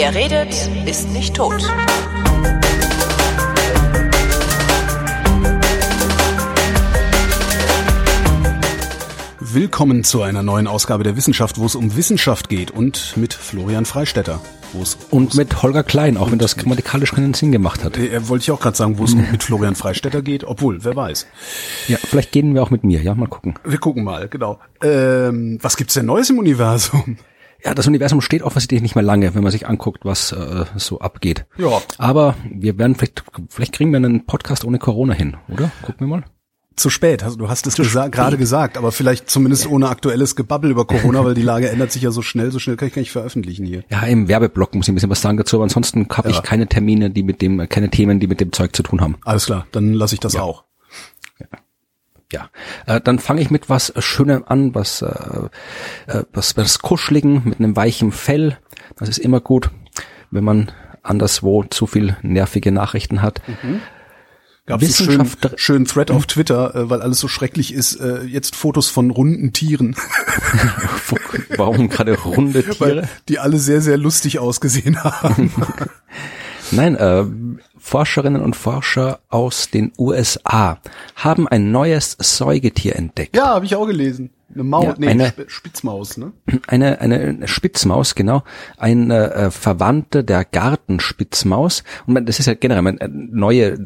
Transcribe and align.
Wer 0.00 0.14
redet, 0.14 0.54
ist 0.86 1.10
nicht 1.10 1.36
tot. 1.36 1.62
Willkommen 9.40 10.02
zu 10.02 10.22
einer 10.22 10.42
neuen 10.42 10.68
Ausgabe 10.68 11.04
der 11.04 11.16
Wissenschaft, 11.16 11.58
wo 11.58 11.66
es 11.66 11.74
um 11.74 11.96
Wissenschaft 11.96 12.48
geht 12.48 12.70
und 12.70 13.14
mit 13.18 13.34
Florian 13.34 13.84
Freistetter. 13.84 14.40
Wo 14.72 14.80
es 14.80 14.96
Und 15.10 15.34
mit 15.34 15.62
Holger 15.62 15.82
Klein, 15.82 16.16
auch 16.16 16.30
wenn 16.30 16.38
das 16.38 16.56
grammatikalisch 16.56 17.12
keinen 17.12 17.34
Sinn 17.34 17.52
gemacht 17.52 17.84
hat. 17.84 17.98
äh, 17.98 18.26
wollte 18.26 18.44
ich 18.44 18.50
auch 18.52 18.60
gerade 18.60 18.78
sagen, 18.78 18.96
wo 18.96 19.04
es 19.04 19.14
mit 19.32 19.42
Florian 19.42 19.74
Freistetter 19.74 20.22
geht, 20.22 20.44
obwohl, 20.44 20.82
wer 20.82 20.96
weiß. 20.96 21.26
Ja, 21.88 21.98
vielleicht 21.98 22.32
gehen 22.32 22.54
wir 22.54 22.62
auch 22.62 22.70
mit 22.70 22.84
mir, 22.84 23.02
ja, 23.02 23.14
mal 23.14 23.28
gucken. 23.28 23.56
Wir 23.64 23.76
gucken 23.76 24.02
mal, 24.02 24.28
genau. 24.28 24.60
Ähm, 24.82 25.58
was 25.60 25.76
gibt's 25.76 25.92
denn 25.92 26.06
Neues 26.06 26.30
im 26.30 26.38
Universum? 26.38 27.18
Ja, 27.64 27.74
das 27.74 27.86
Universum 27.86 28.20
steht 28.20 28.42
offensichtlich 28.42 28.82
nicht 28.82 28.94
mehr 28.94 29.04
lange, 29.04 29.34
wenn 29.34 29.42
man 29.42 29.52
sich 29.52 29.66
anguckt, 29.68 30.04
was 30.04 30.32
äh, 30.32 30.64
so 30.76 31.00
abgeht. 31.00 31.46
Ja. 31.58 31.80
Aber 31.98 32.34
wir 32.50 32.78
werden 32.78 32.94
vielleicht, 32.94 33.22
vielleicht 33.48 33.72
kriegen 33.74 33.90
wir 33.90 33.96
einen 33.98 34.26
Podcast 34.26 34.64
ohne 34.64 34.78
Corona 34.78 35.12
hin, 35.14 35.36
oder? 35.48 35.70
Gucken 35.82 36.00
wir 36.00 36.16
mal. 36.16 36.24
Zu 36.76 36.88
spät, 36.88 37.22
also 37.22 37.36
du 37.36 37.50
hast 37.50 37.66
es 37.66 37.74
gesa 37.74 38.08
gerade 38.08 38.38
gesagt, 38.38 38.78
aber 38.78 38.90
vielleicht 38.90 39.28
zumindest 39.28 39.66
ohne 39.68 39.90
aktuelles 39.90 40.34
Gebabbel 40.34 40.70
über 40.70 40.86
Corona, 40.86 41.22
weil 41.24 41.34
die 41.34 41.42
Lage 41.42 41.68
ändert 41.68 41.92
sich 41.92 42.00
ja 42.02 42.10
so 42.10 42.22
schnell, 42.22 42.50
so 42.52 42.58
schnell 42.58 42.76
kann 42.76 42.88
ich 42.88 42.94
gar 42.94 43.00
nicht 43.02 43.10
veröffentlichen 43.12 43.66
hier. 43.66 43.82
Ja, 43.90 44.02
im 44.04 44.28
Werbeblock 44.28 44.74
muss 44.74 44.86
ich 44.86 44.92
ein 44.92 44.94
bisschen 44.94 45.10
was 45.10 45.20
sagen 45.20 45.36
dazu, 45.36 45.56
aber 45.56 45.64
ansonsten 45.64 46.06
habe 46.10 46.30
Ja. 46.30 46.36
ich 46.36 46.42
keine 46.42 46.68
Termine, 46.68 47.10
die 47.10 47.22
mit 47.22 47.42
dem, 47.42 47.68
keine 47.68 47.90
Themen, 47.90 48.18
die 48.18 48.28
mit 48.28 48.40
dem 48.40 48.52
Zeug 48.52 48.74
zu 48.74 48.82
tun 48.82 49.02
haben. 49.02 49.16
Alles 49.26 49.44
klar, 49.46 49.66
dann 49.72 49.92
lasse 49.92 50.14
ich 50.14 50.20
das 50.20 50.36
auch. 50.36 50.64
Ja, 52.32 52.48
äh, 52.86 53.00
dann 53.00 53.18
fange 53.18 53.40
ich 53.40 53.50
mit 53.50 53.68
was 53.68 53.92
Schönem 53.98 54.44
an, 54.46 54.74
was, 54.74 55.02
äh, 55.02 55.06
äh, 56.06 56.24
was, 56.32 56.56
was 56.56 56.78
Kuscheligen 56.78 57.42
mit 57.44 57.58
einem 57.58 57.74
weichen 57.76 58.12
Fell. 58.12 58.58
Das 58.96 59.08
ist 59.08 59.18
immer 59.18 59.40
gut, 59.40 59.70
wenn 60.30 60.44
man 60.44 60.70
anderswo 61.02 61.64
zu 61.64 61.86
viel 61.86 62.16
nervige 62.22 62.70
Nachrichten 62.70 63.22
hat. 63.22 63.42
Gab 64.66 64.82
es 64.82 65.00
einen 65.00 65.26
schönen, 65.26 65.56
schönen 65.56 65.84
Thread 65.86 66.12
auf 66.12 66.26
Twitter, 66.26 66.74
äh, 66.76 66.90
weil 66.90 67.02
alles 67.02 67.18
so 67.18 67.26
schrecklich 67.26 67.74
ist, 67.74 67.96
äh, 67.96 68.22
jetzt 68.22 68.54
Fotos 68.54 68.88
von 68.88 69.10
runden 69.10 69.52
Tieren, 69.52 69.96
Warum 71.56 71.88
gerade 71.88 72.16
runde 72.16 72.62
Tiere? 72.70 72.78
weil 72.78 73.08
die 73.28 73.40
alle 73.40 73.58
sehr, 73.58 73.80
sehr 73.80 73.96
lustig 73.96 74.38
ausgesehen 74.38 75.02
haben. 75.02 75.52
Nein, 76.72 76.96
äh, 76.96 77.24
Forscherinnen 77.78 78.42
und 78.42 78.56
Forscher 78.56 79.20
aus 79.28 79.70
den 79.70 79.92
USA 79.98 80.78
haben 81.16 81.48
ein 81.48 81.70
neues 81.70 82.16
Säugetier 82.18 82.96
entdeckt. 82.96 83.36
ja, 83.36 83.48
habe 83.48 83.64
ich 83.64 83.74
auch 83.76 83.86
gelesen. 83.86 84.30
Eine 84.52 84.64
Maus, 84.64 84.84
Ja, 84.84 84.94
nee, 84.98 85.06
eine- 85.08 85.24
Sp 85.30 85.46
Spitzmaus, 85.48 86.16
ne? 86.16 86.32
Eine, 86.66 87.00
eine 87.00 87.46
Spitzmaus, 87.46 88.14
genau, 88.14 88.42
eine 88.76 89.32
äh, 89.32 89.50
Verwandte 89.50 90.24
der 90.24 90.44
Gartenspitzmaus. 90.44 91.84
Und 92.06 92.14
man, 92.14 92.26
das 92.26 92.38
ist 92.40 92.46
ja 92.46 92.54
generell 92.54 92.82
man, 92.82 92.98
äh, 92.98 93.08
neue 93.08 93.78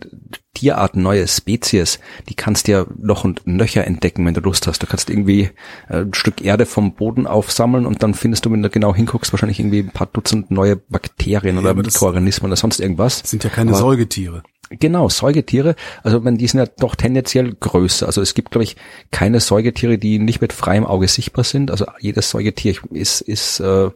Tierarten, 0.54 1.02
neue 1.02 1.26
Spezies, 1.26 1.98
die 2.28 2.34
kannst 2.34 2.68
du 2.68 2.72
ja 2.72 2.86
noch 2.96 3.24
und 3.24 3.46
nöcher 3.46 3.84
entdecken, 3.86 4.24
wenn 4.24 4.34
du 4.34 4.40
Lust 4.40 4.66
hast. 4.66 4.82
Du 4.82 4.86
kannst 4.86 5.10
irgendwie 5.10 5.50
äh, 5.88 6.02
ein 6.02 6.14
Stück 6.14 6.40
Erde 6.42 6.64
vom 6.64 6.94
Boden 6.94 7.26
aufsammeln 7.26 7.86
und 7.86 8.02
dann 8.02 8.14
findest 8.14 8.46
du, 8.46 8.52
wenn 8.52 8.62
du 8.62 8.70
genau 8.70 8.94
hinguckst, 8.94 9.32
wahrscheinlich 9.32 9.58
irgendwie 9.60 9.80
ein 9.80 9.90
paar 9.90 10.06
Dutzend 10.06 10.50
neue 10.50 10.76
Bakterien 10.76 11.58
oder 11.58 11.70
aber 11.70 11.82
das- 11.82 11.94
Mikroorganismen 11.94 12.50
oder 12.50 12.56
sonst 12.56 12.80
irgendwas. 12.80 13.22
Das 13.22 13.30
sind 13.32 13.44
ja 13.44 13.50
keine 13.50 13.70
Aber- 13.70 13.78
Säugetiere. 13.80 14.42
Genau, 14.70 15.08
Säugetiere, 15.08 15.76
also 16.02 16.20
man, 16.20 16.38
die 16.38 16.46
sind 16.46 16.58
ja 16.58 16.66
doch 16.78 16.94
tendenziell 16.94 17.52
größer. 17.52 18.06
Also 18.06 18.22
es 18.22 18.34
gibt, 18.34 18.50
glaube 18.50 18.64
ich, 18.64 18.76
keine 19.10 19.40
Säugetiere, 19.40 19.98
die 19.98 20.18
nicht 20.18 20.40
mit 20.40 20.52
freiem 20.52 20.86
Auge 20.86 21.06
sichtbar 21.06 21.44
sind. 21.44 21.70
Also 21.70 21.86
jedes 22.00 22.30
Säugetier 22.30 22.74
ist, 22.90 23.20
ist 23.20 23.60
äh, 23.60 23.90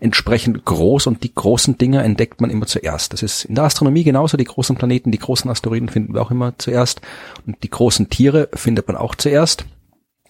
entsprechend 0.00 0.64
groß 0.64 1.08
und 1.08 1.24
die 1.24 1.34
großen 1.34 1.76
Dinger 1.76 2.04
entdeckt 2.04 2.40
man 2.40 2.50
immer 2.50 2.66
zuerst. 2.66 3.12
Das 3.12 3.22
ist 3.22 3.44
in 3.44 3.56
der 3.56 3.64
Astronomie 3.64 4.04
genauso. 4.04 4.36
Die 4.36 4.44
großen 4.44 4.76
Planeten, 4.76 5.10
die 5.10 5.18
großen 5.18 5.50
Asteroiden 5.50 5.88
finden 5.88 6.14
wir 6.14 6.22
auch 6.22 6.30
immer 6.30 6.54
zuerst. 6.56 7.00
Und 7.46 7.62
die 7.62 7.70
großen 7.70 8.08
Tiere 8.08 8.48
findet 8.54 8.86
man 8.86 8.96
auch 8.96 9.16
zuerst. 9.16 9.64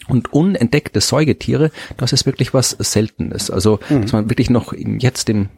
Und 0.09 0.33
unentdeckte 0.33 1.01
Säugetiere, 1.01 1.71
das 1.97 2.13
ist 2.13 2.27
wirklich 2.27 2.53
was 2.53 2.71
Seltenes. 2.71 3.51
Also, 3.51 3.79
dass 3.89 4.13
man 4.13 4.29
wirklich 4.29 4.51
noch 4.51 4.73
jetzt 4.73 5.29
im 5.29 5.49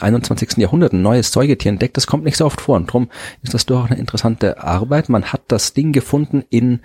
21. 0.00 0.58
Jahrhundert 0.58 0.92
ein 0.92 1.02
neues 1.02 1.32
Säugetier 1.32 1.70
entdeckt, 1.70 1.96
das 1.96 2.06
kommt 2.06 2.24
nicht 2.24 2.36
so 2.36 2.46
oft 2.46 2.60
vor. 2.60 2.76
Und 2.76 2.88
darum 2.88 3.08
ist 3.42 3.54
das 3.54 3.66
doch 3.66 3.90
eine 3.90 3.98
interessante 3.98 4.62
Arbeit. 4.62 5.08
Man 5.08 5.32
hat 5.32 5.42
das 5.48 5.74
Ding 5.74 5.92
gefunden 5.92 6.44
in 6.48 6.80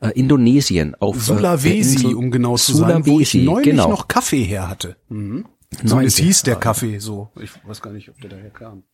äh, 0.00 0.08
Indonesien 0.10 0.94
auf 0.94 1.16
äh, 1.16 1.20
Sulawesi, 1.20 1.94
Insel 1.96 2.14
um 2.14 2.30
genau 2.30 2.56
zu 2.56 2.74
sein, 2.74 3.06
wo 3.06 3.20
ich 3.20 3.30
Sulawesi, 3.30 3.42
neulich 3.42 3.70
genau. 3.70 3.88
noch 3.88 4.08
Kaffee 4.08 4.44
her 4.44 4.68
hatte. 4.68 4.96
Mhm. 5.08 5.46
So, 5.84 6.00
es 6.00 6.16
hieß 6.16 6.42
der 6.42 6.56
Kaffee 6.56 6.98
so. 6.98 7.30
Ich 7.40 7.50
weiß 7.66 7.80
gar 7.80 7.92
nicht, 7.92 8.08
ob 8.08 8.20
der 8.20 8.30
daher 8.30 8.50
kam. 8.50 8.84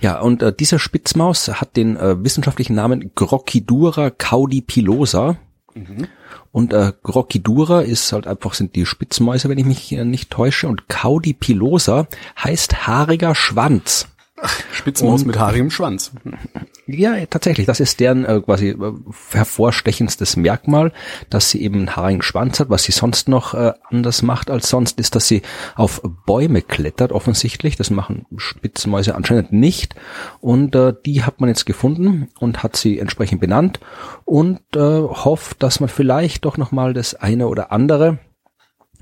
Ja, 0.00 0.20
und 0.20 0.42
äh, 0.42 0.52
dieser 0.52 0.78
Spitzmaus 0.78 1.48
hat 1.48 1.76
den 1.76 1.96
äh, 1.96 2.22
wissenschaftlichen 2.22 2.74
Namen 2.74 3.12
Grokidura 3.14 4.10
caudipilosa. 4.10 5.36
Und 6.52 6.72
äh, 6.72 6.92
Grokidura 7.02 7.82
ist 7.82 8.12
halt 8.12 8.26
einfach 8.26 8.54
sind 8.54 8.74
die 8.74 8.86
Spitzmäuse, 8.86 9.48
wenn 9.48 9.58
ich 9.58 9.64
mich 9.64 9.92
äh, 9.92 10.04
nicht 10.04 10.30
täusche. 10.30 10.68
Und 10.68 10.88
caudipilosa 10.88 12.08
heißt 12.42 12.86
haariger 12.86 13.34
Schwanz. 13.34 14.08
Spitzmaus 14.72 15.24
mit 15.24 15.38
haarigem 15.38 15.70
Schwanz. 15.70 16.12
Ja, 16.86 17.14
tatsächlich. 17.26 17.66
Das 17.66 17.80
ist 17.80 18.00
deren 18.00 18.24
äh, 18.24 18.40
quasi 18.40 18.70
äh, 18.70 18.92
hervorstechendstes 19.32 20.36
Merkmal, 20.36 20.92
dass 21.28 21.50
sie 21.50 21.62
eben 21.62 21.76
einen 21.76 21.96
haarigen 21.96 22.22
Schwanz 22.22 22.60
hat. 22.60 22.70
Was 22.70 22.84
sie 22.84 22.92
sonst 22.92 23.28
noch 23.28 23.54
äh, 23.54 23.72
anders 23.90 24.22
macht 24.22 24.50
als 24.50 24.68
sonst, 24.70 24.98
ist, 24.98 25.14
dass 25.14 25.28
sie 25.28 25.42
auf 25.76 26.00
Bäume 26.24 26.62
klettert, 26.62 27.12
offensichtlich. 27.12 27.76
Das 27.76 27.90
machen 27.90 28.26
Spitzmäuse 28.36 29.14
anscheinend 29.14 29.52
nicht. 29.52 29.94
Und 30.40 30.74
äh, 30.74 30.94
die 31.04 31.24
hat 31.24 31.40
man 31.40 31.48
jetzt 31.48 31.66
gefunden 31.66 32.28
und 32.38 32.62
hat 32.62 32.76
sie 32.76 32.98
entsprechend 32.98 33.40
benannt 33.40 33.80
und 34.24 34.60
äh, 34.74 34.80
hofft, 34.80 35.62
dass 35.62 35.80
man 35.80 35.88
vielleicht 35.88 36.44
doch 36.44 36.56
nochmal 36.56 36.94
das 36.94 37.14
eine 37.14 37.48
oder 37.48 37.70
andere 37.70 38.18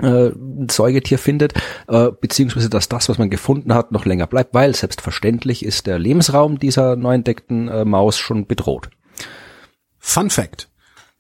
äh, 0.03 0.31
Säugetier 0.71 1.19
findet, 1.19 1.55
äh, 1.89 2.11
beziehungsweise 2.21 2.69
dass 2.71 2.89
das, 2.89 3.09
was 3.09 3.19
man 3.19 3.31
gefunden 3.31 3.75
hat, 3.75 3.93
noch 3.93 4.05
länger 4.05 4.27
bleibt, 4.27 4.55
weil 4.55 4.75
selbstverständlich 4.75 5.65
ist 5.65 5.87
der 5.87 5.99
Lebensraum 5.99 6.59
dieser 6.59 6.97
neu 6.97 7.15
entdeckten 7.15 7.69
äh, 7.69 7.85
Maus 7.85 8.19
schon 8.19 8.47
bedroht. 8.47 8.91
Fun 9.99 10.31
Fact. 10.31 10.69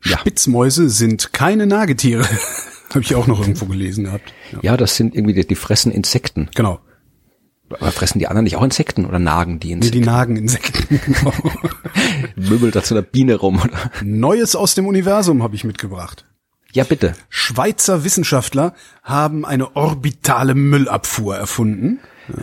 Ja. 0.04 0.18
Spitzmäuse 0.18 0.88
sind 0.90 1.32
keine 1.32 1.66
Nagetiere. 1.66 2.24
Habe 2.90 3.00
ich 3.00 3.14
auch 3.14 3.26
noch 3.26 3.40
irgendwo 3.40 3.66
gelesen 3.66 4.04
gehabt. 4.04 4.32
Ja. 4.52 4.58
Ja, 4.62 4.76
das 4.76 4.96
sind 4.96 5.14
irgendwie, 5.14 5.34
die, 5.34 5.46
die 5.46 5.54
fressen 5.56 5.90
Insekten. 5.90 6.48
Genau. 6.54 6.78
Aber 7.68 7.90
fressen 7.90 8.20
die 8.20 8.28
anderen 8.28 8.44
nicht 8.44 8.56
auch 8.56 8.62
Insekten 8.62 9.06
oder 9.06 9.18
nagen 9.18 9.58
die 9.58 9.68
Nee, 9.68 9.74
Insekten? 9.74 9.98
die 10.00 10.06
nagen 10.06 10.36
Insekten. 10.36 11.00
Genau. 11.04 11.32
Möbelt 12.36 12.76
da 12.76 12.82
zu 12.84 12.94
einer 12.94 13.02
Biene 13.02 13.34
rum, 13.34 13.60
oder? 13.60 13.90
Neues 14.04 14.54
aus 14.54 14.74
dem 14.76 14.86
Universum 14.86 15.42
habe 15.42 15.56
ich 15.56 15.64
mitgebracht. 15.64 16.26
Ja, 16.72 16.84
bitte. 16.84 17.14
Schweizer 17.28 18.04
Wissenschaftler 18.04 18.74
haben 19.02 19.44
eine 19.44 19.76
orbitale 19.76 20.54
Müllabfuhr 20.54 21.36
erfunden. 21.36 22.00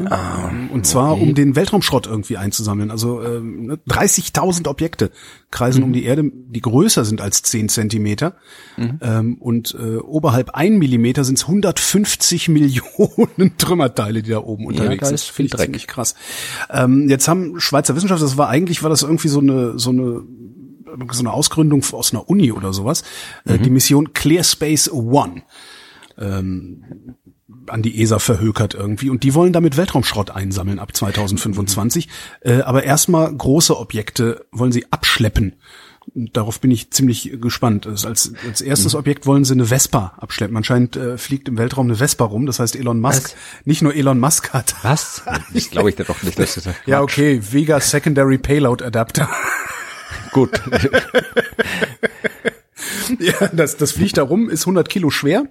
Ja, 0.10 0.50
und 0.72 0.86
zwar, 0.86 1.20
um 1.20 1.36
den 1.36 1.56
Weltraumschrott 1.56 2.08
irgendwie 2.08 2.38
einzusammeln. 2.38 2.90
Also 2.90 3.20
ne, 3.20 3.80
30.000 3.88 4.68
Objekte 4.68 5.12
kreisen 5.52 5.84
um 5.84 5.92
die 5.92 6.06
Erde, 6.06 6.32
die 6.32 6.62
größer 6.62 7.04
sind 7.04 7.20
als 7.20 7.42
10 7.44 7.70
Zentimeter. 7.70 8.36
Ähm, 9.02 9.38
und 9.40 9.76
äh, 9.78 9.98
oberhalb 9.98 10.52
ein 10.52 10.78
Millimeter 10.78 11.24
sind 11.24 11.38
es 11.38 11.44
150 11.44 12.50
Millionen 12.50 13.58
Trümmerteile, 13.58 14.24
die 14.24 14.32
da 14.32 14.40
oben 14.40 14.66
unterwegs 14.66 15.02
da 15.02 15.06
sind. 15.08 15.16
ist 15.16 15.26
viel 15.26 15.34
Finde 15.34 15.48
ich 15.48 15.52
Dreck. 15.52 15.66
Ziemlich 15.66 15.88
krass. 15.88 16.16
Ähm, 16.70 17.10
jetzt 17.10 17.28
haben 17.28 17.60
Schweizer 17.60 17.96
Wissenschaftler, 17.96 18.28
das 18.28 18.38
war 18.38 18.50
eigentlich, 18.50 18.84
war 18.84 18.90
das 18.90 19.04
irgendwie 19.04 19.28
so 19.28 19.40
eine, 19.40 19.78
so 19.78 19.90
eine 19.90 20.24
so 21.12 21.20
eine 21.22 21.32
Ausgründung 21.32 21.84
aus 21.92 22.12
einer 22.14 22.30
Uni 22.30 22.52
oder 22.52 22.74
sowas, 22.74 23.04
äh, 23.46 23.58
die 23.58 23.70
Mission 23.70 24.14
Clear 24.14 24.44
Space 24.44 24.92
One 24.92 25.44
ähm, 26.18 27.16
an 27.68 27.82
die 27.82 28.02
ESA 28.02 28.20
verhökert 28.20 28.74
irgendwie 28.74 29.10
und 29.10 29.24
die 29.24 29.34
wollen 29.34 29.54
damit 29.54 29.78
Weltraumschrott 29.78 30.32
einsammeln 30.32 30.80
ab 30.80 30.96
2025. 30.96 32.10
Äh, 32.42 32.62
aber 32.62 32.84
erstmal 32.84 33.34
große 33.34 33.78
Objekte 33.78 34.46
wollen 34.52 34.72
sie 34.72 34.92
abschleppen. 34.92 35.56
Darauf 36.16 36.60
bin 36.60 36.70
ich 36.70 36.92
ziemlich 36.92 37.38
gespannt. 37.40 37.88
Als, 37.88 38.06
als 38.06 38.60
erstes 38.60 38.94
Objekt 38.94 39.26
wollen 39.26 39.46
sie 39.46 39.54
eine 39.54 39.68
Vespa 39.68 40.16
abschleppen. 40.18 40.58
Anscheinend 40.58 40.98
äh, 40.98 41.18
fliegt 41.18 41.48
im 41.48 41.58
Weltraum 41.58 41.86
eine 41.88 41.96
Vespa 41.96 42.26
rum. 42.26 42.46
Das 42.46 42.60
heißt, 42.60 42.76
Elon 42.76 43.00
Musk, 43.00 43.24
Was? 43.24 43.36
nicht 43.64 43.82
nur 43.82 43.96
Elon 43.96 44.20
Musk 44.20 44.52
hat. 44.52 44.76
Was? 44.82 45.24
Das 45.54 45.70
glaube 45.70 45.90
ich 45.90 45.96
dir 45.96 46.04
doch 46.04 46.22
nicht. 46.24 46.38
Das 46.38 46.58
ist 46.58 46.68
Ja, 46.86 47.02
okay, 47.02 47.40
Vega 47.52 47.80
Secondary 47.80 48.38
Payload 48.38 48.84
Adapter. 48.84 49.30
Gut. 50.34 50.50
Ja, 53.20 53.48
das, 53.52 53.78
das 53.78 53.92
fliegt 53.92 54.18
da 54.18 54.24
rum, 54.24 54.50
ist 54.50 54.64
100 54.64 54.90
Kilo 54.90 55.10
schwer 55.10 55.46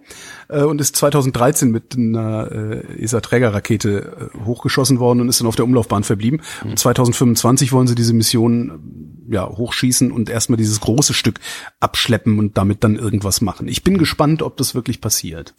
äh, 0.49 0.62
und 0.62 0.81
ist 0.81 0.96
2013 0.96 1.70
mit 1.70 1.96
einer 1.96 2.50
äh, 2.50 3.02
ESA-Trägerrakete 3.02 4.31
äh, 4.34 4.44
hochgeschossen 4.44 4.99
worden 4.99 5.20
und 5.20 5.29
ist 5.29 5.40
dann 5.40 5.46
auf 5.46 5.56
der 5.56 5.64
Umlaufbahn 5.64 6.05
verblieben. 6.05 6.40
Und 6.64 6.79
2025 6.79 7.73
wollen 7.73 7.87
sie 7.87 7.94
diese 7.94 8.14
Mission 8.14 9.12
ja, 9.28 9.48
hochschießen 9.48 10.12
und 10.12 10.28
erstmal 10.28 10.56
dieses 10.56 10.80
große 10.80 11.14
Stück 11.14 11.40
abschleppen 11.80 12.38
und 12.38 12.56
damit 12.58 12.84
dann 12.84 12.96
irgendwas 12.96 13.40
machen. 13.40 13.69
Ich 13.69 13.82
bin 13.82 13.98
gespannt, 13.98 14.42
ob 14.42 14.56
das 14.56 14.74
wirklich 14.74 15.00
passiert. 15.00 15.54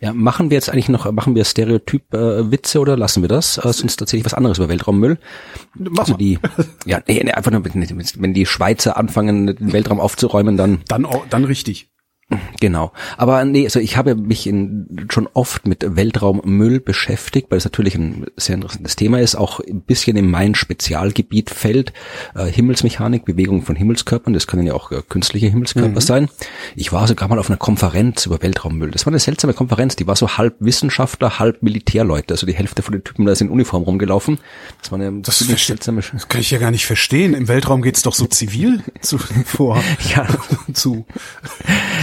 Ja, 0.00 0.12
machen 0.12 0.50
wir 0.50 0.56
jetzt 0.56 0.70
eigentlich 0.70 0.88
noch, 0.88 1.10
machen 1.12 1.34
wir 1.34 1.44
Stereotyp-Witze 1.44 2.78
äh, 2.78 2.80
oder 2.80 2.96
lassen 2.96 3.22
wir 3.22 3.28
das? 3.28 3.58
Äh, 3.58 3.72
sonst 3.72 3.96
tatsächlich 3.96 4.24
was 4.24 4.34
anderes 4.34 4.58
über 4.58 4.68
Weltraummüll. 4.68 5.18
Mach 5.74 6.00
also 6.00 6.12
mal. 6.12 6.18
die, 6.18 6.38
ja, 6.86 7.00
nee, 7.06 7.22
nee, 7.24 7.32
einfach 7.32 7.50
nur, 7.50 7.64
wenn 7.64 8.34
die 8.34 8.46
Schweizer 8.46 8.96
anfangen, 8.96 9.46
den 9.46 9.72
Weltraum 9.72 10.00
aufzuräumen, 10.00 10.56
dann 10.56 10.80
Dann, 10.88 11.06
dann 11.30 11.44
richtig. 11.44 11.90
Genau. 12.60 12.92
Aber 13.16 13.44
nee, 13.44 13.64
also 13.64 13.80
ich 13.80 13.96
habe 13.96 14.14
mich 14.14 14.46
in, 14.46 15.06
schon 15.10 15.28
oft 15.32 15.66
mit 15.66 15.84
Weltraummüll 15.96 16.80
beschäftigt, 16.80 17.50
weil 17.50 17.58
es 17.58 17.64
natürlich 17.64 17.94
ein 17.94 18.26
sehr 18.36 18.56
interessantes 18.56 18.96
Thema 18.96 19.20
ist, 19.20 19.36
auch 19.36 19.60
ein 19.60 19.82
bisschen 19.82 20.16
in 20.16 20.30
mein 20.30 20.54
Spezialgebiet 20.54 21.50
fällt. 21.50 21.92
Äh, 22.34 22.46
Himmelsmechanik, 22.46 23.24
Bewegung 23.24 23.62
von 23.62 23.76
Himmelskörpern, 23.76 24.34
das 24.34 24.46
können 24.46 24.66
ja 24.66 24.74
auch 24.74 24.90
äh, 24.90 25.02
künstliche 25.08 25.46
Himmelskörper 25.46 26.00
sein. 26.00 26.28
Ich 26.76 26.92
war 26.92 27.06
sogar 27.06 27.28
mal 27.28 27.38
auf 27.38 27.48
einer 27.48 27.58
Konferenz 27.58 28.26
über 28.26 28.42
Weltraummüll. 28.42 28.90
Das 28.90 29.06
war 29.06 29.12
eine 29.12 29.20
seltsame 29.20 29.54
Konferenz, 29.54 29.96
die 29.96 30.06
war 30.06 30.16
so 30.16 30.36
halb 30.36 30.56
Wissenschaftler, 30.60 31.38
halb 31.38 31.62
Militärleute. 31.62 32.34
Also 32.34 32.46
die 32.46 32.54
Hälfte 32.54 32.82
von 32.82 32.92
den 32.92 33.04
Typen 33.04 33.26
da 33.26 33.34
sind 33.34 33.48
in 33.48 33.52
Uniform 33.52 33.82
rumgelaufen. 33.82 34.38
Das 34.80 34.90
war 34.90 35.00
eine 35.00 35.20
Das 35.22 35.38
seltsame 35.38 36.02
Das 36.12 36.28
kann 36.28 36.40
ich 36.40 36.50
ja 36.50 36.58
gar 36.58 36.70
nicht 36.70 36.86
verstehen. 36.86 37.34
Im 37.34 37.48
Weltraum 37.48 37.82
geht's 37.82 38.02
doch 38.02 38.14
so 38.14 38.26
zivil 38.26 38.82
zu, 39.00 39.18
vor. 39.44 39.82
Ja. 40.14 40.26
zu. 40.72 41.06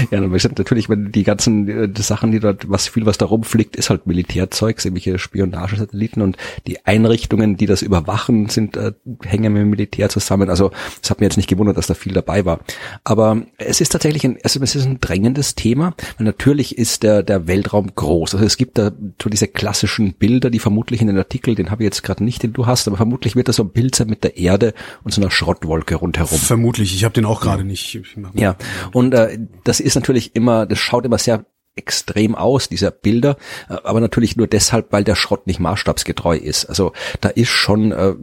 Ja, 0.10 0.21
aber 0.24 0.36
ich 0.36 0.44
sag 0.44 0.58
natürlich, 0.58 0.90
wenn 0.90 1.12
die 1.12 1.24
ganzen 1.24 1.68
äh, 1.68 1.90
die 1.90 2.02
Sachen, 2.02 2.32
die 2.32 2.40
dort, 2.40 2.70
was 2.70 2.88
viel 2.88 3.06
was 3.06 3.18
da 3.18 3.26
rumfliegt, 3.26 3.76
ist 3.76 3.90
halt 3.90 4.08
Militärzeugs, 4.08 4.86
irgendwelche 4.86 5.20
Spionagesatelliten 5.20 6.22
und 6.22 6.38
die 6.68 6.86
Einrichtungen, 6.86 7.58
die 7.58 7.66
das 7.66 7.82
überwachen, 7.82 8.50
sind 8.50 8.78
äh, 8.78 8.94
hängen 9.24 9.54
mit 9.54 9.62
dem 9.62 9.70
Militär 9.70 10.10
zusammen. 10.10 10.50
Also 10.50 10.72
es 11.02 11.10
hat 11.10 11.20
mir 11.20 11.26
jetzt 11.26 11.38
nicht 11.38 11.50
gewundert, 11.50 11.78
dass 11.78 11.88
da 11.88 11.94
viel 11.94 12.14
dabei 12.14 12.46
war. 12.46 12.60
Aber 13.04 13.44
es 13.58 13.82
ist 13.82 13.90
tatsächlich 13.90 14.24
ein, 14.26 14.38
also 14.44 14.62
es 14.62 14.76
ist 14.76 14.86
ein 14.86 15.00
drängendes 15.02 15.56
Thema, 15.56 15.94
weil 16.18 16.26
natürlich 16.26 16.78
ist 16.78 17.04
der 17.04 17.24
der 17.24 17.48
Weltraum 17.48 17.92
groß. 17.96 18.36
Also 18.36 18.46
es 18.46 18.58
gibt 18.58 18.78
da 18.78 18.92
so 19.22 19.30
diese 19.30 19.48
klassischen 19.48 20.14
Bilder, 20.14 20.50
die 20.50 20.60
vermutlich 20.60 21.02
in 21.02 21.08
den 21.08 21.18
Artikel, 21.18 21.56
den 21.56 21.72
habe 21.72 21.84
ich 21.84 21.86
jetzt 21.86 22.04
gerade 22.04 22.24
nicht, 22.24 22.44
den 22.44 22.54
du 22.54 22.66
hast, 22.66 22.88
aber 22.88 22.98
vermutlich 22.98 23.36
wird 23.36 23.48
das 23.48 23.58
so 23.58 23.64
ein 23.64 23.70
Bild 23.70 23.96
sein 23.96 24.08
mit 24.08 24.24
der 24.24 24.38
Erde 24.38 24.74
und 25.04 25.14
so 25.14 25.22
einer 25.22 25.32
Schrottwolke 25.32 25.96
rundherum. 25.96 26.38
Vermutlich. 26.38 26.96
Ich 26.96 27.04
habe 27.04 27.14
den 27.14 27.26
auch 27.26 27.42
gerade 27.42 27.64
nicht. 27.64 28.00
Ja, 28.34 28.56
und 28.92 29.14
äh, 29.14 29.40
das 29.64 29.80
ist 29.80 29.96
natürlich 30.02 30.36
immer, 30.36 30.66
das 30.66 30.80
schaut 30.80 31.06
immer 31.06 31.18
sehr 31.18 31.46
extrem 31.76 32.36
aus, 32.36 32.68
dieser 32.68 32.92
Bilder, 32.92 33.38
äh, 33.70 33.76
aber 33.84 34.02
natürlich 34.02 34.36
nur 34.36 34.48
deshalb, 34.48 34.92
weil 34.92 35.04
der 35.04 35.16
Schrott 35.16 35.48
nicht 35.48 35.60
maßstabsgetreu 35.60 36.36
ist. 36.36 36.66
Also 36.66 36.92
da 37.22 37.30
ist 37.30 37.50
schon 37.50 37.92
äh, 37.92 38.16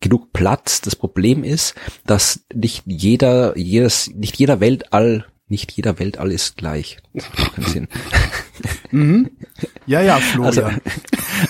genug 0.00 0.32
Platz. 0.32 0.80
Das 0.80 0.96
Problem 0.96 1.44
ist, 1.44 1.74
dass 2.04 2.40
nicht 2.52 2.82
jeder, 2.86 3.56
jedes, 3.56 4.08
nicht 4.08 4.36
jeder 4.36 4.60
Weltall, 4.60 5.24
nicht 5.48 5.70
jeder 5.72 5.98
Weltall 6.00 6.32
ist 6.32 6.56
gleich. 6.56 6.98
Das 7.14 7.28
macht 7.38 7.54
keinen 7.54 7.88
Sinn. 8.92 9.30
Ja, 9.86 10.00
ja, 10.02 10.14
Also, 10.16 10.26
Florian. 10.32 10.64
also 10.64 10.80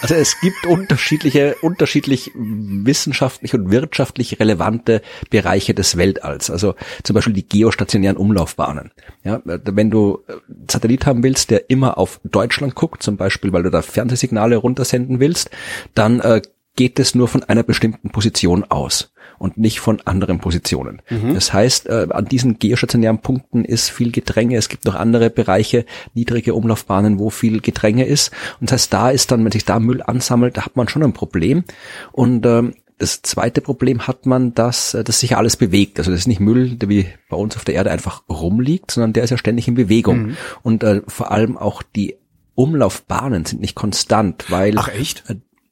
es 0.09 0.41
gibt 0.41 0.67
unterschiedliche, 0.67 1.57
unterschiedlich 1.63 2.31
wissenschaftlich 2.35 3.55
und 3.55 3.71
wirtschaftlich 3.71 4.41
relevante 4.41 5.03
Bereiche 5.31 5.75
des 5.75 5.97
Weltalls. 5.97 6.51
Also 6.51 6.75
zum 7.03 7.15
Beispiel 7.15 7.35
die 7.35 7.49
geostationären 7.49 8.17
Umlaufbahnen. 8.17 8.93
Ja, 9.25 9.41
wenn 9.45 9.91
du 9.91 10.23
äh, 10.29 10.35
Satellit 10.71 11.07
haben 11.07 11.23
willst, 11.23 11.51
der 11.51 11.71
immer 11.71 11.99
auf 11.99 12.21
Deutschland 12.25 12.75
guckt, 12.75 13.03
zum 13.03 13.17
Beispiel, 13.17 13.53
weil 13.53 13.63
du 13.63 13.71
da 13.71 13.83
Fernsehsignale 13.83 14.57
runtersenden 14.57 15.21
willst, 15.21 15.51
dann 15.95 16.21
äh, 16.21 16.43
geht 16.77 16.99
es 16.99 17.15
nur 17.15 17.29
von 17.29 17.43
einer 17.43 17.63
bestimmten 17.63 18.11
Position 18.11 18.65
aus 18.65 19.13
und 19.39 19.59
nicht 19.59 19.81
von 19.81 20.01
anderen 20.05 20.39
Positionen. 20.39 21.03
Das 21.35 21.53
heißt, 21.53 21.87
äh, 21.89 22.07
an 22.11 22.25
diesen 22.27 22.59
geostationären 22.59 23.19
Punkten 23.19 23.65
ist 23.65 23.91
viel 23.91 24.13
Gedränge. 24.13 24.57
Es 24.57 24.69
gibt 24.69 24.85
noch 24.85 24.95
andere 24.95 25.31
Bereiche, 25.31 25.85
niedrige 26.15 26.55
Umlaufbahnen, 26.55 27.19
wo 27.19 27.31
viel 27.31 27.61
Gedränge 27.61 28.05
ist. 28.05 28.33
Und 28.61 28.71
das 28.71 28.81
heißt, 28.81 28.93
da 28.93 29.11
ist 29.11 29.31
dann, 29.31 29.45
wenn 29.45 29.53
sich 29.53 29.65
da 29.65 29.79
Müll 29.79 30.03
ansammelt, 30.03 30.57
da 30.57 30.65
hat 30.65 30.77
man 30.77 30.89
schon 30.89 31.03
ein 31.03 31.13
Problem. 31.13 31.65
Und 32.13 32.47
ähm, 32.47 32.75
das 32.99 33.21
zweite 33.23 33.61
Problem 33.61 34.07
hat 34.07 34.27
man, 34.27 34.55
dass, 34.55 34.95
äh, 34.95 35.05
dass 35.05 35.21
sich 35.21 35.37
alles 35.37 35.57
bewegt. 35.57 35.99
Also 35.99 36.11
das 36.11 36.21
ist 36.21 36.29
nicht 36.29 36.41
Müll, 36.41 36.77
der 36.77 36.89
wie 36.89 37.07
bei 37.29 37.37
uns 37.37 37.57
auf 37.57 37.65
der 37.65 37.75
Erde 37.75 37.91
einfach 37.91 38.23
rumliegt, 38.29 38.91
sondern 38.91 39.13
der 39.13 39.25
ist 39.25 39.31
ja 39.31 39.39
ständig 39.39 39.69
in 39.69 39.75
Bewegung. 39.75 40.37
Und 40.63 40.83
äh, 40.83 41.03
vor 41.07 41.31
allem 41.31 41.57
auch 41.59 41.83
die 41.83 42.17
Umlaufbahnen 42.55 43.45
sind 43.45 43.61
nicht 43.61 43.75
konstant, 43.75 44.51
weil 44.51 44.75
Ach 44.79 44.89
echt? 44.89 45.25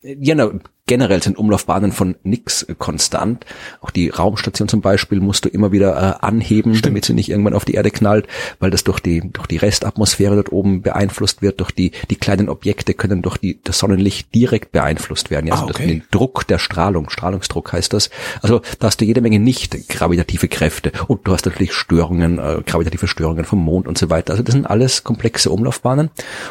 ja, 0.03 0.35
na, 0.35 0.53
generell 0.87 1.23
sind 1.23 1.39
Umlaufbahnen 1.39 1.93
von 1.93 2.17
nix 2.25 2.67
konstant. 2.79 3.45
Auch 3.81 3.91
die 3.91 4.11
Raumstation 4.11 4.69
zum 4.69 4.81
Beispiel 4.83 5.21
musst 5.21 5.45
du 5.45 5.49
immer 5.49 5.73
wieder 5.73 5.97
äh, 6.21 6.25
anheben, 6.27 6.81
damit 6.83 7.05
sie 7.07 7.15
nicht 7.15 7.31
irgendwann 7.31 7.55
auf 7.55 7.65
die 7.65 7.75
Erde 7.75 7.91
knallt, 7.91 8.27
weil 8.61 8.71
das 8.71 8.85
durch 8.85 9.01
die 9.01 9.23
durch 9.33 9.47
die 9.47 9.57
Restatmosphäre 9.57 10.35
dort 10.35 10.53
oben 10.53 10.83
beeinflusst 10.83 11.41
wird. 11.43 11.61
Durch 11.61 11.71
die 11.71 11.93
die 12.11 12.17
kleinen 12.17 12.49
Objekte 12.49 12.95
können 12.95 13.23
durch 13.23 13.39
die 13.39 13.61
das 13.63 13.79
Sonnenlicht 13.79 14.35
direkt 14.35 14.73
beeinflusst 14.73 15.31
werden. 15.31 15.47
Ja, 15.47 15.55
Ah, 15.55 15.61
also 15.63 15.71
okay. 15.71 15.87
den 15.87 16.03
Druck 16.11 16.47
der 16.49 16.59
Strahlung, 16.59 17.09
Strahlungsdruck 17.11 17.73
heißt 17.73 17.93
das. 17.93 18.11
Also 18.43 18.61
da 18.79 18.89
hast 18.89 19.01
du 19.01 19.05
jede 19.05 19.21
Menge 19.21 19.39
nicht 19.39 19.89
gravitative 19.89 20.49
Kräfte 20.49 20.93
und 21.07 21.27
du 21.27 21.33
hast 21.33 21.47
natürlich 21.47 21.73
Störungen, 21.73 22.39
äh, 22.39 22.61
gravitative 22.67 23.07
Störungen 23.07 23.45
vom 23.45 23.61
Mond 23.61 23.89
und 23.89 23.97
so 23.97 24.11
weiter. 24.11 24.33
Also 24.33 24.43
das 24.43 24.53
sind 24.53 24.67
alles 24.67 25.05
komplexe 25.05 25.51
Umlaufbahnen 25.51 26.11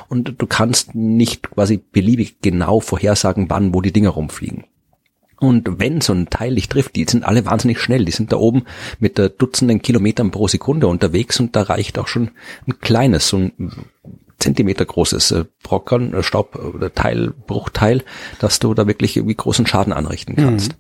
und 0.10 0.36
du 0.38 0.48
kannst 0.48 0.96
nicht 0.96 1.52
quasi 1.52 1.78
beliebig 1.78 2.38
genau 2.42 2.80
vorhersagen, 2.80 3.50
wann 3.50 3.74
wo 3.74 3.82
die 3.82 3.92
Dinger 3.92 4.10
rumfliegen. 4.24 4.66
Und 5.40 5.80
wenn 5.80 6.00
so 6.00 6.14
ein 6.14 6.30
Teil 6.30 6.56
dich 6.56 6.70
trifft, 6.70 6.96
die 6.96 7.04
sind 7.04 7.26
alle 7.26 7.46
wahnsinnig 7.46 7.80
schnell. 7.80 8.06
Die 8.06 8.14
sind 8.14 8.32
da 8.32 8.38
oben 8.38 8.64
mit 9.00 9.20
Dutzenden 9.20 9.82
Kilometern 9.82 10.32
pro 10.32 10.48
Sekunde 10.48 10.88
unterwegs 10.88 11.40
und 11.40 11.56
da 11.56 11.64
reicht 11.64 12.00
auch 12.00 12.08
schon 12.08 12.32
ein 12.66 12.80
kleines, 12.80 13.28
so 13.28 13.38
ein 13.38 13.72
Zentimeter 14.44 14.86
großes 14.86 15.32
äh, 15.32 15.46
Brockern, 15.64 16.14
äh, 16.14 16.22
Staub 16.22 16.56
oder 16.56 16.94
Teil, 16.94 17.34
Bruchteil, 17.48 18.04
dass 18.40 18.60
du 18.60 18.74
da 18.74 18.88
wirklich 18.88 19.16
irgendwie 19.16 19.36
großen 19.36 19.66
Schaden 19.66 19.94
anrichten 19.94 20.36
kannst. 20.36 20.76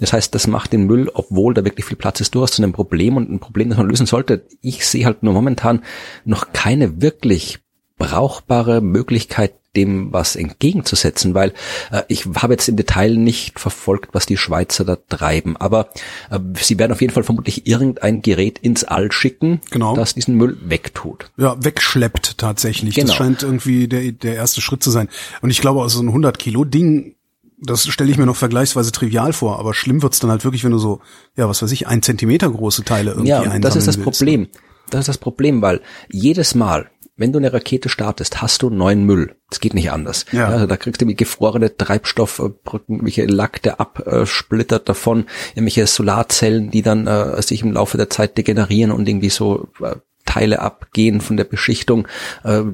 Das 0.00 0.12
heißt, 0.12 0.34
das 0.34 0.46
macht 0.46 0.72
den 0.72 0.86
Müll, 0.86 1.10
obwohl 1.14 1.54
da 1.54 1.64
wirklich 1.64 1.86
viel 1.86 1.96
Platz 1.96 2.20
ist, 2.20 2.34
durchaus 2.34 2.52
zu 2.52 2.62
einem 2.62 2.72
Problem 2.72 3.16
und 3.16 3.30
ein 3.30 3.38
Problem, 3.38 3.70
das 3.70 3.78
man 3.78 3.88
lösen 3.88 4.06
sollte. 4.06 4.46
Ich 4.60 4.86
sehe 4.86 5.06
halt 5.06 5.22
nur 5.22 5.32
momentan 5.32 5.82
noch 6.24 6.52
keine 6.52 7.00
wirklich 7.00 7.60
brauchbare 7.98 8.80
Möglichkeit, 8.80 9.54
dem 9.74 10.10
was 10.12 10.36
entgegenzusetzen, 10.36 11.34
weil 11.34 11.52
äh, 11.90 12.02
ich 12.08 12.24
habe 12.36 12.54
jetzt 12.54 12.68
im 12.68 12.76
Detail 12.76 13.16
nicht 13.16 13.60
verfolgt, 13.60 14.14
was 14.14 14.24
die 14.24 14.38
Schweizer 14.38 14.84
da 14.86 14.96
treiben, 14.96 15.56
aber 15.58 15.88
äh, 16.30 16.38
sie 16.60 16.78
werden 16.78 16.92
auf 16.92 17.00
jeden 17.02 17.12
Fall 17.12 17.24
vermutlich 17.24 17.66
irgendein 17.66 18.22
Gerät 18.22 18.58
ins 18.58 18.84
All 18.84 19.12
schicken, 19.12 19.60
Genau. 19.70 19.94
das 19.94 20.14
diesen 20.14 20.34
Müll 20.36 20.56
wegtut. 20.62 21.30
Ja, 21.36 21.56
wegschleppt 21.62 22.38
tatsächlich. 22.38 22.94
Genau. 22.94 23.08
Das 23.08 23.16
scheint 23.16 23.42
irgendwie 23.42 23.86
der, 23.86 24.12
der 24.12 24.34
erste 24.34 24.62
Schritt 24.62 24.82
zu 24.82 24.90
sein. 24.90 25.08
Und 25.42 25.50
ich 25.50 25.60
glaube, 25.60 25.82
also 25.82 25.98
so 25.98 26.02
ein 26.04 26.08
100 26.08 26.38
Kilo 26.38 26.64
Ding, 26.64 27.14
das 27.58 27.86
stelle 27.86 28.10
ich 28.10 28.16
mir 28.18 28.26
noch 28.26 28.36
vergleichsweise 28.36 28.92
trivial 28.92 29.32
vor, 29.34 29.58
aber 29.58 29.74
schlimm 29.74 30.02
wird's 30.02 30.20
dann 30.20 30.30
halt 30.30 30.44
wirklich, 30.44 30.64
wenn 30.64 30.72
du 30.72 30.78
so, 30.78 31.00
ja, 31.36 31.48
was 31.48 31.60
weiß 31.62 31.72
ich, 31.72 31.86
ein 31.86 32.02
Zentimeter 32.02 32.48
große 32.50 32.84
Teile 32.84 33.10
irgendwie 33.10 33.28
Ja, 33.30 33.58
das 33.58 33.76
ist 33.76 33.86
das 33.88 33.96
willst. 33.98 34.04
Problem. 34.18 34.48
Das 34.88 35.00
ist 35.00 35.08
das 35.08 35.18
Problem, 35.18 35.62
weil 35.62 35.80
jedes 36.08 36.54
Mal, 36.54 36.88
wenn 37.16 37.32
du 37.32 37.38
eine 37.38 37.52
Rakete 37.52 37.88
startest, 37.88 38.42
hast 38.42 38.62
du 38.62 38.70
neuen 38.70 39.04
Müll. 39.04 39.36
Das 39.48 39.60
geht 39.60 39.74
nicht 39.74 39.90
anders. 39.90 40.26
Ja. 40.32 40.48
also 40.48 40.66
da 40.66 40.76
kriegst 40.76 41.00
du 41.00 41.06
mit 41.06 41.16
gefrorene 41.16 41.76
Treibstoffbrücken, 41.76 42.96
irgendwelche 42.96 43.24
Lack, 43.26 43.62
der 43.62 43.80
absplittert 43.80 44.88
davon, 44.88 45.26
irgendwelche 45.54 45.86
Solarzellen, 45.86 46.70
die 46.70 46.82
dann 46.82 47.06
äh, 47.06 47.40
sich 47.42 47.62
im 47.62 47.72
Laufe 47.72 47.96
der 47.96 48.10
Zeit 48.10 48.36
degenerieren 48.36 48.92
und 48.92 49.08
irgendwie 49.08 49.30
so 49.30 49.68
äh, 49.82 49.96
Teile 50.26 50.60
abgehen 50.60 51.20
von 51.22 51.38
der 51.38 51.44
Beschichtung. 51.44 52.06
Äh, 52.44 52.64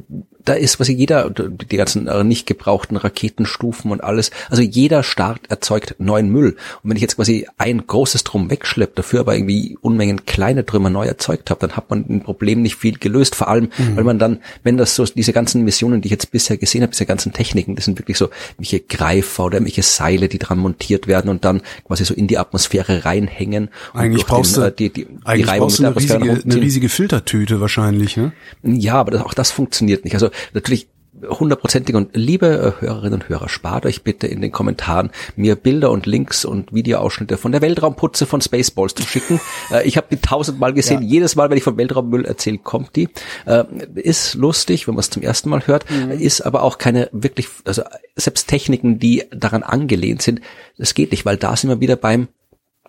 da 0.45 0.55
ist 0.55 0.81
was 0.81 0.89
jeder, 0.89 1.31
die 1.31 1.77
ganzen 1.77 2.09
nicht 2.27 2.47
gebrauchten 2.47 2.97
Raketenstufen 2.97 3.91
und 3.91 4.03
alles. 4.03 4.31
Also 4.51 4.63
jeder 4.63 5.03
Start 5.03 5.41
erzeugt 5.49 5.97
neuen 5.99 6.31
Müll. 6.31 6.57
Und 6.83 6.91
wenn 6.91 6.97
ich 6.97 7.03
jetzt 7.03 7.17
quasi 7.17 7.47
ein 7.59 7.87
großes 7.87 8.25
Drum 8.25 8.51
wegschleppe, 8.51 8.95
dafür 8.97 9.21
aber 9.21 9.35
irgendwie 9.35 9.79
Unmengen 9.81 10.27
kleine 10.27 10.65
Trümmer 10.65 10.91
neu 10.91 11.07
erzeugt 11.07 11.51
habe, 11.51 11.61
dann 11.61 11.77
hat 11.77 11.91
man 11.91 12.05
ein 12.09 12.23
Problem 12.23 12.63
nicht 12.63 12.77
viel 12.77 12.99
gelöst. 12.99 13.35
Vor 13.35 13.49
allem, 13.49 13.69
weil 13.95 14.05
man 14.05 14.19
dann, 14.19 14.41
wenn 14.63 14.77
das 14.77 14.95
so, 14.95 15.05
diese 15.05 15.33
ganzen 15.33 15.65
Missionen, 15.65 16.01
die 16.01 16.09
ich 16.09 16.13
jetzt 16.13 16.31
bisher 16.31 16.57
gesehen 16.57 16.83
habe, 16.83 16.93
diese 16.93 17.07
ganzen 17.07 17.33
Techniken, 17.33 17.77
das 17.77 17.85
sind 17.85 17.99
wirklich 17.99 18.19
so 18.19 18.29
welche 18.59 18.81
Greifer 18.81 19.45
oder 19.45 19.63
welche 19.63 19.83
Seile, 19.83 20.29
die 20.29 20.39
dran 20.39 20.59
montiert 20.59 21.07
werden 21.07 21.29
und 21.29 21.45
dann 21.45 21.63
quasi 21.85 22.05
so 22.05 22.15
in 22.15 22.27
die 22.27 22.39
Atmosphäre 22.39 23.05
reinhängen. 23.05 23.69
Eigentlich 23.95 24.27
brauchst 24.27 24.57
den, 24.57 24.63
du, 24.63 24.69
äh, 24.69 24.73
die, 24.75 24.91
die, 24.91 25.05
die 25.05 25.09
eigentlich 25.25 25.49
Reibung 25.49 25.69
brauchst 25.69 25.79
du 25.79 25.87
eine 25.87 25.97
riesige, 25.97 26.43
eine 26.45 26.57
riesige 26.57 26.89
Filtertüte 26.89 27.61
wahrscheinlich, 27.61 28.17
ne? 28.17 28.33
Ja, 28.63 28.95
aber 28.95 29.13
das, 29.13 29.23
auch 29.23 29.35
das 29.35 29.51
funktioniert 29.51 30.05
nicht. 30.05 30.15
Also 30.15 30.31
natürlich 30.53 30.89
hundertprozentig 31.29 31.95
und 31.95 32.17
liebe 32.17 32.75
äh, 32.79 32.81
Hörerinnen 32.81 33.21
und 33.21 33.29
Hörer, 33.29 33.49
spart 33.49 33.87
euch 33.87 34.03
bitte 34.03 34.27
in 34.27 34.41
den 34.41 34.53
Kommentaren 34.53 35.11
mir 35.37 35.57
Bilder 35.57 35.91
und 35.91 36.07
Links 36.07 36.45
und 36.45 36.73
Videoausschnitte 36.73 37.37
von 37.37 37.53
der 37.53 37.61
Weltraumputze 37.61 38.27
von 38.27 38.41
Spaceballs 38.41 38.95
zu 38.95 39.03
schicken. 39.03 39.41
Äh, 39.71 39.87
ich 39.87 39.97
habe 39.97 40.09
die 40.11 40.17
tausendmal 40.17 40.73
gesehen. 40.73 41.03
Ja. 41.03 41.09
Jedes 41.09 41.37
Mal, 41.37 41.49
wenn 41.49 41.57
ich 41.57 41.63
von 41.63 41.77
Weltraummüll 41.77 42.25
erzähle, 42.25 42.59
kommt 42.59 42.97
die. 42.97 43.09
Äh, 43.47 43.65
ist 43.95 44.35
lustig, 44.35 44.87
wenn 44.87 44.95
man 44.95 45.01
es 45.01 45.11
zum 45.11 45.23
ersten 45.23 45.49
Mal 45.51 45.67
hört, 45.67 45.85
ist 45.91 46.41
aber 46.41 46.63
auch 46.63 46.79
keine 46.79 47.09
wirklich, 47.13 47.49
also 47.65 47.83
selbst 48.17 48.49
Techniken, 48.49 48.99
die 48.99 49.25
daran 49.31 49.63
angelehnt 49.63 50.23
sind, 50.23 50.41
das 50.79 50.95
geht 50.95 51.11
nicht, 51.13 51.25
weil 51.25 51.37
da 51.37 51.55
sind 51.55 51.71
wir 51.71 51.81
wieder 51.81 51.97
beim 51.97 52.29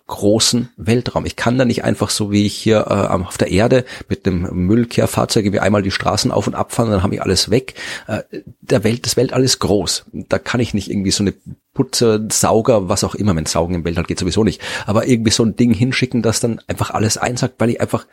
großen 0.06 0.68
Weltraum. 0.76 1.24
Ich 1.24 1.36
kann 1.36 1.56
da 1.56 1.64
nicht 1.64 1.82
einfach 1.82 2.10
so 2.10 2.30
wie 2.30 2.44
ich 2.44 2.54
hier 2.54 2.86
äh, 2.88 3.14
auf 3.14 3.38
der 3.38 3.50
Erde 3.50 3.84
mit 4.08 4.26
dem 4.26 4.42
Müllkehrfahrzeug 4.42 5.50
wie 5.52 5.60
einmal 5.60 5.82
die 5.82 5.90
Straßen 5.90 6.30
auf 6.30 6.46
und 6.46 6.54
abfahren, 6.54 6.90
dann 6.90 7.02
habe 7.02 7.14
ich 7.14 7.22
alles 7.22 7.50
weg. 7.50 7.74
Äh, 8.06 8.22
der 8.60 8.84
Welt, 8.84 9.06
das 9.06 9.16
Weltall 9.16 9.42
ist 9.42 9.60
groß. 9.60 10.04
Da 10.12 10.38
kann 10.38 10.60
ich 10.60 10.74
nicht 10.74 10.90
irgendwie 10.90 11.10
so 11.10 11.22
eine 11.22 11.32
Putze, 11.72 12.28
Sauger, 12.30 12.88
was 12.88 13.02
auch 13.02 13.14
immer, 13.14 13.34
wenn 13.34 13.46
Saugen 13.46 13.74
im 13.74 13.84
Weltall 13.84 14.04
geht 14.04 14.18
sowieso 14.18 14.44
nicht. 14.44 14.60
Aber 14.86 15.06
irgendwie 15.06 15.30
so 15.32 15.42
ein 15.42 15.56
Ding 15.56 15.72
hinschicken, 15.72 16.20
das 16.20 16.40
dann 16.40 16.60
einfach 16.66 16.90
alles 16.90 17.16
einsagt, 17.16 17.54
weil 17.58 17.70
ich 17.70 17.80
einfach, 17.80 18.06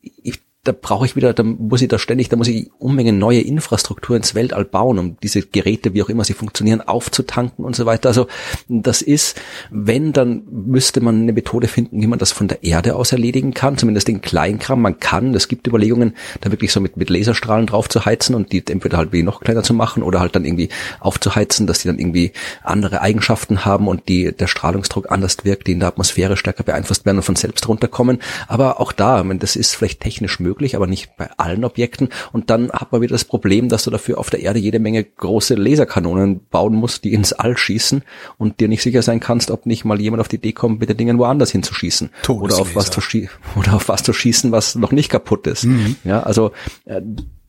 ich 0.00 0.40
da 0.64 0.70
brauche 0.70 1.04
ich 1.04 1.16
wieder, 1.16 1.34
da 1.34 1.42
muss 1.42 1.82
ich 1.82 1.88
da 1.88 1.98
ständig, 1.98 2.28
da 2.28 2.36
muss 2.36 2.46
ich 2.46 2.70
Unmengen 2.78 3.18
neue 3.18 3.40
Infrastruktur 3.40 4.16
ins 4.16 4.36
Weltall 4.36 4.64
bauen, 4.64 5.00
um 5.00 5.16
diese 5.20 5.42
Geräte, 5.42 5.92
wie 5.92 6.04
auch 6.04 6.08
immer 6.08 6.22
sie 6.22 6.34
funktionieren, 6.34 6.80
aufzutanken 6.80 7.64
und 7.64 7.74
so 7.74 7.84
weiter. 7.84 8.08
Also 8.08 8.28
das 8.68 9.02
ist, 9.02 9.40
wenn, 9.70 10.12
dann 10.12 10.44
müsste 10.48 11.00
man 11.00 11.22
eine 11.22 11.32
Methode 11.32 11.66
finden, 11.66 12.00
wie 12.00 12.06
man 12.06 12.20
das 12.20 12.30
von 12.30 12.46
der 12.46 12.62
Erde 12.62 12.94
aus 12.94 13.10
erledigen 13.10 13.54
kann, 13.54 13.76
zumindest 13.76 14.06
den 14.06 14.20
Kleinkram. 14.20 14.80
Man 14.80 15.00
kann, 15.00 15.34
es 15.34 15.48
gibt 15.48 15.66
Überlegungen, 15.66 16.14
da 16.40 16.52
wirklich 16.52 16.70
so 16.72 16.80
mit, 16.80 16.96
mit 16.96 17.10
Laserstrahlen 17.10 17.66
drauf 17.66 17.88
zu 17.88 18.04
heizen 18.04 18.36
und 18.36 18.52
die 18.52 18.64
entweder 18.64 18.98
halt 18.98 19.12
wie 19.12 19.24
noch 19.24 19.40
kleiner 19.40 19.64
zu 19.64 19.74
machen 19.74 20.04
oder 20.04 20.20
halt 20.20 20.36
dann 20.36 20.44
irgendwie 20.44 20.68
aufzuheizen, 21.00 21.66
dass 21.66 21.80
die 21.80 21.88
dann 21.88 21.98
irgendwie 21.98 22.34
andere 22.62 23.00
Eigenschaften 23.00 23.64
haben 23.64 23.88
und 23.88 24.08
die, 24.08 24.30
der 24.30 24.46
Strahlungsdruck 24.46 25.10
anders 25.10 25.38
wirkt, 25.42 25.66
die 25.66 25.72
in 25.72 25.80
der 25.80 25.88
Atmosphäre 25.88 26.36
stärker 26.36 26.62
beeinflusst 26.62 27.04
werden 27.04 27.16
und 27.16 27.24
von 27.24 27.34
selbst 27.34 27.66
runterkommen. 27.66 28.20
Aber 28.46 28.78
auch 28.78 28.92
da, 28.92 29.24
das 29.24 29.56
ist 29.56 29.74
vielleicht 29.74 29.98
technisch 29.98 30.38
möglich, 30.38 30.51
möglich, 30.52 30.76
aber 30.76 30.86
nicht 30.86 31.16
bei 31.16 31.30
allen 31.38 31.64
Objekten. 31.64 32.10
Und 32.32 32.50
dann 32.50 32.70
hat 32.70 32.92
man 32.92 33.00
wieder 33.00 33.14
das 33.14 33.24
Problem, 33.24 33.68
dass 33.68 33.84
du 33.84 33.90
dafür 33.90 34.18
auf 34.18 34.28
der 34.28 34.40
Erde 34.40 34.58
jede 34.58 34.78
Menge 34.78 35.02
große 35.02 35.54
Laserkanonen 35.54 36.40
bauen 36.50 36.74
musst, 36.74 37.04
die 37.04 37.14
ins 37.14 37.32
All 37.32 37.56
schießen 37.56 38.02
und 38.36 38.60
dir 38.60 38.68
nicht 38.68 38.82
sicher 38.82 39.02
sein 39.02 39.20
kannst, 39.20 39.50
ob 39.50 39.64
nicht 39.64 39.84
mal 39.84 40.00
jemand 40.00 40.20
auf 40.20 40.28
die 40.28 40.36
Idee 40.36 40.52
kommt, 40.52 40.80
mit 40.80 40.90
den 40.90 40.98
Dingen 40.98 41.18
woanders 41.18 41.50
hinzuschießen. 41.50 42.10
Oder 42.28 42.58
auf 42.58 42.76
was 42.76 42.90
zu 42.90 43.00
oder 43.56 43.74
auf 43.74 43.88
was 43.88 44.02
zu 44.02 44.12
schießen, 44.12 44.52
was 44.52 44.74
noch 44.74 44.92
nicht 44.92 45.08
kaputt 45.08 45.46
ist. 45.46 45.64
Mhm. 45.64 45.96
Ja, 46.04 46.22
also 46.22 46.52
äh, 46.84 47.00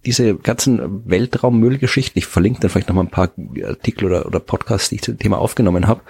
diese 0.06 0.36
ganzen 0.36 1.10
Weltraummüllgeschichten, 1.10 2.20
ich 2.20 2.26
verlinke 2.26 2.60
dann 2.60 2.70
vielleicht 2.70 2.90
noch 2.90 2.96
mal 2.96 3.04
ein 3.04 3.10
paar 3.10 3.32
Artikel 3.64 4.06
oder, 4.06 4.26
oder 4.26 4.40
Podcasts, 4.40 4.90
die 4.90 4.96
ich 4.96 5.02
zu 5.02 5.14
dem 5.14 5.20
Thema 5.20 5.38
aufgenommen 5.38 5.88
habe, 5.88 6.02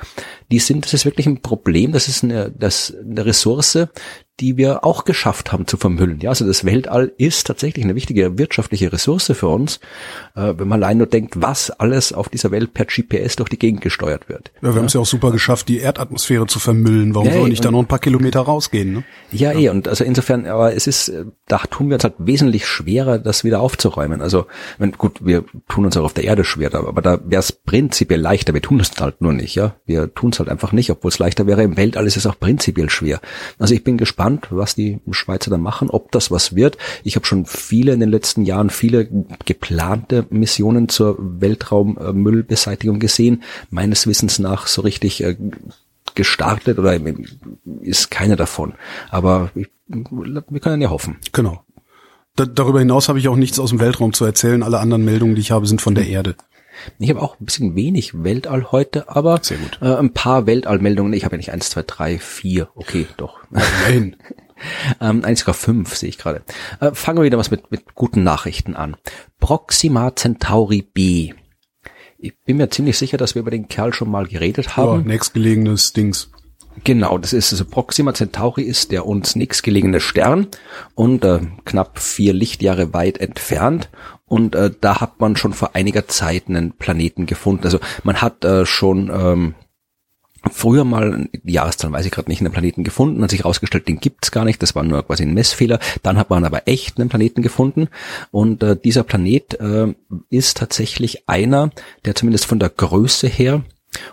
die 0.52 0.60
sind, 0.60 0.86
das 0.86 0.94
ist 0.94 1.06
wirklich 1.06 1.28
ein 1.28 1.42
Problem, 1.42 1.92
das 1.92 2.08
ist 2.08 2.24
eine, 2.24 2.52
das, 2.52 2.94
eine 3.00 3.26
Ressource, 3.26 3.88
die 4.40 4.58
wir 4.58 4.84
auch 4.84 5.06
geschafft 5.06 5.52
haben 5.52 5.68
zu 5.68 5.78
vermüllen. 5.78 6.20
Ja, 6.20 6.30
also 6.30 6.46
das 6.46 6.66
Weltall 6.66 7.12
ist 7.18 7.46
tatsächlich 7.46 7.86
eine 7.86 7.94
wichtige 7.94 8.38
wirtschaftliche 8.40 8.92
Ressource 8.92 9.32
für 9.36 9.48
uns, 9.48 9.80
äh, 10.36 10.54
wenn 10.58 10.68
man 10.68 10.82
allein 10.82 10.98
nur 10.98 11.08
denkt, 11.08 11.40
was 11.40 11.70
alles 11.70 12.14
auf 12.14 12.30
dieser 12.30 12.50
Welt 12.50 12.74
per 12.74 12.86
GPS 12.86 13.36
durch 13.36 13.50
die 13.50 13.60
Gegend 13.60 13.82
gesteuert 13.82 14.30
wird. 14.30 14.52
Ja, 14.56 14.62
wir 14.64 14.72
ja. 14.72 14.78
haben 14.78 14.86
es 14.86 14.94
ja 14.94 15.02
auch 15.02 15.06
super 15.06 15.32
geschafft, 15.32 15.70
die 15.70 15.78
Erdatmosphäre 15.78 16.48
zu 16.48 16.58
vermüllen. 16.58 17.14
Warum 17.14 17.28
ja, 17.28 17.34
soll 17.36 17.50
nicht 17.50 17.64
da 17.64 17.70
noch 17.70 17.80
ein 17.80 17.88
paar 17.88 18.00
Kilometer 18.00 18.42
rausgehen? 18.42 18.94
Ne? 18.94 19.04
Ja, 19.32 19.52
ja, 19.52 19.60
eh. 19.60 19.70
Und 19.70 19.88
also 19.88 20.04
insofern, 20.04 20.48
aber 20.48 20.76
es 20.76 20.88
ist, 20.88 21.14
da 21.48 21.60
tun 21.60 21.90
wir 21.90 21.96
uns 21.96 22.04
halt 22.04 22.16
wesentlich 22.18 22.66
schwerer, 22.66 23.20
das 23.20 23.44
wieder 23.44 23.62
aufzuräumen. 23.62 24.22
Also, 24.22 24.48
wenn, 24.80 24.94
gut, 24.94 25.24
wir 25.24 25.46
tun 25.68 25.86
uns 25.86 25.96
auch 25.96 26.06
auf 26.06 26.14
der 26.14 26.24
Erde 26.24 26.44
schwer, 26.44 26.74
aber 26.74 27.02
da 27.04 27.20
wäre 27.24 27.40
es 27.40 27.52
prinzipiell 27.52 28.20
leichter. 28.20 28.56
Wir 28.56 28.62
tun 28.62 28.80
es 28.80 28.92
halt 29.00 29.22
nur 29.22 29.34
nicht, 29.34 29.54
ja. 29.54 29.76
Wir 29.86 30.12
tun 30.12 30.32
es 30.32 30.40
halt 30.40 30.50
einfach 30.50 30.72
nicht, 30.72 30.90
obwohl 30.90 31.10
es 31.10 31.20
leichter 31.20 31.46
wäre. 31.46 31.62
Im 31.62 31.78
Weltall 31.78 32.08
ist 32.08 32.18
es 32.18 32.26
auch 32.26 32.40
prinzipiell 32.40 32.90
schwer. 32.90 33.22
Also 33.60 33.76
ich 33.76 33.84
bin 33.84 33.98
gespannt 33.98 34.23
gespannt, 34.24 34.48
was 34.52 34.76
die 34.76 35.00
Schweizer 35.12 35.50
dann 35.52 35.62
machen, 35.62 35.90
ob 35.90 36.12
das 36.12 36.32
was 36.32 36.56
wird. 36.56 36.78
Ich 37.04 37.16
habe 37.16 37.26
schon 37.26 37.46
viele 37.46 37.94
in 37.94 38.00
den 38.00 38.10
letzten 38.10 38.44
Jahren, 38.44 38.70
viele 38.70 39.08
geplante 39.46 40.26
Missionen 40.30 40.90
zur 40.90 41.18
Weltraummüllbeseitigung 41.20 43.00
gesehen. 43.00 43.44
Meines 43.70 44.08
Wissens 44.08 44.40
nach 44.40 44.68
so 44.68 44.82
richtig 44.82 45.24
äh, 45.24 45.36
gestartet 46.16 46.80
oder 46.80 46.98
ist 47.82 48.12
keine 48.12 48.36
davon. 48.36 48.74
Aber 49.10 49.52
wir 49.88 50.60
können 50.60 50.82
ja 50.82 50.90
hoffen. 50.90 51.18
Genau. 51.34 51.64
Da, 52.36 52.46
darüber 52.46 52.80
hinaus 52.80 53.10
habe 53.10 53.20
ich 53.20 53.28
auch 53.28 53.36
nichts 53.36 53.60
aus 53.60 53.70
dem 53.72 53.80
Weltraum 53.80 54.14
zu 54.14 54.26
erzählen. 54.26 54.64
Alle 54.64 54.80
anderen 54.80 55.06
Meldungen, 55.06 55.36
die 55.36 55.42
ich 55.42 55.52
habe, 55.52 55.68
sind 55.68 55.82
von 55.82 55.96
der 55.96 56.08
Erde. 56.08 56.36
Ich 57.00 57.10
habe 57.10 57.22
auch 57.22 57.40
ein 57.40 57.46
bisschen 57.46 57.76
wenig 57.76 58.24
Weltall 58.24 58.72
heute, 58.72 59.10
aber 59.10 59.42
äh, 59.82 59.86
ein 59.86 60.14
paar 60.14 60.46
Weltallmeldungen. 60.46 61.14
Ich 61.14 61.26
habe 61.26 61.36
ja 61.36 61.38
nicht 61.38 61.52
eins, 61.52 61.70
zwei, 61.70 61.84
drei, 61.84 62.20
vier. 62.20 62.70
Okay, 62.76 63.08
doch. 63.18 63.40
Nein. 63.50 64.16
ähm, 65.02 65.24
eins 65.24 65.42
sogar 65.42 65.56
fünf 65.56 65.96
sehe 65.96 66.10
ich 66.10 66.18
gerade. 66.18 66.44
Äh, 66.80 66.92
fangen 66.94 67.20
wir 67.20 67.26
wieder 67.26 67.38
was 67.38 67.52
mit, 67.52 67.72
mit 67.72 67.96
guten 67.96 68.24
Nachrichten 68.24 68.76
an. 68.76 68.96
Proxima 69.40 70.16
Centauri 70.16 70.82
B. 70.82 71.34
Ich 72.18 72.34
bin 72.46 72.58
mir 72.58 72.70
ziemlich 72.70 72.98
sicher, 72.98 73.18
dass 73.18 73.36
wir 73.36 73.42
über 73.42 73.52
den 73.52 73.68
Kerl 73.68 73.94
schon 73.94 74.10
mal 74.10 74.26
geredet 74.28 74.78
haben. 74.78 75.02
Ja, 75.02 75.08
nächstgelegenes 75.08 75.94
Dings. 75.94 76.32
Genau, 76.84 77.18
das 77.18 77.34
ist 77.34 77.52
also 77.54 77.66
Proxima 77.66 78.14
Centauri 78.14 78.64
ist 78.64 78.92
der 78.92 79.06
uns 79.06 79.36
nächstgelegene 79.36 80.00
Stern 80.00 80.48
und 80.96 81.24
äh, 81.24 81.40
knapp 81.66 82.00
vier 82.00 82.34
Lichtjahre 82.34 82.94
weit 82.94 83.20
entfernt 83.20 83.90
und 84.26 84.56
äh, 84.56 84.72
da 84.82 85.00
hat 85.00 85.20
man 85.20 85.36
schon 85.36 85.54
vor 85.54 85.76
einiger 85.76 86.08
Zeit 86.08 86.46
einen 86.48 86.72
Planeten 86.72 87.26
gefunden. 87.26 87.66
Also 87.66 87.80
man 88.04 88.22
hat 88.22 88.44
äh, 88.44 88.66
schon 88.66 89.12
ähm, 89.14 89.56
früher 90.52 90.84
mal, 90.84 91.30
die 91.32 91.54
Jahreszahl 91.54 91.92
weiß 91.92 92.06
ich 92.06 92.12
gerade 92.12 92.30
nicht, 92.30 92.42
einen 92.42 92.52
Planeten 92.52 92.84
gefunden, 92.84 93.22
hat 93.24 93.30
sich 93.30 93.42
herausgestellt, 93.42 93.88
den 93.88 94.00
gibt's 94.00 94.32
gar 94.32 94.44
nicht, 94.44 94.62
das 94.62 94.76
war 94.76 94.84
nur 94.84 95.06
quasi 95.06 95.24
ein 95.24 95.34
Messfehler. 95.34 95.80
Dann 96.02 96.18
hat 96.18 96.30
man 96.30 96.46
aber 96.46 96.68
echt 96.68 97.00
einen 97.00 97.10
Planeten 97.10 97.42
gefunden 97.42 97.88
und 98.32 98.64
äh, 98.64 98.76
dieser 98.76 99.04
Planet 99.04 99.60
äh, 99.60 99.94
ist 100.30 100.58
tatsächlich 100.58 101.30
einer, 101.30 101.70
der 102.06 102.16
zumindest 102.16 102.46
von 102.46 102.60
der 102.60 102.70
Größe 102.70 103.28
her 103.28 103.64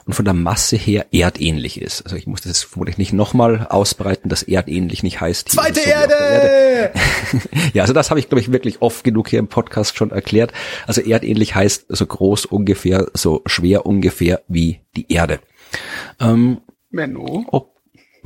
und 0.05 0.15
von 0.15 0.25
der 0.25 0.35
Masse 0.35 0.77
her 0.77 1.07
erdähnlich 1.13 1.81
ist. 1.81 2.03
Also 2.03 2.17
ich 2.17 2.27
muss 2.27 2.43
das 2.43 2.49
jetzt 2.51 2.65
vermutlich 2.65 2.99
nicht 2.99 3.13
nochmal 3.13 3.67
ausbreiten, 3.69 4.29
dass 4.29 4.43
erdähnlich 4.43 5.03
nicht 5.03 5.21
heißt. 5.21 5.49
Zweite 5.49 5.81
so 5.81 5.91
Erde! 5.91 6.15
Erde. 6.15 6.93
ja, 7.75 7.83
also 7.83 7.93
das 7.93 8.11
habe 8.11 8.21
ich, 8.21 8.29
glaube 8.29 8.41
ich, 8.41 8.53
wirklich 8.53 8.83
oft 8.83 9.05
genug 9.05 9.29
hier 9.29 9.39
im 9.39 9.49
Podcast 9.49 9.97
schon 9.97 10.11
erklärt. 10.11 10.53
Also 10.87 11.01
erdähnlich 11.01 11.55
heißt 11.55 11.87
so 11.89 12.07
groß 12.07 12.47
ungefähr, 12.47 13.09
so 13.15 13.43
schwer 13.47 13.87
ungefähr 13.87 14.43
wie 14.49 14.81
die 14.97 15.13
Erde. 15.13 15.41
Ähm, 16.21 16.61
Menno. 16.91 17.45
Ob 17.49 17.71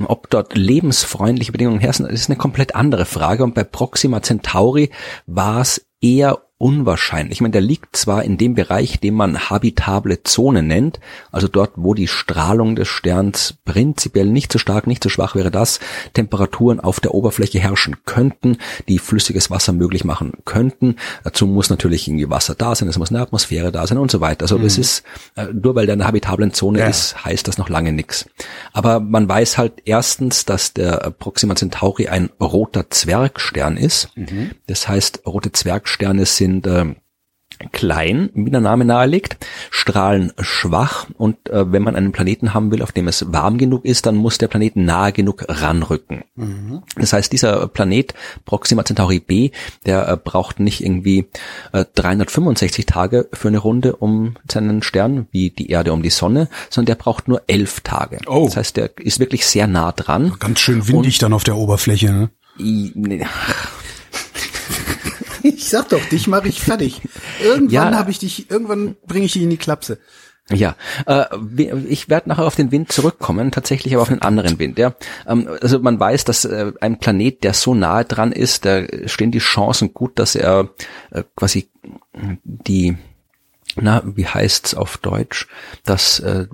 ob 0.07 0.29
dort 0.29 0.57
lebensfreundliche 0.57 1.53
Bedingungen 1.53 1.79
herrschen, 1.79 2.05
ist 2.05 2.29
eine 2.29 2.37
komplett 2.37 2.75
andere 2.75 3.05
Frage. 3.05 3.45
Und 3.45 3.55
bei 3.55 3.63
Proxima 3.63 4.21
Centauri 4.21 4.89
war 5.25 5.61
es 5.61 5.85
eher 6.01 6.44
unwahrscheinlich. 6.57 7.33
Ich 7.33 7.41
meine, 7.41 7.51
der 7.51 7.61
liegt 7.61 7.97
zwar 7.97 8.23
in 8.23 8.37
dem 8.37 8.55
Bereich, 8.55 8.99
den 9.01 9.13
man 9.13 9.49
habitable 9.49 10.23
Zone 10.23 10.63
nennt, 10.63 11.01
also 11.31 11.49
dort, 11.49 11.73
wo 11.75 11.93
die 11.93 12.07
Strahlung 12.07 12.77
des 12.77 12.87
Sterns 12.87 13.55
prinzipiell 13.65 14.27
nicht 14.27 14.53
zu 14.53 14.57
stark, 14.57 14.87
nicht 14.87 15.03
zu 15.03 15.09
schwach 15.09 15.35
wäre, 15.35 15.51
dass 15.51 15.81
Temperaturen 16.13 16.79
auf 16.79 17.01
der 17.01 17.13
Oberfläche 17.13 17.59
herrschen 17.59 17.97
könnten, 18.05 18.57
die 18.87 18.99
flüssiges 18.99 19.51
Wasser 19.51 19.73
möglich 19.73 20.05
machen 20.05 20.31
könnten. 20.45 20.95
Dazu 21.25 21.45
muss 21.45 21.69
natürlich 21.69 22.07
irgendwie 22.07 22.29
Wasser 22.29 22.55
da 22.55 22.73
sein, 22.73 22.87
es 22.87 22.97
muss 22.97 23.09
eine 23.09 23.21
Atmosphäre 23.21 23.73
da 23.73 23.85
sein 23.85 23.97
und 23.97 24.09
so 24.09 24.21
weiter. 24.21 24.43
Also 24.43 24.57
mhm. 24.57 24.63
das 24.63 24.77
ist, 24.77 25.03
äh, 25.35 25.47
nur 25.51 25.75
weil 25.75 25.87
der 25.87 25.95
in 25.95 26.01
einer 26.01 26.07
habitablen 26.07 26.53
Zone 26.53 26.79
ja. 26.79 26.87
ist, 26.87 27.25
heißt 27.25 27.49
das 27.49 27.57
noch 27.57 27.67
lange 27.67 27.91
nichts. 27.91 28.29
Aber 28.71 29.01
man 29.01 29.27
weiß 29.27 29.57
halt 29.57 29.73
erstens, 29.83 30.45
dass 30.45 30.73
der 30.73 31.13
Proxima 31.19 31.55
Centauri 31.55 32.07
ein 32.07 32.29
roter 32.39 32.89
Zwergstern 32.89 33.75
ist. 33.75 34.09
Mhm. 34.15 34.51
Das 34.67 34.87
heißt, 34.87 35.23
rote 35.25 35.51
Zwergsterne 35.51 36.25
sind 36.25 36.44
sind 36.45 36.67
äh, 36.67 36.95
klein, 37.71 38.29
wie 38.33 38.51
der 38.51 38.59
Name 38.59 38.83
nahelegt, 38.83 39.37
strahlen 39.71 40.33
schwach 40.39 41.07
und 41.17 41.49
äh, 41.49 41.71
wenn 41.71 41.83
man 41.83 41.95
einen 41.95 42.11
Planeten 42.11 42.53
haben 42.53 42.71
will, 42.71 42.81
auf 42.81 42.91
dem 42.91 43.07
es 43.07 43.31
warm 43.31 43.57
genug 43.57 43.85
ist, 43.85 44.05
dann 44.05 44.15
muss 44.15 44.37
der 44.37 44.47
Planet 44.49 44.75
nahe 44.75 45.13
genug 45.13 45.45
ranrücken. 45.47 46.23
Mhm. 46.35 46.83
Das 46.97 47.13
heißt, 47.13 47.31
dieser 47.31 47.67
Planet 47.67 48.13
Proxima 48.43 48.83
Centauri 48.83 49.19
b, 49.19 49.51
der 49.85 50.07
äh, 50.07 50.17
braucht 50.17 50.59
nicht 50.59 50.83
irgendwie 50.83 51.27
äh, 51.71 51.85
365 51.95 52.85
Tage 52.85 53.29
für 53.31 53.47
eine 53.47 53.59
Runde 53.59 53.95
um 53.95 54.35
seinen 54.51 54.83
Stern, 54.83 55.27
wie 55.31 55.49
die 55.49 55.69
Erde 55.69 55.93
um 55.93 56.01
die 56.01 56.09
Sonne, 56.09 56.49
sondern 56.69 56.87
der 56.87 57.01
braucht 57.01 57.27
nur 57.27 57.41
elf 57.47 57.79
Tage. 57.81 58.19
Oh. 58.27 58.45
Das 58.45 58.57
heißt, 58.57 58.77
der 58.77 58.97
ist 58.97 59.19
wirklich 59.19 59.45
sehr 59.45 59.67
nah 59.67 59.93
dran. 59.93 60.33
Ganz 60.39 60.59
schön 60.59 60.87
windig 60.87 61.15
und, 61.15 61.23
dann 61.23 61.33
auf 61.33 61.43
der 61.43 61.55
Oberfläche. 61.55 62.11
Ne? 62.11 62.29
Ich 65.65 65.71
sag 65.71 65.89
doch, 65.89 66.05
dich 66.05 66.27
mache 66.27 66.47
ich 66.47 66.61
fertig. 66.61 67.01
Irgendwann 67.43 67.93
ja, 67.93 67.97
habe 67.97 68.11
ich 68.11 68.19
dich, 68.19 68.51
irgendwann 68.51 68.95
bringe 69.07 69.25
ich 69.25 69.33
dich 69.33 69.41
in 69.41 69.49
die 69.49 69.57
Klapse. 69.57 69.97
Ja, 70.51 70.75
äh, 71.07 71.25
ich 71.87 72.07
werde 72.07 72.29
nachher 72.29 72.45
auf 72.45 72.55
den 72.55 72.71
Wind 72.71 72.91
zurückkommen, 72.91 73.49
tatsächlich 73.49 73.95
aber 73.95 74.03
auf 74.03 74.11
einen 74.11 74.21
anderen 74.21 74.59
Wind. 74.59 74.77
Ja, 74.77 74.93
ähm, 75.25 75.49
also 75.59 75.79
man 75.79 75.99
weiß, 75.99 76.23
dass 76.23 76.45
äh, 76.45 76.71
ein 76.81 76.99
Planet, 76.99 77.43
der 77.43 77.55
so 77.55 77.73
nahe 77.73 78.05
dran 78.05 78.31
ist, 78.31 78.65
da 78.65 78.83
stehen 79.07 79.31
die 79.31 79.39
Chancen 79.39 79.91
gut, 79.91 80.19
dass 80.19 80.35
er 80.35 80.69
äh, 81.09 81.23
quasi 81.35 81.67
die, 82.43 82.95
na, 83.75 84.03
wie 84.05 84.27
heißt's 84.27 84.75
auf 84.75 84.99
Deutsch, 84.99 85.47
dass 85.83 86.19
äh, 86.19 86.45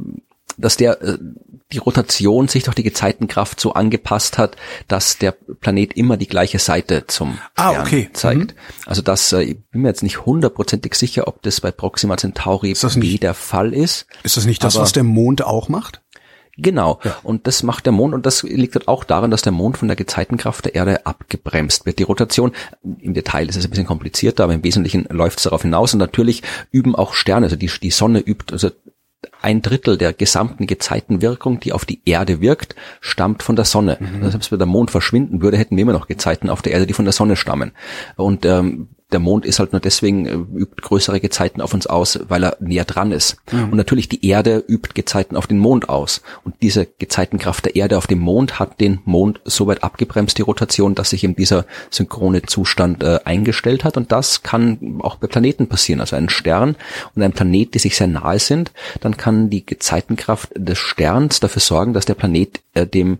dass 0.62 0.77
der 0.77 1.01
äh, 1.01 1.18
die 1.72 1.77
Rotation 1.77 2.48
sich 2.48 2.63
durch 2.63 2.75
die 2.75 2.84
Gezeitenkraft 2.84 3.60
so 3.60 3.74
angepasst 3.74 4.38
hat, 4.38 4.58
dass 4.88 5.18
der 5.18 5.32
Planet 5.32 5.94
immer 5.94 6.18
die 6.18 6.27
gleiche 6.27 6.60
Seite 6.60 7.06
zum 7.08 7.38
ah, 7.56 7.72
Stern 7.72 7.82
okay. 7.86 8.10
zeigt. 8.13 8.51
Mhm. 8.51 8.58
Also 8.86 9.01
das, 9.01 9.32
äh, 9.34 9.41
ich 9.41 9.58
bin 9.72 9.82
mir 9.82 9.88
jetzt 9.88 10.03
nicht 10.03 10.25
hundertprozentig 10.25 10.96
sicher, 10.96 11.27
ob 11.27 11.41
das 11.41 11.62
bei 11.62 11.72
Proxima 11.72 12.18
Centauri 12.18 12.74
B 12.74 13.00
nicht, 13.00 13.24
der 13.24 13.34
Fall 13.34 13.74
ist. 13.74 14.06
Ist 14.24 14.38
das 14.38 14.46
nicht 14.46 14.63
das, 14.63 14.75
was 14.75 14.91
der 14.91 15.03
Mond 15.03 15.44
auch 15.44 15.70
macht? 15.70 16.01
Genau. 16.58 17.00
Ja. 17.03 17.18
Und 17.24 17.48
das 17.48 17.63
macht 17.63 17.86
der 17.86 17.94
Mond 17.94 18.13
und 18.13 18.25
das 18.25 18.44
liegt 18.44 18.75
halt 18.75 18.88
auch 18.88 19.03
daran, 19.03 19.32
dass 19.32 19.41
der 19.41 19.53
Mond 19.53 19.77
von 19.77 19.88
der 19.88 19.96
Gezeitenkraft 19.96 20.65
der 20.65 20.75
Erde 20.75 21.06
abgebremst 21.06 21.86
wird. 21.86 21.98
Die 21.98 22.03
Rotation, 22.03 22.51
im 22.84 23.13
Detail 23.13 23.50
ist 23.50 23.56
es 23.56 23.65
ein 23.65 23.70
bisschen 23.70 23.86
komplizierter, 23.86 24.44
aber 24.44 24.53
im 24.53 24.63
Wesentlichen 24.63 25.06
läuft 25.10 25.39
es 25.39 25.46
darauf 25.46 25.62
hinaus 25.62 25.94
und 25.94 26.00
natürlich 26.00 26.44
üben 26.72 26.96
auch 26.96 27.13
Sterne, 27.13 27.46
also 27.46 27.56
die, 27.56 27.72
die 27.82 27.91
Sonne 27.91 28.20
übt, 28.20 28.51
also 28.51 28.70
ein 29.42 29.62
Drittel 29.62 29.98
der 29.98 30.13
gesamten 30.13 30.68
Gezeitenwirkung, 30.68 31.60
die 31.60 31.74
auf 31.74 31.86
die 31.86 32.01
Erde 32.06 32.42
wirkt, 32.42 32.75
stammt 33.01 33.44
von 33.44 33.56
der 33.56 33.66
Sonne. 33.66 33.98
Mhm. 34.00 34.16
Also 34.18 34.32
selbst 34.32 34.51
wenn 34.51 34.60
der 34.60 34.68
Mond 34.68 34.92
verschwinden 34.92 35.42
würde, 35.42 35.58
hätten 35.58 35.75
wir 35.75 35.82
immer 35.82 35.94
noch 35.94 36.08
Gezeiten 36.08 36.50
auf 36.50 36.62
der 36.62 36.74
Erde, 36.74 36.88
die 36.88 36.94
von 36.94 37.06
der 37.06 37.13
Sonne 37.13 37.36
stammen. 37.36 37.72
Und 38.16 38.46
ähm, 38.46 38.90
der 39.12 39.20
Mond 39.20 39.46
ist 39.46 39.60
halt 39.60 39.74
nur 39.74 39.82
deswegen, 39.82 40.25
äh, 40.25 40.34
übt 40.34 40.82
größere 40.82 41.20
Gezeiten 41.20 41.62
auf 41.62 41.74
uns 41.74 41.88
aus, 41.88 42.20
weil 42.27 42.44
er 42.44 42.58
näher 42.60 42.86
dran 42.86 43.12
ist. 43.12 43.38
Mhm. 43.51 43.70
Und 43.72 43.75
natürlich 43.75 44.10
die 44.10 44.25
Erde 44.25 44.63
übt 44.68 44.91
Gezeiten 44.94 45.36
auf 45.36 45.48
den 45.48 45.60
Mond 45.60 45.89
aus. 45.89 46.22
Und 46.44 46.56
diese 46.62 46.86
Gezeitenkraft 46.86 47.65
der 47.65 47.75
Erde 47.75 47.98
auf 47.98 48.08
dem 48.08 48.20
Mond 48.20 48.60
hat 48.60 48.80
den 48.80 49.00
Mond 49.06 49.41
so 49.46 49.68
weit 49.68 49.84
abgebremst, 49.84 50.38
die 50.38 50.44
Rotation, 50.44 50.96
dass 50.96 51.12
sich 51.12 51.24
eben 51.24 51.36
dieser 51.36 51.65
synchrone 51.89 52.44
Zustand 52.44 53.03
äh, 53.03 53.20
eingestellt 53.25 53.84
hat. 53.84 53.98
Und 53.98 54.12
das 54.12 54.44
kann 54.44 55.00
auch 55.01 55.18
bei 55.18 55.27
Planeten 55.27 55.68
passieren. 55.68 56.00
Also 56.01 56.15
ein 56.15 56.30
Stern 56.30 56.75
und 57.15 57.24
ein 57.24 57.34
Planet, 57.34 57.74
die 57.74 57.80
sich 57.80 57.96
sehr 57.96 58.08
nahe 58.08 58.39
sind, 58.39 58.72
dann 59.01 59.18
kann 59.18 59.50
die 59.50 59.65
Gezeitenkraft 59.65 60.50
des 60.56 60.77
Sterns 60.77 61.39
dafür 61.39 61.62
sorgen, 61.62 61.94
dass 61.94 62.06
der 62.06 62.15
Planet 62.15 62.62
äh, 62.74 62.88
dem 62.88 63.20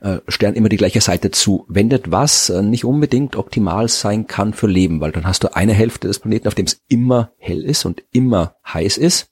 äh, 0.00 0.18
Stern 0.28 0.54
immer 0.54 0.68
die 0.68 0.76
gleiche 0.76 1.00
Seite 1.00 1.30
zuwendet, 1.30 2.10
was 2.10 2.50
äh, 2.50 2.62
nicht 2.62 2.84
unbedingt 2.84 3.36
optimal 3.36 3.88
sein 3.88 4.26
kann 4.26 4.54
für 4.54 4.66
Leben, 4.66 5.00
weil 5.00 5.12
dann 5.12 5.26
hast 5.26 5.44
du 5.44 5.54
eine 5.54 5.72
Hälfte 5.72 6.08
des 6.08 6.18
Planeten, 6.18 6.48
auf 6.48 6.54
dem 6.54 6.66
es 6.66 6.82
immer 6.88 7.32
hell 7.38 7.64
ist 7.64 7.84
und 7.84 8.02
immer 8.12 8.56
heiß 8.66 8.98
ist 8.98 9.30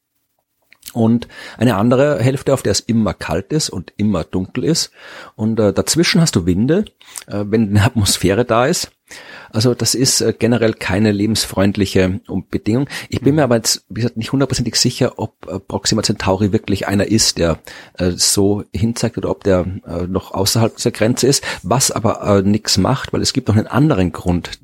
und 0.92 1.28
eine 1.56 1.76
andere 1.76 2.20
Hälfte, 2.20 2.54
auf 2.54 2.62
der 2.62 2.72
es 2.72 2.80
immer 2.80 3.14
kalt 3.14 3.52
ist 3.52 3.70
und 3.70 3.92
immer 3.96 4.24
dunkel 4.24 4.64
ist. 4.64 4.90
Und 5.36 5.60
äh, 5.60 5.72
dazwischen 5.72 6.20
hast 6.20 6.36
du 6.36 6.46
Winde, 6.46 6.84
äh, 7.26 7.44
wenn 7.46 7.68
eine 7.68 7.84
Atmosphäre 7.84 8.44
da 8.44 8.66
ist. 8.66 8.90
Also 9.50 9.74
das 9.74 9.94
ist 9.94 10.20
äh, 10.20 10.34
generell 10.38 10.74
keine 10.74 11.12
lebensfreundliche 11.12 12.20
Bedingung. 12.50 12.88
Ich 13.08 13.20
bin 13.20 13.34
mir 13.34 13.44
aber 13.44 13.56
jetzt, 13.56 13.84
wie 13.88 14.00
gesagt, 14.00 14.16
nicht 14.16 14.32
hundertprozentig 14.32 14.76
sicher, 14.76 15.14
ob 15.18 15.46
äh, 15.48 15.58
Proxima 15.58 16.02
Centauri 16.02 16.52
wirklich 16.52 16.86
einer 16.86 17.06
ist, 17.06 17.38
der 17.38 17.58
äh, 17.94 18.10
so 18.10 18.64
hinzeigt 18.72 19.18
oder 19.18 19.30
ob 19.30 19.44
der 19.44 19.66
noch 20.08 20.32
außerhalb 20.32 20.76
dieser 20.76 20.90
Grenze 20.90 21.26
ist, 21.26 21.42
was 21.62 21.90
aber 21.90 22.42
nichts 22.42 22.78
macht, 22.78 23.12
weil 23.12 23.20
es 23.20 23.32
gibt 23.32 23.48
noch 23.48 23.56
einen 23.56 23.66
anderen 23.66 24.12
Grund, 24.12 24.60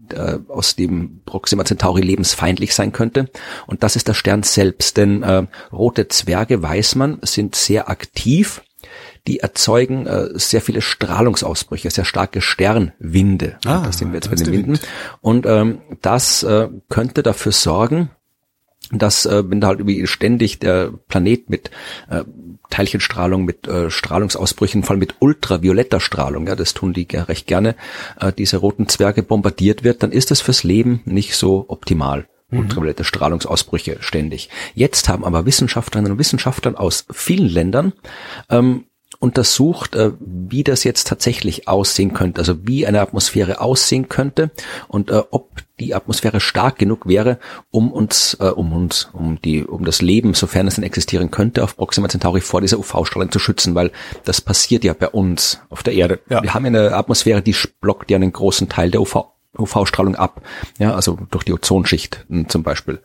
aus 0.48 0.76
dem 0.76 1.20
Proxima 1.24 1.64
Centauri 1.64 2.02
lebensfeindlich 2.02 2.74
sein 2.74 2.92
könnte. 2.92 3.30
Und 3.66 3.82
das 3.82 3.96
ist 3.96 4.08
der 4.08 4.14
Stern 4.14 4.42
selbst. 4.42 4.96
Denn 4.96 5.24
rote 5.72 6.08
Zwerge, 6.08 6.62
weiß 6.62 6.94
man, 6.96 7.18
sind 7.22 7.54
sehr 7.54 7.88
aktiv 7.88 8.62
die 9.26 9.40
erzeugen 9.40 10.06
äh, 10.06 10.28
sehr 10.34 10.60
viele 10.60 10.82
Strahlungsausbrüche, 10.82 11.90
sehr 11.90 12.04
starke 12.04 12.40
Sternwinde. 12.40 13.58
Ah, 13.64 13.82
das 13.86 13.98
sind 13.98 14.10
wir 14.10 14.16
jetzt 14.16 14.28
bei 14.28 14.36
den 14.36 14.52
Winden. 14.52 14.78
Und 15.20 15.46
ähm, 15.46 15.80
das 16.02 16.42
äh, 16.42 16.68
könnte 16.88 17.22
dafür 17.22 17.52
sorgen, 17.52 18.10
dass 18.90 19.24
äh, 19.24 19.48
wenn 19.48 19.60
da 19.60 19.68
halt 19.68 19.80
irgendwie 19.80 20.06
ständig 20.06 20.58
der 20.58 20.92
Planet 21.08 21.48
mit 21.48 21.70
äh, 22.10 22.24
Teilchenstrahlung, 22.68 23.44
mit 23.44 23.66
äh, 23.66 23.90
Strahlungsausbrüchen, 23.90 24.82
vor 24.82 24.92
allem 24.92 25.00
mit 25.00 25.16
ultravioletter 25.20 26.00
Strahlung, 26.00 26.46
ja, 26.46 26.54
das 26.54 26.74
tun 26.74 26.92
die 26.92 27.06
recht 27.10 27.46
gerne, 27.46 27.76
äh, 28.20 28.32
diese 28.32 28.58
roten 28.58 28.88
Zwerge 28.88 29.22
bombardiert 29.22 29.84
wird, 29.84 30.02
dann 30.02 30.12
ist 30.12 30.30
das 30.30 30.42
fürs 30.42 30.64
Leben 30.64 31.00
nicht 31.06 31.34
so 31.34 31.64
optimal 31.68 32.26
mhm. 32.50 32.60
ultraviolette 32.60 33.04
Strahlungsausbrüche 33.04 33.98
ständig. 34.00 34.50
Jetzt 34.74 35.08
haben 35.08 35.24
aber 35.24 35.46
Wissenschaftlerinnen 35.46 36.12
und 36.12 36.18
Wissenschaftler 36.18 36.78
aus 36.78 37.06
vielen 37.10 37.48
Ländern 37.48 37.94
ähm, 38.50 38.84
untersucht, 39.24 39.96
äh, 39.96 40.12
wie 40.20 40.62
das 40.62 40.84
jetzt 40.84 41.08
tatsächlich 41.08 41.66
aussehen 41.66 42.12
könnte, 42.12 42.40
also 42.40 42.66
wie 42.66 42.86
eine 42.86 43.00
Atmosphäre 43.00 43.60
aussehen 43.60 44.10
könnte 44.10 44.50
und 44.86 45.10
äh, 45.10 45.22
ob 45.30 45.62
die 45.80 45.94
Atmosphäre 45.94 46.40
stark 46.40 46.78
genug 46.78 47.08
wäre, 47.08 47.38
um 47.70 47.90
uns, 47.90 48.36
äh, 48.38 48.44
um 48.44 48.72
uns, 48.74 49.08
um 49.14 49.40
die, 49.42 49.64
um 49.64 49.86
das 49.86 50.02
Leben, 50.02 50.34
sofern 50.34 50.68
es 50.68 50.74
denn 50.74 50.84
existieren 50.84 51.30
könnte, 51.30 51.64
auf 51.64 51.76
Proxima 51.76 52.08
Centauri 52.08 52.42
vor 52.42 52.60
dieser 52.60 52.78
UV-Strahlung 52.78 53.32
zu 53.32 53.38
schützen, 53.38 53.74
weil 53.74 53.90
das 54.24 54.42
passiert 54.42 54.84
ja 54.84 54.92
bei 54.92 55.08
uns 55.08 55.60
auf 55.70 55.82
der 55.82 55.94
Erde. 55.94 56.20
Ja. 56.28 56.42
Wir 56.42 56.52
haben 56.52 56.66
eine 56.66 56.94
Atmosphäre, 56.94 57.40
die 57.40 57.56
blockt 57.80 58.10
ja 58.10 58.16
einen 58.16 58.32
großen 58.32 58.68
Teil 58.68 58.90
der 58.90 59.00
UV 59.00 59.30
UV-Strahlung 59.56 60.16
ab, 60.16 60.42
ja, 60.80 60.96
also 60.96 61.16
durch 61.30 61.44
die 61.44 61.52
Ozonschicht 61.52 62.26
zum 62.48 62.64
Beispiel. 62.64 63.00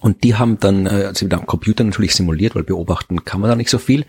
Und 0.00 0.24
die 0.24 0.36
haben 0.36 0.58
dann, 0.58 0.86
äh, 0.86 1.04
also 1.06 1.26
einem 1.26 1.46
Computer 1.46 1.84
natürlich 1.84 2.14
simuliert, 2.14 2.54
weil 2.54 2.64
beobachten 2.64 3.24
kann 3.24 3.40
man 3.40 3.50
da 3.50 3.56
nicht 3.56 3.70
so 3.70 3.78
viel, 3.78 4.04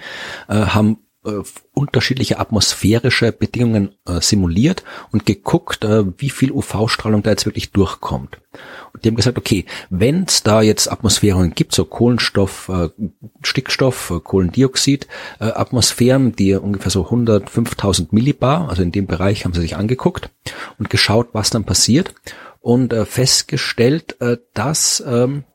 äh, 0.47 0.55
haben 0.55 0.99
äh, 1.25 1.41
unterschiedliche 1.73 2.39
atmosphärische 2.39 3.31
Bedingungen 3.31 3.95
simuliert 4.19 4.83
und 5.11 5.25
geguckt, 5.25 5.85
wie 6.17 6.29
viel 6.29 6.51
UV-Strahlung 6.51 7.23
da 7.23 7.29
jetzt 7.29 7.45
wirklich 7.45 7.71
durchkommt. 7.71 8.37
Und 8.91 9.05
die 9.05 9.09
haben 9.09 9.15
gesagt, 9.15 9.37
okay, 9.37 9.65
wenn 9.89 10.23
es 10.23 10.43
da 10.43 10.61
jetzt 10.61 10.91
Atmosphären 10.91 11.53
gibt, 11.53 11.73
so 11.73 11.85
Kohlenstoff, 11.85 12.69
Stickstoff, 13.41 14.11
Kohlendioxid, 14.25 15.07
Atmosphären, 15.39 16.35
die 16.35 16.53
ungefähr 16.55 16.91
so 16.91 17.07
105.000 17.07 18.09
Millibar, 18.11 18.67
also 18.67 18.81
in 18.81 18.91
dem 18.91 19.07
Bereich 19.07 19.45
haben 19.45 19.53
sie 19.53 19.61
sich 19.61 19.77
angeguckt 19.77 20.29
und 20.79 20.89
geschaut, 20.89 21.29
was 21.31 21.49
dann 21.49 21.63
passiert 21.63 22.13
und 22.59 22.93
festgestellt, 22.93 24.17
dass 24.53 25.01
ähm, 25.07 25.45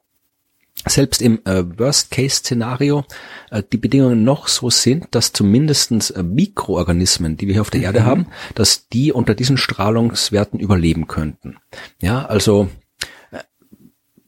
selbst 0.87 1.23
im 1.23 1.40
äh, 1.44 1.64
Worst-Case-Szenario 1.79 3.05
äh, 3.51 3.62
die 3.73 3.79
Bedingungen 3.79 4.25
noch 4.25 4.49
so 4.49 4.70
sind, 4.70 5.07
dass 5.12 5.33
zumindestens 5.33 6.11
äh, 6.11 6.23
Mikroorganismen, 6.23 7.37
die 7.37 7.47
wir 7.47 7.55
hier 7.55 7.62
auf 7.62 7.70
der 7.70 7.83
Erde 7.83 8.01
mhm. 8.01 8.07
haben, 8.07 8.27
dass 8.55 8.88
die 8.88 9.12
unter 9.12 9.35
diesen 9.35 9.57
Strahlungswerten 9.57 10.61
überleben 10.61 11.07
könnten. 11.07 11.57
Ja, 12.01 12.27
also 12.27 12.68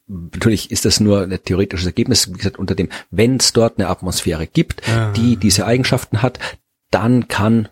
natürlich 0.07 0.71
ist 0.71 0.85
das 0.85 0.99
nur 0.99 1.23
ein 1.23 1.39
theoretisches 1.43 1.85
Ergebnis, 1.85 2.29
wie 2.29 2.37
gesagt, 2.37 2.57
unter 2.57 2.75
dem, 2.75 2.89
wenn 3.11 3.37
es 3.37 3.53
dort 3.53 3.77
eine 3.77 3.89
Atmosphäre 3.89 4.47
gibt, 4.47 4.87
ah. 4.89 5.11
die 5.11 5.35
diese 5.35 5.65
Eigenschaften 5.65 6.21
hat, 6.21 6.39
dann 6.91 7.27
kann 7.27 7.69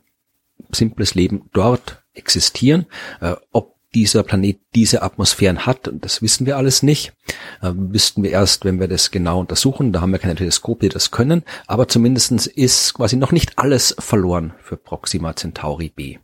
simples 0.71 1.15
Leben 1.15 1.49
dort 1.53 2.03
existieren. 2.13 2.85
Äh, 3.21 3.35
ob 3.51 3.74
dieser 3.95 4.23
Planet 4.23 4.59
diese 4.75 5.01
Atmosphären 5.01 5.65
hat. 5.65 5.87
Und 5.87 6.03
das 6.03 6.21
wissen 6.21 6.45
wir 6.45 6.57
alles 6.57 6.83
nicht. 6.83 7.13
Äh, 7.61 7.71
wüssten 7.73 8.21
wir 8.21 8.31
erst, 8.31 8.65
wenn 8.65 8.79
wir 8.79 8.87
das 8.87 9.09
genau 9.09 9.39
untersuchen. 9.39 9.93
Da 9.93 10.01
haben 10.01 10.11
wir 10.11 10.19
keine 10.19 10.35
Teleskope, 10.35 10.81
die 10.81 10.89
das 10.89 11.11
können. 11.11 11.43
Aber 11.65 11.87
zumindestens 11.87 12.45
ist 12.45 12.93
quasi 12.93 13.15
noch 13.15 13.31
nicht 13.31 13.57
alles 13.57 13.95
verloren 13.97 14.53
für 14.61 14.77
Proxima 14.77 15.35
Centauri 15.35 15.91
B. 15.95 16.17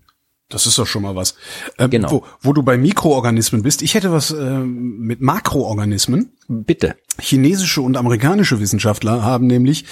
Das 0.50 0.66
ist 0.66 0.78
doch 0.78 0.86
schon 0.86 1.04
mal 1.04 1.16
was. 1.16 1.36
Ähm, 1.78 1.90
genau. 1.90 2.12
Wo, 2.12 2.26
wo, 2.42 2.52
du 2.52 2.62
bei 2.62 2.78
Mikroorganismen 2.78 3.64
bist, 3.64 3.82
ich 3.82 3.96
hätte 3.96 4.12
was 4.12 4.32
äh, 4.32 4.60
mit 4.60 5.22
Makroorganismen. 5.22 6.34
Bitte. 6.50 6.98
Chinesische 7.20 7.82
und 7.82 7.96
amerikanische 7.96 8.60
Wissenschaftler 8.60 9.24
haben 9.24 9.48
nämlich 9.48 9.86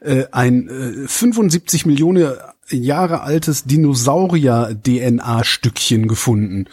äh, 0.00 0.24
ein 0.32 0.68
äh, 0.68 1.06
75 1.06 1.84
Millionen 1.84 2.32
Jahre 2.70 3.22
altes 3.22 3.64
Dinosaurier-DNA-Stückchen 3.64 6.06
gefunden. 6.08 6.68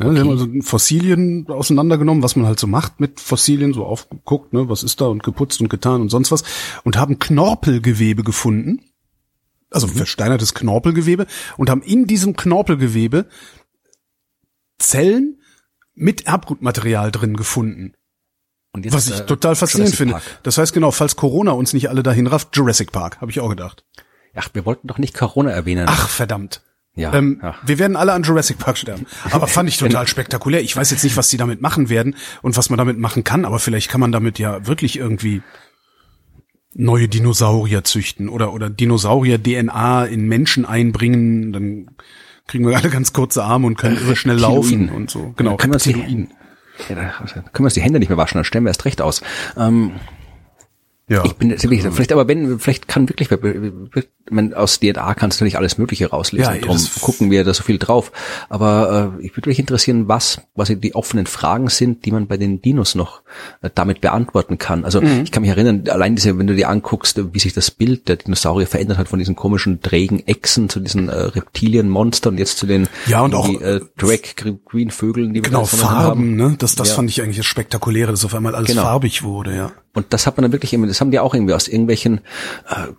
Ja, 0.00 0.06
okay. 0.06 0.14
Sie 0.14 0.20
haben 0.20 0.30
also 0.30 0.48
Fossilien 0.62 1.46
auseinandergenommen, 1.48 2.22
was 2.22 2.36
man 2.36 2.46
halt 2.46 2.58
so 2.58 2.66
macht 2.66 3.00
mit 3.00 3.20
Fossilien, 3.20 3.74
so 3.74 3.84
aufgeguckt, 3.84 4.52
ne, 4.52 4.68
was 4.68 4.82
ist 4.82 5.00
da 5.00 5.06
und 5.06 5.22
geputzt 5.22 5.60
und 5.60 5.68
getan 5.68 6.00
und 6.00 6.08
sonst 6.08 6.32
was 6.32 6.42
und 6.84 6.96
haben 6.96 7.18
Knorpelgewebe 7.18 8.24
gefunden. 8.24 8.80
Also 9.70 9.86
mhm. 9.86 9.92
versteinertes 9.92 10.54
Knorpelgewebe 10.54 11.26
und 11.56 11.70
haben 11.70 11.82
in 11.82 12.06
diesem 12.06 12.34
Knorpelgewebe 12.34 13.26
Zellen 14.78 15.40
mit 15.94 16.26
Erbgutmaterial 16.26 17.12
drin 17.12 17.36
gefunden. 17.36 17.92
Und 18.72 18.84
jetzt, 18.84 18.94
was 18.94 19.08
ich 19.08 19.20
äh, 19.20 19.26
total 19.26 19.54
faszinierend 19.54 19.96
finde. 19.96 20.20
Das 20.42 20.58
heißt 20.58 20.72
genau, 20.72 20.90
falls 20.90 21.16
Corona 21.16 21.52
uns 21.52 21.72
nicht 21.72 21.90
alle 21.90 22.02
dahin 22.02 22.26
rafft, 22.26 22.56
Jurassic 22.56 22.92
Park, 22.92 23.20
habe 23.20 23.30
ich 23.30 23.40
auch 23.40 23.50
gedacht. 23.50 23.84
Ach, 24.34 24.48
wir 24.52 24.64
wollten 24.64 24.86
doch 24.86 24.98
nicht 24.98 25.14
Corona 25.14 25.50
erwähnen. 25.50 25.86
Ach, 25.88 26.08
verdammt. 26.08 26.62
Ja, 27.00 27.14
ähm, 27.14 27.40
ja. 27.42 27.54
Wir 27.64 27.78
werden 27.78 27.96
alle 27.96 28.12
an 28.12 28.22
Jurassic 28.22 28.58
Park 28.58 28.76
sterben. 28.78 29.06
Aber 29.30 29.46
fand 29.46 29.68
ich 29.68 29.78
total 29.78 30.06
spektakulär. 30.08 30.60
Ich 30.60 30.76
weiß 30.76 30.90
jetzt 30.90 31.02
nicht, 31.02 31.16
was 31.16 31.28
die 31.28 31.36
damit 31.36 31.60
machen 31.60 31.88
werden 31.88 32.14
und 32.42 32.56
was 32.56 32.70
man 32.70 32.78
damit 32.78 32.98
machen 32.98 33.24
kann, 33.24 33.44
aber 33.44 33.58
vielleicht 33.58 33.88
kann 33.90 34.00
man 34.00 34.12
damit 34.12 34.38
ja 34.38 34.66
wirklich 34.66 34.98
irgendwie 34.98 35.42
neue 36.74 37.08
Dinosaurier 37.08 37.84
züchten 37.84 38.28
oder, 38.28 38.52
oder 38.52 38.70
Dinosaurier-DNA 38.70 40.04
in 40.04 40.28
Menschen 40.28 40.64
einbringen. 40.64 41.52
Dann 41.52 41.90
kriegen 42.46 42.66
wir 42.66 42.76
alle 42.76 42.90
ganz 42.90 43.12
kurze 43.12 43.42
Arme 43.42 43.66
und 43.66 43.76
können 43.76 43.96
irre 43.96 44.16
schnell 44.16 44.38
laufen 44.38 44.88
und 44.90 45.10
so. 45.10 45.32
Genau, 45.36 45.56
können, 45.56 45.76
die, 45.78 46.28
ja, 46.88 46.94
können 46.94 47.38
wir 47.52 47.64
uns 47.64 47.74
die 47.74 47.82
Hände 47.82 47.98
nicht 47.98 48.08
mehr 48.08 48.18
waschen, 48.18 48.38
dann 48.38 48.44
stellen 48.44 48.64
wir 48.64 48.70
erst 48.70 48.84
recht 48.84 49.00
aus. 49.00 49.22
Ähm, 49.56 49.92
ja. 51.08 51.24
Ich 51.24 51.34
bin 51.34 51.56
vielleicht 51.58 52.12
aber 52.12 52.28
wenn 52.28 52.60
vielleicht 52.60 52.86
kann 52.86 53.08
wirklich 53.08 53.28
man, 54.32 54.54
aus 54.54 54.80
DNA 54.80 55.14
kannst 55.14 55.40
du 55.40 55.44
natürlich 55.44 55.56
alles 55.58 55.78
Mögliche 55.78 56.08
rauslesen. 56.10 56.54
Ja, 56.54 56.60
Darum 56.60 56.76
das- 56.76 57.00
gucken 57.00 57.30
wir 57.30 57.44
da 57.44 57.52
so 57.54 57.62
viel 57.62 57.78
drauf. 57.78 58.12
Aber 58.48 59.12
äh, 59.20 59.24
ich 59.24 59.36
würde 59.36 59.48
mich 59.48 59.58
interessieren, 59.58 60.08
was, 60.08 60.40
was 60.54 60.68
die 60.74 60.94
offenen 60.94 61.26
Fragen 61.26 61.68
sind, 61.68 62.04
die 62.04 62.10
man 62.12 62.26
bei 62.26 62.36
den 62.36 62.62
Dinos 62.62 62.94
noch 62.94 63.22
äh, 63.62 63.70
damit 63.74 64.00
beantworten 64.00 64.58
kann. 64.58 64.84
Also 64.84 65.00
Mhm. 65.00 65.22
ich 65.24 65.32
kann 65.32 65.42
mich 65.42 65.50
erinnern, 65.50 65.84
allein 65.88 66.14
diese, 66.16 66.38
wenn 66.38 66.46
du 66.46 66.54
dir 66.54 66.68
anguckst, 66.68 67.18
äh, 67.18 67.32
wie 67.34 67.38
sich 67.38 67.52
das 67.52 67.70
Bild 67.70 68.08
der 68.08 68.16
Dinosaurier 68.16 68.66
verändert 68.66 68.98
hat 68.98 69.08
von 69.08 69.18
diesen 69.18 69.36
komischen 69.36 69.80
trägen 69.82 70.26
Echsen 70.26 70.68
zu 70.68 70.80
diesen 70.80 71.08
äh, 71.08 71.12
Reptilienmonstern 71.14 72.34
und 72.34 72.38
jetzt 72.38 72.58
zu 72.58 72.66
den 72.66 72.88
Ja, 73.06 73.22
und 73.22 73.34
auch- 73.34 73.48
äh, 73.60 73.80
Drag 73.96 74.18
Green 74.66 74.90
Vögeln, 74.90 75.34
die 75.34 75.42
wir 75.42 75.48
Genau, 75.50 75.60
da 75.60 75.64
vorne 75.66 75.84
Farben, 75.84 76.36
ne? 76.36 76.54
Das, 76.58 76.74
das 76.74 76.88
Ja. 76.90 76.94
fand 76.96 77.10
ich 77.10 77.22
eigentlich 77.22 77.36
das 77.38 77.46
Spektakuläre, 77.46 78.10
dass 78.10 78.24
auf 78.24 78.34
einmal 78.34 78.54
alles 78.54 78.68
Genau. 78.68 78.82
farbig 78.82 79.22
wurde, 79.22 79.56
ja. 79.56 79.72
Und 79.94 80.06
das 80.12 80.26
hat 80.26 80.36
man 80.36 80.42
dann 80.42 80.52
wirklich, 80.52 80.72
irgendwie- 80.72 80.88
das 80.88 81.00
haben 81.00 81.10
die 81.10 81.18
auch 81.18 81.34
irgendwie 81.34 81.54
aus 81.54 81.66
irgendwelchen 81.68 82.18
äh, 82.68 82.92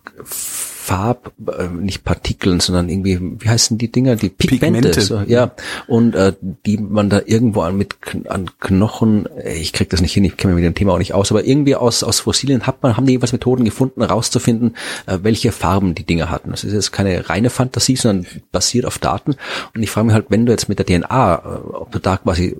Farb, 0.82 1.32
äh, 1.46 1.68
nicht 1.68 2.02
Partikeln, 2.02 2.58
sondern 2.58 2.88
irgendwie, 2.88 3.20
wie 3.20 3.48
heißen 3.48 3.78
die 3.78 3.92
Dinger, 3.92 4.16
die 4.16 4.30
Pigmente, 4.30 4.90
Pigmente. 4.90 5.00
So, 5.00 5.20
ja, 5.20 5.52
und 5.86 6.16
äh, 6.16 6.32
die 6.66 6.76
man 6.76 7.08
da 7.08 7.20
irgendwo 7.24 7.60
an 7.60 7.76
mit 7.76 7.94
an 8.28 8.50
Knochen, 8.58 9.26
äh, 9.36 9.54
ich 9.54 9.72
krieg 9.72 9.90
das 9.90 10.00
nicht 10.00 10.12
hin, 10.12 10.24
ich 10.24 10.36
kenne 10.36 10.54
mich 10.54 10.64
mit 10.64 10.72
dem 10.72 10.74
Thema 10.74 10.94
auch 10.94 10.98
nicht 10.98 11.14
aus, 11.14 11.30
aber 11.30 11.44
irgendwie 11.44 11.76
aus 11.76 12.02
aus 12.02 12.18
Fossilien 12.18 12.66
hat 12.66 12.82
man, 12.82 12.96
haben 12.96 13.06
die 13.06 13.12
jeweils 13.12 13.30
Methoden 13.30 13.64
gefunden, 13.64 14.00
herauszufinden, 14.00 14.74
äh, 15.06 15.20
welche 15.22 15.52
Farben 15.52 15.94
die 15.94 16.04
Dinger 16.04 16.30
hatten. 16.30 16.50
Das 16.50 16.64
ist 16.64 16.72
jetzt 16.72 16.90
keine 16.90 17.28
reine 17.28 17.48
Fantasie, 17.48 17.94
sondern 17.94 18.26
basiert 18.50 18.84
auf 18.84 18.98
Daten. 18.98 19.36
Und 19.76 19.82
ich 19.84 19.90
frage 19.90 20.06
mich 20.06 20.14
halt, 20.14 20.26
wenn 20.30 20.46
du 20.46 20.52
jetzt 20.52 20.68
mit 20.68 20.80
der 20.80 20.86
DNA, 20.86 21.34
äh, 21.36 21.76
ob 21.76 21.92
du 21.92 22.00
da 22.00 22.16
quasi 22.16 22.56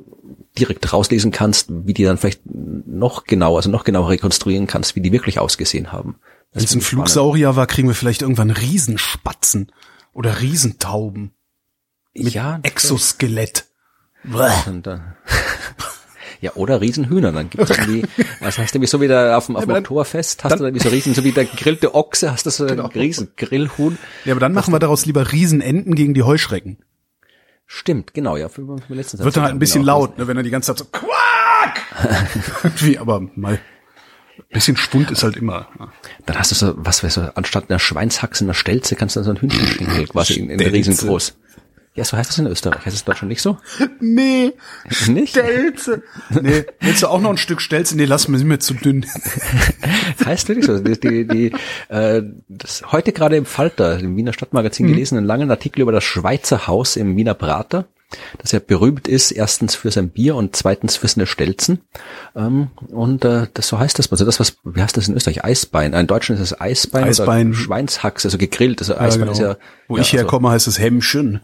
direkt 0.57 0.93
rauslesen 0.93 1.33
kannst, 1.33 1.71
wie 1.71 1.95
die 1.95 2.05
dann 2.05 2.19
vielleicht 2.19 2.43
noch 2.47 3.25
genauer, 3.25 3.57
also 3.57 3.71
noch 3.71 3.83
genauer 3.83 4.11
rekonstruieren 4.11 4.69
kannst, 4.69 4.95
wie 4.95 5.01
die 5.01 5.11
wirklich 5.11 5.41
ausgesehen 5.41 5.91
haben. 5.91 6.17
Wenn 6.53 6.65
es 6.65 6.75
ein 6.75 6.81
spannend. 6.81 6.85
Flugsaurier 6.85 7.57
war, 7.57 7.67
kriegen 7.67 7.89
wir 7.89 7.95
vielleicht 7.95 8.23
irgendwann 8.23 8.51
Riesenspatzen 8.51 9.73
oder 10.13 10.41
Riesentauben 10.41 11.33
mit 12.15 12.35
ja, 12.35 12.61
Exoskelett. 12.63 13.65
ja, 16.41 16.53
oder 16.55 16.81
Riesenhühner, 16.81 17.33
dann 17.33 17.49
gibt's 17.49 17.71
irgendwie, 17.71 18.05
was 18.41 18.59
heißt 18.59 18.75
nämlich 18.75 18.91
so 18.91 19.01
wie 19.01 19.09
da 19.09 19.37
auf 19.37 19.47
dem, 19.47 19.57
auf 19.57 19.65
dem 19.65 19.75
Oktoberfest, 19.75 20.45
hast 20.45 20.51
dann- 20.51 20.59
du 20.59 20.65
dann 20.67 20.75
wie 20.75 20.81
so 20.81 20.91
riesen, 20.91 21.15
so 21.15 21.25
wie 21.25 21.33
der 21.33 21.47
gegrillte 21.47 21.95
Ochse, 21.95 22.31
hast 22.31 22.45
du 22.45 22.51
so 22.51 22.67
einen 22.67 22.81
riesen 22.81 23.33
Grillhuhn. 23.37 23.97
Ja, 24.25 24.35
aber 24.35 24.41
dann 24.41 24.53
machen 24.53 24.75
wir 24.75 24.79
daraus 24.79 25.07
lieber 25.07 25.33
Riesenenten 25.33 25.95
gegen 25.95 26.13
die 26.15 26.23
Heuschrecken. 26.23 26.85
Stimmt, 27.67 28.13
genau, 28.13 28.37
ja, 28.37 28.51
für, 28.51 28.77
für 28.87 28.95
letztens 28.95 29.25
Wird 29.25 29.37
dann 29.37 29.45
halt 29.45 29.55
ein 29.55 29.59
bisschen 29.59 29.83
genau, 29.83 30.01
laut, 30.01 30.19
ne, 30.19 30.27
wenn 30.27 30.37
er 30.37 30.43
die 30.43 30.51
ganze 30.51 30.75
Zeit 30.75 30.79
so 30.79 30.85
Quack! 30.85 31.81
Wie, 32.83 32.99
aber 32.99 33.21
mal 33.35 33.59
bisschen 34.51 34.77
Spund 34.77 35.11
ist 35.11 35.23
halt 35.23 35.37
immer. 35.37 35.69
ja. 35.79 35.93
Dann 36.27 36.39
hast 36.39 36.51
du 36.51 36.55
so, 36.55 36.75
was 36.77 37.03
weißt 37.03 37.17
du, 37.19 37.37
anstatt 37.37 37.71
einer 37.71 37.79
Schweinshaxe, 37.79 38.45
einer 38.45 38.55
Stelze, 38.55 38.97
kannst 38.97 39.17
du 39.17 39.21
dann 39.21 39.25
so 39.25 39.31
einen 39.31 39.41
Hühnchenschenkel 39.41 40.07
quasi 40.09 40.35
in, 40.35 40.51
in 40.51 40.61
riesengroß. 40.61 41.35
Ja, 41.95 42.05
so 42.05 42.17
heißt 42.17 42.31
das 42.31 42.39
in 42.39 42.47
Österreich. 42.47 42.87
Heißt 42.87 42.97
es 42.97 43.03
in 43.03 43.07
Deutschland 43.07 43.29
nicht 43.29 43.43
so? 43.43 43.59
Nee, 44.01 44.53
Nicht? 45.09 45.31
Stelze. 45.31 46.03
Nee, 46.31 46.65
willst 46.81 47.03
du 47.03 47.09
auch 47.09 47.21
noch 47.21 47.31
ein 47.31 47.37
Stück 47.37 47.61
Stelze? 47.61 47.97
Nee, 47.97 48.07
lass 48.07 48.29
mir, 48.29 48.39
sind 48.39 48.49
mir 48.49 48.59
zu 48.59 48.75
dünn. 48.75 49.05
Heißt 50.25 50.49
wirklich 50.49 50.67
so. 50.67 50.79
Die, 50.79 50.99
die, 50.99 51.27
die, 51.27 51.53
äh, 51.89 52.23
das 52.49 52.83
heute 52.91 53.13
gerade 53.13 53.37
im 53.37 53.45
Falter, 53.45 53.99
im 53.99 54.17
Wiener 54.17 54.33
Stadtmagazin 54.33 54.87
gelesen, 54.87 55.19
einen 55.19 55.27
langen 55.27 55.51
Artikel 55.51 55.83
über 55.83 55.93
das 55.93 56.05
Schweizer 56.05 56.67
Haus 56.67 56.97
im 56.97 57.17
Wiener 57.17 57.35
Prater, 57.35 57.87
das 58.39 58.53
ja 58.53 58.59
berühmt 58.59 59.09
ist, 59.09 59.31
erstens 59.31 59.75
für 59.75 59.91
sein 59.91 60.11
Bier 60.11 60.37
und 60.37 60.55
zweitens 60.57 60.97
für 60.97 61.09
seine 61.09 61.27
Stelzen. 61.27 61.81
Ähm, 62.35 62.71
und 62.89 63.25
äh, 63.25 63.47
das 63.55 63.69
so 63.69 63.79
heißt 63.79 63.99
das. 63.99 64.11
Also 64.11 64.25
das, 64.25 64.41
was, 64.41 64.57
wie 64.65 64.83
heißt 64.83 64.97
das 64.97 65.09
in 65.09 65.15
Österreich? 65.15 65.45
Eisbein. 65.45 65.93
In 65.93 66.07
Deutschland 66.07 66.41
ist 66.41 66.53
es 66.53 66.61
Eisbein, 66.61 67.05
Eisbein. 67.05 67.49
oder 67.49 67.57
Schweinshaxe, 67.57 68.29
also 68.29 68.39
gegrillt. 68.39 68.81
Also 68.81 68.95
Ja, 68.95 69.01
Eisbein 69.01 69.21
genau. 69.29 69.33
ist 69.33 69.39
ja. 69.41 69.57
Wo 69.89 69.97
ja, 69.97 70.03
ich 70.03 70.13
herkomme, 70.13 70.51
heißt 70.51 70.67
es 70.67 70.79
Hemmchen. 70.79 71.41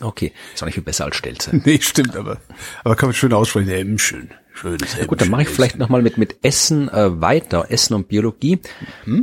Also, 0.00 0.08
okay, 0.08 0.32
ist 0.54 0.62
auch 0.62 0.66
nicht 0.66 0.74
viel 0.74 0.82
besser 0.82 1.04
als 1.04 1.16
Stelze. 1.16 1.50
Nee, 1.64 1.80
stimmt, 1.80 2.16
aber, 2.16 2.38
aber 2.82 2.96
kann 2.96 3.08
man 3.08 3.14
schön 3.14 3.32
aussprechen. 3.32 3.68
Hemmchen. 3.68 4.30
Schönes 4.52 4.92
Hemmchen. 4.92 5.06
Gut, 5.08 5.20
dann 5.20 5.30
mache 5.30 5.42
ich 5.42 5.48
vielleicht 5.48 5.78
nochmal 5.78 6.02
mit, 6.02 6.18
mit 6.18 6.36
Essen 6.42 6.88
äh, 6.88 7.20
weiter, 7.20 7.66
Essen 7.70 7.94
und 7.94 8.08
Biologie. 8.08 8.60
Äh, 9.06 9.22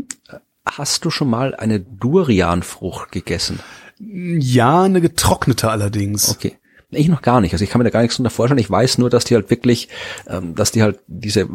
Hast 0.66 1.06
du 1.06 1.10
schon 1.10 1.30
mal 1.30 1.56
eine 1.56 1.80
Durianfrucht 1.80 3.12
gegessen? 3.12 3.60
Ja, 3.98 4.84
eine 4.84 5.02
getrocknete 5.02 5.70
allerdings. 5.70 6.30
Okay. 6.30 6.58
Ich 6.92 7.08
noch 7.08 7.22
gar 7.22 7.42
nicht. 7.42 7.54
Also 7.54 7.64
ich 7.64 7.70
kann 7.70 7.80
mir 7.80 7.86
da 7.86 7.90
gar 7.90 8.02
nichts 8.02 8.18
drunter 8.18 8.30
vorstellen. 8.30 8.60
Ich 8.60 8.70
weiß 8.70 8.98
nur, 8.98 9.10
dass 9.10 9.24
die 9.26 9.36
halt 9.36 9.50
wirklich, 9.50 9.88
ähm, 10.28 10.56
dass 10.56 10.72
die 10.72 10.82
halt 10.84 11.00
diese 11.08 11.48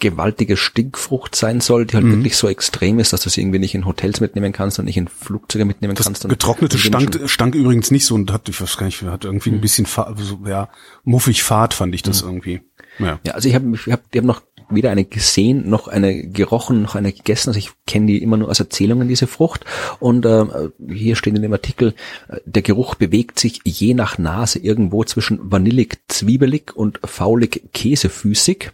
gewaltige 0.00 0.56
Stinkfrucht 0.56 1.36
sein 1.36 1.60
soll, 1.60 1.84
die 1.84 1.94
halt 1.94 2.06
Mhm. 2.06 2.12
wirklich 2.12 2.36
so 2.36 2.48
extrem 2.48 2.98
ist, 2.98 3.12
dass 3.12 3.20
du 3.20 3.28
sie 3.28 3.42
irgendwie 3.42 3.58
nicht 3.58 3.74
in 3.74 3.84
Hotels 3.84 4.20
mitnehmen 4.20 4.50
kannst 4.52 4.78
und 4.78 4.86
nicht 4.86 4.96
in 4.96 5.08
Flugzeuge 5.08 5.66
mitnehmen 5.66 5.94
Das 5.94 6.06
kannst. 6.06 6.26
getrocknete 6.26 6.78
stank, 6.78 7.20
stank 7.26 7.54
übrigens 7.54 7.90
nicht 7.90 8.06
so 8.06 8.14
und 8.14 8.32
hat, 8.32 8.48
ich 8.48 8.60
weiß 8.60 8.78
gar 8.78 8.86
nicht, 8.86 9.02
hat 9.02 9.24
irgendwie 9.26 9.50
Mhm. 9.50 9.56
ein 9.56 9.60
bisschen, 9.60 9.86
so, 9.86 10.40
ja, 10.46 10.70
muffig 11.04 11.42
fad 11.42 11.74
fand 11.74 11.94
ich 11.94 12.02
das 12.02 12.22
irgendwie. 12.22 12.62
Ja. 12.98 13.20
Ja, 13.24 13.34
also 13.34 13.48
ich 13.48 13.54
habe 13.54 13.70
ich 13.74 13.92
hab, 13.92 14.00
ich 14.10 14.18
hab 14.18 14.24
noch 14.24 14.42
weder 14.70 14.90
eine 14.90 15.04
gesehen, 15.04 15.68
noch 15.68 15.88
eine 15.88 16.26
gerochen, 16.28 16.82
noch 16.82 16.94
eine 16.94 17.12
gegessen. 17.12 17.50
Also 17.50 17.58
ich 17.58 17.70
kenne 17.86 18.06
die 18.06 18.22
immer 18.22 18.36
nur 18.36 18.48
aus 18.48 18.60
Erzählungen, 18.60 19.08
diese 19.08 19.26
Frucht. 19.26 19.64
Und 19.98 20.24
äh, 20.24 20.44
hier 20.88 21.16
steht 21.16 21.34
in 21.36 21.42
dem 21.42 21.52
Artikel, 21.52 21.94
äh, 22.28 22.38
der 22.44 22.62
Geruch 22.62 22.94
bewegt 22.94 23.38
sich 23.38 23.60
je 23.64 23.94
nach 23.94 24.18
Nase 24.18 24.58
irgendwo 24.58 25.04
zwischen 25.04 25.38
vanillig, 25.50 25.98
zwiebelig 26.08 26.76
und 26.76 27.00
faulig, 27.04 27.70
käsefüßig. 27.72 28.70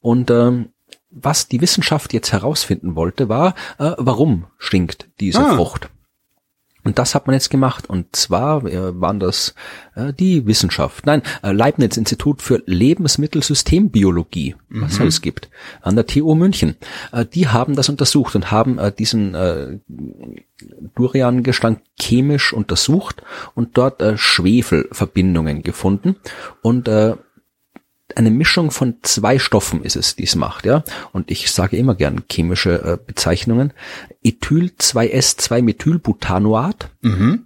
Und 0.00 0.30
ähm, 0.30 0.70
was 1.10 1.48
die 1.48 1.60
Wissenschaft 1.60 2.12
jetzt 2.12 2.32
herausfinden 2.32 2.96
wollte, 2.96 3.28
war, 3.28 3.54
äh, 3.78 3.92
warum 3.98 4.46
stinkt 4.58 5.08
diese 5.20 5.40
Ah. 5.40 5.56
Frucht? 5.56 5.90
Und 6.84 6.98
das 6.98 7.14
hat 7.14 7.26
man 7.26 7.34
jetzt 7.34 7.50
gemacht. 7.50 7.88
Und 7.88 8.14
zwar 8.16 8.64
äh, 8.64 9.00
waren 9.00 9.20
das 9.20 9.54
äh, 9.94 10.12
die 10.12 10.46
Wissenschaft, 10.46 11.06
nein, 11.06 11.22
äh, 11.42 11.52
Leibniz 11.52 11.96
Institut 11.96 12.42
für 12.42 12.62
Lebensmittelsystembiologie, 12.66 14.56
was 14.68 14.98
es 14.98 15.20
gibt, 15.20 15.48
an 15.80 15.94
der 15.94 16.06
TU 16.06 16.34
München. 16.34 16.76
Äh, 17.12 17.24
die 17.24 17.48
haben 17.48 17.76
das 17.76 17.88
untersucht 17.88 18.34
und 18.34 18.50
haben 18.50 18.78
äh, 18.78 18.92
diesen 18.92 19.34
äh, 19.34 19.78
Duriangestank 20.94 21.80
chemisch 21.98 22.52
untersucht 22.52 23.22
und 23.54 23.76
dort 23.78 24.02
äh, 24.02 24.16
Schwefelverbindungen 24.16 25.62
gefunden 25.62 26.16
und 26.62 26.88
äh, 26.88 27.16
eine 28.16 28.30
Mischung 28.30 28.70
von 28.70 28.94
zwei 29.02 29.38
Stoffen 29.38 29.82
ist 29.82 29.96
es, 29.96 30.16
die 30.16 30.24
es 30.24 30.34
macht, 30.34 30.64
ja. 30.66 30.84
Und 31.12 31.30
ich 31.30 31.50
sage 31.50 31.76
immer 31.76 31.94
gern 31.94 32.22
chemische 32.30 32.82
äh, 32.82 32.98
Bezeichnungen. 33.04 33.72
Ethyl-2S2-Methylbutanoat 34.22 36.90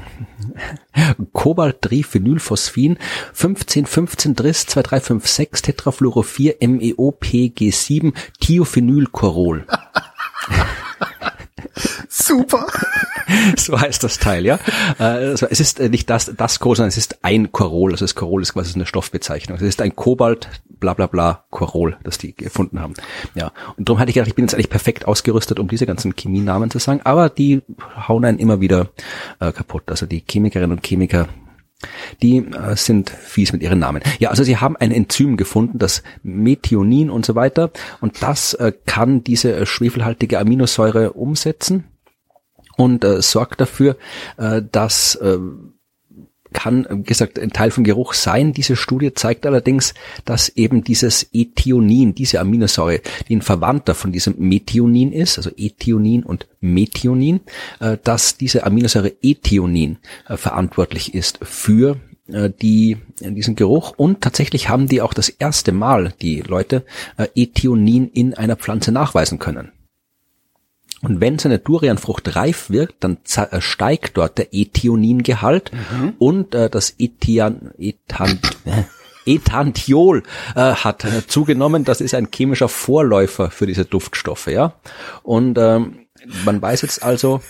Kobaltdiphenylphosphin 1.34 2.98
15 3.34 3.86
15 3.86 4.36
Dris 4.36 4.66
2356 4.66 5.62
Tetrafluorophir 5.62 6.60
MEOPG7 6.60 8.14
Thiophenylcorol. 8.40 9.66
Super. 12.22 12.68
so 13.58 13.80
heißt 13.80 14.04
das 14.04 14.20
Teil, 14.20 14.46
ja. 14.46 14.60
Also 14.98 15.48
es 15.50 15.60
ist 15.60 15.80
äh, 15.80 15.90
nicht 15.90 16.10
das, 16.10 16.32
das 16.36 16.60
Chorol, 16.60 16.76
sondern 16.76 16.90
es 16.90 16.98
ist 16.98 17.20
ein 17.24 17.52
Chorol. 17.52 17.92
Also 17.92 18.04
das 18.04 18.16
Chorol 18.16 18.42
ist 18.42 18.54
quasi 18.54 18.76
eine 18.76 18.86
Stoffbezeichnung. 18.86 19.58
Es 19.58 19.64
ist 19.64 19.82
ein 19.82 19.96
Kobalt, 19.96 20.50
bla 20.68 20.94
bla 20.94 21.08
bla, 21.08 21.46
Chorol, 21.50 21.98
das 22.04 22.18
die 22.18 22.36
gefunden 22.36 22.80
haben. 22.80 22.94
Ja. 23.36 23.52
Und 23.78 23.88
darum 23.88 24.00
hatte 24.00 24.10
ich 24.10 24.16
gedacht, 24.16 24.28
ich 24.28 24.36
bin 24.36 24.46
jetzt 24.46 24.54
eigentlich 24.54 24.70
perfekt 24.70 25.08
ausgerüstet, 25.08 25.60
um 25.60 25.68
diese 25.68 25.86
ganzen 25.86 26.16
Chemienamen 26.16 26.70
zu 26.70 26.80
sagen, 26.80 27.02
aber 27.04 27.30
die 27.30 27.62
hauen 28.08 28.26
einen 28.26 28.40
immer 28.40 28.60
wieder 28.60 28.90
äh, 29.40 29.52
kaputt. 29.52 29.84
Also 29.88 30.06
die 30.06 30.24
Chemikerinnen 30.28 30.72
und 30.78 30.86
Chemiker 30.86 31.28
die 32.22 32.40
äh, 32.40 32.76
sind 32.76 33.10
fies 33.10 33.54
mit 33.54 33.62
ihren 33.62 33.80
Namen. 33.80 34.02
Ja, 34.20 34.32
also 34.32 34.44
sie 34.44 34.58
haben 34.58 34.76
ein 34.76 34.92
Enzym 34.92 35.38
gefunden, 35.38 35.80
das 35.80 36.04
Methionin 36.24 37.10
und 37.10 37.26
so 37.26 37.36
weiter, 37.36 37.72
und 38.02 38.22
das 38.22 38.54
äh, 38.56 38.74
kann 38.86 39.24
diese 39.24 39.56
äh, 39.56 39.66
schwefelhaltige 39.66 40.40
Aminosäure 40.40 41.14
umsetzen 41.14 41.86
und 42.80 43.04
äh, 43.04 43.22
sorgt 43.22 43.60
dafür, 43.60 43.98
äh, 44.38 44.62
dass 44.72 45.16
äh, 45.16 45.38
kann, 46.54 46.88
wie 46.90 47.04
gesagt, 47.04 47.38
ein 47.38 47.52
Teil 47.52 47.70
vom 47.70 47.84
Geruch 47.84 48.14
sein. 48.14 48.54
Diese 48.54 48.76
Studie 48.76 49.14
zeigt 49.14 49.46
allerdings, 49.46 49.94
dass 50.26 50.50
eben 50.50 50.84
dieses 50.84 51.28
Ethionin, 51.32 52.16
diese 52.16 52.40
Aminosäure, 52.40 53.02
die 53.28 53.36
ein 53.36 53.44
Verwandter 53.44 53.94
von 53.94 54.12
diesem 54.12 54.36
Methionin 54.40 55.12
ist, 55.12 55.38
also 55.38 55.52
Ethionin 55.56 56.24
und 56.24 56.48
Methionin, 56.60 57.42
äh, 57.80 57.98
dass 58.04 58.38
diese 58.38 58.66
Aminosäure 58.66 59.14
Ethionin 59.22 59.98
äh, 60.28 60.38
verantwortlich 60.38 61.14
ist 61.14 61.38
für 61.44 61.98
äh, 62.32 62.50
die 62.50 62.98
diesen 63.20 63.56
Geruch 63.56 63.94
und 63.98 64.22
tatsächlich 64.22 64.70
haben 64.70 64.88
die 64.88 65.02
auch 65.02 65.14
das 65.14 65.30
erste 65.30 65.72
Mal 65.72 66.14
die 66.22 66.42
Leute 66.42 66.86
äh, 67.18 67.28
Ethionin 67.36 68.10
in 68.10 68.34
einer 68.34 68.56
Pflanze 68.56 68.92
nachweisen 68.92 69.38
können. 69.38 69.72
Und 71.02 71.22
wenn 71.22 71.40
so 71.40 71.48
eine 71.48 71.60
Durianfrucht 71.60 72.36
reif 72.36 72.70
wird, 72.70 72.96
dann 73.00 73.18
äh, 73.36 73.62
steigt 73.62 74.18
dort 74.18 74.38
der 74.38 74.54
Ethioningehalt 74.54 75.72
und 76.20 76.54
äh, 76.54 76.70
das 76.70 76.96
Ethian, 76.98 77.72
Ethan, 77.78 78.40
äh, 78.66 78.84
Ethantiol 79.26 80.24
äh, 80.56 80.74
hat 80.74 81.06
äh, 81.06 81.26
zugenommen. 81.26 81.86
Das 81.86 82.02
ist 82.02 82.14
ein 82.14 82.30
chemischer 82.34 82.68
Vorläufer 82.68 83.50
für 83.50 83.66
diese 83.66 83.86
Duftstoffe, 83.86 84.48
ja. 84.48 84.74
Und 85.24 85.58
ähm, 85.58 86.08
man 86.44 86.62
weiß 86.62 86.82
jetzt 86.82 87.02
also, 87.02 87.42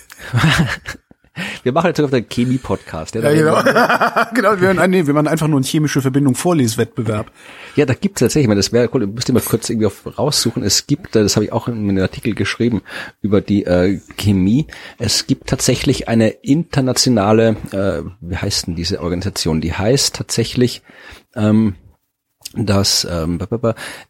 wir 1.62 1.72
machen 1.72 1.88
jetzt 1.88 1.96
sogar 1.98 2.20
den 2.20 2.28
Chemie-Podcast. 2.28 3.14
Ja, 3.14 3.20
genau. 3.32 3.64
wir- 3.64 4.28
genau, 4.34 4.60
wir, 4.60 4.74
machen- 4.74 4.90
nee, 4.90 5.06
wir 5.06 5.14
machen 5.14 5.28
einfach 5.28 5.48
nur 5.48 5.58
einen 5.58 5.64
chemische 5.64 6.00
Verbindung 6.02 6.34
Vorleswettbewerb. 6.34 7.30
Ja, 7.76 7.86
da 7.86 7.94
gibt's 7.94 8.20
tatsächlich, 8.20 8.44
ich 8.44 8.48
meine, 8.48 8.58
das 8.60 8.72
wäre 8.72 8.88
cool, 8.94 9.04
ich 9.04 9.08
müsste 9.08 9.32
mal 9.32 9.40
kurz 9.42 9.68
irgendwie 9.70 9.86
auf, 9.86 10.18
raussuchen. 10.18 10.62
Es 10.62 10.86
gibt, 10.86 11.14
äh, 11.16 11.22
das 11.22 11.36
habe 11.36 11.44
ich 11.44 11.52
auch 11.52 11.68
in 11.68 11.88
einem 11.88 12.02
Artikel 12.02 12.34
geschrieben 12.34 12.82
über 13.20 13.40
die 13.40 13.64
äh, 13.64 14.00
Chemie. 14.16 14.66
Es 14.98 15.26
gibt 15.26 15.48
tatsächlich 15.48 16.08
eine 16.08 16.28
internationale, 16.28 17.56
äh, 17.72 18.02
wie 18.20 18.36
heißt 18.36 18.66
denn 18.66 18.76
diese 18.76 19.00
Organisation? 19.00 19.60
Die 19.60 19.72
heißt 19.72 20.14
tatsächlich 20.16 20.82
ähm, 21.34 21.74
das 22.54 23.06
ähm, 23.08 23.38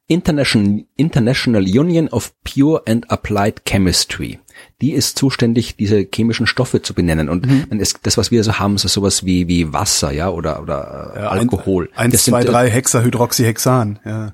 International 0.07 1.65
Union 1.65 2.09
of 2.09 2.33
Pure 2.45 2.83
and 2.87 3.11
Applied 3.11 3.65
Chemistry. 3.67 4.39
Die 4.81 4.93
ist 4.93 5.19
zuständig, 5.19 5.77
diese 5.77 6.07
chemischen 6.13 6.47
Stoffe 6.47 6.83
zu 6.83 6.95
benennen. 6.95 7.29
Und 7.29 7.47
dann 7.69 7.81
ist 7.81 7.99
das, 8.03 8.17
was 8.17 8.31
wir 8.31 8.43
so 8.45 8.59
haben, 8.59 8.79
so 8.79 8.89
sowas 8.89 9.25
wie 9.25 9.47
wie 9.49 9.73
Wasser, 9.73 10.13
ja, 10.13 10.31
oder 10.31 10.63
oder 10.63 11.13
äh, 11.15 11.19
Alkohol. 11.21 11.91
Eins, 11.95 12.13
Das 12.13 12.25
sind, 12.25 12.33
zwei, 12.33 12.43
äh, 12.43 12.45
drei 12.45 12.71
Hexahydroxyhexan. 12.71 13.99
Ja. 14.05 14.33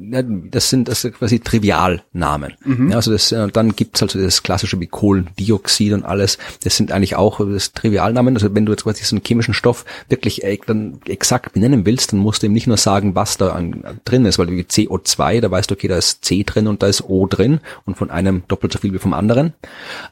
Das 0.00 0.70
sind 0.70 0.88
das 0.88 1.02
sind 1.02 1.16
quasi 1.16 1.40
Trivialnamen. 1.40 2.54
Ja, 2.90 2.96
also 2.96 3.10
das, 3.10 3.32
äh, 3.32 3.48
dann 3.48 3.74
gibt's 3.74 4.02
also 4.02 4.20
das 4.20 4.42
klassische 4.42 4.78
wie 4.80 4.86
Kohlendioxid 4.86 5.92
und 5.92 6.04
alles. 6.04 6.38
Das 6.62 6.76
sind 6.76 6.92
eigentlich 6.92 7.16
auch 7.16 7.40
äh, 7.40 7.52
das 7.52 7.72
Trivialnamen. 7.72 8.34
Also 8.34 8.54
wenn 8.54 8.64
du 8.64 8.72
jetzt 8.72 8.84
quasi 8.84 9.04
so 9.04 9.16
einen 9.16 9.24
chemischen 9.24 9.54
Stoff 9.54 9.84
wirklich 10.08 10.44
äh, 10.44 10.58
dann 10.66 11.00
exakt 11.06 11.52
benennen 11.52 11.84
willst, 11.84 12.12
dann 12.12 12.20
musst 12.20 12.42
du 12.42 12.46
ihm 12.46 12.52
nicht 12.52 12.68
nur 12.68 12.76
sagen, 12.76 13.14
was 13.16 13.38
da 13.38 13.50
an, 13.50 13.82
drin 14.04 14.24
ist, 14.24 14.38
weil 14.38 14.48
wie 14.50 14.62
CO2, 14.62 15.40
da 15.40 15.50
weißt 15.50 15.70
du, 15.70 15.74
okay, 15.74 15.88
da 15.88 15.96
ist 15.96 16.24
C 16.24 16.44
drin 16.44 16.68
und 16.68 16.82
da 16.82 16.86
ist 16.86 17.02
O 17.02 17.26
drin 17.26 17.60
und 17.84 17.96
von 17.96 18.10
einem 18.10 18.42
doppelt 18.46 18.72
so 18.72 18.78
viel 18.78 18.92
wie 18.92 18.98
vom 18.98 19.14
anderen. 19.14 19.52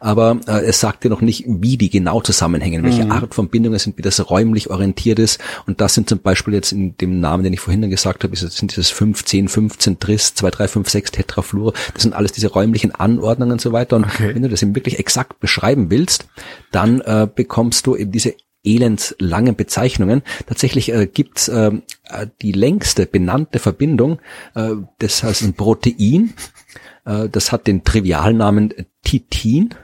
Aber 0.01 0.41
äh, 0.49 0.65
es 0.65 0.81
sagt 0.81 1.05
dir 1.05 1.11
noch 1.11 1.21
nicht, 1.21 1.45
wie 1.47 1.77
die 1.77 1.91
genau 1.91 2.21
zusammenhängen, 2.21 2.83
welche 2.83 3.11
Art 3.11 3.35
von 3.35 3.49
Bindungen 3.49 3.79
sind, 3.79 3.99
wie 3.99 4.03
das 4.03 4.31
räumlich 4.31 4.71
orientiert 4.71 5.19
ist. 5.19 5.41
Und 5.67 5.81
das 5.81 5.95
sind 5.95 6.09
zum 6.09 6.19
Beispiel 6.19 6.55
jetzt 6.55 6.73
in 6.73 6.97
dem 6.97 7.21
Namen, 7.21 7.45
den 7.45 7.53
ich 7.53 7.61
vorhin 7.61 7.89
gesagt 7.89 8.25
habe, 8.25 8.33
ist, 8.33 8.41
sind 8.51 8.73
dieses 8.73 8.91
15, 8.91 9.49
15 9.77 9.99
Tris, 10.01 10.35
2, 10.35 10.51
3, 10.51 10.69
5, 10.69 10.89
6 10.89 11.11
Tetrafluor. 11.13 11.73
Das 11.93 12.03
sind 12.03 12.15
alles 12.15 12.33
diese 12.33 12.49
räumlichen 12.49 12.95
Anordnungen 12.95 13.53
und 13.53 13.61
so 13.61 13.73
weiter. 13.73 13.97
Und 13.97 14.07
Okay. 14.07 14.35
wenn 14.35 14.43
du 14.43 14.49
das 14.49 14.63
eben 14.63 14.75
wirklich 14.75 14.99
exakt 14.99 15.39
beschreiben 15.41 15.91
willst, 15.91 16.27
dann 16.73 17.01
äh, 17.03 17.29
bekommst 17.33 17.87
du 17.87 17.95
eben 17.97 18.13
diese 18.13 18.35
elendslangen 18.65 19.55
Bezeichnungen. 19.55 20.23
Tatsächlich 20.47 20.91
äh, 20.93 21.07
gibt's 21.07 21.49
äh, 21.49 21.71
äh, 22.05 22.27
die 22.43 22.53
längste 22.53 23.07
benannte 23.07 23.59
Verbindung, 23.59 24.19
äh, 24.55 24.71
das 24.99 25.23
heißt 25.23 25.43
ein 25.43 25.55
Protein, 25.55 26.33
äh, 27.05 27.29
das 27.29 27.53
hat 27.53 27.67
den 27.67 27.85
Trivialnamen 27.85 28.73
Titin. 29.05 29.75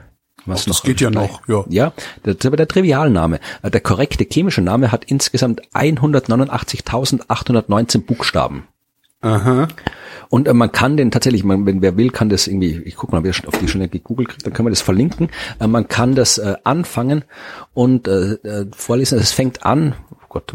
Was 0.45 0.63
Ach, 0.63 0.65
das 0.65 0.81
geht 0.83 0.99
ja 0.99 1.09
noch, 1.09 1.47
ja. 1.47 1.63
Ja, 1.69 1.93
das 2.23 2.35
ist 2.37 2.45
aber 2.45 2.57
der 2.57 2.67
Trivialname. 2.67 3.39
Äh, 3.61 3.71
Der 3.71 3.79
korrekte 3.79 4.25
chemische 4.29 4.61
Name 4.61 4.91
hat 4.91 5.05
insgesamt 5.05 5.61
189.819 5.73 8.01
Buchstaben. 8.01 8.67
Aha. 9.23 9.69
Und 10.29 10.47
äh, 10.47 10.53
man 10.53 10.71
kann 10.71 10.97
den 10.97 11.11
tatsächlich, 11.11 11.43
man, 11.43 11.65
wenn 11.65 11.81
wer 11.81 11.95
will, 11.95 12.09
kann 12.09 12.29
das 12.29 12.47
irgendwie, 12.47 12.81
ich 12.85 12.95
guck 12.95 13.11
mal, 13.11 13.23
wer 13.23 13.33
auf 13.47 13.57
die 13.57 13.67
schnell 13.67 13.87
gegoogelt 13.87 14.29
kriegt, 14.29 14.45
dann 14.45 14.53
kann 14.53 14.65
man 14.65 14.73
das 14.73 14.81
verlinken. 14.81 15.29
Äh, 15.59 15.67
man 15.67 15.87
kann 15.87 16.13
das 16.13 16.37
äh, 16.37 16.55
anfangen 16.63 17.23
und 17.73 18.07
äh, 18.07 18.33
äh, 18.33 18.65
vorlesen. 18.75 19.17
Es 19.17 19.31
fängt 19.31 19.65
an, 19.65 19.95
oh 20.11 20.25
Gott, 20.27 20.53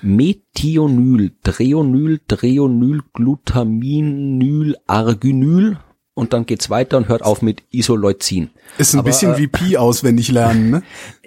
Methionol, 0.00 1.32
Dreonyl, 1.42 2.20
Dreonyl, 2.28 3.02
Glutaminyl, 3.12 4.76
Arginyl 4.86 5.78
und 6.14 6.32
dann 6.32 6.46
geht's 6.46 6.70
weiter 6.70 6.96
und 6.96 7.08
hört 7.08 7.22
auf 7.22 7.42
mit 7.42 7.64
Isoleucin. 7.70 8.50
Ist 8.78 8.94
ein 8.94 9.00
Aber, 9.00 9.06
bisschen 9.06 9.34
äh, 9.34 9.38
wie 9.38 9.48
Pi 9.48 9.76
auswendig 9.76 10.30
lernen, 10.30 10.70
ne? 10.70 10.82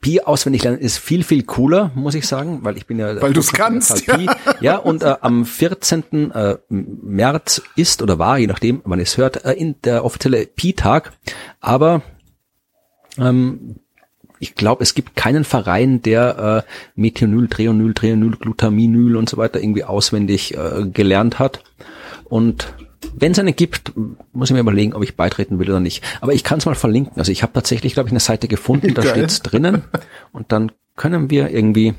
Pi 0.00 0.20
auswendig 0.20 0.62
lernen 0.64 0.78
ist 0.78 0.98
viel, 0.98 1.24
viel 1.24 1.42
cooler, 1.44 1.90
muss 1.94 2.14
ich 2.14 2.26
sagen, 2.26 2.60
weil 2.62 2.76
ich 2.76 2.86
bin 2.86 2.98
ja... 2.98 3.20
Weil 3.20 3.32
du's 3.32 3.52
kannst, 3.52 4.06
Pi. 4.06 4.28
Ja, 4.60 4.76
und 4.76 5.02
äh, 5.02 5.16
am 5.20 5.44
14. 5.44 6.30
Äh, 6.32 6.56
März 6.68 7.62
ist 7.76 8.02
oder 8.02 8.18
war, 8.18 8.38
je 8.38 8.46
nachdem, 8.46 8.82
wann 8.84 9.00
es 9.00 9.16
hört, 9.16 9.44
äh, 9.44 9.52
in 9.52 9.76
der 9.82 10.04
offizielle 10.04 10.46
Pi-Tag. 10.46 11.12
Aber 11.60 12.02
ähm, 13.18 13.76
ich 14.38 14.54
glaube, 14.54 14.82
es 14.82 14.94
gibt 14.94 15.16
keinen 15.16 15.44
Verein, 15.44 16.02
der 16.02 16.64
äh, 16.66 16.70
Methonyl, 16.94 17.46
Dreonyl, 17.48 17.92
Dreonyl, 17.92 18.32
Glutaminyl 18.32 19.16
und 19.16 19.28
so 19.28 19.36
weiter 19.36 19.60
irgendwie 19.60 19.84
auswendig 19.84 20.56
äh, 20.56 20.86
gelernt 20.86 21.38
hat. 21.38 21.62
Und 22.24 22.72
wenn 23.14 23.32
es 23.32 23.38
eine 23.38 23.52
gibt, 23.52 23.92
muss 24.32 24.50
ich 24.50 24.54
mir 24.54 24.60
überlegen, 24.60 24.94
ob 24.94 25.02
ich 25.02 25.16
beitreten 25.16 25.58
will 25.58 25.70
oder 25.70 25.80
nicht. 25.80 26.04
Aber 26.20 26.32
ich 26.32 26.44
kann 26.44 26.58
es 26.58 26.66
mal 26.66 26.74
verlinken. 26.74 27.18
Also 27.18 27.32
ich 27.32 27.42
habe 27.42 27.52
tatsächlich, 27.52 27.94
glaube 27.94 28.08
ich, 28.08 28.12
eine 28.12 28.20
Seite 28.20 28.48
gefunden, 28.48 28.94
da 28.94 29.02
steht's 29.02 29.42
drinnen. 29.42 29.84
Und 30.32 30.52
dann 30.52 30.72
können 30.96 31.30
wir 31.30 31.50
irgendwie 31.50 31.94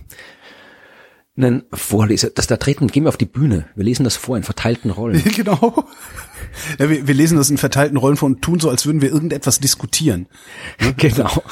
einen 1.38 1.64
Vorleser, 1.72 2.30
das 2.30 2.48
da 2.48 2.58
treten, 2.58 2.88
gehen 2.88 3.04
wir 3.04 3.10
auf 3.10 3.18
die 3.18 3.26
Bühne. 3.26 3.68
Wir 3.76 3.86
lesen 3.86 4.04
das 4.04 4.16
vor 4.16 4.38
in 4.38 4.44
verteilten 4.44 4.92
Rollen. 4.92 5.24
genau. 5.36 5.86
Ja, 6.78 6.90
wir, 6.90 7.08
wir 7.08 7.16
lesen 7.16 7.38
das 7.38 7.50
in 7.50 7.58
verteilten 7.58 7.98
Rollen 7.98 8.18
vor 8.18 8.28
und 8.28 8.42
tun 8.42 8.60
so, 8.60 8.70
als 8.70 8.86
würden 8.86 9.02
wir 9.02 9.10
irgendetwas 9.12 9.60
diskutieren. 9.60 10.28
genau. 10.98 11.44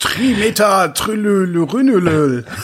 Trimeter, 0.00 0.92
Trülülürünülül. 0.94 2.44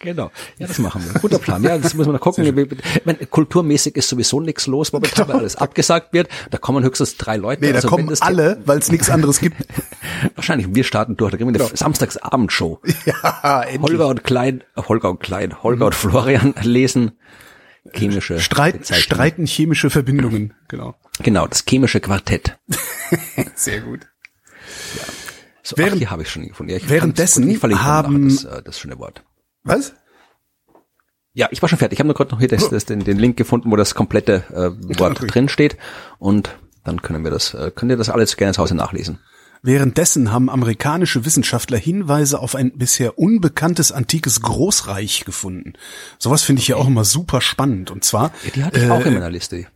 Genau. 0.00 0.30
Ja, 0.58 0.66
das 0.66 0.78
machen 0.80 1.02
wir. 1.02 1.18
Guter 1.18 1.38
Plan. 1.38 1.62
Ja, 1.62 1.78
das 1.78 1.94
muss 1.94 2.04
man 2.04 2.16
noch 2.16 2.20
gucken. 2.20 2.44
Ich 2.44 3.06
meine, 3.06 3.24
kulturmäßig 3.24 3.96
ist 3.96 4.10
sowieso 4.10 4.38
nichts 4.38 4.66
los, 4.66 4.92
momentan, 4.92 5.26
weil 5.28 5.36
alles 5.36 5.56
abgesagt 5.56 6.12
wird. 6.12 6.28
Da 6.50 6.58
kommen 6.58 6.84
höchstens 6.84 7.16
drei 7.16 7.38
Leute. 7.38 7.62
Nee, 7.64 7.70
da 7.70 7.76
Also, 7.76 7.88
kommen 7.88 8.14
alle, 8.20 8.60
weil 8.66 8.76
es 8.80 8.92
nichts 8.92 9.08
anderes 9.08 9.40
gibt. 9.40 9.56
Wahrscheinlich, 10.34 10.66
wir 10.74 10.84
starten 10.84 11.16
durch. 11.16 11.30
Da 11.30 11.38
kriegen 11.38 11.54
wir 11.54 11.58
eine 11.58 11.74
Samstagsabendshow. 11.74 12.82
Ja, 13.06 13.62
endlich. 13.62 13.80
Holger 13.92 14.08
und 14.08 14.24
Klein, 14.24 14.62
Holger 14.76 15.08
und 15.08 15.20
Klein, 15.20 15.62
Holger 15.62 15.86
und 15.86 15.94
Florian 15.94 16.52
lesen 16.60 17.12
chemische 17.94 18.40
Streit, 18.40 18.86
streiten 18.94 19.46
chemische 19.46 19.88
Verbindungen. 19.88 20.52
Genau. 20.68 20.96
Genau, 21.22 21.46
das 21.46 21.64
chemische 21.66 22.00
Quartett. 22.00 22.58
Sehr 23.54 23.80
gut. 23.80 24.00
So, 25.66 25.76
Während- 25.78 25.94
ach, 25.94 25.98
hier 25.98 26.10
habe 26.10 26.22
ich 26.22 26.28
schon 26.30 26.46
gefunden. 26.46 26.70
Ja, 26.70 26.76
ich 26.76 26.88
währenddessen 26.90 27.48
ich 27.48 27.62
haben- 27.62 28.28
das, 28.28 28.44
äh, 28.44 28.62
das 28.62 28.78
schöne 28.78 28.98
Wort. 28.98 29.24
Was? 29.62 29.94
Ja, 31.32 31.48
ich 31.50 31.60
war 31.62 31.68
schon 31.68 31.78
fertig. 31.78 31.96
Ich 31.96 32.00
habe 32.00 32.06
nur 32.08 32.14
gerade 32.14 32.30
noch 32.30 32.38
hier 32.38 32.48
das, 32.48 32.68
das, 32.68 32.84
den, 32.84 33.02
den 33.02 33.18
Link 33.18 33.36
gefunden, 33.36 33.70
wo 33.70 33.76
das 33.76 33.94
komplette 33.94 34.44
äh, 34.50 34.98
Wort 35.00 35.16
Okay. 35.16 35.26
drin 35.26 35.48
steht. 35.48 35.76
Und 36.18 36.54
dann 36.84 37.02
können 37.02 37.24
wir 37.24 37.30
das, 37.30 37.54
äh, 37.54 37.72
könnt 37.74 37.90
ihr 37.90 37.96
das 37.96 38.10
alles 38.10 38.36
gerne 38.36 38.52
zu 38.52 38.62
Hause 38.62 38.74
nachlesen. 38.76 39.18
Währenddessen 39.62 40.30
haben 40.30 40.50
amerikanische 40.50 41.24
Wissenschaftler 41.24 41.78
Hinweise 41.78 42.38
auf 42.38 42.54
ein 42.54 42.76
bisher 42.76 43.18
unbekanntes 43.18 43.90
antikes 43.92 44.42
Großreich 44.42 45.24
gefunden. 45.24 45.72
Sowas 46.18 46.42
finde 46.42 46.60
ich 46.60 46.68
ja 46.68 46.76
auch 46.76 46.86
immer 46.86 47.04
super 47.04 47.40
spannend. 47.40 47.90
Und 47.90 48.04
zwar, 48.04 48.30
Ja, 48.44 48.50
die 48.54 48.64
hatte 48.64 48.78
ich 48.78 48.84
äh, 48.86 48.90
auch 48.90 49.04
in 49.06 49.14
meiner 49.14 49.30
Liste. 49.30 49.66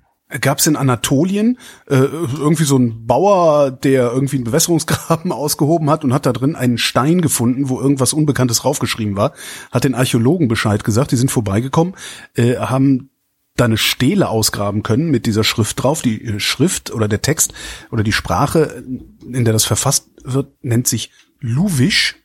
Gab 0.41 0.59
es 0.59 0.67
in 0.67 0.77
Anatolien 0.77 1.59
äh, 1.87 1.97
irgendwie 1.97 2.65
so 2.65 2.77
ein 2.77 3.07
Bauer, 3.07 3.71
der 3.71 4.13
irgendwie 4.13 4.37
einen 4.37 4.45
Bewässerungsgraben 4.45 5.33
ausgehoben 5.33 5.89
hat 5.91 6.05
und 6.05 6.13
hat 6.13 6.27
da 6.27 6.33
drin 6.33 6.55
einen 6.55 6.79
Stein 6.79 7.21
gefunden, 7.21 7.69
wo 7.69 7.81
irgendwas 7.81 8.13
Unbekanntes 8.13 8.59
draufgeschrieben 8.59 9.17
war, 9.17 9.33
hat 9.71 9.85
den 9.85 9.95
Archäologen 9.95 10.49
Bescheid 10.49 10.85
gesagt, 10.85 11.13
die 11.13 11.17
sind 11.17 11.31
vorbeigekommen, 11.31 11.95
äh, 12.35 12.57
haben 12.57 13.11
da 13.57 13.65
eine 13.65 13.79
Stele 13.79 14.29
ausgraben 14.29 14.83
können 14.83 15.11
mit 15.11 15.27
dieser 15.27 15.45
Schrift 15.45 15.83
drauf. 15.83 16.03
Die 16.03 16.23
äh, 16.23 16.41
Schrift 16.41 16.93
oder 16.93 17.09
der 17.09 17.23
Text 17.23 17.55
oder 17.91 18.03
die 18.03 18.13
Sprache, 18.13 18.85
in 19.27 19.45
der 19.45 19.53
das 19.53 19.65
verfasst 19.65 20.11
wird, 20.23 20.53
nennt 20.63 20.87
sich 20.87 21.11
Luwisch, 21.41 22.17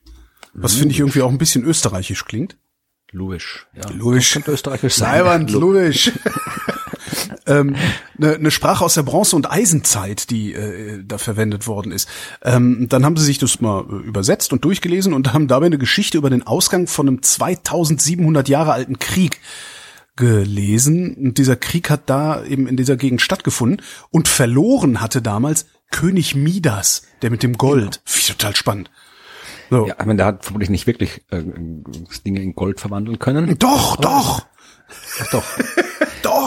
was 0.54 0.76
finde 0.76 0.94
ich 0.94 1.00
irgendwie 1.00 1.22
auch 1.22 1.32
ein 1.32 1.38
bisschen 1.38 1.64
österreichisch 1.64 2.26
klingt. 2.26 2.58
Luwisch, 3.12 3.68
ja. 3.76 3.90
Luwisch. 3.92 4.40
Österreichisch 4.48 4.96
sein. 4.96 5.20
Leiwand, 5.20 5.52
Luwisch. 5.52 6.12
ähm, 7.46 7.76
eine, 8.18 8.36
eine 8.36 8.52
Sprache 8.52 8.84
aus 8.84 8.94
der 8.94 9.04
Bronze- 9.04 9.36
und 9.36 9.52
Eisenzeit, 9.52 10.30
die 10.30 10.54
äh, 10.54 11.04
da 11.06 11.18
verwendet 11.18 11.68
worden 11.68 11.92
ist. 11.92 12.08
Ähm, 12.42 12.88
dann 12.90 13.06
haben 13.06 13.18
sie 13.18 13.26
sich 13.26 13.38
das 13.38 13.62
mal 13.62 13.82
äh, 13.82 14.08
übersetzt 14.08 14.54
und 14.54 14.64
durchgelesen 14.66 15.14
und 15.14 15.34
haben 15.34 15.48
dabei 15.48 15.68
eine 15.68 15.78
Geschichte 15.78 16.18
über 16.18 16.30
den 16.30 16.46
Ausgang 16.46 16.88
von 16.88 17.08
einem 17.08 17.22
2700 17.22 18.50
Jahre 18.50 18.74
alten 18.74 19.00
Krieg 19.00 19.40
gelesen. 20.16 21.16
Und 21.16 21.38
dieser 21.38 21.56
Krieg 21.56 21.90
hat 21.90 22.10
da 22.10 22.44
eben 22.44 22.68
in 22.68 22.78
dieser 22.78 22.98
Gegend 22.98 23.22
stattgefunden 23.22 23.82
und 24.10 24.28
verloren 24.28 25.02
hatte 25.02 25.22
damals 25.22 25.66
König 25.92 26.36
Midas, 26.36 27.04
der 27.22 27.30
mit 27.30 27.44
dem 27.44 27.58
Gold. 27.58 28.02
Ich 28.06 28.28
total 28.28 28.56
spannend. 28.56 28.90
So. 29.70 29.88
Ja, 29.88 29.96
ich 30.00 30.06
meine, 30.06 30.18
der 30.18 30.26
hat 30.26 30.44
vermutlich 30.44 30.70
nicht 30.70 30.88
wirklich 30.88 31.24
äh, 31.32 31.44
Dinge 32.26 32.42
in 32.42 32.54
Gold 32.54 32.80
verwandeln 32.80 33.20
können. 33.20 33.58
Doch, 33.58 33.98
doch, 33.98 34.46
Ach 35.22 35.28
doch. 35.32 35.44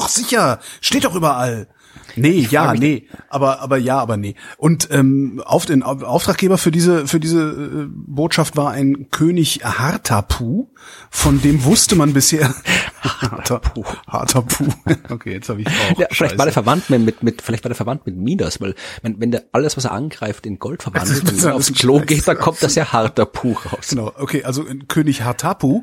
Doch, 0.07 0.12
sicher. 0.14 0.61
Steht 0.81 1.05
doch 1.05 1.14
überall. 1.14 1.69
Nee, 2.14 2.47
ja, 2.51 2.73
nee, 2.73 3.09
aber 3.29 3.61
aber 3.61 3.77
ja, 3.79 3.99
aber 3.99 4.16
nee. 4.16 4.37
Und 4.57 4.88
ähm, 4.90 5.42
auf 5.45 5.66
den 5.66 5.83
Au- 5.83 6.03
Auftraggeber 6.05 6.57
für 6.57 6.71
diese 6.71 7.07
für 7.07 7.21
diese 7.21 7.40
äh, 7.42 7.87
Botschaft 7.90 8.57
war 8.57 8.71
ein 8.71 9.11
König 9.11 9.61
Hartapu, 9.64 10.69
von 11.11 11.42
dem 11.42 11.64
wusste 11.64 11.95
man 11.97 12.12
bisher 12.14 12.55
Hartapu, 13.03 13.85
Hartapu. 14.09 14.64
Okay, 15.11 15.33
jetzt 15.33 15.49
habe 15.49 15.61
ich 15.62 15.66
auch. 15.69 15.73
Ja, 15.99 16.07
vielleicht 16.11 16.14
Scheiße. 16.16 16.38
war 16.38 16.47
der 16.47 16.53
verwandt 16.53 16.88
mit, 16.90 17.03
mit, 17.03 17.23
mit, 17.23 17.42
vielleicht 17.42 17.64
war 17.64 17.69
der 17.71 17.77
verwandt 17.77 18.07
mit 18.07 18.16
Midas, 18.16 18.61
weil 18.61 18.75
wenn, 19.03 19.21
wenn 19.21 19.31
der 19.31 19.45
alles, 19.53 19.77
was 19.77 19.85
er 19.85 19.92
angreift, 19.92 20.47
in 20.47 20.59
Gold 20.59 20.83
verwandelt 20.83 21.23
und 21.31 21.42
dann 21.45 21.53
aufs 21.53 21.73
Klo 21.75 21.97
scheiße. 21.99 22.07
geht, 22.07 22.29
dann 22.29 22.38
kommt 22.38 22.62
das 22.62 22.75
ja 22.77 22.92
harter 22.92 23.27
Puch 23.27 23.73
raus. 23.73 23.88
Genau, 23.90 24.12
okay, 24.16 24.45
also 24.45 24.66
ein 24.66 24.87
König 24.88 25.23
Hartapu, 25.23 25.83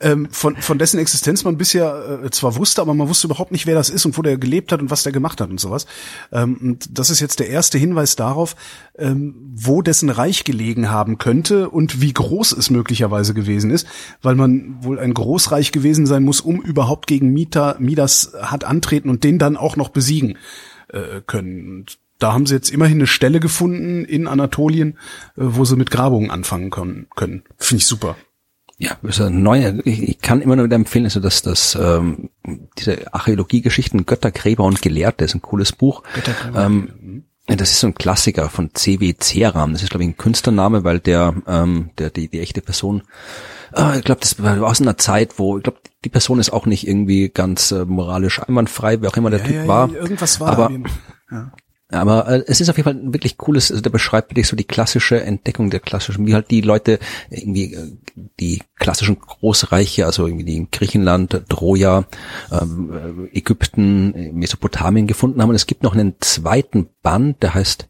ähm, 0.00 0.28
von, 0.30 0.56
von 0.56 0.78
dessen 0.78 0.98
Existenz 0.98 1.44
man 1.44 1.56
bisher 1.56 2.20
äh, 2.24 2.30
zwar 2.30 2.56
wusste, 2.56 2.80
aber 2.80 2.94
man 2.94 3.08
wusste 3.08 3.26
überhaupt 3.26 3.52
nicht, 3.52 3.66
wer 3.66 3.74
das 3.74 3.90
ist 3.90 4.04
und 4.06 4.16
wo 4.16 4.22
der 4.22 4.38
gelebt 4.38 4.72
hat 4.72 4.80
und 4.80 4.90
was 4.90 5.02
der 5.02 5.12
gemacht 5.12 5.40
hat 5.40 5.50
und 5.50 5.60
sowas. 5.60 5.86
Ähm, 6.32 6.56
und 6.60 6.98
das 6.98 7.10
ist 7.10 7.20
jetzt 7.20 7.40
der 7.40 7.48
erste 7.48 7.78
Hinweis 7.78 8.16
darauf, 8.16 8.56
ähm, 8.98 9.34
wo 9.54 9.82
dessen 9.82 10.10
Reich 10.10 10.44
gelegen 10.44 10.90
haben 10.90 11.18
könnte 11.18 11.70
und 11.70 12.00
wie 12.00 12.12
groß 12.12 12.52
es 12.52 12.70
möglicherweise 12.70 13.34
gewesen 13.34 13.70
ist, 13.70 13.86
weil 14.22 14.34
man 14.34 14.82
wohl 14.82 14.98
ein 14.98 15.14
Großreich 15.14 15.72
gewesen 15.72 16.06
sein 16.06 16.24
muss, 16.24 16.40
um 16.40 16.60
überhaupt 16.60 17.06
gegen 17.06 17.32
Mita, 17.32 17.76
Midas 17.78 18.32
hat 18.40 18.64
antreten 18.64 19.10
und 19.10 19.24
den 19.24 19.38
dann 19.38 19.56
auch 19.56 19.76
noch 19.76 19.88
besiegen 19.88 20.38
äh, 20.88 21.20
können. 21.26 21.68
Und 21.68 21.98
da 22.18 22.32
haben 22.32 22.46
sie 22.46 22.54
jetzt 22.54 22.70
immerhin 22.70 22.98
eine 22.98 23.06
Stelle 23.06 23.40
gefunden 23.40 24.04
in 24.04 24.26
Anatolien, 24.26 24.98
äh, 25.36 25.42
wo 25.42 25.64
sie 25.64 25.76
mit 25.76 25.90
Grabungen 25.90 26.30
anfangen 26.30 26.70
können. 26.70 27.06
können. 27.16 27.42
Finde 27.58 27.80
ich 27.80 27.86
super. 27.86 28.16
Ja, 28.84 28.96
ist 29.08 29.20
ein 29.20 29.42
neuer, 29.42 29.74
ich, 29.84 30.02
ich 30.02 30.20
kann 30.20 30.42
immer 30.42 30.56
nur 30.56 30.66
wieder 30.66 30.76
empfehlen, 30.76 31.06
also 31.06 31.20
dass 31.20 31.42
das 31.42 31.74
ähm, 31.80 32.30
diese 32.78 33.12
Archäologie-Geschichten 33.14 34.04
Götter, 34.04 34.30
Gräber 34.30 34.64
und 34.64 34.82
Gelehrte 34.82 35.24
ist 35.24 35.34
ein 35.34 35.42
cooles 35.42 35.72
Buch. 35.72 36.02
ähm, 36.54 37.24
ja, 37.48 37.56
das 37.56 37.72
ist 37.72 37.80
so 37.80 37.86
ein 37.88 37.94
Klassiker 37.94 38.48
von 38.48 38.74
C.W. 38.74 39.14
Ceram. 39.20 39.72
Das 39.72 39.82
ist, 39.82 39.90
glaube 39.90 40.04
ich, 40.04 40.10
ein 40.10 40.16
Künstlername, 40.16 40.82
weil 40.84 40.98
der, 40.98 41.34
ähm, 41.46 41.90
der 41.98 42.10
die, 42.10 42.28
die 42.28 42.40
echte 42.40 42.62
Person, 42.62 43.02
äh, 43.74 43.98
ich 43.98 44.04
glaube, 44.04 44.20
das 44.20 44.42
war 44.42 44.62
aus 44.62 44.80
einer 44.80 44.96
Zeit, 44.96 45.38
wo, 45.38 45.58
ich 45.58 45.62
glaube, 45.64 45.78
die 46.04 46.08
Person 46.08 46.40
ist 46.40 46.52
auch 46.52 46.66
nicht 46.66 46.86
irgendwie 46.86 47.28
ganz 47.28 47.70
äh, 47.70 47.84
moralisch 47.84 48.42
einwandfrei, 48.42 49.00
wer 49.00 49.10
auch 49.10 49.16
immer 49.16 49.30
der 49.30 49.44
Typ 49.44 49.66
war. 49.66 49.90
irgendwas 49.92 50.40
war 50.40 50.52
aber, 50.52 50.70
Ja. 51.30 51.52
Aber 51.94 52.28
äh, 52.28 52.44
es 52.46 52.60
ist 52.60 52.68
auf 52.68 52.76
jeden 52.76 52.84
Fall 52.84 52.94
ein 52.94 53.12
wirklich 53.12 53.38
cooles, 53.38 53.70
also 53.70 53.82
der 53.82 53.90
beschreibt 53.90 54.30
wirklich 54.30 54.48
so 54.48 54.56
die 54.56 54.64
klassische 54.64 55.22
Entdeckung 55.22 55.70
der 55.70 55.80
klassischen, 55.80 56.26
wie 56.26 56.34
halt 56.34 56.50
die 56.50 56.60
Leute 56.60 56.98
irgendwie 57.30 57.74
äh, 57.74 57.92
die 58.40 58.62
klassischen 58.76 59.18
Großreiche, 59.18 60.06
also 60.06 60.26
irgendwie 60.26 60.44
die 60.44 60.56
in 60.56 60.70
Griechenland, 60.70 61.44
Troja, 61.48 62.04
ähm, 62.50 63.28
äh, 63.32 63.38
Ägypten, 63.38 64.14
äh, 64.14 64.32
Mesopotamien 64.32 65.06
gefunden 65.06 65.40
haben. 65.40 65.50
Und 65.50 65.56
es 65.56 65.66
gibt 65.66 65.82
noch 65.82 65.94
einen 65.94 66.16
zweiten 66.20 66.88
Band, 67.02 67.42
der 67.42 67.54
heißt 67.54 67.88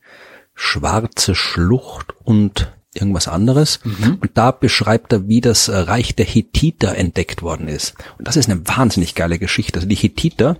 Schwarze 0.54 1.34
Schlucht 1.34 2.14
und 2.22 2.72
irgendwas 2.94 3.28
anderes. 3.28 3.80
Und 4.20 4.30
da 4.34 4.50
beschreibt 4.50 5.12
er, 5.12 5.28
wie 5.28 5.40
das 5.40 5.68
äh, 5.68 5.76
Reich 5.76 6.14
der 6.14 6.26
Hethiter 6.26 6.96
entdeckt 6.96 7.42
worden 7.42 7.68
ist. 7.68 7.94
Und 8.18 8.28
das 8.28 8.36
ist 8.36 8.48
eine 8.48 8.66
wahnsinnig 8.66 9.14
geile 9.14 9.38
Geschichte. 9.38 9.78
Also 9.78 9.88
die 9.88 9.96
Hethiter, 9.96 10.56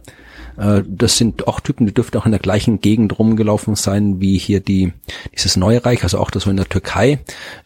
äh, 0.56 0.82
das 0.86 1.18
sind 1.18 1.46
auch 1.48 1.60
Typen, 1.60 1.86
die 1.86 1.94
dürften 1.94 2.18
auch 2.18 2.26
in 2.26 2.32
der 2.32 2.40
gleichen 2.40 2.80
Gegend 2.80 3.18
rumgelaufen 3.18 3.74
sein 3.74 4.20
wie 4.20 4.38
hier 4.38 4.60
die 4.60 4.92
dieses 5.32 5.56
neue 5.56 5.84
Reich, 5.84 6.02
also 6.02 6.18
auch 6.18 6.30
das 6.30 6.44
so 6.44 6.50
in 6.50 6.56
der 6.56 6.68
Türkei, 6.68 7.20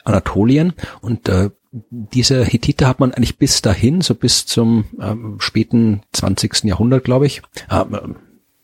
Anatolien. 0.05 0.73
Und 1.01 1.29
äh, 1.29 1.51
diese 1.91 2.45
Hethiter 2.45 2.87
hat 2.87 3.01
man 3.01 3.13
eigentlich 3.13 3.39
bis 3.39 3.63
dahin, 3.63 4.01
so 4.01 4.15
bis 4.15 4.47
zum 4.47 4.85
ähm, 5.01 5.37
späten 5.39 6.03
20. 6.13 6.65
Jahrhundert, 6.65 7.05
glaube 7.05 7.27
ich, 7.27 7.43
äh, 7.71 7.85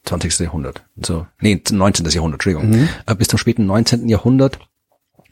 20. 0.05 0.39
Jahrhundert, 0.41 0.85
so, 1.01 1.27
nee, 1.41 1.61
19. 1.71 2.07
Jahrhundert, 2.07 2.47
Entschuldigung, 2.47 2.89
äh, 3.07 3.15
bis 3.15 3.29
zum 3.29 3.39
späten 3.39 3.67
19. 3.67 4.09
Jahrhundert 4.09 4.59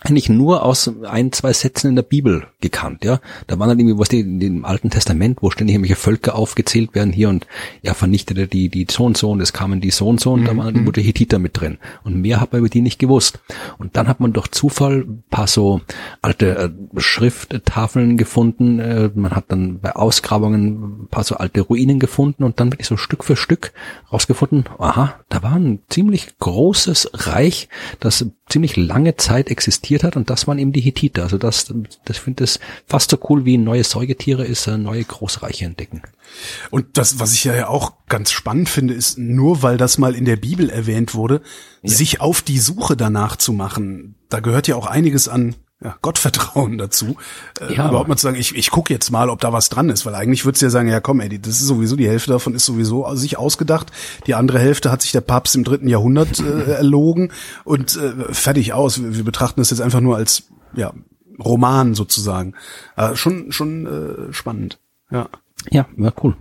eigentlich 0.04 0.28
nur 0.28 0.64
aus 0.64 0.90
ein, 1.04 1.32
zwei 1.32 1.52
Sätzen 1.52 1.88
in 1.88 1.96
der 1.96 2.02
Bibel 2.02 2.46
gekannt, 2.60 3.04
ja. 3.04 3.20
Da 3.46 3.58
waren 3.58 3.68
dann 3.68 3.78
irgendwie, 3.78 3.98
was 3.98 4.08
die 4.08 4.20
in 4.20 4.40
dem 4.40 4.64
Alten 4.64 4.90
Testament, 4.90 5.38
wo 5.40 5.50
ständig 5.50 5.74
irgendwelche 5.74 5.96
Völker 5.96 6.34
aufgezählt 6.34 6.94
werden 6.94 7.12
hier 7.12 7.28
und 7.28 7.46
er 7.82 7.94
vernichtete 7.94 8.46
die, 8.46 8.68
die 8.68 8.86
so 8.90 9.04
und 9.04 9.16
so 9.16 9.30
und 9.30 9.40
es 9.40 9.52
kamen 9.52 9.80
die 9.80 9.90
so 9.90 10.08
und 10.08 10.20
so 10.20 10.32
und 10.32 10.44
da 10.44 10.56
waren 10.56 10.74
dann 10.74 10.92
die 10.92 11.02
Hethiter 11.02 11.38
mit 11.38 11.60
drin. 11.60 11.78
Und 12.04 12.20
mehr 12.20 12.40
hat 12.40 12.52
man 12.52 12.60
über 12.60 12.68
die 12.68 12.80
nicht 12.80 12.98
gewusst. 12.98 13.40
Und 13.78 13.96
dann 13.96 14.08
hat 14.08 14.20
man 14.20 14.32
durch 14.32 14.48
Zufall 14.48 15.04
ein 15.06 15.24
paar 15.30 15.46
so 15.46 15.80
alte 16.20 16.56
äh, 16.56 17.00
Schrifttafeln 17.00 18.16
gefunden, 18.16 18.78
äh, 18.78 19.10
man 19.14 19.32
hat 19.32 19.46
dann 19.48 19.80
bei 19.80 19.94
Ausgrabungen 19.94 21.02
ein 21.02 21.08
paar 21.08 21.24
so 21.24 21.36
alte 21.36 21.60
Ruinen 21.60 21.98
gefunden 21.98 22.44
und 22.44 22.60
dann 22.60 22.72
wirklich 22.72 22.88
so 22.88 22.96
Stück 22.96 23.24
für 23.24 23.36
Stück 23.36 23.72
rausgefunden, 24.12 24.64
aha, 24.78 25.14
da 25.28 25.42
war 25.42 25.54
ein 25.54 25.80
ziemlich 25.88 26.38
großes 26.38 27.10
Reich, 27.14 27.68
das 28.00 28.26
ziemlich 28.52 28.76
lange 28.76 29.16
Zeit 29.16 29.48
existiert 29.48 30.04
hat 30.04 30.14
und 30.16 30.28
das 30.28 30.46
waren 30.46 30.58
eben 30.58 30.72
die 30.72 30.82
Hittiter. 30.82 31.22
Also 31.22 31.38
das, 31.38 31.72
das 32.04 32.18
finde 32.18 32.44
ich 32.44 32.58
fast 32.86 33.10
so 33.10 33.18
cool 33.28 33.46
wie 33.46 33.56
neue 33.56 33.82
Säugetiere 33.82 34.44
ist, 34.44 34.66
äh, 34.66 34.76
neue 34.76 35.04
Großreiche 35.04 35.64
entdecken. 35.64 36.02
Und 36.70 36.98
das, 36.98 37.18
was 37.18 37.32
ich 37.32 37.44
ja 37.44 37.68
auch 37.68 37.94
ganz 38.08 38.30
spannend 38.30 38.68
finde, 38.68 38.92
ist, 38.92 39.18
nur 39.18 39.62
weil 39.62 39.78
das 39.78 39.96
mal 39.96 40.14
in 40.14 40.26
der 40.26 40.36
Bibel 40.36 40.68
erwähnt 40.68 41.14
wurde, 41.14 41.40
sich 41.82 42.20
auf 42.20 42.42
die 42.42 42.58
Suche 42.58 42.94
danach 42.94 43.36
zu 43.36 43.54
machen. 43.54 44.16
Da 44.28 44.40
gehört 44.40 44.68
ja 44.68 44.76
auch 44.76 44.86
einiges 44.86 45.28
an 45.28 45.56
ja, 45.82 45.96
Gottvertrauen 46.02 46.78
dazu. 46.78 47.16
Äh, 47.60 47.64
Ja, 47.66 47.72
überhaupt 47.86 47.94
aber- 47.94 48.08
mal 48.08 48.16
zu 48.16 48.22
sagen, 48.24 48.36
ich, 48.38 48.54
ich 48.54 48.70
gucke 48.70 48.92
jetzt 48.92 49.10
mal, 49.10 49.28
ob 49.30 49.40
da 49.40 49.52
was 49.52 49.68
dran 49.68 49.88
ist, 49.90 50.06
weil 50.06 50.14
eigentlich 50.14 50.44
würdest 50.44 50.62
du 50.62 50.66
ja 50.66 50.70
sagen, 50.70 50.88
ja 50.88 51.00
komm, 51.00 51.20
ey, 51.20 51.28
die- 51.28 51.40
das 51.42 51.60
ist 51.60 51.66
sowieso, 51.66 51.96
die 51.96 52.08
Hälfte 52.08 52.30
davon 52.32 52.54
ist 52.54 52.64
sowieso 52.66 53.12
sich 53.14 53.38
ausgedacht. 53.38 53.90
Die 54.26 54.34
andere 54.34 54.58
Hälfte 54.58 54.90
hat 54.92 55.02
sich 55.02 55.12
der 55.12 55.20
Papst 55.22 55.54
im 55.56 55.64
dritten 55.64 55.88
Jahrhundert 55.88 56.40
äh, 56.40 56.72
erlogen 56.74 57.32
und 57.64 57.96
äh, 57.96 58.32
fertig 58.32 58.72
aus. 58.72 59.02
Wir, 59.02 59.16
wir 59.16 59.24
betrachten 59.24 59.60
das 59.60 59.70
jetzt 59.70 59.80
einfach 59.80 60.00
nur 60.00 60.16
als 60.16 60.44
ja, 60.74 60.92
Roman 61.42 61.94
sozusagen. 61.94 62.54
Äh, 62.96 63.16
schon 63.16 63.50
schon 63.52 63.86
äh, 64.28 64.32
spannend. 64.32 64.78
Ja. 65.10 65.28
Ja, 65.70 65.86
ja, 65.96 66.12
cool. 66.22 66.36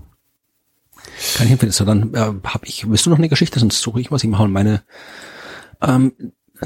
Kann 1.36 1.46
ich 1.48 1.52
empfehlen. 1.54 1.72
So, 1.72 1.84
dann 1.86 2.14
äh, 2.14 2.20
habe 2.20 2.66
ich, 2.66 2.88
willst 2.90 3.06
du 3.06 3.10
noch 3.10 3.18
eine 3.18 3.30
Geschichte, 3.30 3.60
sonst 3.60 3.82
suche 3.82 4.02
ich 4.02 4.12
was. 4.12 4.24
Ich 4.24 4.30
mache 4.30 4.48
meine. 4.48 4.84
Ähm, 5.82 6.14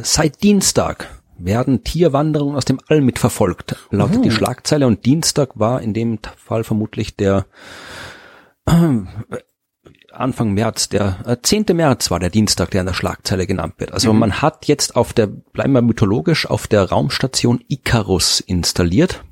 seit 0.01 0.43
Dienstag 0.43 1.14
werden 1.37 1.83
Tierwanderungen 1.83 2.55
aus 2.55 2.65
dem 2.65 2.79
All 2.87 3.01
mitverfolgt, 3.01 3.75
lautet 3.91 4.23
die 4.23 4.31
Schlagzeile. 4.31 4.87
Und 4.87 5.05
Dienstag 5.05 5.59
war 5.59 5.81
in 5.81 5.93
dem 5.93 6.19
Fall 6.37 6.63
vermutlich 6.63 7.15
der 7.15 7.45
äh, 8.65 9.01
Anfang 10.11 10.53
März, 10.53 10.89
der 10.89 11.17
äh, 11.25 11.37
10. 11.41 11.65
März 11.73 12.09
war 12.09 12.19
der 12.19 12.29
Dienstag, 12.29 12.71
der 12.71 12.81
in 12.81 12.87
der 12.87 12.93
Schlagzeile 12.93 13.47
genannt 13.47 13.75
wird. 13.77 13.91
Also 13.91 14.13
man 14.13 14.41
hat 14.41 14.65
jetzt 14.67 14.95
auf 14.95 15.13
der, 15.13 15.27
bleiben 15.27 15.73
wir 15.73 15.81
mythologisch, 15.81 16.49
auf 16.49 16.67
der 16.67 16.89
Raumstation 16.89 17.63
Icarus 17.67 18.39
installiert. 18.39 19.23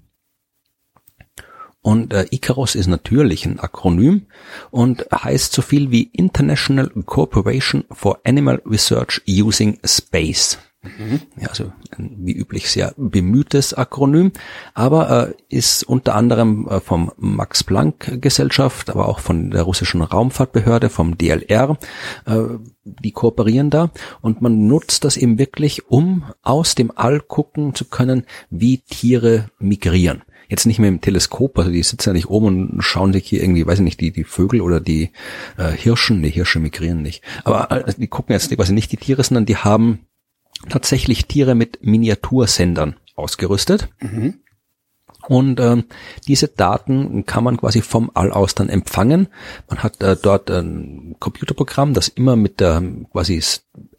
Und 1.81 2.13
äh, 2.13 2.25
Icarus 2.31 2.75
ist 2.75 2.87
natürlich 2.87 3.45
ein 3.45 3.59
Akronym 3.59 4.27
und 4.71 5.05
heißt 5.11 5.51
so 5.51 5.61
viel 5.61 5.91
wie 5.91 6.03
International 6.03 6.89
Corporation 7.05 7.83
for 7.91 8.19
Animal 8.23 8.61
Research 8.65 9.21
Using 9.27 9.79
Space. 9.83 10.57
Ja, 11.39 11.47
also 11.47 11.71
wie 11.97 12.33
üblich 12.33 12.69
sehr 12.69 12.93
bemühtes 12.97 13.73
Akronym, 13.73 14.33
aber 14.73 15.29
äh, 15.29 15.55
ist 15.55 15.83
unter 15.83 16.15
anderem 16.15 16.67
äh, 16.67 16.81
vom 16.81 17.11
Max 17.17 17.63
Planck 17.63 18.21
Gesellschaft, 18.21 18.89
aber 18.89 19.07
auch 19.07 19.19
von 19.19 19.51
der 19.51 19.61
russischen 19.63 20.01
Raumfahrtbehörde, 20.01 20.89
vom 20.89 21.17
DLR, 21.17 21.77
äh, 22.25 22.41
die 22.83 23.11
kooperieren 23.11 23.69
da. 23.69 23.91
Und 24.21 24.41
man 24.41 24.67
nutzt 24.67 25.05
das 25.05 25.15
eben 25.15 25.39
wirklich, 25.39 25.89
um 25.89 26.25
aus 26.41 26.75
dem 26.75 26.91
All 26.93 27.21
gucken 27.21 27.73
zu 27.75 27.85
können, 27.85 28.25
wie 28.49 28.79
Tiere 28.79 29.49
migrieren. 29.59 30.23
Jetzt 30.49 30.65
nicht 30.65 30.79
mehr 30.79 30.89
im 30.89 31.01
Teleskop, 31.01 31.57
also 31.57 31.71
die 31.71 31.81
sitzen 31.81 32.09
ja 32.09 32.13
nicht 32.13 32.29
oben 32.29 32.73
und 32.73 32.81
schauen 32.81 33.13
sich 33.13 33.25
hier 33.25 33.41
irgendwie, 33.41 33.65
weiß 33.65 33.79
ich 33.79 33.85
nicht, 33.85 34.01
die, 34.01 34.11
die 34.11 34.25
Vögel 34.25 34.61
oder 34.61 34.81
die 34.81 35.11
äh, 35.57 35.71
Hirschen, 35.71 36.21
die 36.21 36.29
Hirsche 36.29 36.59
migrieren 36.59 37.01
nicht. 37.01 37.23
Aber 37.45 37.71
äh, 37.71 37.93
die 37.97 38.07
gucken 38.07 38.33
jetzt 38.33 38.53
quasi 38.53 38.73
nicht 38.73 38.91
die 38.91 38.97
Tiere, 38.97 39.23
sondern 39.23 39.45
die 39.45 39.57
haben 39.57 40.05
tatsächlich 40.69 41.25
Tiere 41.27 41.55
mit 41.55 41.83
Miniatursendern 41.83 42.95
ausgerüstet. 43.15 43.89
Mhm. 43.99 44.35
Und 45.27 45.59
ähm, 45.59 45.85
diese 46.27 46.49
Daten 46.49 47.25
kann 47.25 47.43
man 47.43 47.57
quasi 47.57 47.81
vom 47.81 48.11
All 48.13 48.31
aus 48.31 48.55
dann 48.55 48.69
empfangen. 48.69 49.27
Man 49.69 49.81
hat 49.81 50.01
äh, 50.03 50.17
dort 50.21 50.51
ein 50.51 51.15
Computerprogramm, 51.19 51.93
das 51.93 52.09
immer 52.09 52.35
mit 52.35 52.59
der 52.59 52.83
quasi 53.11 53.41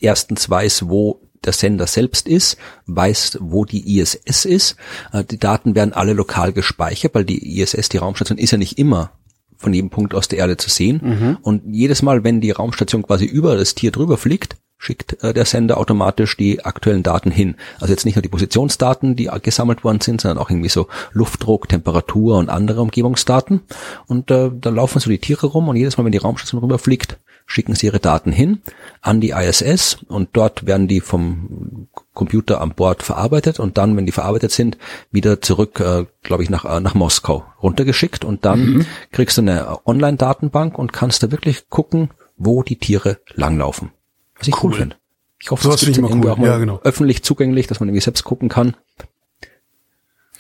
erstens 0.01 0.51
weiß, 0.51 0.89
wo 0.89 1.23
der 1.45 1.53
Sender 1.53 1.87
selbst 1.87 2.29
ist, 2.29 2.57
weiß, 2.87 3.39
wo 3.41 3.65
die 3.65 3.99
ISS 3.99 4.45
ist. 4.45 4.77
Äh, 5.13 5.25
die 5.25 5.39
Daten 5.39 5.75
werden 5.75 5.95
alle 5.95 6.13
lokal 6.13 6.53
gespeichert, 6.53 7.15
weil 7.15 7.25
die 7.25 7.61
ISS, 7.61 7.89
die 7.89 7.99
Raumstation, 7.99 8.39
ist 8.39 8.51
ja 8.51 8.59
nicht 8.59 8.79
immer 8.79 9.13
von 9.57 9.73
jedem 9.73 9.91
Punkt 9.91 10.15
aus 10.15 10.29
der 10.29 10.41
Erde 10.41 10.57
zu 10.59 10.69
sehen. 10.69 11.01
Mhm. 11.03 11.39
Und 11.41 11.63
jedes 11.73 12.03
Mal, 12.03 12.23
wenn 12.23 12.41
die 12.43 12.51
Raumstation 12.51 13.03
quasi 13.03 13.25
über 13.25 13.57
das 13.57 13.75
Tier 13.75 13.93
drüber 13.93 14.19
fliegt, 14.19 14.57
schickt 14.85 15.23
äh, 15.23 15.33
der 15.33 15.45
Sender 15.45 15.79
automatisch 15.79 16.37
die 16.37 16.65
aktuellen 16.65 17.03
Daten 17.03 17.31
hin. 17.31 17.57
Also 17.81 17.93
jetzt 17.93 18.05
nicht 18.05 18.17
nur 18.17 18.23
die 18.23 18.29
Positionsdaten, 18.29 19.17
die 19.17 19.31
gesammelt 19.43 19.85
worden 19.85 20.01
sind, 20.01 20.21
sondern 20.21 20.39
auch 20.39 20.51
irgendwie 20.51 20.69
so 20.69 20.89
Luftdruck, 21.13 21.69
Temperatur 21.69 22.37
und 22.39 22.51
andere 22.51 22.83
Umgebungsdaten. 22.83 23.63
Und 24.07 24.31
äh, 24.31 24.51
da 24.53 24.71
laufen 24.71 25.01
so 25.01 25.11
die 25.11 25.19
Tiere 25.19 25.47
rum 25.47 25.69
und 25.69 25.77
jedes 25.77 25.97
Mal, 25.97 26.05
wenn 26.05 26.13
die 26.13 26.19
Raumstation 26.19 26.61
rüberfliegt, 26.61 27.19
schicken 27.47 27.75
sie 27.75 27.87
ihre 27.87 28.01
Daten 28.01 28.33
hin 28.33 28.63
an 29.03 29.21
die 29.21 29.31
ISS 29.31 29.99
und 30.09 30.31
dort 30.33 30.67
werden 30.67 30.89
die 30.89 31.01
vom 31.01 31.89
Computer 32.15 32.61
an 32.61 32.71
Bord 32.75 33.03
verarbeitet 33.03 33.61
und 33.61 33.77
dann, 33.77 33.97
wenn 33.97 34.07
die 34.07 34.13
verarbeitet 34.13 34.51
sind, 34.51 34.79
wieder 35.11 35.41
zurück, 35.41 35.81
äh, 35.81 36.07
glaube 36.23 36.43
ich, 36.43 36.51
nach, 36.51 36.65
äh, 36.65 36.81
nach 36.81 36.95
Moskau 36.95 37.45
runtergeschickt 37.63 38.25
und 38.25 38.45
dann 38.45 38.61
mhm. 38.61 38.87
kriegst 39.13 39.37
du 39.37 39.43
eine 39.43 39.87
Online-Datenbank 39.87 40.79
und 40.79 40.93
kannst 40.93 41.23
da 41.23 41.31
wirklich 41.31 41.69
gucken, 41.69 42.11
wo 42.37 42.63
die 42.63 42.79
Tiere 42.79 43.19
langlaufen. 43.35 43.91
Was 44.39 44.49
ich 44.49 44.63
cool, 44.63 44.71
cool 44.71 44.79
finde. 44.79 44.97
Ich 45.41 45.51
hoffe, 45.51 45.65
so 45.65 45.71
das 45.71 45.83
ist 45.83 45.97
irgendwie 45.97 46.27
cool. 46.27 46.31
auch 46.31 46.37
mal 46.39 46.47
ja, 46.47 46.59
genau. 46.59 46.81
öffentlich 46.85 47.23
zugänglich, 47.23 47.67
dass 47.67 47.81
man 47.81 47.89
irgendwie 47.89 48.03
selbst 48.03 48.25
gucken 48.25 48.49
kann. 48.49 48.77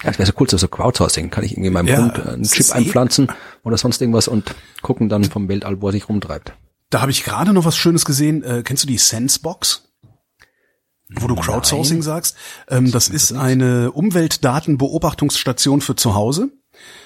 Ja, 0.03 0.11
das 0.11 0.19
wäre 0.19 0.27
so 0.27 0.33
cool, 0.39 0.49
so, 0.49 0.57
so 0.57 0.69
Crowdsourcing. 0.69 1.31
Kann 1.31 1.45
ich 1.45 1.53
irgendwie 1.53 1.71
meinem 1.71 1.89
ja, 1.89 1.99
Hund 1.99 2.27
einen 2.27 2.45
Chip 2.45 2.75
einpflanzen 2.75 3.29
oder 3.65 3.77
sonst 3.77 4.01
irgendwas 4.01 4.29
und 4.29 4.55
gucken 4.83 5.09
dann 5.09 5.25
vom 5.25 5.49
Weltall, 5.49 5.81
wo 5.81 5.89
er 5.89 5.93
sich 5.93 6.09
rumtreibt. 6.09 6.55
Da 6.91 7.01
habe 7.01 7.11
ich 7.11 7.25
gerade 7.25 7.53
noch 7.53 7.65
was 7.65 7.77
Schönes 7.77 8.05
gesehen. 8.05 8.43
Äh, 8.43 8.63
kennst 8.65 8.83
du 8.83 8.87
die 8.87 8.99
Sensebox? 8.99 9.89
Wo 11.09 11.27
du 11.27 11.37
Crowdsourcing 11.37 11.99
Nein. 11.99 12.03
sagst. 12.03 12.37
Ähm, 12.69 12.91
das 12.91 13.09
ist 13.09 13.33
eine 13.33 13.93
Umweltdatenbeobachtungsstation 13.93 15.81
für 15.81 15.97
zu 15.97 16.15
Hause. 16.15 16.51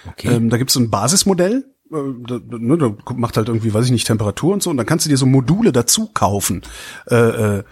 Okay. 0.07 0.35
Ähm, 0.35 0.51
da 0.51 0.57
gibt 0.57 0.71
es 0.71 0.77
ein 0.77 0.91
Basismodell, 0.91 1.65
da, 1.91 2.39
ne, 2.59 2.79
da 2.79 2.95
macht 3.15 3.37
halt 3.37 3.49
irgendwie, 3.49 3.73
weiß 3.73 3.87
ich 3.87 3.91
nicht, 3.91 4.07
Temperatur 4.07 4.53
und 4.53 4.63
so, 4.63 4.71
und 4.71 4.77
dann 4.77 4.87
kannst 4.87 5.07
du 5.07 5.11
dir 5.11 5.17
so 5.17 5.27
Module 5.27 5.73
dazu 5.73 6.09
kaufen. 6.13 6.63
Äh, 7.11 7.17
äh, 7.59 7.65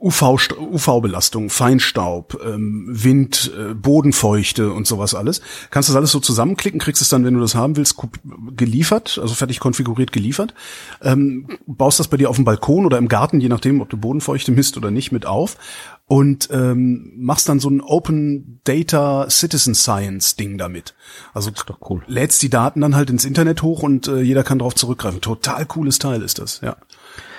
UV, 0.00 0.38
UV-Belastung, 0.58 1.50
Feinstaub, 1.50 2.40
ähm, 2.44 2.86
Wind, 2.88 3.52
äh, 3.58 3.74
Bodenfeuchte 3.74 4.72
und 4.72 4.86
sowas 4.86 5.14
alles. 5.14 5.40
Kannst 5.70 5.88
das 5.88 5.96
alles 5.96 6.12
so 6.12 6.20
zusammenklicken, 6.20 6.80
kriegst 6.80 7.02
es 7.02 7.08
dann, 7.08 7.24
wenn 7.24 7.34
du 7.34 7.40
das 7.40 7.54
haben 7.54 7.76
willst, 7.76 7.96
geliefert, 8.56 9.18
also 9.20 9.34
fertig 9.34 9.60
konfiguriert 9.60 10.12
geliefert. 10.12 10.54
Ähm, 11.02 11.48
baust 11.66 11.98
das 11.98 12.08
bei 12.08 12.16
dir 12.16 12.30
auf 12.30 12.36
dem 12.36 12.44
Balkon 12.44 12.86
oder 12.86 12.98
im 12.98 13.08
Garten, 13.08 13.40
je 13.40 13.48
nachdem, 13.48 13.80
ob 13.80 13.90
du 13.90 13.96
Bodenfeuchte 13.96 14.52
misst 14.52 14.76
oder 14.76 14.90
nicht, 14.90 15.10
mit 15.10 15.26
auf 15.26 15.56
und 16.06 16.50
ähm, 16.52 17.12
machst 17.16 17.48
dann 17.48 17.60
so 17.60 17.70
ein 17.70 17.80
Open 17.80 18.60
Data 18.64 19.26
Citizen 19.30 19.74
Science 19.74 20.36
Ding 20.36 20.58
damit. 20.58 20.94
Also 21.32 21.50
cool. 21.88 22.02
lädst 22.06 22.42
die 22.42 22.50
Daten 22.50 22.80
dann 22.80 22.94
halt 22.94 23.10
ins 23.10 23.24
Internet 23.24 23.62
hoch 23.62 23.82
und 23.82 24.08
äh, 24.08 24.20
jeder 24.20 24.44
kann 24.44 24.58
darauf 24.58 24.74
zurückgreifen. 24.74 25.20
Total 25.20 25.64
cooles 25.64 25.98
Teil 25.98 26.22
ist 26.22 26.38
das, 26.38 26.60
ja. 26.60 26.76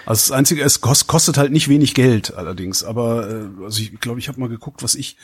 Also 0.08 0.30
das 0.30 0.32
Einzige, 0.32 0.64
es 0.64 0.82
kostet 0.82 1.38
halt 1.38 1.52
nicht 1.52 1.68
wenig 1.68 1.96
Geld 1.96 2.36
allerdings, 2.36 2.84
aber 2.84 3.30
äh, 3.30 3.64
also 3.64 3.82
ich 3.82 4.00
glaube, 4.00 4.20
ich 4.20 4.28
habe 4.28 4.40
mal 4.40 4.50
geguckt, 4.50 4.84
was 4.84 4.96
ich 4.96 5.18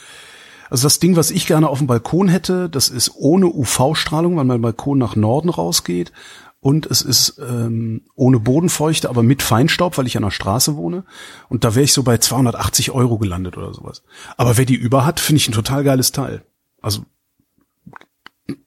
also 0.69 0.85
das 0.85 0.99
Ding, 0.99 1.17
was 1.17 1.31
ich 1.31 1.47
gerne 1.47 1.67
auf 1.67 1.79
dem 1.79 1.87
Balkon 1.87 2.29
hätte, 2.29 2.69
das 2.69 2.87
ist 2.87 3.11
ohne 3.15 3.47
UV-Strahlung, 3.47 4.37
weil 4.37 4.45
mein 4.45 4.61
Balkon 4.61 4.97
nach 4.97 5.17
Norden 5.17 5.49
rausgeht 5.49 6.13
und 6.61 6.85
es 6.85 7.01
ist 7.01 7.39
ähm, 7.39 8.03
ohne 8.13 8.39
Bodenfeuchte, 8.39 9.09
aber 9.09 9.23
mit 9.23 9.41
Feinstaub, 9.41 9.97
weil 9.97 10.05
ich 10.05 10.15
an 10.15 10.23
der 10.23 10.29
Straße 10.29 10.75
wohne. 10.75 11.03
Und 11.49 11.63
da 11.63 11.73
wäre 11.73 11.83
ich 11.83 11.91
so 11.91 12.03
bei 12.03 12.19
280 12.19 12.91
Euro 12.91 13.17
gelandet 13.17 13.57
oder 13.57 13.73
sowas. 13.73 14.03
Aber 14.37 14.57
wer 14.57 14.65
die 14.65 14.75
über 14.75 15.03
hat, 15.03 15.19
finde 15.19 15.37
ich 15.37 15.49
ein 15.49 15.53
total 15.53 15.83
geiles 15.83 16.11
Teil. 16.11 16.45
Also 16.79 17.03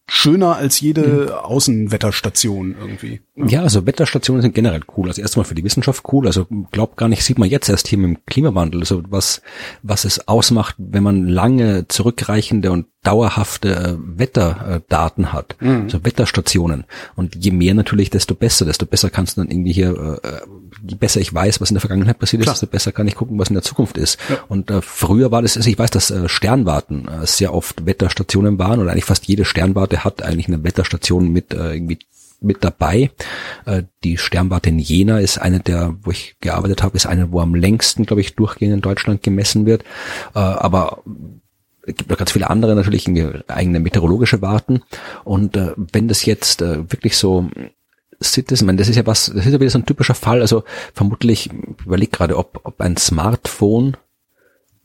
schöner 0.06 0.56
als 0.56 0.80
jede 0.80 1.02
mhm. 1.02 1.28
Außenwetterstation 1.30 2.76
irgendwie. 2.78 3.20
Ja, 3.36 3.62
also 3.62 3.86
Wetterstationen 3.86 4.42
sind 4.42 4.54
generell 4.54 4.82
cool. 4.96 5.08
Also 5.08 5.22
erstmal 5.22 5.44
für 5.44 5.54
die 5.54 5.64
Wissenschaft 5.64 6.04
cool. 6.12 6.26
Also 6.26 6.46
glaubt 6.70 6.96
gar 6.96 7.08
nicht, 7.08 7.24
sieht 7.24 7.38
man 7.38 7.48
jetzt 7.48 7.68
erst 7.68 7.88
hier 7.88 7.98
mit 7.98 8.10
dem 8.10 8.26
Klimawandel, 8.26 8.80
also 8.80 9.02
was, 9.08 9.42
was 9.82 10.04
es 10.04 10.28
ausmacht, 10.28 10.76
wenn 10.78 11.02
man 11.02 11.26
lange 11.26 11.88
zurückreichende 11.88 12.70
und 12.70 12.86
dauerhafte 13.04 13.68
äh, 13.68 14.18
Wetterdaten 14.18 15.32
hat, 15.32 15.56
mhm. 15.60 15.82
also 15.84 16.04
Wetterstationen. 16.04 16.84
Und 17.14 17.36
je 17.36 17.50
mehr 17.50 17.74
natürlich, 17.74 18.10
desto 18.10 18.34
besser. 18.34 18.64
Desto 18.64 18.86
besser 18.86 19.10
kannst 19.10 19.36
du 19.36 19.42
dann 19.42 19.50
irgendwie 19.50 19.72
hier, 19.72 20.20
äh, 20.22 20.40
je 20.86 20.96
besser 20.96 21.20
ich 21.20 21.32
weiß, 21.32 21.60
was 21.60 21.70
in 21.70 21.74
der 21.74 21.82
Vergangenheit 21.82 22.18
passiert 22.18 22.42
ist, 22.42 22.50
desto 22.50 22.66
besser 22.66 22.92
kann 22.92 23.06
ich 23.06 23.14
gucken, 23.14 23.38
was 23.38 23.48
in 23.48 23.54
der 23.54 23.62
Zukunft 23.62 23.98
ist. 23.98 24.18
Ja. 24.28 24.38
Und 24.48 24.70
äh, 24.70 24.80
früher 24.80 25.30
war 25.30 25.42
das, 25.42 25.56
also 25.56 25.68
ich 25.68 25.78
weiß, 25.78 25.90
dass 25.90 26.10
äh, 26.10 26.28
Sternwarten 26.28 27.06
äh, 27.06 27.26
sehr 27.26 27.52
oft 27.52 27.84
Wetterstationen 27.84 28.58
waren 28.58 28.80
oder 28.80 28.90
eigentlich 28.90 29.04
fast 29.04 29.26
jede 29.26 29.44
Sternwarte 29.44 29.93
hat 29.98 30.22
eigentlich 30.22 30.48
eine 30.48 30.64
Wetterstation 30.64 31.28
mit 31.28 31.54
äh, 31.54 31.74
irgendwie 31.74 31.98
mit 32.44 32.62
dabei. 32.62 33.10
Äh, 33.64 33.84
die 34.04 34.18
Sternwarte 34.18 34.68
in 34.68 34.78
Jena 34.78 35.18
ist 35.18 35.38
eine 35.38 35.60
der, 35.60 35.96
wo 36.02 36.10
ich 36.10 36.36
gearbeitet 36.40 36.82
habe, 36.82 36.96
ist 36.96 37.06
eine, 37.06 37.32
wo 37.32 37.40
am 37.40 37.54
längsten, 37.54 38.04
glaube 38.06 38.20
ich, 38.20 38.36
durchgehend 38.36 38.74
in 38.74 38.80
Deutschland 38.80 39.22
gemessen 39.22 39.66
wird. 39.66 39.82
Äh, 40.34 40.38
aber 40.38 41.02
es 41.86 41.96
gibt 41.96 42.10
noch 42.10 42.18
ganz 42.18 42.32
viele 42.32 42.48
andere 42.48 42.74
natürlich 42.74 43.08
eigene 43.48 43.80
meteorologische 43.80 44.40
Warten. 44.42 44.82
Und 45.24 45.56
äh, 45.56 45.72
wenn 45.76 46.08
das 46.08 46.24
jetzt 46.24 46.60
wirklich 46.60 47.16
so 47.16 47.48
Citizen, 48.22 48.66
man, 48.66 48.76
das 48.76 48.88
ist 48.88 48.96
ja 48.96 49.06
was, 49.06 49.26
das 49.26 49.44
ist 49.46 49.52
ja 49.52 49.60
wieder 49.60 49.70
so 49.70 49.78
ein 49.78 49.86
typischer 49.86 50.14
Fall. 50.14 50.40
Also 50.40 50.64
vermutlich, 50.94 51.50
ich 51.50 51.84
überleg 51.84 52.12
gerade, 52.12 52.38
ob, 52.38 52.60
ob 52.64 52.80
ein 52.80 52.96
Smartphone 52.96 53.96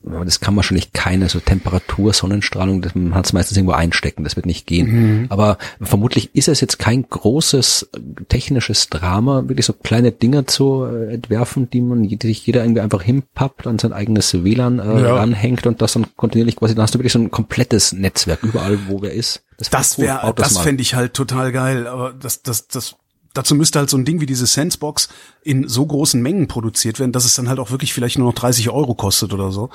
das 0.02 0.40
kann 0.40 0.56
wahrscheinlich 0.56 0.92
keine 0.92 1.28
so 1.28 1.40
Temperatur, 1.40 2.14
Sonnenstrahlung, 2.14 2.80
das, 2.80 2.94
man 2.94 3.14
hat 3.14 3.26
es 3.26 3.32
meistens 3.34 3.58
irgendwo 3.58 3.74
einstecken, 3.74 4.24
das 4.24 4.34
wird 4.34 4.46
nicht 4.46 4.66
gehen. 4.66 4.86
Mhm. 5.20 5.26
Aber 5.28 5.58
vermutlich 5.80 6.34
ist 6.34 6.48
es 6.48 6.60
jetzt 6.62 6.78
kein 6.78 7.06
großes 7.08 7.90
technisches 8.28 8.88
Drama, 8.88 9.48
wirklich 9.48 9.66
so 9.66 9.74
kleine 9.74 10.10
Dinger 10.10 10.46
zu 10.46 10.84
äh, 10.84 11.12
entwerfen, 11.14 11.68
die 11.68 11.82
man, 11.82 12.02
die 12.02 12.18
sich 12.20 12.46
jeder 12.46 12.62
irgendwie 12.62 12.80
einfach 12.80 13.02
hinpappt, 13.02 13.66
an 13.66 13.78
sein 13.78 13.92
eigenes 13.92 14.42
WLAN 14.42 14.78
äh, 14.78 15.02
ja. 15.02 15.16
ranhängt 15.16 15.66
und 15.66 15.82
das 15.82 15.92
dann 15.92 16.06
kontinuierlich 16.16 16.56
quasi, 16.56 16.74
dann 16.74 16.82
hast 16.82 16.94
du 16.94 16.98
wirklich 16.98 17.12
so 17.12 17.18
ein 17.18 17.30
komplettes 17.30 17.92
Netzwerk 17.92 18.42
überall, 18.42 18.78
wo 18.88 19.02
wer 19.02 19.12
ist. 19.12 19.42
Das, 19.58 19.68
das 19.68 19.98
wäre, 19.98 20.32
das, 20.34 20.54
das 20.54 20.62
fände 20.62 20.80
ich 20.80 20.94
halt 20.94 21.12
total 21.12 21.52
geil, 21.52 21.86
aber 21.86 22.14
das, 22.14 22.40
das, 22.40 22.68
das 22.68 22.96
dazu 23.34 23.54
müsste 23.54 23.78
halt 23.78 23.90
so 23.90 23.96
ein 23.96 24.04
Ding 24.04 24.20
wie 24.20 24.26
diese 24.26 24.46
Sensebox 24.46 25.08
in 25.42 25.68
so 25.68 25.86
großen 25.86 26.20
Mengen 26.20 26.48
produziert 26.48 26.98
werden, 26.98 27.12
dass 27.12 27.24
es 27.24 27.34
dann 27.34 27.48
halt 27.48 27.58
auch 27.58 27.70
wirklich 27.70 27.92
vielleicht 27.92 28.18
nur 28.18 28.28
noch 28.28 28.34
30 28.34 28.70
Euro 28.70 28.94
kostet 28.94 29.32
oder 29.32 29.50
so. 29.52 29.70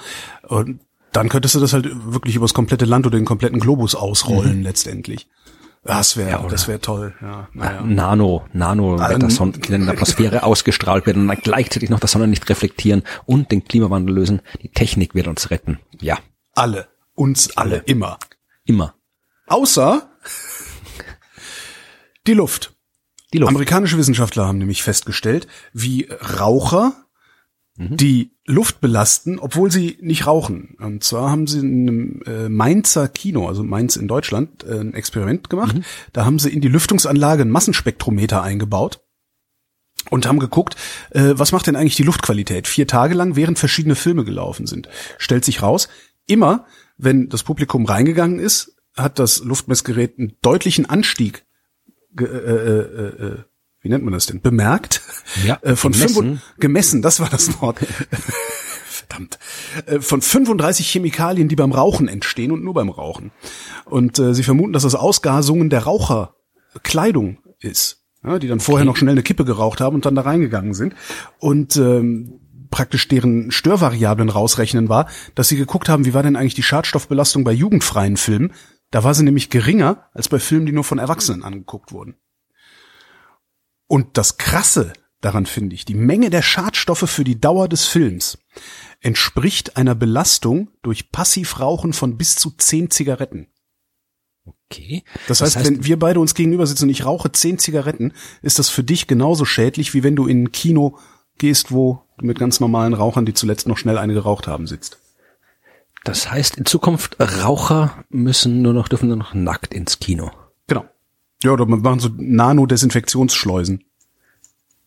Und 0.47 0.79
dann 1.11 1.29
könntest 1.29 1.55
du 1.55 1.59
das 1.59 1.73
halt 1.73 1.87
wirklich 2.11 2.35
übers 2.35 2.53
komplette 2.53 2.85
Land 2.85 3.05
oder 3.05 3.17
den 3.17 3.25
kompletten 3.25 3.59
Globus 3.59 3.95
ausrollen 3.95 4.57
mhm. 4.57 4.63
letztendlich. 4.63 5.27
Das 5.85 6.17
wäre, 6.17 6.31
ja, 6.31 6.47
das 6.49 6.67
wäre 6.67 6.79
toll. 6.79 7.13
Ja, 7.21 7.47
naja. 7.53 7.81
Nano, 7.81 8.47
Nano, 8.53 8.99
ähm, 8.99 9.19
das 9.19 9.35
Sonne, 9.35 9.53
in 9.69 9.85
der 9.85 9.93
Atmosphäre 9.93 10.41
ausgestrahlt 10.43 11.05
werden 11.05 11.21
und 11.21 11.27
dann 11.27 11.37
gleichzeitig 11.37 11.91
noch 11.91 11.99
das 11.99 12.11
Sonnenlicht 12.11 12.49
reflektieren 12.49 13.03
und 13.25 13.51
den 13.51 13.63
Klimawandel 13.63 14.15
lösen. 14.15 14.41
Die 14.63 14.69
Technik 14.69 15.13
wird 15.13 15.27
uns 15.27 15.51
retten. 15.51 15.79
Ja. 16.01 16.17
Alle. 16.53 16.87
Uns 17.13 17.55
alle. 17.55 17.77
Immer. 17.85 18.17
Immer. 18.65 18.95
Außer 19.45 20.09
die 22.27 22.33
Luft. 22.33 22.74
Die 23.35 23.41
Luft. 23.41 23.49
Amerikanische 23.49 23.97
Wissenschaftler 23.97 24.47
haben 24.47 24.59
nämlich 24.59 24.81
festgestellt, 24.81 25.47
wie 25.73 26.07
Raucher 26.39 26.93
mhm. 27.75 27.97
die 27.97 28.31
Luft 28.45 28.79
belasten, 28.79 29.39
obwohl 29.39 29.69
sie 29.71 29.97
nicht 29.99 30.25
rauchen. 30.25 30.77
Und 30.79 31.03
zwar 31.03 31.31
haben 31.31 31.45
sie 31.45 31.59
in 31.59 31.89
einem 31.89 32.21
äh, 32.25 32.47
Mainzer 32.47 33.09
Kino, 33.09 33.49
also 33.49 33.61
Mainz 33.63 33.97
in 33.97 34.07
Deutschland, 34.07 34.63
äh, 34.63 34.79
ein 34.79 34.93
Experiment 34.93 35.49
gemacht. 35.49 35.75
Mhm. 35.75 35.83
Da 36.13 36.23
haben 36.23 36.39
sie 36.39 36.49
in 36.49 36.61
die 36.61 36.69
Lüftungsanlage 36.69 37.41
ein 37.41 37.49
Massenspektrometer 37.49 38.41
eingebaut 38.41 39.01
und 40.09 40.25
haben 40.27 40.39
geguckt, 40.39 40.77
äh, 41.09 41.33
was 41.33 41.51
macht 41.51 41.67
denn 41.67 41.75
eigentlich 41.75 41.97
die 41.97 42.03
Luftqualität? 42.03 42.69
Vier 42.69 42.87
Tage 42.87 43.15
lang, 43.15 43.35
während 43.35 43.59
verschiedene 43.59 43.95
Filme 43.95 44.23
gelaufen 44.23 44.65
sind. 44.65 44.87
Stellt 45.17 45.43
sich 45.43 45.61
raus, 45.61 45.89
immer, 46.25 46.67
wenn 46.97 47.27
das 47.27 47.43
Publikum 47.43 47.85
reingegangen 47.85 48.39
ist, 48.39 48.77
hat 48.95 49.19
das 49.19 49.43
Luftmessgerät 49.43 50.17
einen 50.17 50.37
deutlichen 50.41 50.85
Anstieg, 50.85 51.45
äh, 52.19 52.23
äh, 52.23 53.25
äh, 53.25 53.37
wie 53.81 53.89
nennt 53.89 54.03
man 54.03 54.13
das 54.13 54.25
denn, 54.25 54.41
bemerkt. 54.41 55.01
Ja, 55.45 55.59
äh, 55.61 55.75
von 55.75 55.91
gemessen. 55.91 56.15
gemessen. 56.15 56.41
gemessen, 56.59 57.01
das 57.01 57.19
war 57.19 57.29
das 57.29 57.61
Wort. 57.61 57.79
Verdammt. 58.85 59.37
Äh, 59.85 59.99
von 59.99 60.21
35 60.21 60.89
Chemikalien, 60.89 61.47
die 61.47 61.55
beim 61.55 61.71
Rauchen 61.71 62.07
entstehen 62.07 62.51
und 62.51 62.63
nur 62.63 62.73
beim 62.73 62.89
Rauchen. 62.89 63.31
Und 63.85 64.17
äh, 64.19 64.33
sie 64.33 64.43
vermuten, 64.43 64.73
dass 64.73 64.83
das 64.83 64.95
Ausgasungen 64.95 65.69
der 65.69 65.83
Raucherkleidung 65.83 67.37
ist. 67.59 68.01
Ja, 68.23 68.39
die 68.39 68.47
dann 68.47 68.59
vorher 68.59 68.85
noch 68.85 68.97
schnell 68.97 69.11
eine 69.11 69.21
Kippe 69.21 69.45
geraucht 69.45 69.81
haben 69.81 69.95
und 69.95 70.05
dann 70.05 70.15
da 70.15 70.23
reingegangen 70.23 70.73
sind. 70.73 70.95
Und 71.37 71.75
ähm, 71.77 72.39
praktisch 72.71 73.07
deren 73.07 73.51
Störvariablen 73.51 74.29
rausrechnen 74.29 74.89
war, 74.89 75.07
dass 75.35 75.47
sie 75.47 75.57
geguckt 75.57 75.89
haben, 75.89 76.05
wie 76.05 76.13
war 76.13 76.23
denn 76.23 76.35
eigentlich 76.35 76.55
die 76.55 76.63
Schadstoffbelastung 76.63 77.43
bei 77.43 77.51
jugendfreien 77.51 78.17
Filmen. 78.17 78.51
Da 78.95 79.03
war 79.03 79.13
sie 79.13 79.23
nämlich 79.23 79.49
geringer 79.49 80.09
als 80.13 80.29
bei 80.29 80.39
Filmen, 80.39 80.65
die 80.65 80.71
nur 80.71 80.85
von 80.85 80.99
Erwachsenen 80.99 81.43
angeguckt 81.43 81.91
wurden. 81.91 82.15
Und 83.87 84.17
das 84.17 84.37
Krasse 84.37 84.93
daran 85.19 85.45
finde 85.45 85.75
ich, 85.75 85.83
die 85.83 85.95
Menge 85.95 86.29
der 86.29 86.41
Schadstoffe 86.41 87.09
für 87.09 87.25
die 87.25 87.41
Dauer 87.41 87.67
des 87.67 87.87
Films 87.87 88.37
entspricht 89.01 89.75
einer 89.75 89.95
Belastung 89.95 90.69
durch 90.81 91.11
Passivrauchen 91.11 91.91
von 91.91 92.15
bis 92.15 92.37
zu 92.37 92.51
zehn 92.51 92.89
Zigaretten. 92.89 93.47
Okay. 94.45 95.03
Das 95.27 95.41
heißt, 95.41 95.65
wenn 95.65 95.83
wir 95.83 95.99
beide 95.99 96.21
uns 96.21 96.33
gegenüber 96.33 96.65
sitzen 96.65 96.85
und 96.85 96.91
ich 96.91 97.03
rauche 97.03 97.33
zehn 97.33 97.59
Zigaretten, 97.59 98.13
ist 98.43 98.59
das 98.59 98.69
für 98.69 98.85
dich 98.85 99.07
genauso 99.07 99.43
schädlich, 99.43 99.93
wie 99.93 100.03
wenn 100.03 100.15
du 100.15 100.25
in 100.25 100.43
ein 100.43 100.51
Kino 100.53 100.99
gehst, 101.37 101.73
wo 101.73 102.01
du 102.17 102.25
mit 102.25 102.39
ganz 102.39 102.61
normalen 102.61 102.93
Rauchern, 102.93 103.25
die 103.25 103.33
zuletzt 103.33 103.67
noch 103.67 103.77
schnell 103.77 103.97
eine 103.97 104.13
geraucht 104.13 104.47
haben, 104.47 104.67
sitzt. 104.67 104.99
Das 106.05 106.31
heißt, 106.31 106.55
in 106.57 106.65
Zukunft 106.65 107.17
Raucher 107.19 108.05
müssen 108.09 108.61
nur 108.61 108.71
noch, 108.73 108.87
dürfen 108.87 109.09
nur 109.09 109.17
noch 109.17 109.33
nackt 109.33 109.73
ins 109.73 109.99
Kino. 109.99 110.31
Genau. 110.67 110.85
Ja, 111.43 111.51
oder 111.51 111.65
wir 111.67 111.75
machen 111.77 111.99
so 111.99 112.09
Nano-Desinfektionsschleusen. 112.15 113.83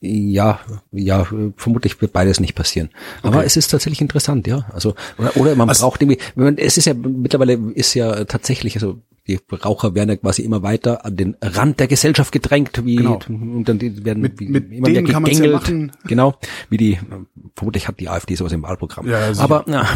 Ja, 0.00 0.60
ja, 0.92 1.26
vermutlich 1.56 2.00
wird 2.00 2.12
beides 2.12 2.38
nicht 2.38 2.54
passieren. 2.54 2.90
Aber 3.22 3.38
Okay. 3.38 3.46
es 3.46 3.56
ist 3.56 3.68
tatsächlich 3.68 4.00
interessant, 4.00 4.46
ja. 4.46 4.64
Also 4.72 4.94
oder, 5.18 5.36
oder 5.36 5.54
man 5.56 5.68
Also- 5.68 5.82
braucht 5.84 6.00
irgendwie, 6.00 6.18
man, 6.36 6.56
es 6.56 6.78
ist 6.78 6.84
ja 6.84 6.94
mittlerweile 6.94 7.54
ist 7.74 7.94
ja 7.94 8.24
tatsächlich, 8.24 8.76
also 8.76 9.00
die 9.28 9.38
Raucher 9.52 9.94
werden 9.94 10.08
ja 10.08 10.16
quasi 10.16 10.42
immer 10.42 10.62
weiter 10.62 11.04
an 11.04 11.16
den 11.16 11.36
Rand 11.42 11.78
der 11.80 11.86
Gesellschaft 11.86 12.32
gedrängt, 12.32 12.82
wie 12.84 12.96
Genau. 12.96 13.18
und 13.28 13.64
dann 13.68 13.80
werden 13.80 14.22
Mit- 14.22 14.40
wie, 14.40 14.48
mit 14.48 14.72
immer 14.72 14.88
denen 14.88 15.04
mehr 15.04 15.12
kann 15.12 15.24
ja 15.26 15.30
gegängelt. 15.32 15.52
machen. 15.52 15.92
Genau, 16.06 16.34
wie 16.70 16.76
die 16.78 16.98
vermutlich 17.54 17.86
hat 17.88 18.00
die 18.00 18.08
AfD 18.08 18.34
sowas 18.34 18.52
im 18.52 18.62
Wahlprogramm. 18.62 19.06
Ja, 19.08 19.30
aber 19.38 19.64
na, 19.66 19.86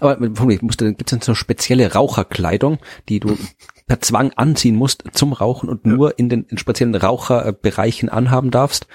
aber 0.00 0.16
vermutlich 0.18 0.60
musste 0.62 0.92
gibt's 0.94 1.10
dann 1.10 1.20
so 1.22 1.34
spezielle 1.34 1.92
Raucherkleidung, 1.92 2.78
die 3.08 3.20
du 3.20 3.36
per 3.86 4.00
Zwang 4.00 4.32
anziehen 4.34 4.76
musst 4.76 5.04
zum 5.12 5.32
Rauchen 5.32 5.68
und 5.68 5.84
nur 5.84 6.18
in 6.18 6.28
den 6.28 6.44
in 6.44 6.58
speziellen 6.58 6.94
Raucherbereichen 6.94 8.08
anhaben 8.08 8.50
darfst. 8.50 8.86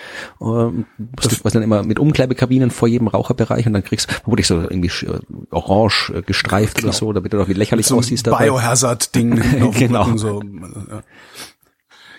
Ähm, 0.42 0.86
du 0.98 1.30
quasi 1.30 1.54
dann 1.54 1.64
immer 1.64 1.84
mit 1.84 2.00
Umkleidekabinen 2.00 2.72
vor 2.72 2.88
jedem 2.88 3.08
Raucherbereich 3.08 3.68
und 3.68 3.74
dann 3.74 3.84
kriegst 3.84 4.10
du 4.10 4.14
vermutlich 4.16 4.48
so 4.48 4.56
irgendwie 4.62 4.90
sch- 4.90 5.22
orange 5.52 6.12
äh, 6.16 6.22
gestreift 6.22 6.84
oder 6.84 6.94
so, 6.94 7.12
damit 7.14 7.34
du 7.34 7.38
doch 7.38 7.48
wie 7.48 7.54
lächerlich 7.54 7.86
so 7.88 7.96
ein 7.96 8.00
aussiehst. 8.00 8.26
Biohazard-Ding 8.26 9.42
hinten 9.42 9.64
auf 9.64 9.76
dem 9.78 9.88
Genau. 9.88 10.18
So. 10.18 10.42
Ja. 10.42 11.04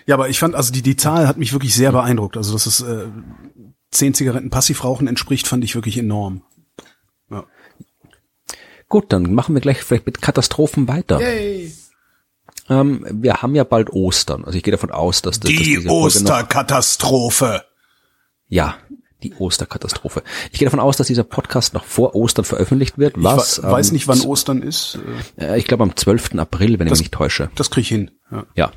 ja, 0.05 0.15
aber 0.15 0.29
ich 0.29 0.39
fand, 0.39 0.55
also 0.55 0.71
die, 0.71 0.81
die 0.81 0.95
Zahl 0.95 1.27
hat 1.27 1.37
mich 1.37 1.53
wirklich 1.53 1.73
sehr 1.75 1.91
beeindruckt. 1.91 2.37
Also, 2.37 2.53
dass 2.53 2.65
es 2.65 2.81
äh, 2.81 3.07
zehn 3.91 4.13
Zigaretten 4.13 4.49
Passivrauchen 4.49 5.07
entspricht, 5.07 5.47
fand 5.47 5.63
ich 5.63 5.75
wirklich 5.75 5.97
enorm. 5.97 6.43
Ja. 7.31 7.45
Gut, 8.87 9.11
dann 9.13 9.33
machen 9.33 9.53
wir 9.55 9.61
gleich 9.61 9.83
vielleicht 9.83 10.05
mit 10.05 10.21
Katastrophen 10.21 10.87
weiter. 10.87 11.19
Yay. 11.21 11.71
Ähm, 12.69 13.05
wir 13.11 13.41
haben 13.41 13.55
ja 13.55 13.63
bald 13.63 13.89
Ostern. 13.91 14.45
Also 14.45 14.57
ich 14.57 14.63
gehe 14.63 14.71
davon 14.71 14.91
aus, 14.91 15.21
dass, 15.21 15.39
dass 15.39 15.51
Die 15.51 15.77
noch 15.77 15.91
Osterkatastrophe. 15.91 17.63
Ja, 18.47 18.75
die 19.23 19.33
Osterkatastrophe. 19.35 20.23
Ich 20.51 20.59
gehe 20.59 20.65
davon 20.65 20.79
aus, 20.79 20.95
dass 20.95 21.07
dieser 21.07 21.23
Podcast 21.23 21.73
noch 21.73 21.83
vor 21.83 22.15
Ostern 22.15 22.45
veröffentlicht 22.45 22.97
wird. 22.97 23.15
Was? 23.17 23.57
Ich 23.57 23.63
weiß 23.63 23.89
ähm, 23.89 23.93
nicht, 23.93 24.07
wann 24.07 24.21
Ostern 24.21 24.61
ist. 24.61 24.97
Äh, 25.37 25.59
ich 25.59 25.65
glaube 25.65 25.83
am 25.83 25.95
12. 25.95 26.35
April, 26.35 26.79
wenn 26.79 26.87
ich 26.87 26.91
mich 26.91 26.99
nicht 26.99 27.13
täusche. 27.13 27.49
Das 27.55 27.69
krieg 27.69 27.81
ich 27.81 27.89
hin. 27.89 28.11
Ja. 28.31 28.45
Ja. 28.55 28.71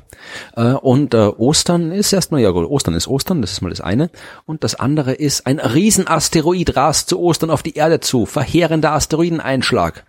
Äh, 0.55 0.75
und 0.75 1.13
äh, 1.13 1.27
Ostern 1.27 1.91
ist 1.91 2.11
erstmal, 2.11 2.41
ja 2.41 2.51
gut, 2.51 2.67
Ostern 2.67 2.93
ist 2.93 3.07
Ostern, 3.07 3.41
das 3.41 3.53
ist 3.53 3.61
mal 3.61 3.69
das 3.69 3.81
eine. 3.81 4.09
Und 4.45 4.63
das 4.63 4.75
andere 4.75 5.13
ist, 5.13 5.47
ein 5.47 5.59
Riesenasteroid 5.59 6.75
rast 6.75 7.09
zu 7.09 7.19
Ostern 7.19 7.49
auf 7.49 7.63
die 7.63 7.75
Erde 7.75 8.01
zu. 8.01 8.25
Verheerender 8.25 8.91
Asteroideneinschlag. 8.91 10.05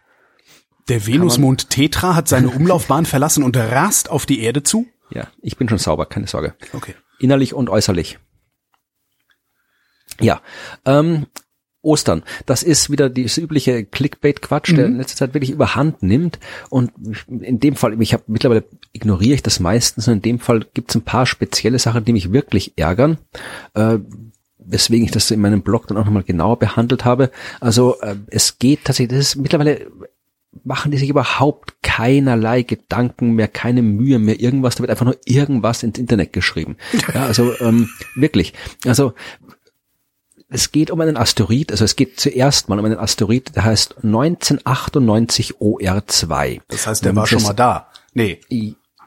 Der 0.88 1.06
Venusmond 1.06 1.70
Tetra 1.70 2.14
hat 2.14 2.28
seine 2.28 2.50
Umlaufbahn 2.56 3.06
verlassen 3.06 3.42
und 3.42 3.56
rast 3.56 4.10
auf 4.10 4.26
die 4.26 4.40
Erde 4.40 4.62
zu. 4.62 4.86
Ja, 5.10 5.28
ich 5.40 5.56
bin 5.56 5.68
schon 5.68 5.78
sauber, 5.78 6.06
keine 6.06 6.26
Sorge. 6.26 6.54
Okay. 6.72 6.94
Innerlich 7.18 7.54
und 7.54 7.70
äußerlich. 7.70 8.18
Ja, 10.20 10.40
ähm, 10.84 11.26
Ostern. 11.84 12.22
Das 12.46 12.62
ist 12.62 12.90
wieder 12.90 13.10
dieses 13.10 13.36
übliche 13.36 13.84
Clickbait-Quatsch, 13.84 14.74
der 14.74 14.86
in 14.86 14.96
letzter 14.96 15.16
Zeit 15.16 15.34
wirklich 15.34 15.50
überhand 15.50 16.02
nimmt. 16.02 16.38
Und 16.70 16.92
in 17.28 17.60
dem 17.60 17.76
Fall, 17.76 18.00
ich 18.00 18.14
habe 18.14 18.24
mittlerweile 18.26 18.64
ignoriere 18.92 19.34
ich 19.34 19.42
das 19.42 19.60
meistens. 19.60 20.08
Und 20.08 20.14
in 20.14 20.22
dem 20.22 20.38
Fall 20.38 20.66
gibt 20.72 20.90
es 20.90 20.96
ein 20.96 21.02
paar 21.02 21.26
spezielle 21.26 21.78
Sachen, 21.78 22.04
die 22.04 22.14
mich 22.14 22.32
wirklich 22.32 22.72
ärgern. 22.76 23.18
Äh, 23.74 23.98
weswegen 24.58 25.04
ich 25.04 25.10
das 25.10 25.30
in 25.30 25.40
meinem 25.40 25.62
Blog 25.62 25.86
dann 25.86 25.98
auch 25.98 26.06
nochmal 26.06 26.22
genauer 26.22 26.58
behandelt 26.58 27.04
habe. 27.04 27.30
Also 27.60 28.00
äh, 28.00 28.16
es 28.28 28.58
geht 28.58 28.84
tatsächlich, 28.84 29.18
das 29.18 29.28
ist 29.28 29.36
mittlerweile 29.36 29.86
machen 30.62 30.90
die 30.90 30.98
sich 30.98 31.08
überhaupt 31.08 31.82
keinerlei 31.82 32.62
Gedanken 32.62 33.32
mehr, 33.32 33.48
keine 33.48 33.82
Mühe 33.82 34.18
mehr, 34.18 34.40
irgendwas, 34.40 34.76
da 34.76 34.80
wird 34.80 34.90
einfach 34.90 35.04
nur 35.04 35.18
irgendwas 35.24 35.82
ins 35.82 35.98
Internet 35.98 36.32
geschrieben. 36.32 36.76
Ja, 37.14 37.26
also 37.26 37.52
ähm, 37.60 37.90
wirklich. 38.14 38.54
Also 38.86 39.14
es 40.48 40.70
geht 40.70 40.90
um 40.90 41.00
einen 41.00 41.16
Asteroid, 41.16 41.72
also 41.72 41.84
es 41.84 41.96
geht 41.96 42.20
zuerst 42.20 42.68
mal 42.68 42.78
um 42.78 42.84
einen 42.84 42.98
Asteroid, 42.98 43.56
der 43.56 43.64
heißt 43.64 44.04
1998 44.04 45.56
OR2. 45.56 46.60
Das 46.68 46.86
heißt, 46.86 47.04
der 47.04 47.10
Und 47.10 47.16
war 47.16 47.26
schon 47.26 47.42
mal 47.42 47.54
da. 47.54 47.88
Nee. 48.12 48.40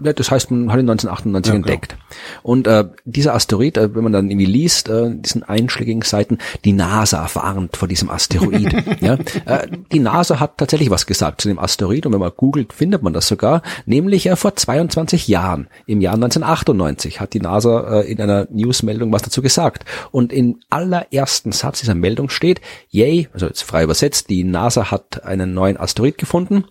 Ja, 0.03 0.13
das 0.13 0.31
heißt, 0.31 0.51
man 0.51 0.71
hat 0.71 0.79
ihn 0.79 0.89
1998 0.89 1.51
Ja, 1.51 1.55
genau. 1.55 1.67
entdeckt. 1.67 1.97
Und 2.43 2.67
äh, 2.67 2.85
dieser 3.05 3.33
Asteroid, 3.33 3.77
äh, 3.77 3.95
wenn 3.95 4.03
man 4.03 4.13
dann 4.13 4.29
irgendwie 4.29 4.45
liest, 4.45 4.89
äh, 4.89 5.15
diesen 5.15 5.43
einschlägigen 5.43 6.01
Seiten, 6.01 6.37
die 6.65 6.73
NASA 6.73 7.27
warnt 7.33 7.77
vor 7.77 7.87
diesem 7.87 8.09
Asteroid. 8.09 8.73
ja, 9.01 9.17
äh, 9.45 9.67
die 9.91 9.99
NASA 9.99 10.39
hat 10.39 10.57
tatsächlich 10.57 10.89
was 10.89 11.05
gesagt 11.05 11.41
zu 11.41 11.47
dem 11.47 11.59
Asteroid 11.59 12.05
und 12.05 12.13
wenn 12.13 12.19
man 12.19 12.31
googelt, 12.35 12.73
findet 12.73 13.03
man 13.03 13.13
das 13.13 13.27
sogar. 13.27 13.61
Nämlich 13.85 14.27
äh, 14.27 14.35
vor 14.35 14.55
22 14.55 15.27
Jahren, 15.27 15.67
im 15.85 16.01
Jahr 16.01 16.15
1998, 16.15 17.19
hat 17.19 17.33
die 17.33 17.39
NASA 17.39 18.01
äh, 18.01 18.11
in 18.11 18.21
einer 18.21 18.47
Newsmeldung 18.51 19.11
was 19.11 19.23
dazu 19.23 19.41
gesagt. 19.41 19.85
Und 20.11 20.31
im 20.33 20.59
allerersten 20.69 21.51
Satz 21.51 21.79
dieser 21.79 21.95
Meldung 21.95 22.29
steht, 22.29 22.61
yay, 22.89 23.29
also 23.33 23.47
jetzt 23.47 23.63
frei 23.63 23.83
übersetzt, 23.83 24.29
die 24.29 24.43
NASA 24.43 24.91
hat 24.91 25.23
einen 25.23 25.53
neuen 25.53 25.77
Asteroid 25.77 26.17
gefunden, 26.17 26.65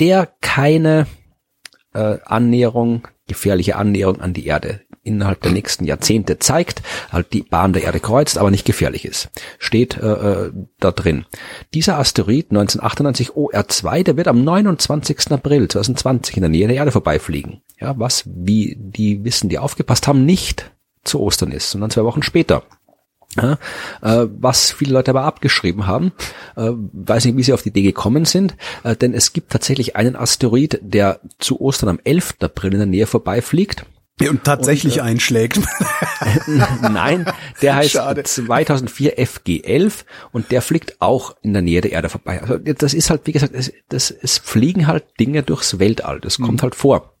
der 0.00 0.28
keine 0.40 1.06
äh, 1.94 2.18
Annäherung, 2.24 3.08
gefährliche 3.26 3.76
Annäherung 3.76 4.20
an 4.20 4.32
die 4.32 4.46
Erde 4.46 4.80
innerhalb 5.04 5.40
der 5.42 5.52
nächsten 5.52 5.84
Jahrzehnte 5.84 6.38
zeigt, 6.38 6.82
halt 7.10 7.32
die 7.32 7.42
Bahn 7.42 7.72
der 7.72 7.82
Erde 7.82 8.00
kreuzt, 8.00 8.38
aber 8.38 8.50
nicht 8.50 8.64
gefährlich 8.64 9.04
ist. 9.04 9.30
Steht 9.58 9.96
äh, 9.96 10.06
äh, 10.06 10.52
da 10.78 10.92
drin. 10.92 11.24
Dieser 11.74 11.98
Asteroid 11.98 12.50
1998 12.50 13.30
OR2, 13.30 14.04
der 14.04 14.16
wird 14.16 14.28
am 14.28 14.44
29. 14.44 15.32
April 15.32 15.68
2020 15.68 16.36
in 16.36 16.42
der 16.42 16.50
Nähe 16.50 16.68
der 16.68 16.76
Erde 16.76 16.92
vorbeifliegen. 16.92 17.62
Ja, 17.80 17.98
was, 17.98 18.24
wie 18.26 18.76
die 18.78 19.24
wissen, 19.24 19.48
die 19.48 19.58
aufgepasst 19.58 20.06
haben, 20.06 20.24
nicht 20.24 20.70
zu 21.04 21.20
Ostern 21.20 21.50
ist, 21.50 21.70
sondern 21.70 21.90
zwei 21.90 22.04
Wochen 22.04 22.22
später. 22.22 22.62
Ja, 23.36 23.58
äh, 24.02 24.28
was 24.38 24.72
viele 24.72 24.92
Leute 24.92 25.10
aber 25.10 25.24
abgeschrieben 25.24 25.86
haben, 25.86 26.12
äh, 26.54 26.70
weiß 26.70 27.24
nicht, 27.24 27.36
wie 27.36 27.42
sie 27.42 27.54
auf 27.54 27.62
die 27.62 27.70
Idee 27.70 27.82
gekommen 27.82 28.26
sind, 28.26 28.56
äh, 28.84 28.94
denn 28.94 29.14
es 29.14 29.32
gibt 29.32 29.50
tatsächlich 29.50 29.96
einen 29.96 30.16
Asteroid, 30.16 30.78
der 30.82 31.20
zu 31.38 31.58
Ostern 31.60 31.88
am 31.88 32.00
11. 32.04 32.34
April 32.40 32.72
in 32.72 32.78
der 32.78 32.86
Nähe 32.86 33.06
vorbeifliegt. 33.06 33.86
Und 34.20 34.44
tatsächlich 34.44 35.02
einschlägt. 35.02 35.60
Nein, 36.82 37.24
der 37.62 37.76
heißt 37.76 37.92
Schade. 37.92 38.22
2004 38.22 39.18
FG11 39.18 40.04
und 40.30 40.52
der 40.52 40.62
fliegt 40.62 41.00
auch 41.00 41.34
in 41.42 41.54
der 41.54 41.62
Nähe 41.62 41.80
der 41.80 41.92
Erde 41.92 42.10
vorbei. 42.10 42.40
Also 42.40 42.58
das 42.58 42.94
ist 42.94 43.10
halt, 43.10 43.22
wie 43.24 43.32
gesagt, 43.32 43.54
es, 43.54 43.72
das, 43.88 44.10
es 44.10 44.38
fliegen 44.38 44.86
halt 44.86 45.04
Dinge 45.18 45.42
durchs 45.42 45.78
Weltall. 45.78 46.20
Das 46.20 46.38
kommt 46.38 46.62
halt 46.62 46.74
vor. 46.74 47.14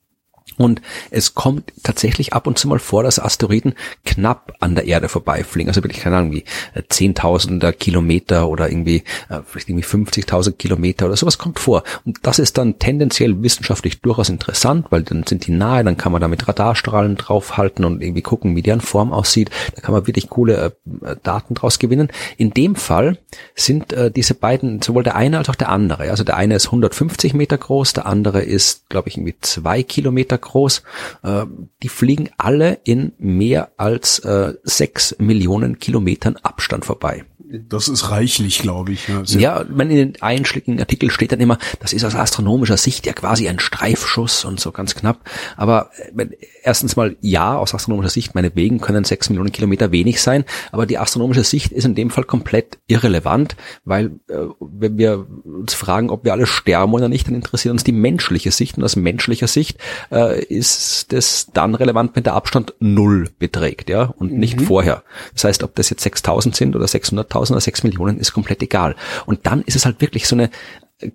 Und 0.56 0.80
es 1.10 1.34
kommt 1.34 1.72
tatsächlich 1.82 2.32
ab 2.32 2.46
und 2.46 2.58
zu 2.58 2.68
mal 2.68 2.78
vor, 2.78 3.02
dass 3.02 3.18
Asteroiden 3.18 3.74
knapp 4.04 4.52
an 4.60 4.74
der 4.74 4.84
Erde 4.84 5.08
vorbeifliegen. 5.08 5.68
Also 5.68 5.82
wirklich, 5.82 6.02
keine 6.02 6.16
Ahnung, 6.16 6.32
wie 6.32 6.44
äh, 6.74 6.82
Zehntausender 6.88 7.72
Kilometer 7.72 8.48
oder 8.48 8.68
irgendwie, 8.68 9.04
äh, 9.28 9.40
vielleicht 9.46 9.68
irgendwie 9.68 9.86
50.000 9.86 10.52
Kilometer 10.52 11.06
oder 11.06 11.16
sowas 11.16 11.38
kommt 11.38 11.58
vor. 11.58 11.82
Und 12.04 12.18
das 12.22 12.38
ist 12.38 12.58
dann 12.58 12.78
tendenziell 12.78 13.42
wissenschaftlich 13.42 14.00
durchaus 14.00 14.28
interessant, 14.28 14.86
weil 14.90 15.02
dann 15.02 15.24
sind 15.26 15.46
die 15.46 15.52
nahe, 15.52 15.84
dann 15.84 15.96
kann 15.96 16.12
man 16.12 16.20
da 16.20 16.28
mit 16.28 16.46
Radarstrahlen 16.46 17.16
draufhalten 17.16 17.84
und 17.84 18.02
irgendwie 18.02 18.22
gucken, 18.22 18.56
wie 18.56 18.62
deren 18.62 18.80
Form 18.80 19.12
aussieht. 19.12 19.50
Da 19.74 19.80
kann 19.80 19.92
man 19.92 20.06
wirklich 20.06 20.28
coole 20.28 20.74
äh, 21.02 21.16
Daten 21.22 21.54
draus 21.54 21.78
gewinnen. 21.78 22.08
In 22.36 22.50
dem 22.50 22.76
Fall 22.76 23.18
sind 23.54 23.92
äh, 23.92 24.10
diese 24.10 24.34
beiden, 24.34 24.82
sowohl 24.82 25.02
der 25.02 25.16
eine 25.16 25.38
als 25.38 25.48
auch 25.48 25.54
der 25.54 25.68
andere. 25.68 26.10
Also 26.10 26.24
der 26.24 26.36
eine 26.36 26.54
ist 26.54 26.66
150 26.66 27.34
Meter 27.34 27.58
groß, 27.58 27.92
der 27.92 28.06
andere 28.06 28.42
ist, 28.42 28.88
glaube 28.88 29.08
ich, 29.08 29.16
irgendwie 29.16 29.36
zwei 29.40 29.82
Kilometer 29.82 30.38
groß. 30.42 30.82
Äh, 31.22 31.46
die 31.82 31.88
fliegen 31.88 32.30
alle 32.36 32.80
in 32.84 33.12
mehr 33.18 33.72
als 33.76 34.18
äh, 34.20 34.54
sechs 34.62 35.16
Millionen 35.18 35.78
Kilometern 35.78 36.36
Abstand 36.36 36.84
vorbei. 36.84 37.24
Das 37.68 37.88
ist 37.88 38.10
reichlich, 38.10 38.60
glaube 38.60 38.92
ich. 38.92 39.08
Ja, 39.08 39.22
ja 39.24 39.64
wenn 39.68 39.90
in 39.90 39.96
den 39.96 40.22
einschlägigen 40.22 40.80
Artikel 40.80 41.10
steht 41.10 41.32
dann 41.32 41.40
immer, 41.40 41.58
das 41.80 41.92
ist 41.92 42.04
aus 42.04 42.14
astronomischer 42.14 42.78
Sicht 42.78 43.04
ja 43.04 43.12
quasi 43.12 43.46
ein 43.46 43.58
Streifschuss 43.58 44.46
und 44.46 44.58
so 44.58 44.72
ganz 44.72 44.94
knapp. 44.94 45.28
Aber 45.56 45.90
wenn, 46.14 46.34
erstens 46.62 46.96
mal 46.96 47.16
ja, 47.20 47.56
aus 47.56 47.74
astronomischer 47.74 48.10
Sicht, 48.10 48.34
meinetwegen 48.34 48.80
können 48.80 49.04
sechs 49.04 49.28
Millionen 49.28 49.52
Kilometer 49.52 49.92
wenig 49.92 50.22
sein, 50.22 50.44
aber 50.70 50.86
die 50.86 50.96
astronomische 50.96 51.44
Sicht 51.44 51.72
ist 51.72 51.84
in 51.84 51.94
dem 51.94 52.08
Fall 52.08 52.24
komplett 52.24 52.78
irrelevant, 52.86 53.56
weil 53.84 54.18
äh, 54.28 54.46
wenn 54.60 54.96
wir 54.96 55.26
uns 55.44 55.74
fragen, 55.74 56.08
ob 56.08 56.24
wir 56.24 56.32
alle 56.32 56.46
sterben 56.46 56.94
oder 56.94 57.10
nicht, 57.10 57.26
dann 57.26 57.34
interessiert 57.34 57.72
uns 57.72 57.84
die 57.84 57.92
menschliche 57.92 58.50
Sicht 58.50 58.78
und 58.78 58.84
aus 58.84 58.96
menschlicher 58.96 59.46
Sicht 59.46 59.78
äh, 60.10 60.31
ist 60.34 61.12
es 61.12 61.46
dann 61.52 61.74
relevant, 61.74 62.14
wenn 62.14 62.22
der 62.22 62.34
Abstand 62.34 62.74
null 62.80 63.28
beträgt, 63.38 63.88
ja, 63.90 64.04
und 64.16 64.32
nicht 64.32 64.60
mhm. 64.60 64.64
vorher. 64.64 65.02
Das 65.34 65.44
heißt, 65.44 65.62
ob 65.62 65.74
das 65.74 65.90
jetzt 65.90 66.02
6000 66.02 66.54
sind 66.54 66.76
oder 66.76 66.86
600.000 66.86 67.52
oder 67.52 67.60
6 67.60 67.84
Millionen, 67.84 68.18
ist 68.18 68.32
komplett 68.32 68.62
egal. 68.62 68.96
Und 69.26 69.46
dann 69.46 69.62
ist 69.62 69.76
es 69.76 69.84
halt 69.84 70.00
wirklich 70.00 70.28
so 70.28 70.36
eine 70.36 70.50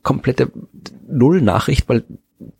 komplette 0.03 0.51
Null-Nachricht, 1.07 1.88
weil 1.89 2.03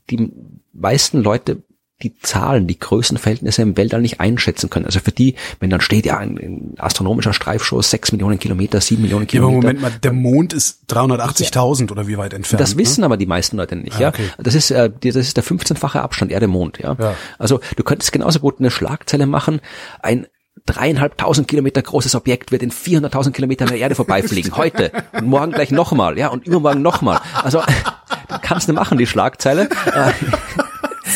die 0.09 0.31
meisten 0.73 1.21
Leute 1.21 1.63
die 2.03 2.15
Zahlen, 2.19 2.67
die 2.67 2.77
Größenverhältnisse 2.77 3.63
im 3.63 3.75
Weltall 3.75 4.01
nicht 4.01 4.19
einschätzen 4.19 4.69
können. 4.69 4.85
Also 4.85 4.99
für 4.99 5.11
die, 5.11 5.35
wenn 5.59 5.71
dann 5.71 5.81
steht 5.81 6.05
ja 6.05 6.17
ein, 6.17 6.37
ein 6.37 6.73
astronomischer 6.77 7.33
Streifschuss, 7.33 7.89
sechs 7.89 8.11
Millionen 8.11 8.37
Kilometer, 8.37 8.81
sieben 8.81 9.01
Millionen 9.01 9.25
Kilometer. 9.25 9.55
Ja, 9.55 9.61
Moment 9.61 9.81
mal, 9.81 9.91
der 9.91 10.13
Mond 10.13 10.53
ist 10.53 10.81
380.000 10.89 11.91
oder 11.91 12.07
wie 12.07 12.17
weit 12.17 12.33
entfernt? 12.33 12.61
Das 12.61 12.77
wissen 12.77 13.01
ne? 13.01 13.05
aber 13.05 13.17
die 13.17 13.25
meisten 13.25 13.57
Leute 13.57 13.75
nicht, 13.75 13.95
ah, 13.95 14.01
ja. 14.01 14.09
Okay. 14.09 14.29
Das 14.37 14.53
ist, 14.53 14.69
äh, 14.69 14.91
das 14.91 15.15
ist 15.15 15.37
der 15.37 15.43
15-fache 15.43 15.99
Abstand 15.99 16.31
Erde-Mond, 16.31 16.77
ja? 16.77 16.95
ja. 16.99 17.15
Also 17.39 17.61
du 17.75 17.83
könntest 17.83 18.11
genauso 18.11 18.39
gut 18.39 18.59
eine 18.59 18.69
Schlagzeile 18.69 19.25
machen, 19.25 19.59
ein 19.99 20.27
dreieinhalbtausend 20.67 21.47
Kilometer 21.47 21.81
großes 21.81 22.13
Objekt 22.13 22.51
wird 22.51 22.61
in 22.61 22.71
400.000 22.71 23.31
Kilometern 23.31 23.69
der 23.69 23.77
Erde 23.77 23.95
vorbeifliegen. 23.95 24.55
Heute 24.55 24.91
und 25.13 25.27
morgen 25.27 25.51
gleich 25.51 25.71
nochmal, 25.71 26.17
ja, 26.17 26.27
und 26.27 26.45
übermorgen 26.45 26.81
nochmal. 26.81 27.19
Also, 27.41 27.63
kannst 28.41 28.69
du 28.69 28.73
machen, 28.73 28.97
die 28.97 29.07
Schlagzeile. 29.07 29.69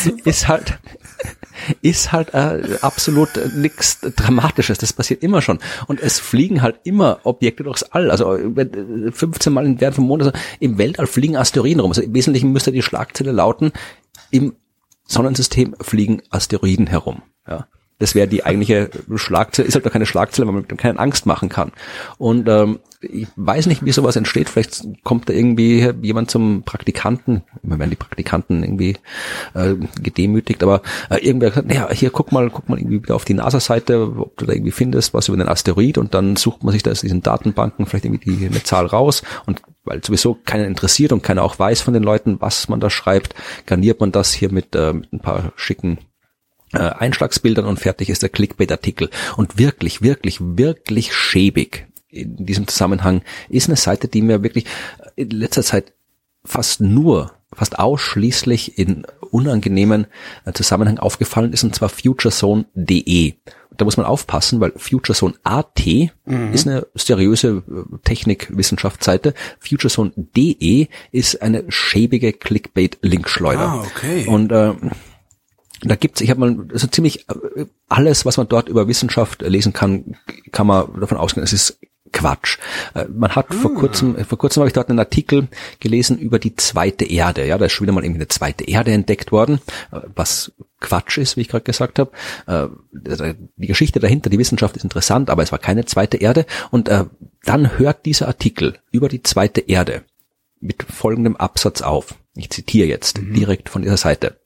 Äh, 0.06 0.28
ist 0.28 0.48
halt, 0.48 0.78
ist 1.82 2.12
halt 2.12 2.34
äh, 2.34 2.78
absolut 2.80 3.30
nichts 3.54 4.00
Dramatisches. 4.00 4.78
Das 4.78 4.92
passiert 4.92 5.22
immer 5.22 5.42
schon. 5.42 5.58
Und 5.86 6.00
es 6.00 6.18
fliegen 6.18 6.62
halt 6.62 6.80
immer 6.84 7.20
Objekte 7.24 7.64
durchs 7.64 7.82
All. 7.82 8.10
Also 8.10 8.38
15 9.12 9.52
Mal 9.52 9.66
in 9.66 9.80
Wert 9.80 9.94
vom 9.94 10.06
Mond. 10.06 10.22
Also 10.22 10.32
im 10.60 10.78
Weltall 10.78 11.06
fliegen 11.06 11.36
Asteroiden 11.36 11.80
rum. 11.80 11.90
Also 11.90 12.02
im 12.02 12.14
Wesentlichen 12.14 12.52
müsste 12.52 12.72
die 12.72 12.82
Schlagzeile 12.82 13.32
lauten, 13.32 13.72
im 14.30 14.54
Sonnensystem 15.06 15.74
fliegen 15.80 16.22
Asteroiden 16.30 16.86
herum. 16.86 17.22
Ja. 17.46 17.66
Das 17.98 18.16
wäre 18.16 18.26
die 18.26 18.44
eigentliche 18.44 18.90
Schlagzeile, 19.14 19.68
ist 19.68 19.74
halt 19.74 19.86
doch 19.86 19.92
keine 19.92 20.06
Schlagzeile, 20.06 20.46
weil 20.46 20.54
man 20.54 20.62
mit 20.62 20.70
dem 20.72 20.76
keinen 20.76 20.98
Angst 20.98 21.24
machen 21.24 21.48
kann. 21.48 21.70
Und 22.18 22.48
ähm, 22.48 22.80
ich 23.02 23.26
weiß 23.36 23.66
nicht, 23.66 23.84
wie 23.84 23.92
sowas 23.92 24.16
entsteht. 24.16 24.48
Vielleicht 24.48 24.84
kommt 25.02 25.28
da 25.28 25.32
irgendwie 25.32 25.92
jemand 26.02 26.30
zum 26.30 26.62
Praktikanten. 26.62 27.42
Immer 27.62 27.78
werden 27.78 27.90
die 27.90 27.96
Praktikanten 27.96 28.62
irgendwie 28.62 28.96
äh, 29.54 29.74
gedemütigt, 30.00 30.62
aber 30.62 30.82
äh, 31.10 31.18
irgendwer 31.18 31.52
sagt, 31.52 31.68
naja, 31.68 31.88
hier 31.90 32.10
guck 32.10 32.32
mal, 32.32 32.50
guck 32.50 32.68
mal 32.68 32.78
irgendwie 32.78 33.02
wieder 33.02 33.14
auf 33.14 33.24
die 33.24 33.34
NASA-Seite, 33.34 34.02
ob 34.16 34.36
du 34.36 34.46
da 34.46 34.52
irgendwie 34.52 34.70
findest, 34.70 35.14
was 35.14 35.28
über 35.28 35.36
den 35.36 35.48
Asteroid 35.48 35.98
und 35.98 36.14
dann 36.14 36.36
sucht 36.36 36.62
man 36.62 36.72
sich 36.72 36.82
da 36.82 36.90
aus 36.90 37.00
diesen 37.00 37.22
Datenbanken 37.22 37.86
vielleicht 37.86 38.04
irgendwie 38.04 38.36
die, 38.36 38.46
eine 38.46 38.62
Zahl 38.62 38.86
raus 38.86 39.22
und 39.46 39.62
weil 39.84 40.02
sowieso 40.04 40.38
keiner 40.44 40.66
interessiert 40.66 41.12
und 41.12 41.22
keiner 41.22 41.42
auch 41.42 41.58
weiß 41.58 41.80
von 41.80 41.94
den 41.94 42.04
Leuten, 42.04 42.40
was 42.40 42.68
man 42.68 42.78
da 42.78 42.88
schreibt, 42.88 43.34
garniert 43.66 44.00
man 44.00 44.12
das 44.12 44.32
hier 44.32 44.52
mit, 44.52 44.76
äh, 44.76 44.92
mit 44.92 45.12
ein 45.12 45.20
paar 45.20 45.52
schicken 45.56 45.98
äh, 46.72 46.78
Einschlagsbildern 46.78 47.66
und 47.66 47.80
fertig 47.80 48.08
ist 48.08 48.22
der 48.22 48.30
Clickbait-Artikel. 48.30 49.10
Und 49.36 49.58
wirklich, 49.58 50.02
wirklich, 50.02 50.38
wirklich 50.40 51.14
schäbig 51.14 51.86
in 52.12 52.46
diesem 52.46 52.68
Zusammenhang 52.68 53.22
ist 53.48 53.68
eine 53.68 53.76
Seite, 53.76 54.06
die 54.06 54.22
mir 54.22 54.42
wirklich 54.42 54.66
in 55.16 55.30
letzter 55.30 55.62
Zeit 55.62 55.92
fast 56.44 56.80
nur, 56.80 57.32
fast 57.52 57.78
ausschließlich 57.78 58.78
in 58.78 59.06
unangenehmen 59.30 60.06
äh, 60.44 60.52
Zusammenhang 60.52 60.98
aufgefallen 60.98 61.52
ist, 61.52 61.64
und 61.64 61.74
zwar 61.74 61.88
futurezone.de. 61.88 63.34
Da 63.76 63.86
muss 63.86 63.96
man 63.96 64.04
aufpassen, 64.04 64.60
weil 64.60 64.72
FutureZone.at 64.76 65.86
mhm. 65.86 66.52
ist 66.52 66.66
eine 66.66 66.86
seriöse 66.94 67.62
äh, 67.66 67.98
Technik-Wissenschaftsseite. 68.04 69.32
FutureZone.de 69.60 70.88
ist 71.10 71.40
eine 71.40 71.64
schäbige 71.68 72.32
Clickbait-Linkschleuder. 72.32 73.60
Ah, 73.60 73.80
okay. 73.80 74.26
Und 74.26 74.52
äh, 74.52 74.74
da 75.80 75.96
gibt's, 75.96 76.20
ich 76.20 76.30
habe 76.30 76.40
mal 76.40 76.54
so 76.54 76.72
also 76.72 76.86
ziemlich 76.88 77.28
äh, 77.28 77.64
alles, 77.88 78.26
was 78.26 78.36
man 78.36 78.48
dort 78.48 78.68
über 78.68 78.88
Wissenschaft 78.88 79.42
lesen 79.42 79.72
kann, 79.72 80.16
kann 80.52 80.66
man 80.66 81.00
davon 81.00 81.16
ausgehen, 81.16 81.42
es 81.42 81.52
ist 81.52 81.78
Quatsch. 82.12 82.58
Äh, 82.94 83.06
man 83.06 83.34
hat 83.34 83.52
vor 83.54 83.72
ah. 83.74 83.78
kurzem, 83.78 84.24
vor 84.24 84.38
kurzem 84.38 84.60
habe 84.60 84.68
ich 84.68 84.74
dort 84.74 84.90
einen 84.90 84.98
Artikel 84.98 85.48
gelesen 85.80 86.18
über 86.18 86.38
die 86.38 86.54
zweite 86.56 87.04
Erde. 87.04 87.46
Ja, 87.46 87.58
da 87.58 87.66
ist 87.66 87.72
schon 87.72 87.86
wieder 87.86 87.94
mal 87.94 88.04
irgendwie 88.04 88.20
eine 88.20 88.28
zweite 88.28 88.64
Erde 88.64 88.92
entdeckt 88.92 89.32
worden, 89.32 89.60
äh, 89.90 90.00
was 90.14 90.52
Quatsch 90.80 91.18
ist, 91.18 91.36
wie 91.36 91.42
ich 91.42 91.48
gerade 91.48 91.64
gesagt 91.64 92.00
habe. 92.00 92.10
Die 92.92 93.66
Geschichte 93.68 94.00
dahinter, 94.00 94.30
die 94.30 94.38
Wissenschaft 94.40 94.76
ist 94.76 94.82
interessant, 94.82 95.30
aber 95.30 95.44
es 95.44 95.52
war 95.52 95.60
keine 95.60 95.84
zweite 95.84 96.16
Erde. 96.16 96.44
Und 96.72 96.90
dann 97.44 97.78
hört 97.78 98.04
dieser 98.04 98.26
Artikel 98.26 98.80
über 98.90 99.08
die 99.08 99.22
zweite 99.22 99.60
Erde 99.60 100.02
mit 100.60 100.82
folgendem 100.82 101.36
Absatz 101.36 101.82
auf. 101.82 102.16
Ich 102.34 102.50
zitiere 102.50 102.88
jetzt 102.88 103.20
mhm. 103.20 103.34
direkt 103.34 103.68
von 103.68 103.82
dieser 103.82 103.96
Seite. 103.96 104.40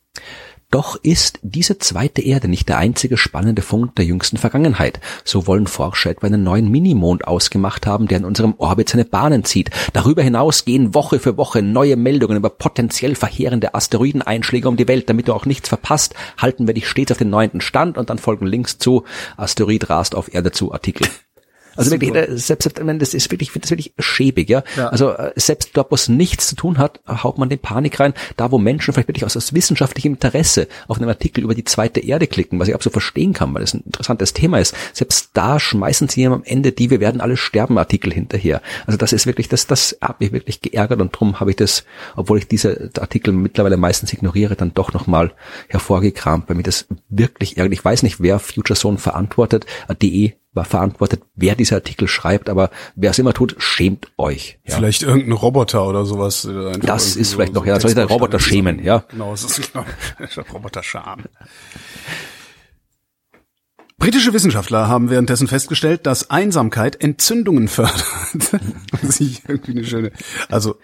Doch 0.70 0.96
ist 0.96 1.38
diese 1.42 1.78
zweite 1.78 2.22
Erde 2.22 2.48
nicht 2.48 2.68
der 2.68 2.78
einzige 2.78 3.16
spannende 3.16 3.62
Fund 3.62 3.96
der 3.98 4.04
jüngsten 4.04 4.36
Vergangenheit. 4.36 5.00
So 5.24 5.46
wollen 5.46 5.68
Forscher 5.68 6.10
etwa 6.10 6.26
einen 6.26 6.42
neuen 6.42 6.68
Minimond 6.70 7.26
ausgemacht 7.26 7.86
haben, 7.86 8.08
der 8.08 8.18
in 8.18 8.24
unserem 8.24 8.54
Orbit 8.58 8.88
seine 8.88 9.04
Bahnen 9.04 9.44
zieht. 9.44 9.70
Darüber 9.92 10.22
hinaus 10.22 10.64
gehen 10.64 10.92
Woche 10.92 11.20
für 11.20 11.36
Woche 11.36 11.62
neue 11.62 11.96
Meldungen 11.96 12.36
über 12.36 12.50
potenziell 12.50 13.14
verheerende 13.14 13.74
Asteroideneinschläge 13.74 14.68
um 14.68 14.76
die 14.76 14.88
Welt. 14.88 15.08
Damit 15.08 15.28
du 15.28 15.34
auch 15.34 15.46
nichts 15.46 15.68
verpasst, 15.68 16.14
halten 16.36 16.66
wir 16.66 16.74
dich 16.74 16.88
stets 16.88 17.12
auf 17.12 17.18
den 17.18 17.30
neunten 17.30 17.60
Stand 17.60 17.96
und 17.96 18.10
dann 18.10 18.18
folgen 18.18 18.46
Links 18.46 18.78
zu 18.78 19.04
Asteroid 19.36 19.88
rast 19.88 20.16
auf 20.16 20.34
Erde 20.34 20.50
zu 20.50 20.72
Artikel. 20.72 21.08
Also 21.76 21.90
Super. 21.90 22.02
wirklich, 22.02 22.42
selbst, 22.42 22.62
selbst, 22.62 22.80
das 23.02 23.14
ist 23.14 23.30
wirklich, 23.30 23.48
ich 23.48 23.52
finde 23.52 23.64
das 23.64 23.70
wirklich 23.70 23.92
schäbig, 23.98 24.48
ja? 24.48 24.62
ja. 24.76 24.88
Also 24.88 25.10
äh, 25.10 25.32
selbst 25.36 25.70
dort, 25.74 25.90
wo 25.90 25.94
es 25.94 26.08
nichts 26.08 26.48
zu 26.48 26.56
tun 26.56 26.78
hat, 26.78 27.00
haut 27.06 27.38
man 27.38 27.48
den 27.48 27.58
Panik 27.58 28.00
rein. 28.00 28.14
Da, 28.36 28.50
wo 28.50 28.58
Menschen 28.58 28.92
vielleicht 28.92 29.08
wirklich 29.08 29.24
aus, 29.24 29.36
aus 29.36 29.52
wissenschaftlichem 29.52 30.14
Interesse 30.14 30.68
auf 30.88 30.98
einen 30.98 31.08
Artikel 31.08 31.44
über 31.44 31.54
die 31.54 31.64
zweite 31.64 32.00
Erde 32.00 32.26
klicken, 32.26 32.58
was 32.58 32.68
ich 32.68 32.74
absolut 32.74 32.94
verstehen 32.94 33.32
kann, 33.32 33.54
weil 33.54 33.62
es 33.62 33.74
ein 33.74 33.82
interessantes 33.84 34.32
Thema 34.32 34.58
ist, 34.58 34.74
selbst 34.92 35.30
da 35.34 35.60
schmeißen 35.60 36.08
sie 36.08 36.26
am 36.26 36.42
Ende 36.44 36.72
die 36.72 36.90
Wir 36.90 37.00
werden 37.00 37.20
alle 37.20 37.36
sterben 37.36 37.78
Artikel 37.78 38.12
hinterher. 38.12 38.62
Also 38.86 38.96
das 38.96 39.12
ist 39.12 39.26
wirklich, 39.26 39.48
das, 39.48 39.66
das 39.66 39.96
hat 40.00 40.20
mich 40.20 40.32
wirklich 40.32 40.60
geärgert 40.60 41.00
und 41.00 41.10
drum 41.18 41.40
habe 41.40 41.50
ich 41.50 41.56
das, 41.56 41.84
obwohl 42.16 42.38
ich 42.38 42.48
diese 42.48 42.90
Artikel 42.98 43.32
mittlerweile 43.32 43.76
meistens 43.76 44.12
ignoriere, 44.12 44.56
dann 44.56 44.74
doch 44.74 44.92
nochmal 44.92 45.32
hervorgekramt, 45.68 46.48
weil 46.48 46.56
mir 46.56 46.62
das 46.62 46.86
wirklich 47.08 47.56
ärgert. 47.56 47.72
Ich 47.72 47.84
weiß 47.84 48.02
nicht, 48.02 48.20
wer 48.20 48.38
Future 48.38 48.78
Zone 48.78 48.98
verantwortet, 48.98 49.66
DE 50.02 50.34
war 50.56 50.64
verantwortet, 50.64 51.22
wer 51.34 51.54
diese 51.54 51.74
Artikel 51.74 52.08
schreibt, 52.08 52.48
aber 52.48 52.70
wer 52.94 53.10
es 53.10 53.18
immer 53.18 53.34
tut, 53.34 53.54
schämt 53.58 54.08
euch. 54.16 54.58
Ja. 54.64 54.76
Vielleicht 54.76 55.02
irgendein 55.02 55.32
Roboter 55.32 55.86
oder 55.86 56.04
sowas. 56.04 56.48
Das 56.80 57.14
ist 57.14 57.34
vielleicht 57.34 57.54
so 57.54 57.60
noch, 57.60 57.66
ja, 57.66 57.78
soll 57.78 57.90
ich 57.90 57.94
der 57.94 58.06
Roboter 58.06 58.40
schämen, 58.40 58.82
ja. 58.82 59.04
Genau, 59.08 59.32
es 59.32 59.44
ist 59.44 59.72
genau, 59.72 59.84
Roboter-Scham. 60.52 61.24
Britische 63.98 64.34
Wissenschaftler 64.34 64.88
haben 64.88 65.08
währenddessen 65.08 65.48
festgestellt, 65.48 66.04
dass 66.04 66.28
Einsamkeit 66.28 67.02
Entzündungen 67.02 67.66
fördert. 67.66 68.04
das 69.02 69.20
ist 69.20 69.42
irgendwie 69.48 69.70
eine 69.70 69.84
schöne. 69.84 70.12
Also 70.50 70.76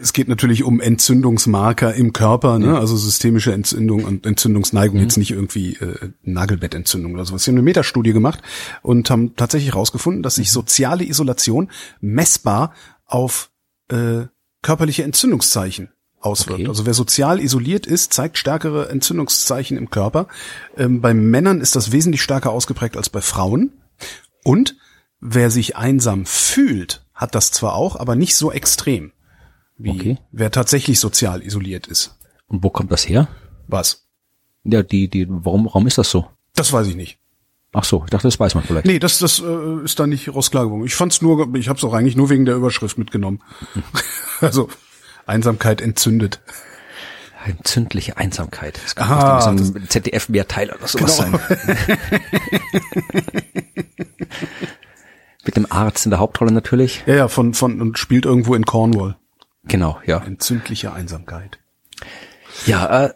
es 0.00 0.12
geht 0.12 0.28
natürlich 0.28 0.62
um 0.62 0.80
Entzündungsmarker 0.80 1.92
im 1.94 2.12
Körper, 2.12 2.60
ne? 2.60 2.78
also 2.78 2.96
systemische 2.96 3.52
Entzündung 3.52 4.04
und 4.04 4.26
Entzündungsneigung, 4.26 4.98
mhm. 4.98 5.02
jetzt 5.02 5.16
nicht 5.16 5.32
irgendwie 5.32 5.74
äh, 5.74 6.12
Nagelbettentzündung 6.22 7.14
oder 7.14 7.24
sowas. 7.24 7.42
Sie 7.42 7.50
haben 7.50 7.56
eine 7.56 7.64
Metastudie 7.64 8.12
gemacht 8.12 8.40
und 8.82 9.10
haben 9.10 9.34
tatsächlich 9.34 9.72
herausgefunden, 9.72 10.22
dass 10.22 10.36
sich 10.36 10.48
mhm. 10.48 10.54
soziale 10.54 11.04
Isolation 11.04 11.68
messbar 12.00 12.74
auf 13.06 13.50
äh, 13.90 14.26
körperliche 14.62 15.02
Entzündungszeichen 15.02 15.90
auswirkt. 16.24 16.60
Okay. 16.60 16.68
Also 16.68 16.86
wer 16.86 16.94
sozial 16.94 17.40
isoliert 17.40 17.86
ist, 17.86 18.12
zeigt 18.12 18.38
stärkere 18.38 18.88
Entzündungszeichen 18.88 19.76
im 19.76 19.90
Körper. 19.90 20.28
Ähm, 20.76 21.00
bei 21.00 21.14
Männern 21.14 21.60
ist 21.60 21.76
das 21.76 21.92
wesentlich 21.92 22.22
stärker 22.22 22.50
ausgeprägt 22.50 22.96
als 22.96 23.10
bei 23.10 23.20
Frauen. 23.20 23.72
Und 24.44 24.76
wer 25.20 25.50
sich 25.50 25.76
einsam 25.76 26.26
fühlt, 26.26 27.04
hat 27.14 27.34
das 27.34 27.50
zwar 27.50 27.74
auch, 27.74 27.96
aber 27.96 28.16
nicht 28.16 28.36
so 28.36 28.50
extrem 28.52 29.12
wie 29.78 29.90
Okay. 29.90 30.18
wer 30.30 30.50
tatsächlich 30.50 31.00
sozial 31.00 31.42
isoliert 31.42 31.86
ist. 31.86 32.18
Und 32.46 32.62
wo 32.62 32.70
kommt 32.70 32.92
das 32.92 33.08
her? 33.08 33.28
Was? 33.66 34.06
Ja, 34.64 34.82
die, 34.82 35.08
die, 35.08 35.26
warum, 35.28 35.66
warum 35.66 35.86
ist 35.86 35.98
das 35.98 36.10
so? 36.10 36.26
Das 36.54 36.72
weiß 36.72 36.86
ich 36.88 36.96
nicht. 36.96 37.18
Ach 37.72 37.84
so, 37.84 38.02
ich 38.04 38.10
dachte, 38.10 38.28
das 38.28 38.38
weiß 38.38 38.54
man 38.54 38.64
vielleicht. 38.64 38.86
Nee, 38.86 38.98
das, 38.98 39.18
das 39.18 39.40
äh, 39.40 39.84
ist 39.84 39.98
da 39.98 40.06
nicht 40.06 40.34
raus 40.34 40.50
klar 40.50 40.64
geworden. 40.66 40.84
Ich 40.84 40.94
fand's 40.94 41.22
nur, 41.22 41.54
ich 41.54 41.68
habe 41.68 41.78
es 41.78 41.84
auch 41.84 41.94
eigentlich 41.94 42.16
nur 42.16 42.28
wegen 42.28 42.44
der 42.44 42.54
Überschrift 42.54 42.98
mitgenommen. 42.98 43.40
also 44.40 44.68
Einsamkeit 45.26 45.80
entzündet. 45.80 46.40
Entzündliche 47.44 48.16
Einsamkeit. 48.16 48.78
Das 48.84 48.94
kann 48.94 49.10
Ah, 49.10 49.38
ah, 49.38 49.40
so 49.40 49.50
ein 49.50 49.88
ZDF-Mehrteil 49.88 50.70
oder 50.70 50.86
sowas 50.86 51.18
Genau. 51.18 51.38
sein. 51.38 51.58
Mit 55.44 55.56
dem 55.56 55.70
Arzt 55.70 56.06
in 56.06 56.10
der 56.10 56.20
Hauptrolle 56.20 56.52
natürlich. 56.52 57.02
Ja, 57.06 57.14
ja, 57.16 57.28
von, 57.28 57.52
von, 57.54 57.80
und 57.80 57.98
spielt 57.98 58.24
irgendwo 58.26 58.54
in 58.54 58.64
Cornwall. 58.64 59.16
Genau, 59.64 60.00
ja. 60.06 60.18
Entzündliche 60.18 60.92
Einsamkeit. 60.92 61.58
Ja, 62.66 63.06
äh, 63.06 63.14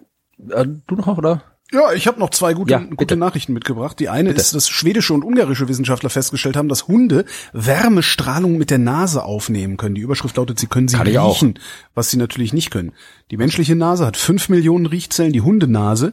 äh, 0.51 0.67
du 0.87 0.97
noch, 0.97 1.19
oder? 1.19 1.43
Ja, 1.73 1.93
ich 1.93 2.07
habe 2.07 2.21
noch 2.21 2.31
zwei 2.31 2.55
gute, 2.55 2.71
Ja, 2.71 2.79
gute 2.79 2.97
bitte. 2.97 3.17
Nachrichten 3.17 3.53
mitgebracht. 3.53 3.99
Die 3.99 4.09
eine 4.09 4.31
ist, 4.31 4.55
dass 4.55 4.69
schwedische 4.69 5.13
und 5.13 5.25
ungarische 5.25 5.69
Wissenschaftler 5.69 6.11
festgestellt 6.11 6.57
haben, 6.57 6.69
dass 6.69 6.87
Hunde 6.87 7.25
Wärmestrahlung 7.53 8.57
mit 8.57 8.71
der 8.71 8.79
Nase 8.79 9.25
aufnehmen 9.25 9.77
können. 9.77 9.97
Die 9.97 10.01
Überschrift 10.01 10.37
lautet, 10.37 10.61
sie 10.61 10.69
können 10.69 10.87
sie 10.87 10.97
Kann 10.97 11.09
riechen, 11.09 11.59
was 11.95 12.11
sie 12.11 12.19
natürlich 12.19 12.53
nicht 12.53 12.71
können. 12.71 12.93
Die 13.33 13.37
menschliche 13.37 13.75
Nase 13.75 14.07
hat 14.07 14.17
fünf 14.17 14.49
Millionen 14.49 14.87
Riechzellen, 14.87 15.33
die 15.33 15.41
Hundenase 15.41 16.13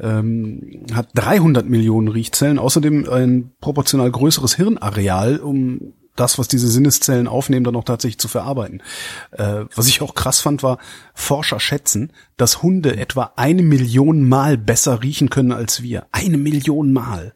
ähm, 0.00 0.84
hat 0.94 1.08
300 1.14 1.66
Millionen 1.66 2.08
Riechzellen, 2.08 2.58
außerdem 2.58 3.08
ein 3.08 3.52
proportional 3.62 4.10
größeres 4.10 4.54
Hirnareal, 4.54 5.38
um 5.38 5.94
das, 6.16 6.38
was 6.38 6.48
diese 6.48 6.68
Sinneszellen 6.68 7.28
aufnehmen, 7.28 7.64
dann 7.64 7.76
auch 7.76 7.84
tatsächlich 7.84 8.18
zu 8.18 8.28
verarbeiten. 8.28 8.82
Äh, 9.30 9.64
was 9.74 9.86
ich 9.86 10.02
auch 10.02 10.14
krass 10.14 10.40
fand, 10.40 10.62
war, 10.62 10.78
Forscher 11.14 11.60
schätzen, 11.60 12.12
dass 12.36 12.62
Hunde 12.62 12.96
etwa 12.96 13.32
eine 13.36 13.62
Million 13.62 14.28
Mal 14.28 14.58
besser 14.58 15.02
riechen 15.02 15.30
können 15.30 15.52
als 15.52 15.82
wir. 15.82 16.06
Eine 16.12 16.36
Million 16.36 16.92
Mal. 16.92 17.34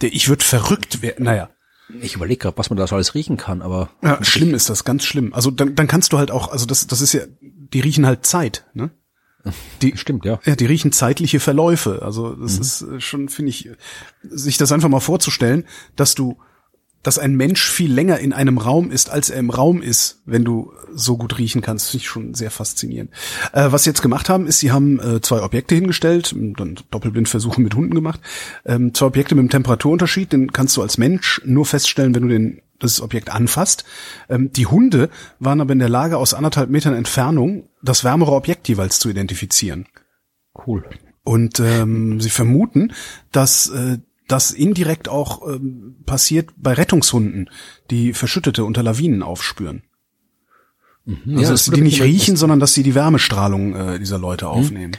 Der, 0.00 0.12
ich 0.12 0.28
würde 0.28 0.44
verrückt 0.44 1.02
werden. 1.02 1.24
Naja, 1.24 1.50
Ich 2.00 2.14
überlege 2.16 2.38
gerade, 2.38 2.58
was 2.58 2.70
man 2.70 2.76
da 2.78 2.86
so 2.86 2.94
alles 2.96 3.14
riechen 3.14 3.36
kann, 3.36 3.62
aber 3.62 3.90
ja, 4.02 4.22
schlimm 4.24 4.54
ist 4.54 4.70
das, 4.70 4.84
ganz 4.84 5.04
schlimm. 5.04 5.34
Also 5.34 5.50
dann, 5.50 5.74
dann 5.74 5.86
kannst 5.86 6.12
du 6.12 6.18
halt 6.18 6.30
auch, 6.30 6.50
also 6.50 6.66
das, 6.66 6.86
das 6.86 7.00
ist 7.00 7.12
ja, 7.12 7.22
die 7.40 7.80
riechen 7.80 8.06
halt 8.06 8.24
Zeit, 8.26 8.64
ne? 8.74 8.90
Die, 9.82 9.94
stimmt, 9.98 10.24
ja. 10.24 10.40
Ja, 10.46 10.56
die 10.56 10.64
riechen 10.64 10.90
zeitliche 10.90 11.38
Verläufe. 11.38 12.00
Also 12.02 12.34
das 12.34 12.56
ist 12.56 12.80
äh, 12.80 13.00
schon, 13.00 13.28
finde 13.28 13.50
ich, 13.50 13.68
sich 14.22 14.56
das 14.56 14.72
einfach 14.72 14.88
mal 14.88 15.00
vorzustellen, 15.00 15.64
dass 15.96 16.14
du, 16.14 16.38
dass 17.04 17.18
ein 17.18 17.36
Mensch 17.36 17.70
viel 17.70 17.92
länger 17.92 18.18
in 18.18 18.32
einem 18.32 18.58
Raum 18.58 18.90
ist, 18.90 19.10
als 19.10 19.30
er 19.30 19.38
im 19.38 19.50
Raum 19.50 19.80
ist, 19.80 20.22
wenn 20.24 20.44
du 20.44 20.72
so 20.92 21.16
gut 21.16 21.38
riechen 21.38 21.60
kannst, 21.60 21.90
finde 21.90 22.02
ich 22.02 22.08
schon 22.08 22.34
sehr 22.34 22.50
faszinierend. 22.50 23.10
Äh, 23.52 23.70
was 23.70 23.84
sie 23.84 23.90
jetzt 23.90 24.02
gemacht 24.02 24.28
haben, 24.28 24.46
ist, 24.46 24.58
sie 24.58 24.72
haben 24.72 24.98
äh, 24.98 25.20
zwei 25.20 25.42
Objekte 25.42 25.74
hingestellt, 25.74 26.34
dann 26.34 26.76
Doppelblindversuche 26.90 27.60
mit 27.60 27.74
Hunden 27.74 27.94
gemacht, 27.94 28.20
ähm, 28.64 28.94
zwei 28.94 29.06
Objekte 29.06 29.34
mit 29.34 29.42
einem 29.42 29.50
Temperaturunterschied, 29.50 30.32
den 30.32 30.52
kannst 30.52 30.76
du 30.76 30.82
als 30.82 30.98
Mensch 30.98 31.40
nur 31.44 31.66
feststellen, 31.66 32.14
wenn 32.14 32.22
du 32.22 32.28
den 32.28 32.60
das 32.80 33.00
Objekt 33.00 33.30
anfasst. 33.30 33.84
Ähm, 34.28 34.50
die 34.52 34.66
Hunde 34.66 35.10
waren 35.38 35.60
aber 35.60 35.72
in 35.72 35.78
der 35.78 35.88
Lage, 35.88 36.16
aus 36.16 36.34
anderthalb 36.34 36.70
Metern 36.70 36.94
Entfernung 36.94 37.68
das 37.82 38.02
wärmere 38.02 38.32
Objekt 38.32 38.68
jeweils 38.68 38.98
zu 38.98 39.08
identifizieren. 39.08 39.86
Cool. 40.66 40.84
Und 41.22 41.60
ähm, 41.60 42.20
sie 42.20 42.30
vermuten, 42.30 42.92
dass 43.32 43.68
äh, 43.68 43.98
das 44.28 44.50
indirekt 44.50 45.08
auch 45.08 45.46
ähm, 45.48 45.96
passiert 46.06 46.50
bei 46.56 46.72
Rettungshunden, 46.72 47.50
die 47.90 48.12
Verschüttete 48.12 48.64
unter 48.64 48.82
Lawinen 48.82 49.22
aufspüren. 49.22 49.82
Also 51.06 51.20
Ja, 51.26 51.40
dass 51.40 51.48
das 51.48 51.64
sie 51.66 51.72
die 51.72 51.82
nicht 51.82 52.02
riechen, 52.02 52.36
sondern 52.36 52.60
dass 52.60 52.72
sie 52.72 52.82
die 52.82 52.94
Wärmestrahlung 52.94 53.74
äh, 53.74 53.98
dieser 53.98 54.18
Leute 54.18 54.48
aufnehmen. 54.48 54.92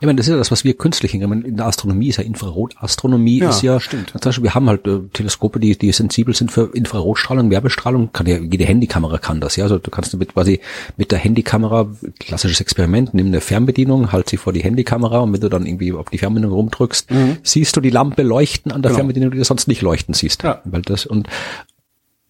Ich 0.00 0.06
meine, 0.06 0.16
das 0.16 0.26
ist 0.26 0.30
ja 0.30 0.38
das, 0.38 0.50
was 0.50 0.64
wir 0.64 0.74
künstlich 0.74 1.12
hinkriegen. 1.12 1.44
In 1.44 1.56
der 1.58 1.66
Astronomie 1.66 2.08
ist 2.08 2.16
ja 2.16 2.24
Infrarotastronomie 2.24 3.40
Ja, 3.40 3.50
ist 3.50 3.60
ja, 3.60 3.78
stimmt. 3.80 4.10
Zum 4.10 4.20
Beispiel, 4.20 4.44
wir 4.44 4.54
haben 4.54 4.66
halt 4.66 4.86
äh, 4.86 5.00
Teleskope, 5.12 5.60
die, 5.60 5.76
die 5.76 5.92
sensibel 5.92 6.34
sind 6.34 6.50
für 6.50 6.74
Infrarotstrahlung, 6.74 7.50
Wärmestrahlung. 7.50 8.10
Kann 8.12 8.26
ja, 8.26 8.38
jede 8.38 8.64
Handykamera 8.64 9.18
kann 9.18 9.40
das, 9.42 9.56
ja. 9.56 9.64
Also 9.64 9.76
du 9.78 9.90
kannst 9.90 10.14
damit 10.14 10.32
quasi 10.32 10.60
mit 10.96 11.12
der 11.12 11.18
Handykamera, 11.18 11.88
klassisches 12.18 12.62
Experiment, 12.62 13.12
nimm 13.12 13.26
eine 13.26 13.42
Fernbedienung, 13.42 14.10
halt 14.10 14.30
sie 14.30 14.38
vor 14.38 14.54
die 14.54 14.62
Handykamera 14.62 15.18
und 15.18 15.34
wenn 15.34 15.40
du 15.40 15.50
dann 15.50 15.66
irgendwie 15.66 15.92
auf 15.92 16.08
die 16.08 16.16
Fernbedienung 16.18 16.54
rumdrückst, 16.54 17.08
siehst 17.42 17.76
du 17.76 17.82
die 17.82 17.90
Lampe 17.90 18.22
leuchten 18.22 18.72
an 18.72 18.80
der 18.80 18.90
Genau. 18.90 19.00
Fernbedienung, 19.00 19.30
die 19.32 19.38
du 19.38 19.44
sonst 19.44 19.68
nicht 19.68 19.82
leuchten 19.82 20.14
siehst. 20.14 20.42
Ja. 20.42 20.62
Weil 20.64 20.80
das, 20.82 21.04
und 21.04 21.28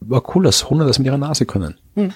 war 0.00 0.22
cool, 0.34 0.42
dass 0.42 0.68
Hunde 0.68 0.86
das 0.86 0.98
mit 0.98 1.06
ihrer 1.06 1.18
Nase 1.18 1.46
können. 1.46 1.76
Hm. 1.94 2.12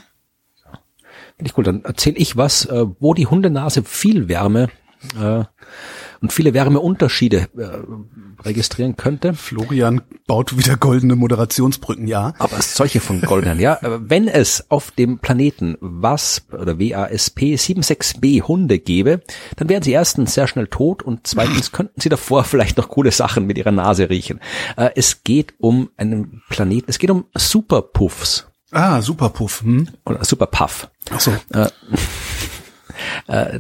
Finde 1.37 1.51
ich 1.51 1.57
cool. 1.59 1.65
Dann 1.65 1.85
erzähle 1.85 2.17
ich 2.17 2.37
was, 2.37 2.65
äh, 2.67 2.87
wo 3.01 3.15
die 3.15 3.27
Hundenase 3.27 3.83
viel 3.85 4.29
Wärme 4.29 4.69
äh, 5.21 5.45
und 6.21 6.33
viele 6.33 6.55
Wärmeunterschiede 6.55 7.49
äh, 7.57 8.43
registrieren 8.45 8.97
könnte. 8.97 9.35
Florian 9.35 10.01
baut 10.27 10.57
wieder 10.57 10.77
goldene 10.77 11.17
Moderationsbrücken, 11.17 12.07
ja. 12.07 12.33
Aber 12.39 12.61
solche 12.63 13.01
von 13.01 13.21
goldenen, 13.21 13.61
ja. 13.61 13.79
Aber 13.83 14.09
Wenn 14.09 14.29
es 14.29 14.71
auf 14.71 14.91
dem 14.91 15.19
Planeten 15.19 15.77
WASP 15.81 16.53
oder 16.55 16.79
WASP 16.79 17.41
76b 17.57 18.43
Hunde 18.43 18.79
gäbe, 18.79 19.23
dann 19.57 19.69
wären 19.69 19.83
sie 19.83 19.93
erstens 19.93 20.35
sehr 20.35 20.47
schnell 20.47 20.67
tot 20.69 21.03
und 21.03 21.27
zweitens 21.27 21.73
könnten 21.73 22.01
sie 22.01 22.09
davor 22.09 22.45
vielleicht 22.45 22.77
noch 22.77 22.89
coole 22.89 23.11
Sachen 23.13 23.47
mit 23.47 23.59
ihrer 23.59 23.73
Nase 23.73 24.09
riechen. 24.11 24.41
Äh, 24.77 24.91
Es 24.95 25.25
geht 25.25 25.55
um 25.59 25.91
einen 25.97 26.43
Planeten, 26.49 26.87
es 26.91 26.99
geht 26.99 27.11
um 27.11 27.25
Superpuffs 27.35 28.47
Ah, 28.71 29.01
Superpuff. 29.03 29.63
Hm? 29.63 29.89
oder 30.05 30.25
Superpuff. 30.25 30.89
Ach 31.11 31.21
so. 31.21 31.31
Äh, 31.53 31.69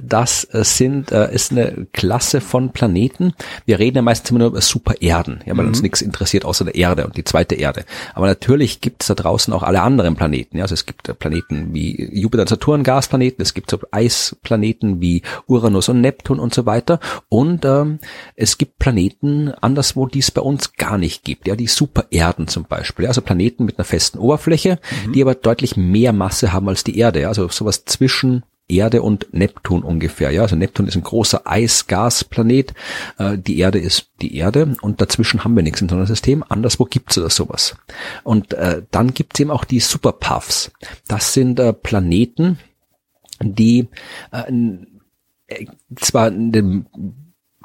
Das 0.02 0.44
äh, 0.52 0.64
sind 0.64 1.12
äh, 1.12 1.32
ist 1.32 1.52
eine 1.52 1.86
Klasse 1.92 2.40
von 2.40 2.70
Planeten. 2.70 3.34
Wir 3.66 3.78
reden 3.78 3.96
ja 3.96 4.02
meistens 4.02 4.30
immer 4.30 4.40
nur 4.40 4.48
über 4.48 4.61
Supererden, 4.61 5.40
ja, 5.46 5.57
weil 5.57 5.66
uns 5.66 5.82
nichts 5.82 6.02
interessiert 6.02 6.44
außer 6.44 6.64
der 6.64 6.74
Erde 6.74 7.07
und 7.07 7.16
die 7.16 7.24
zweite 7.24 7.55
Erde. 7.55 7.84
Aber 8.14 8.26
natürlich 8.26 8.80
gibt 8.80 9.02
es 9.02 9.09
da 9.09 9.14
draußen 9.14 9.52
auch 9.52 9.62
alle 9.62 9.82
anderen 9.82 10.16
Planeten. 10.16 10.59
Ja, 10.59 10.64
also 10.64 10.74
es 10.74 10.86
gibt 10.86 11.09
äh, 11.09 11.14
Planeten 11.14 11.74
wie 11.74 12.11
Jupiter, 12.12 12.46
Saturn, 12.46 12.82
Gasplaneten. 12.82 13.42
Es 13.42 13.55
gibt 13.55 13.70
so 13.70 13.78
Eisplaneten 13.90 15.00
wie 15.00 15.22
Uranus 15.46 15.88
und 15.88 16.00
Neptun 16.00 16.38
und 16.38 16.55
so 16.55 16.66
weiter. 16.66 17.00
Und 17.28 17.64
ähm, 17.64 17.98
es 18.36 18.59
gibt 18.59 18.78
Planeten 18.78 19.52
anderswo, 19.61 20.07
die 20.07 20.20
es 20.20 20.30
bei 20.30 20.42
uns 20.42 20.74
gar 20.74 20.98
nicht 20.98 21.24
gibt. 21.24 21.46
Ja, 21.46 21.57
die 21.57 21.66
Supererden 21.66 22.48
zum 22.48 22.64
Beispiel. 22.64 23.05
Ja, 23.05 23.11
also 23.11 23.22
Planeten 23.22 23.64
mit 23.64 23.78
einer 23.78 23.84
festen 23.84 24.18
Oberfläche, 24.18 24.78
die 25.14 25.22
aber 25.22 25.34
deutlich 25.34 25.76
mehr 25.76 26.12
Masse 26.12 26.52
haben 26.52 26.68
als 26.68 26.84
die 26.84 26.98
Erde. 26.98 27.20
Ja, 27.20 27.28
also 27.28 27.48
sowas 27.48 27.84
zwischen 27.84 28.44
Erde 28.69 29.03
und 29.03 29.33
Neptun 29.33 29.83
ungefähr. 29.83 30.31
Ja, 30.31 30.43
also 30.43 30.57
Neptun 30.57 30.87
ist 30.89 30.97
ein 30.97 31.03
großer 31.03 31.43
Eis-Gas-Planet. 31.45 32.75
Äh, 33.19 33.39
die 33.39 33.59
Erde 33.59 33.79
ist 33.79 34.11
die 34.23 34.37
Erde 34.37 34.75
und 34.81 35.01
dazwischen 35.01 35.45
haben 35.45 35.55
wir 35.55 35.62
nichts 35.62 35.83
im 35.83 35.89
Sonnensystem. 35.89 36.45
Anderswo 36.49 36.85
gibt's 36.85 37.19
oder 37.19 37.31
sowas. 37.31 37.77
Und 38.23 38.55
äh, 38.55 38.83
dann 38.91 39.12
gibt's 39.12 39.39
eben 39.41 39.51
auch 39.51 39.65
die 39.65 39.81
Superpuffs. 39.81 40.73
Das 41.09 41.35
sind 41.35 41.59
äh, 41.61 41.73
Planeten, 41.73 42.59
die 43.43 43.89
äh, 44.33 44.51
äh, 45.47 45.67
zwar 45.97 46.27
eine 46.27 46.87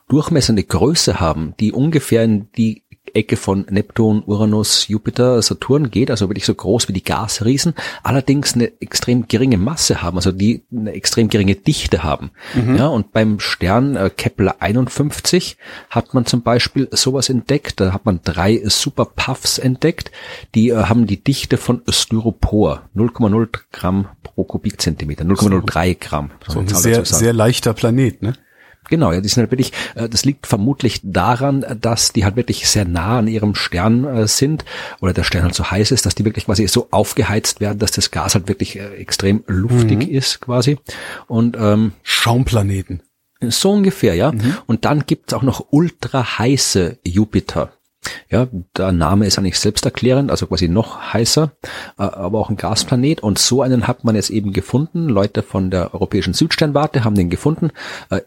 Durchmesser 0.10 0.54
eine 0.54 0.64
Größe 0.64 1.20
haben, 1.20 1.54
die 1.60 1.72
ungefähr 1.72 2.24
in 2.24 2.52
die 2.58 2.84
Ecke 3.14 3.38
von 3.38 3.66
Neptun, 3.70 4.24
Uranus, 4.26 4.88
Jupiter, 4.88 5.42
Saturn 5.42 5.90
geht, 5.90 6.12
also 6.12 6.30
wirklich 6.30 6.46
so 6.46 6.54
groß 6.54 6.88
wie 6.88 6.94
die 6.94 7.04
Gasriesen, 7.04 7.74
allerdings 8.04 8.54
eine 8.54 8.80
extrem 8.82 9.28
geringe 9.28 9.58
Masse 9.58 10.02
haben, 10.02 10.18
also 10.18 10.32
die 10.32 10.64
eine 10.72 10.94
extrem 10.94 11.30
geringe 11.30 11.56
Dichte 11.56 12.04
haben. 12.04 12.32
Ja, 12.78 12.88
und 12.88 13.12
beim 13.12 13.40
Stern 13.40 13.96
äh, 13.96 14.10
Kepler 14.16 14.58
51 14.60 15.58
hat 15.90 16.14
man 16.14 16.26
zum 16.26 16.44
Beispiel 16.44 16.88
sowas 16.92 17.30
entdeckt, 17.30 17.80
da 17.80 17.94
hat 17.94 18.06
man 18.06 18.22
drei 18.24 18.62
Superpuffs 18.66 19.58
entdeckt, 19.58 20.12
die 20.56 20.70
äh, 20.70 20.76
haben 20.76 21.08
die 21.08 21.24
Dichte 21.24 21.58
von 21.58 21.82
Styropor, 21.88 22.90
0,0 22.96 23.48
Gramm 23.72 24.08
pro 24.24 24.44
Kubikzentimeter, 24.44 25.26
0,03 25.26 25.96
Gramm. 26.00 26.32
So 26.48 26.60
ein 26.60 26.68
sehr, 26.68 27.06
sehr 27.06 27.34
leichter 27.34 27.74
Planet, 27.74 28.22
ne? 28.22 28.34
Genau, 28.90 29.12
ja, 29.12 29.22
die 29.22 29.28
sind 29.28 29.42
halt 29.42 29.52
wirklich, 29.52 29.72
äh, 29.96 30.10
das 30.10 30.26
liegt 30.26 30.48
vermutlich 30.48 31.02
daran, 31.04 31.66
dass 31.80 32.12
die 32.14 32.26
halt 32.26 32.36
wirklich 32.36 32.68
sehr 32.68 32.86
nah 32.86 33.20
an 33.20 33.28
ihrem 33.28 33.56
Stern 33.56 34.06
äh, 34.06 34.28
sind 34.28 34.66
oder 35.02 35.14
der 35.14 35.24
Stern 35.24 35.44
halt 35.44 35.56
so 35.56 35.70
heiß 35.70 35.92
ist, 35.92 36.06
dass 36.06 36.16
die 36.16 36.26
wirklich 36.26 36.46
quasi 36.46 36.68
so 36.68 36.88
aufgeheizt 36.92 37.62
werden, 37.62 37.80
dass 37.80 37.92
das 37.92 38.12
Gas 38.12 38.36
halt 38.36 38.48
wirklich 38.48 38.78
äh, 38.78 38.96
extrem 38.96 39.44
luftig 39.48 40.10
ist 40.10 40.42
quasi. 40.42 40.78
Und 41.28 41.58
ähm, 41.60 41.94
Schaumplaneten. 42.04 43.04
so 43.42 43.72
ungefähr, 43.72 44.16
ja. 44.16 44.34
Und 44.66 44.86
dann 44.86 45.06
gibt's 45.06 45.34
auch 45.34 45.44
noch 45.44 45.68
ultra 45.72 46.40
heiße 46.40 47.00
Jupiter. 47.04 47.72
Ja, 48.30 48.48
der 48.78 48.92
Name 48.92 49.26
ist 49.26 49.38
eigentlich 49.38 49.60
selbsterklärend, 49.60 50.32
also 50.32 50.48
quasi 50.48 50.68
noch 50.68 51.14
heißer, 51.14 51.52
äh, 51.98 52.04
aber 52.04 52.40
auch 52.40 52.50
ein 52.50 52.58
Gasplanet. 52.58 53.22
Und 53.22 53.40
so 53.40 53.62
einen 53.62 53.88
hat 53.88 54.04
man 54.04 54.16
jetzt 54.16 54.30
eben 54.30 54.54
gefunden. 54.54 55.10
Leute 55.10 55.42
von 55.42 55.72
der 55.72 55.94
Europäischen 55.94 56.34
Südsternwarte 56.34 57.04
haben 57.04 57.16
den 57.16 57.30
gefunden. 57.30 57.72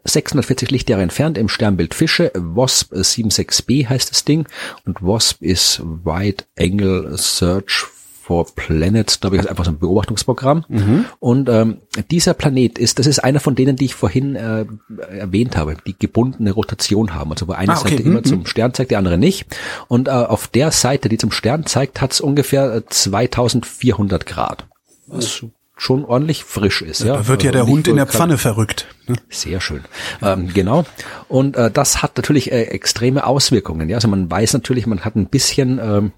640 0.05 0.69
äh, 0.69 0.73
Lichtjahre 0.73 1.03
entfernt 1.03 1.39
im 1.39 1.49
Sternbild 1.49 1.95
Fische. 1.95 2.33
WASP 2.35 2.93
76b 2.93 3.89
heißt 3.89 4.11
das 4.11 4.25
Ding. 4.25 4.47
Und 4.85 5.03
WASP 5.03 5.43
ist 5.43 5.81
Wide 5.81 6.45
Angle 6.59 7.17
Search 7.17 7.92
for 8.23 8.47
Planets, 8.55 9.21
glaube 9.21 9.37
ich, 9.37 9.43
ist 9.43 9.49
einfach 9.49 9.65
so 9.65 9.73
ein 9.73 9.79
Beobachtungsprogramm. 9.79 10.65
Mhm. 10.69 11.05
Und 11.19 11.49
ähm, 11.49 11.79
dieser 12.11 12.35
Planet 12.35 12.79
ist, 12.79 12.99
das 12.99 13.07
ist 13.07 13.19
einer 13.19 13.41
von 13.41 13.55
denen, 13.55 13.77
die 13.77 13.87
ich 13.87 13.95
vorhin 13.95 14.37
äh, 14.37 14.65
erwähnt 15.11 15.57
habe, 15.57 15.77
die 15.87 15.99
gebundene 15.99 16.53
Rotation 16.53 17.15
haben. 17.15 17.33
Also 17.33 17.49
wo 17.49 17.53
eine 17.53 17.73
ah, 17.73 17.81
okay. 17.81 17.91
Seite 17.91 18.03
mhm. 18.05 18.11
immer 18.11 18.23
zum 18.23 18.47
Stern 18.47 18.75
zeigt, 18.75 18.93
die 18.93 18.97
andere 18.97 19.19
nicht. 19.19 19.47
Und 19.89 20.09
äh, 20.09 20.13
auf 20.13 20.47
der 20.47 20.71
Seite, 20.71 21.09
die 21.09 21.19
zum 21.19 21.33
Stern 21.33 21.67
zeigt, 21.67 22.01
hat 22.01 22.13
es 22.13 22.21
ungefähr 22.21 22.85
2400 22.89 24.23
äh, 24.23 24.25
Grad. 24.25 24.67
Was 25.09 25.45
schon 25.77 26.05
ordentlich 26.05 26.45
frisch 26.45 26.81
ist. 26.81 27.01
Ja, 27.01 27.15
Da 27.17 27.29
wird 27.29 27.41
also 27.41 27.47
ja 27.47 27.53
der 27.53 27.67
Hund 27.67 27.89
in 27.89 27.97
der 27.97 28.07
Pfanne 28.07 28.39
verrückt. 28.39 28.87
Ne? 29.09 29.17
Sehr 29.31 29.61
schön. 29.61 29.81
Ähm, 30.23 30.49
genau. 30.55 30.85
Und 31.29 31.57
äh, 31.57 31.73
das 31.73 32.03
hat 32.03 32.17
natürlich 32.17 32.53
äh, 32.53 32.67
extreme 32.67 33.27
Auswirkungen. 33.27 33.89
Ja, 33.89 33.97
also 33.97 34.07
man 34.07 34.31
weiß 34.31 34.53
natürlich, 34.53 34.87
man 34.87 35.01
hat 35.01 35.17
ein 35.17 35.27
bisschen 35.27 35.81
ähm, 35.83 36.13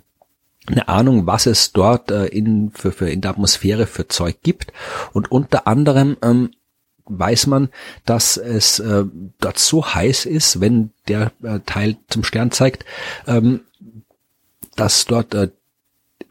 eine 0.67 0.89
Ahnung, 0.89 1.27
was 1.27 1.47
es 1.47 1.73
dort 1.73 2.11
äh, 2.11 2.27
in, 2.27 2.71
für, 2.71 2.93
für 2.93 3.11
in 3.11 3.21
der 3.21 3.33
Atmosphäre 3.33 3.87
für 3.87 4.09
Zeug 4.09 4.39
gibt. 4.43 4.73
Und 5.13 5.31
unter 5.31 5.67
anderem 5.67 6.17
ähm, 6.23 6.51
weiß 7.07 7.47
man, 7.49 7.69
dass 8.07 8.37
es 8.37 8.79
äh, 8.79 9.05
dort 9.41 9.59
so 9.59 9.87
heiß 9.87 10.27
ist, 10.27 10.61
wenn 10.61 10.91
der 11.09 11.33
äh, 11.43 11.61
Teil 11.67 11.97
zum 12.09 12.25
Stern 12.25 12.51
zeigt, 12.51 12.85
ähm, 13.27 13.61
dass 14.77 15.05
dort 15.05 15.35
äh, 15.35 15.51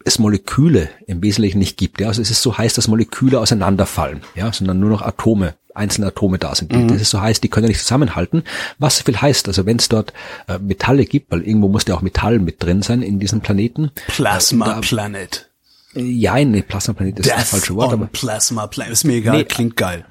es 0.05 0.19
Moleküle 0.19 0.89
im 1.05 1.21
Wesentlichen 1.21 1.59
nicht 1.59 1.77
gibt. 1.77 2.01
Ja? 2.01 2.07
Also 2.07 2.21
es 2.21 2.31
ist 2.31 2.41
so 2.41 2.57
heiß, 2.57 2.73
dass 2.73 2.87
Moleküle 2.87 3.39
auseinanderfallen, 3.39 4.21
ja, 4.35 4.51
sondern 4.51 4.79
nur 4.79 4.89
noch 4.89 5.01
Atome, 5.01 5.55
einzelne 5.75 6.07
Atome 6.07 6.37
da 6.37 6.53
sind. 6.55 6.71
Mhm. 6.71 6.87
Das 6.87 7.01
ist 7.01 7.09
so 7.09 7.21
heiß, 7.21 7.41
die 7.41 7.49
können 7.49 7.67
nicht 7.67 7.79
zusammenhalten. 7.79 8.43
Was 8.79 9.01
viel 9.01 9.19
heißt, 9.19 9.47
also 9.47 9.65
wenn 9.65 9.77
es 9.77 9.89
dort 9.89 10.13
äh, 10.47 10.59
Metalle 10.59 11.05
gibt, 11.05 11.31
weil 11.31 11.41
irgendwo 11.41 11.67
muss 11.67 11.85
ja 11.87 11.95
auch 11.95 12.01
Metall 12.01 12.39
mit 12.39 12.61
drin 12.63 12.81
sein 12.81 13.01
in 13.01 13.19
diesem 13.19 13.41
Planeten. 13.41 13.91
Plasma 14.07 14.79
Planet. 14.81 15.49
Ja, 15.95 16.43
nee, 16.43 16.63
Plasma 16.63 16.93
Planet 16.93 17.19
ist 17.19 17.29
das 17.29 17.49
falsche 17.49 17.75
Wort. 17.75 17.93
Aber 17.93 18.07
Plasma 18.07 18.67
Planet 18.67 18.93
ist 18.93 19.03
mir 19.03 19.13
egal, 19.13 19.37
nee, 19.37 19.43
klingt 19.43 19.77
geil. 19.77 20.05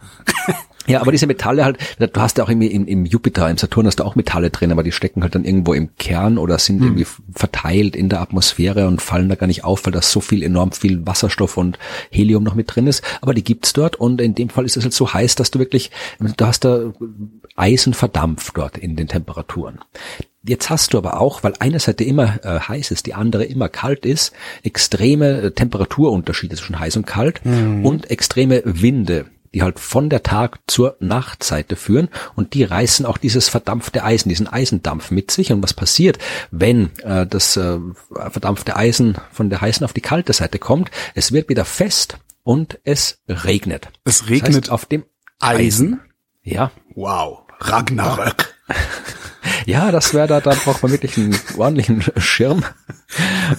Ja, 0.93 1.01
aber 1.01 1.12
diese 1.12 1.26
Metalle 1.26 1.64
halt, 1.64 1.78
du 1.99 2.20
hast 2.20 2.38
ja 2.38 2.45
auch 2.45 2.49
irgendwie 2.49 2.68
im, 2.68 2.86
im 2.86 3.07
Jupiter, 3.07 3.49
im 3.49 3.57
Saturn 3.57 3.86
hast 3.86 4.01
du 4.01 4.05
auch 4.05 4.14
Metalle 4.14 4.51
drin, 4.51 4.72
aber 4.72 4.82
die 4.82 4.93
stecken 4.93 5.22
halt 5.22 5.34
dann 5.34 5.45
irgendwo 5.45 5.74
im 5.74 5.97
Kern 5.97 6.38
oder 6.38 6.59
sind 6.59 6.80
hm. 6.80 6.88
irgendwie 6.88 7.07
verteilt 7.32 7.97
in 7.97 8.09
der 8.09 8.20
Atmosphäre 8.20 8.86
und 8.86 9.01
fallen 9.01 9.28
da 9.28 9.34
gar 9.34 9.47
nicht 9.47 9.64
auf, 9.64 9.84
weil 9.86 9.93
da 9.93 10.03
so 10.03 10.20
viel, 10.20 10.43
enorm 10.43 10.72
viel 10.72 11.07
Wasserstoff 11.07 11.57
und 11.57 11.78
Helium 12.11 12.43
noch 12.43 12.55
mit 12.55 12.74
drin 12.74 12.86
ist. 12.86 13.03
Aber 13.20 13.34
die 13.34 13.45
gibt's 13.45 13.72
dort 13.72 13.97
und 13.97 14.20
in 14.20 14.34
dem 14.34 14.49
Fall 14.49 14.64
ist 14.64 14.76
es 14.76 14.84
halt 14.84 14.95
so 14.95 15.12
heiß, 15.12 15.34
dass 15.34 15.51
du 15.51 15.59
wirklich, 15.59 15.90
du 16.18 16.47
hast 16.47 16.64
da 16.64 16.93
Eisen 17.57 17.95
verdampft 17.95 18.57
dort 18.57 18.78
in 18.78 18.97
den 18.97 19.09
Temperaturen. 19.09 19.78
Jetzt 20.45 20.70
hast 20.70 20.93
du 20.93 20.99
aber 20.99 21.20
auch, 21.20 21.45
weil 21.45 21.55
eine 21.61 21.78
Seite 21.78 22.03
immer 22.03 22.45
äh, 22.45 22.59
heiß 22.59 22.90
ist, 22.90 23.07
die 23.07 23.14
andere 23.14 23.45
immer 23.45 23.68
kalt 23.68 24.05
ist, 24.05 24.32
extreme 24.64 25.40
äh, 25.40 25.51
Temperaturunterschiede 25.53 26.57
zwischen 26.57 26.80
heiß 26.80 26.97
und 26.97 27.07
kalt 27.07 27.45
mhm. 27.45 27.86
und 27.86 28.11
extreme 28.11 28.62
Winde 28.64 29.26
die 29.55 29.62
halt 29.62 29.78
von 29.78 30.11
der 30.11 30.22
Tag 30.22 30.61
zur 30.66 30.96
Nachtseite 31.00 31.76
führen 31.76 32.09
und 32.34 32.55
die 32.55 32.64
reißen 32.64 33.07
auch 33.07 33.18
dieses 33.18 33.48
verdampfte 33.48 34.05
Eisen, 34.05 34.28
diesen 34.28 34.48
Eisendampf 34.48 35.11
mit 35.11 35.30
sich. 35.30 35.53
Und 35.53 35.62
was 35.62 35.74
passiert, 35.74 36.18
wenn 36.50 36.90
äh, 37.03 37.26
das 37.26 37.57
äh, 37.57 37.78
verdampfte 38.30 38.76
Eisen 38.76 39.16
von 39.30 39.50
der 39.50 39.61
heißen 39.61 39.84
auf 39.84 39.92
die 39.92 40.00
kalte 40.00 40.32
Seite 40.32 40.59
kommt? 40.59 40.90
Es 41.14 41.32
wird 41.32 41.48
wieder 41.48 41.64
fest 41.64 42.18
und 42.42 42.78
es 42.84 43.18
regnet. 43.28 43.88
Es 44.05 44.28
regnet 44.28 44.48
das 44.48 44.57
heißt, 44.57 44.70
auf 44.70 44.86
dem 44.86 45.05
Eisen? 45.38 45.94
Eisen. 45.94 46.00
Ja. 46.42 46.70
Wow. 46.94 47.42
Ragnarök. 47.61 48.55
Ja, 49.66 49.90
das 49.90 50.14
wäre 50.14 50.26
da, 50.26 50.40
da 50.40 50.51
braucht 50.51 50.82
man 50.82 50.93
wirklich 50.93 51.16
einen 51.16 51.36
ordentlichen 51.57 52.03
Schirm. 52.16 52.64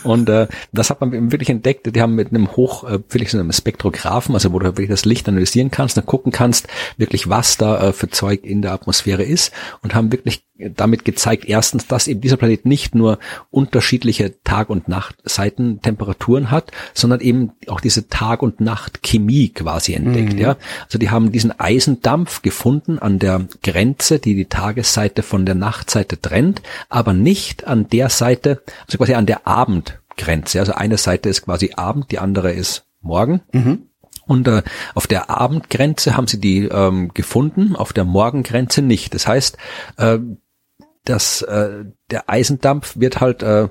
Und 0.04 0.30
äh, 0.30 0.48
das 0.72 0.90
hat 0.90 1.02
man 1.02 1.32
wirklich 1.32 1.50
entdeckt. 1.50 1.94
Die 1.94 2.02
haben 2.02 2.16
mit 2.16 2.30
einem 2.30 2.56
hoch, 2.56 2.84
äh, 2.84 3.00
wirklich 3.10 3.32
so 3.32 3.40
einem 3.40 3.52
Spektrographen, 3.52 4.34
also 4.34 4.52
wo 4.54 4.60
du 4.60 4.66
wirklich 4.66 4.90
das 4.90 5.06
Licht 5.06 5.28
analysieren 5.28 5.72
kannst, 5.72 5.98
dann 5.98 6.06
gucken 6.06 6.32
kannst, 6.32 6.68
wirklich 6.98 7.30
was 7.30 7.58
da 7.58 7.90
äh, 7.90 7.94
für 7.94 8.10
Zeug 8.10 8.44
in 8.44 8.62
der 8.62 8.74
Atmosphäre 8.74 9.24
ist 9.24 9.52
und 9.82 9.94
haben 9.94 10.12
wirklich 10.12 10.46
damit 10.56 11.04
gezeigt, 11.04 11.46
erstens, 11.46 11.88
dass 11.88 12.08
eben 12.08 12.22
dieser 12.22 12.38
Planet 12.38 12.66
nicht 12.66 12.94
nur 12.94 13.18
unterschiedliche 13.50 14.42
Tag- 14.44 14.70
und 14.70 14.88
Nachtseitentemperaturen 14.88 16.52
hat, 16.52 16.72
sondern 16.94 17.22
eben 17.22 17.54
auch 17.68 17.82
diese 17.82 18.08
Tag- 18.08 18.44
und 18.44 18.62
Nachtchemie 18.62 19.50
quasi 19.50 19.94
entdeckt. 19.94 20.34
Mhm. 20.34 20.40
Ja, 20.40 20.58
also 20.86 21.00
die 21.00 21.10
haben 21.10 21.32
diesen 21.32 21.60
Eisendampf 21.60 22.44
gefunden 22.44 23.00
an 23.00 23.18
der 23.18 23.48
Grenze, 23.64 24.20
die 24.20 24.36
die 24.36 24.46
Tagesseite 24.46 25.24
von 25.24 25.46
der 25.46 25.56
Nachtseite 25.56 26.22
trennt, 26.22 26.62
aber 26.88 27.14
nicht 27.14 27.66
an 27.66 27.90
der 27.90 28.10
Seite, 28.10 28.62
also 28.86 29.00
quasi 29.00 29.16
an 29.16 29.26
der 29.26 29.48
Abendgrenze. 29.48 30.60
Also 30.60 30.74
eine 30.74 30.98
Seite 30.98 31.30
ist 31.30 31.44
quasi 31.44 31.72
Abend, 31.76 32.12
die 32.12 32.20
andere 32.20 32.52
ist 32.52 32.86
Morgen. 33.02 33.42
Mhm. 33.52 33.88
Und 34.26 34.48
äh, 34.48 34.64
auf 34.94 35.08
der 35.08 35.30
Abendgrenze 35.30 36.16
haben 36.16 36.28
sie 36.28 36.40
die 36.40 36.66
ähm, 36.66 37.12
gefunden, 37.14 37.76
auf 37.76 37.92
der 37.92 38.06
Morgengrenze 38.06 38.82
nicht. 38.82 39.14
Das 39.14 39.28
heißt, 39.28 39.58
äh, 39.98 40.20
dass 41.06 41.42
äh, 41.42 41.86
der 42.12 42.30
Eisendampf 42.30 42.98
wird 42.98 43.20
halt 43.22 43.44
äh, 43.44 43.70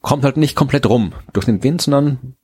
kommt 0.00 0.24
halt 0.24 0.36
nicht 0.36 0.54
komplett 0.54 0.86
rum 0.86 1.12
durch 1.32 1.46
den 1.46 1.62
Wind, 1.62 1.82
sondern 1.82 2.36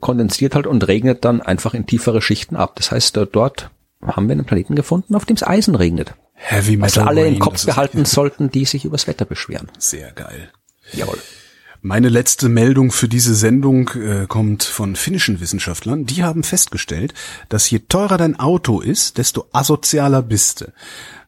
kondensiert 0.00 0.54
halt 0.54 0.66
und 0.66 0.86
regnet 0.86 1.24
dann 1.24 1.40
einfach 1.40 1.74
in 1.74 1.86
tiefere 1.86 2.22
Schichten 2.22 2.56
ab. 2.56 2.76
Das 2.76 2.92
heißt, 2.92 3.16
äh, 3.16 3.26
dort 3.26 3.70
haben 4.02 4.28
wir 4.28 4.32
einen 4.32 4.44
Planeten 4.44 4.76
gefunden, 4.76 5.14
auf 5.14 5.24
dem 5.24 5.36
es 5.36 5.42
Eisen 5.42 5.74
regnet. 5.74 6.14
Heavy 6.34 6.76
Metal. 6.76 6.84
Also 6.84 7.00
alle 7.02 7.24
Rain, 7.24 7.34
im 7.34 7.38
Kopf 7.40 7.64
behalten 7.64 8.04
sollten, 8.04 8.50
die 8.50 8.66
sich 8.66 8.84
übers 8.84 9.06
Wetter 9.06 9.24
beschweren. 9.24 9.68
Sehr 9.78 10.12
geil. 10.12 10.50
Jawohl. 10.92 11.18
Meine 11.82 12.08
letzte 12.08 12.48
Meldung 12.48 12.90
für 12.90 13.08
diese 13.08 13.34
Sendung 13.34 13.90
äh, 13.90 14.26
kommt 14.26 14.64
von 14.64 14.96
finnischen 14.96 15.40
Wissenschaftlern. 15.40 16.04
Die 16.04 16.24
haben 16.24 16.42
festgestellt, 16.42 17.14
dass 17.48 17.70
je 17.70 17.80
teurer 17.80 18.18
dein 18.18 18.38
Auto 18.38 18.80
ist, 18.80 19.18
desto 19.18 19.46
asozialer 19.52 20.22
bist 20.22 20.62
du. 20.62 20.72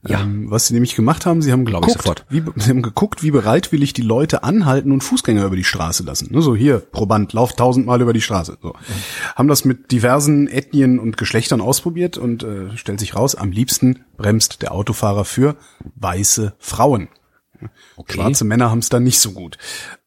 Ja. 0.06 0.20
Ähm, 0.20 0.50
was 0.50 0.68
sie 0.68 0.74
nämlich 0.74 0.94
gemacht 0.94 1.26
haben, 1.26 1.42
sie 1.42 1.50
haben 1.50 1.64
geguckt, 1.64 2.24
wie, 2.28 2.42
sie 2.56 2.70
haben 2.70 2.82
geguckt, 2.82 3.22
wie 3.22 3.32
bereitwillig 3.32 3.92
die 3.92 4.02
Leute 4.02 4.44
anhalten 4.44 4.92
und 4.92 5.02
Fußgänger 5.02 5.44
über 5.44 5.56
die 5.56 5.64
Straße 5.64 6.04
lassen. 6.04 6.32
Ne, 6.32 6.40
so 6.40 6.54
hier, 6.54 6.78
Proband, 6.78 7.32
lauf 7.32 7.54
tausendmal 7.54 8.00
über 8.00 8.12
die 8.12 8.20
Straße. 8.20 8.58
So. 8.62 8.68
Mhm. 8.68 9.34
Haben 9.34 9.48
das 9.48 9.64
mit 9.64 9.90
diversen 9.90 10.46
Ethnien 10.46 10.98
und 10.98 11.16
Geschlechtern 11.16 11.60
ausprobiert 11.60 12.16
und 12.16 12.44
äh, 12.44 12.76
stellt 12.76 13.00
sich 13.00 13.16
raus, 13.16 13.34
am 13.34 13.50
liebsten 13.50 14.04
bremst 14.16 14.62
der 14.62 14.72
Autofahrer 14.72 15.24
für 15.24 15.56
weiße 15.96 16.54
Frauen. 16.58 17.08
Okay. 17.96 18.14
Schwarze 18.14 18.44
Männer 18.44 18.70
haben 18.70 18.78
es 18.78 18.88
da 18.88 19.00
nicht 19.00 19.18
so 19.18 19.32
gut. 19.32 19.58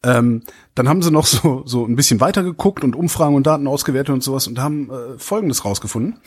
Ähm, 0.03 0.43
dann 0.73 0.87
haben 0.87 1.01
sie 1.01 1.11
noch 1.11 1.25
so, 1.25 1.63
so 1.65 1.85
ein 1.85 1.95
bisschen 1.95 2.21
weiter 2.21 2.43
geguckt 2.43 2.83
und 2.83 2.95
Umfragen 2.95 3.35
und 3.35 3.45
Daten 3.45 3.67
ausgewertet 3.67 4.13
und 4.13 4.23
sowas 4.23 4.47
und 4.47 4.59
haben 4.59 4.89
äh, 4.89 5.17
Folgendes 5.19 5.65
rausgefunden. 5.65 6.19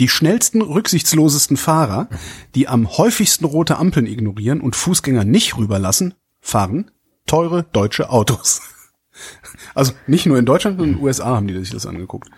Die 0.00 0.08
schnellsten, 0.08 0.62
rücksichtslosesten 0.62 1.58
Fahrer, 1.58 2.08
die 2.54 2.68
am 2.68 2.96
häufigsten 2.96 3.44
rote 3.44 3.76
Ampeln 3.76 4.06
ignorieren 4.06 4.62
und 4.62 4.74
Fußgänger 4.74 5.24
nicht 5.24 5.58
rüberlassen, 5.58 6.14
fahren 6.40 6.90
teure 7.26 7.64
deutsche 7.64 8.10
Autos. 8.10 8.62
Also 9.74 9.92
nicht 10.06 10.24
nur 10.24 10.38
in 10.38 10.46
Deutschland, 10.46 10.78
sondern 10.78 10.94
in 10.94 10.98
den 10.98 11.04
USA 11.04 11.26
haben 11.26 11.46
die 11.46 11.58
sich 11.58 11.70
das 11.70 11.84
angeguckt. 11.84 12.30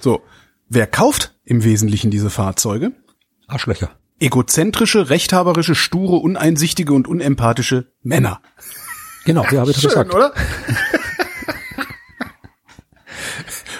So, 0.00 0.22
wer 0.68 0.88
kauft 0.88 1.38
im 1.44 1.62
Wesentlichen 1.62 2.10
diese 2.10 2.30
Fahrzeuge? 2.30 2.92
Arschlöcher. 3.46 3.90
Egozentrische, 4.18 5.08
rechthaberische, 5.08 5.76
sture, 5.76 6.16
uneinsichtige 6.16 6.92
und 6.92 7.06
unempathische 7.06 7.92
Männer. 8.02 8.40
Genau, 9.24 9.44
ja, 9.44 9.60
habe 9.60 9.70
ich 9.70 9.76
Schön, 9.76 9.90
gesagt. 9.90 10.14
oder? 10.14 10.32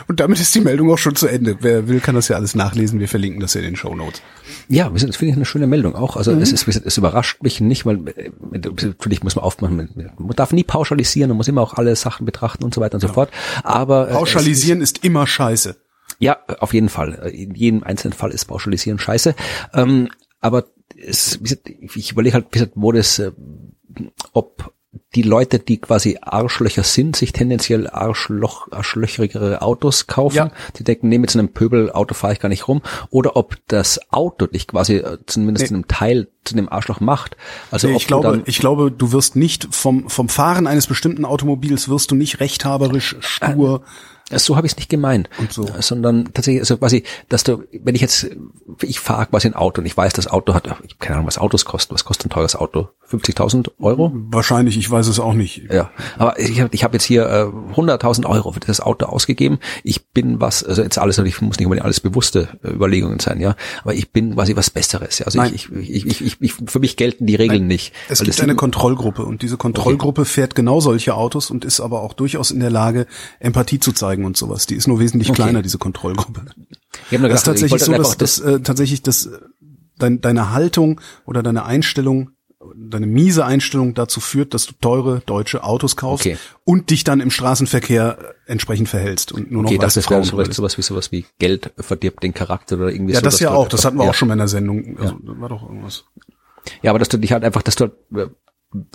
Und 0.09 0.21
damit 0.21 0.41
ist 0.41 0.55
die 0.55 0.61
Meldung 0.61 0.91
auch 0.91 0.99
schon 0.99 1.17
zu 1.17 1.27
Ende. 1.27 1.57
Wer 1.61 1.89
will, 1.89 2.01
kann 2.01 2.15
das 2.15 2.29
ja 2.29 2.37
alles 2.37 2.55
nachlesen. 2.55 3.01
Wir 3.01 3.09
verlinken 3.09 3.41
das 3.41 3.55
ja 3.55 3.61
in 3.61 3.67
den 3.67 3.77
Show 3.77 3.95
Notes. 3.95 4.23
Ja, 4.69 4.89
das 4.89 5.03
finde 5.17 5.31
ich 5.31 5.37
eine 5.37 5.45
schöne 5.45 5.67
Meldung 5.67 5.95
auch. 5.95 6.17
Also 6.17 6.33
mhm. 6.33 6.43
es, 6.43 6.53
ist, 6.53 6.69
es 6.69 6.97
überrascht 6.97 7.43
mich 7.43 7.61
nicht, 7.61 7.87
weil 7.87 8.09
äh, 8.09 8.31
natürlich 8.53 9.23
muss 9.23 9.37
man 9.37 9.45
aufmachen. 9.45 9.77
Man 10.19 10.37
darf 10.37 10.53
nie 10.53 10.65
pauschalisieren, 10.65 11.31
man 11.31 11.39
muss 11.39 11.49
immer 11.49 11.63
auch 11.63 11.75
alle 11.75 11.97
Sachen 11.97 12.25
betrachten 12.25 12.65
und 12.65 12.75
so 12.75 12.81
weiter 12.81 12.95
und 12.95 13.01
so 13.01 13.09
fort. 13.09 13.31
Aber 13.63 14.09
äh, 14.09 14.13
pauschalisieren 14.13 14.81
ist, 14.81 14.99
ist 14.99 15.05
immer 15.05 15.27
scheiße. 15.27 15.77
Ja, 16.19 16.39
auf 16.61 16.73
jeden 16.73 16.89
Fall. 16.89 17.31
In 17.35 17.55
jedem 17.55 17.83
einzelnen 17.83 18.13
Fall 18.13 18.31
ist 18.31 18.47
pauschalisieren 18.47 18.99
scheiße. 18.99 19.35
Ähm, 19.75 20.09
aber 20.41 20.67
es, 20.97 21.41
ich 21.95 22.13
überlege 22.13 22.35
halt, 22.35 22.71
wo 22.75 22.93
das, 22.93 23.19
äh, 23.19 23.33
ob 24.33 24.73
die 25.17 25.23
Leute, 25.23 25.59
die 25.59 25.79
quasi 25.79 26.19
Arschlöcher 26.21 26.83
sind, 26.83 27.17
sich 27.17 27.33
tendenziell 27.33 27.89
Arschloch, 27.89 28.71
arschlöcherigere 28.71 29.63
Autos 29.63 30.07
kaufen. 30.07 30.37
Ja. 30.37 30.51
Die 30.77 30.85
denken, 30.85 31.09
nee, 31.09 31.17
mit 31.17 31.31
so 31.31 31.39
einem 31.39 31.49
Pöbelauto 31.49 32.13
fahre 32.13 32.35
ich 32.35 32.39
gar 32.41 32.51
nicht 32.51 32.69
rum. 32.69 32.83
Oder 33.09 33.35
ob 33.35 33.57
das 33.67 33.99
Auto 34.13 34.47
dich 34.47 34.67
quasi 34.67 34.97
äh, 34.97 35.17
zumindest 35.25 35.71
in 35.71 35.77
einem 35.77 35.89
Teil 35.89 36.29
zu 36.45 36.55
dem 36.55 36.71
Arschloch 36.71 37.01
macht. 37.01 37.39
Also 37.71 37.89
Nee, 37.89 37.97
ich 37.97 38.07
glaube, 38.07 38.43
ich 38.45 38.59
glaube, 38.59 38.93
du 38.93 39.13
wirst 39.13 39.37
nicht 39.37 39.69
vom 39.71 40.11
vom 40.11 40.29
Fahren 40.29 40.67
eines 40.67 40.87
bestimmten 40.87 41.25
Automobils 41.25 41.89
wirst 41.89 42.11
du 42.11 42.15
nicht 42.15 42.41
rechthaberisch 42.41 43.17
stur. 43.21 43.83
So 44.33 44.57
habe 44.57 44.67
ich 44.67 44.73
es 44.73 44.77
nicht 44.77 44.89
gemeint, 44.89 45.29
so. 45.51 45.69
sondern 45.79 46.33
tatsächlich, 46.35 46.61
also 46.61 46.79
quasi, 46.79 47.05
dass 47.29 47.45
du, 47.45 47.63
wenn 47.73 47.95
ich 47.95 48.01
jetzt, 48.01 48.27
ich 48.83 48.99
fahre 48.99 49.27
quasi 49.27 49.47
ein 49.47 49.55
Auto 49.55 49.81
und 49.81 49.87
ich 49.87 49.97
weiß, 49.97 50.13
das 50.15 50.27
Auto 50.27 50.53
hat, 50.53 50.67
ich 50.67 50.73
habe 50.73 50.83
keine 50.99 51.17
Ahnung, 51.17 51.29
was 51.29 51.39
Autos 51.39 51.65
kosten. 51.65 51.95
Was 51.95 52.05
kostet 52.05 52.27
ein 52.27 52.31
teures 52.31 52.57
Auto? 52.57 52.89
50.000 53.09 53.71
Euro? 53.79 54.11
Wahrscheinlich, 54.13 54.77
ich 54.77 54.91
weiß 54.91 55.07
es 55.07 55.21
auch 55.21 55.35
nicht. 55.35 55.63
Ja, 55.73 55.91
aber 56.19 56.41
ich 56.41 56.61
habe 56.61 56.71
ich 56.73 56.83
hab 56.83 56.93
jetzt 56.93 57.05
hier 57.05 57.25
äh, 57.25 57.75
100.000 57.75 58.27
Euro 58.27 58.51
für 58.51 58.59
das 58.59 58.81
Auto 58.81 59.07
ausgegeben. 59.07 59.61
Ich 59.85 60.07
bin 60.07 60.41
was, 60.41 60.65
also 60.65 60.83
jetzt 60.83 60.99
alles, 60.99 61.19
ich 61.19 61.41
muss 61.41 61.59
nicht 61.59 61.67
unbedingt 61.67 61.85
alles 61.85 62.01
bewusste 62.01 62.49
äh, 62.65 62.71
Überlegungen 62.71 63.21
sein, 63.21 63.39
ja, 63.39 63.55
aber 63.83 63.95
ich 63.95 64.11
bin 64.11 64.35
quasi 64.35 64.57
was 64.57 64.71
Besseres. 64.71 65.21
Ja? 65.21 65.27
Also 65.27 65.39
Nein. 65.39 65.53
ich, 65.55 65.71
ich, 65.71 66.07
ich, 66.07 66.21
ich, 66.21 66.37
ich, 66.41 66.53
für 66.53 66.81
mich 66.81 66.97
gelten 66.97 67.27
die 67.27 67.37
Regeln 67.37 67.69
nicht. 67.69 67.93
Es 68.09 68.25
gibt 68.25 68.41
eine 68.41 68.57
Kontrollgruppe 68.57 69.25
und 69.25 69.43
diese 69.43 69.57
Kontrollgruppe 69.57 70.25
fährt 70.25 70.57
genau 70.57 70.81
solche 70.81 71.15
Autos 71.15 71.51
und 71.51 71.65
ist 71.65 71.79
aber 71.79 72.03
auch 72.03 72.13
durchaus 72.13 72.51
in 72.51 72.59
der 72.59 72.71
Lage, 72.71 73.07
Empathie 73.39 73.79
zu 73.79 73.93
zeigen 73.93 74.16
und 74.25 74.37
sowas. 74.37 74.67
Die 74.67 74.75
ist 74.75 74.87
nur 74.89 74.99
wesentlich 75.01 75.31
Okay. 75.31 75.43
kleiner, 75.43 75.63
diese 75.63 75.79
Kontrollgruppe. 75.79 76.43
ich 77.11 77.19
nur 77.19 77.29
Das 77.29 77.41
ist 77.41 77.45
gedacht, 77.45 77.63
ich 77.63 77.71
tatsächlich 77.71 77.83
so, 77.85 77.93
dass, 77.93 78.17
dass 78.17 78.39
äh, 78.39 78.61
tatsächlich 78.61 79.03
das, 79.03 79.29
dein, 79.99 80.21
deine 80.21 80.51
Haltung 80.53 81.01
oder 81.25 81.43
deine 81.43 81.65
Einstellung, 81.65 82.31
deine 82.75 83.07
miese 83.07 83.45
Einstellung 83.45 83.95
dazu 83.95 84.21
führt, 84.21 84.53
dass 84.55 84.67
du 84.67 84.73
teure 84.81 85.21
deutsche 85.27 85.63
Autos 85.63 85.95
kaufst 85.97 86.27
Okay. 86.27 86.37
und 86.65 86.91
dich 86.91 87.05
dann 87.05 87.21
im 87.21 87.31
Straßenverkehr 87.31 88.19
äh, 88.47 88.51
entsprechend 88.51 88.89
verhältst 88.89 89.33
und 89.33 89.51
nur 89.53 89.63
noch 89.63 89.71
Okay, 89.71 89.79
das 89.79 89.97
wäre 89.97 90.05
Frauen 90.05 90.25
sowas, 90.25 90.49
sowas 90.55 90.77
wie 90.79 90.83
sowas 90.83 91.13
wie 91.13 91.27
Geld 91.39 91.73
verdirbt 91.79 92.23
den 92.23 92.35
Charakter 92.35 92.77
oder 92.77 92.91
irgendwie 92.91 93.13
Ja, 93.13 93.21
so. 93.21 93.25
das 93.25 93.35
dass 93.35 93.41
ja 93.41 93.51
auch. 93.53 93.69
Das 93.69 93.85
hatten 93.85 93.99
wir 93.99 94.05
ja. 94.05 94.11
auch 94.11 94.15
schon 94.15 94.29
mal 94.29 94.35
in 94.35 94.39
der 94.39 94.49
Sendung. 94.49 94.97
Also, 94.99 95.17
da 95.23 95.41
war 95.41 95.49
doch 95.49 95.63
irgendwas. 95.63 96.05
Ja, 96.83 96.91
aber 96.91 96.99
dass 96.99 97.09
du 97.09 97.19
dich 97.19 97.31
halt 97.33 97.45
einfach, 97.45 97.63
dass 97.63 97.77
du 97.77 97.85
äh, 97.85 98.27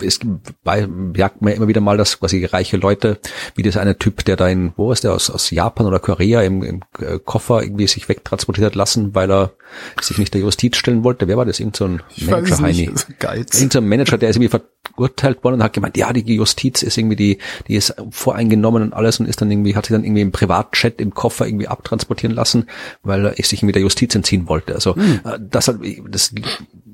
es 0.00 0.20
bei, 0.62 0.88
jagt 1.16 1.42
mir 1.42 1.54
immer 1.54 1.68
wieder 1.68 1.80
mal, 1.80 1.96
dass 1.96 2.20
quasi 2.20 2.44
reiche 2.44 2.76
Leute, 2.76 3.18
wie 3.54 3.62
das 3.62 3.76
eine 3.76 3.98
Typ, 3.98 4.24
der 4.24 4.36
da 4.36 4.48
in, 4.48 4.72
wo 4.76 4.92
ist 4.92 5.04
der, 5.04 5.12
aus, 5.12 5.30
aus 5.30 5.50
Japan 5.50 5.86
oder 5.86 5.98
Korea 5.98 6.42
im, 6.42 6.62
im 6.62 6.80
äh, 6.98 7.18
Koffer 7.18 7.62
irgendwie 7.62 7.86
sich 7.86 8.08
wegtransportiert 8.08 8.66
hat 8.66 8.74
lassen, 8.74 9.14
weil 9.14 9.30
er 9.30 9.52
sich 10.00 10.18
nicht 10.18 10.34
der 10.34 10.40
Justiz 10.40 10.76
stellen 10.76 11.04
wollte. 11.04 11.28
Wer 11.28 11.36
war 11.36 11.44
das? 11.44 11.60
Irgend 11.60 11.76
so 11.76 11.84
ein 11.84 12.02
Manager, 12.18 12.58
Heini. 12.60 12.90
Geiz. 13.18 13.58
Irgend 13.58 13.72
so 13.72 13.78
ein 13.78 13.88
Manager, 13.88 14.18
der 14.18 14.30
ist 14.30 14.36
irgendwie 14.36 14.58
verurteilt 14.94 15.44
worden 15.44 15.56
und 15.56 15.62
hat 15.62 15.72
gemeint, 15.72 15.96
ja, 15.96 16.12
die 16.12 16.34
Justiz 16.34 16.82
ist 16.82 16.98
irgendwie 16.98 17.16
die, 17.16 17.38
die 17.68 17.74
ist 17.74 17.94
voreingenommen 18.10 18.82
und 18.82 18.92
alles 18.92 19.20
und 19.20 19.26
ist 19.26 19.40
dann 19.40 19.50
irgendwie, 19.50 19.76
hat 19.76 19.86
sich 19.86 19.94
dann 19.94 20.04
irgendwie 20.04 20.22
im 20.22 20.32
Privatchat 20.32 21.00
im 21.00 21.14
Koffer 21.14 21.46
irgendwie 21.46 21.68
abtransportieren 21.68 22.34
lassen, 22.34 22.66
weil 23.02 23.26
er 23.26 23.34
sich 23.34 23.60
irgendwie 23.60 23.72
der 23.72 23.82
Justiz 23.82 24.14
entziehen 24.14 24.48
wollte. 24.48 24.74
Also, 24.74 24.96
äh, 24.96 25.38
das 25.40 25.68
hat, 25.68 25.76
das 26.08 26.32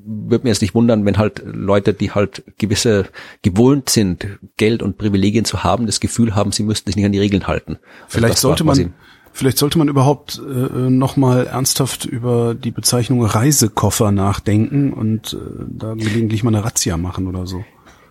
würde 0.09 0.45
mir 0.45 0.51
jetzt 0.51 0.63
nicht 0.63 0.75
wundern, 0.75 1.05
wenn 1.05 1.19
halt 1.19 1.43
Leute, 1.45 1.93
die 1.93 2.13
halt 2.13 2.43
gewisse 2.59 3.07
gewohnt 3.43 3.91
sind, 3.91 4.27
Geld 4.57 4.83
und 4.83 4.97
Privilegien 4.97 5.45
zu 5.45 5.65
haben, 5.65 5.87
das 5.87 6.01
Gefühl 6.01 6.35
haben, 6.35 6.51
sie 6.53 6.63
müssten 6.63 6.89
sich 6.89 6.97
nicht 6.97 7.05
an 7.05 7.13
die 7.13 7.19
Regeln 7.19 7.47
halten. 7.47 7.79
Also 8.05 8.19
Vielleicht 8.19 8.35
war 8.35 8.57
sollte 8.57 8.65
man, 8.65 8.95
vielleicht 9.33 9.59
sollte 9.59 9.79
man 9.79 9.89
überhaupt 9.89 10.39
äh, 10.39 10.91
nochmal 10.91 11.47
ernsthaft 11.47 12.05
über 12.05 12.55
die 12.55 12.71
Bezeichnung 12.71 13.25
Reisekoffer 13.25 14.13
nachdenken 14.13 14.93
und 14.93 15.35
äh, 15.35 15.37
da 15.69 15.95
gelegentlich 15.95 16.43
mal 16.43 16.55
eine 16.55 16.65
Razzia 16.65 16.97
machen 16.97 17.27
oder 17.27 17.47
so. 17.47 17.65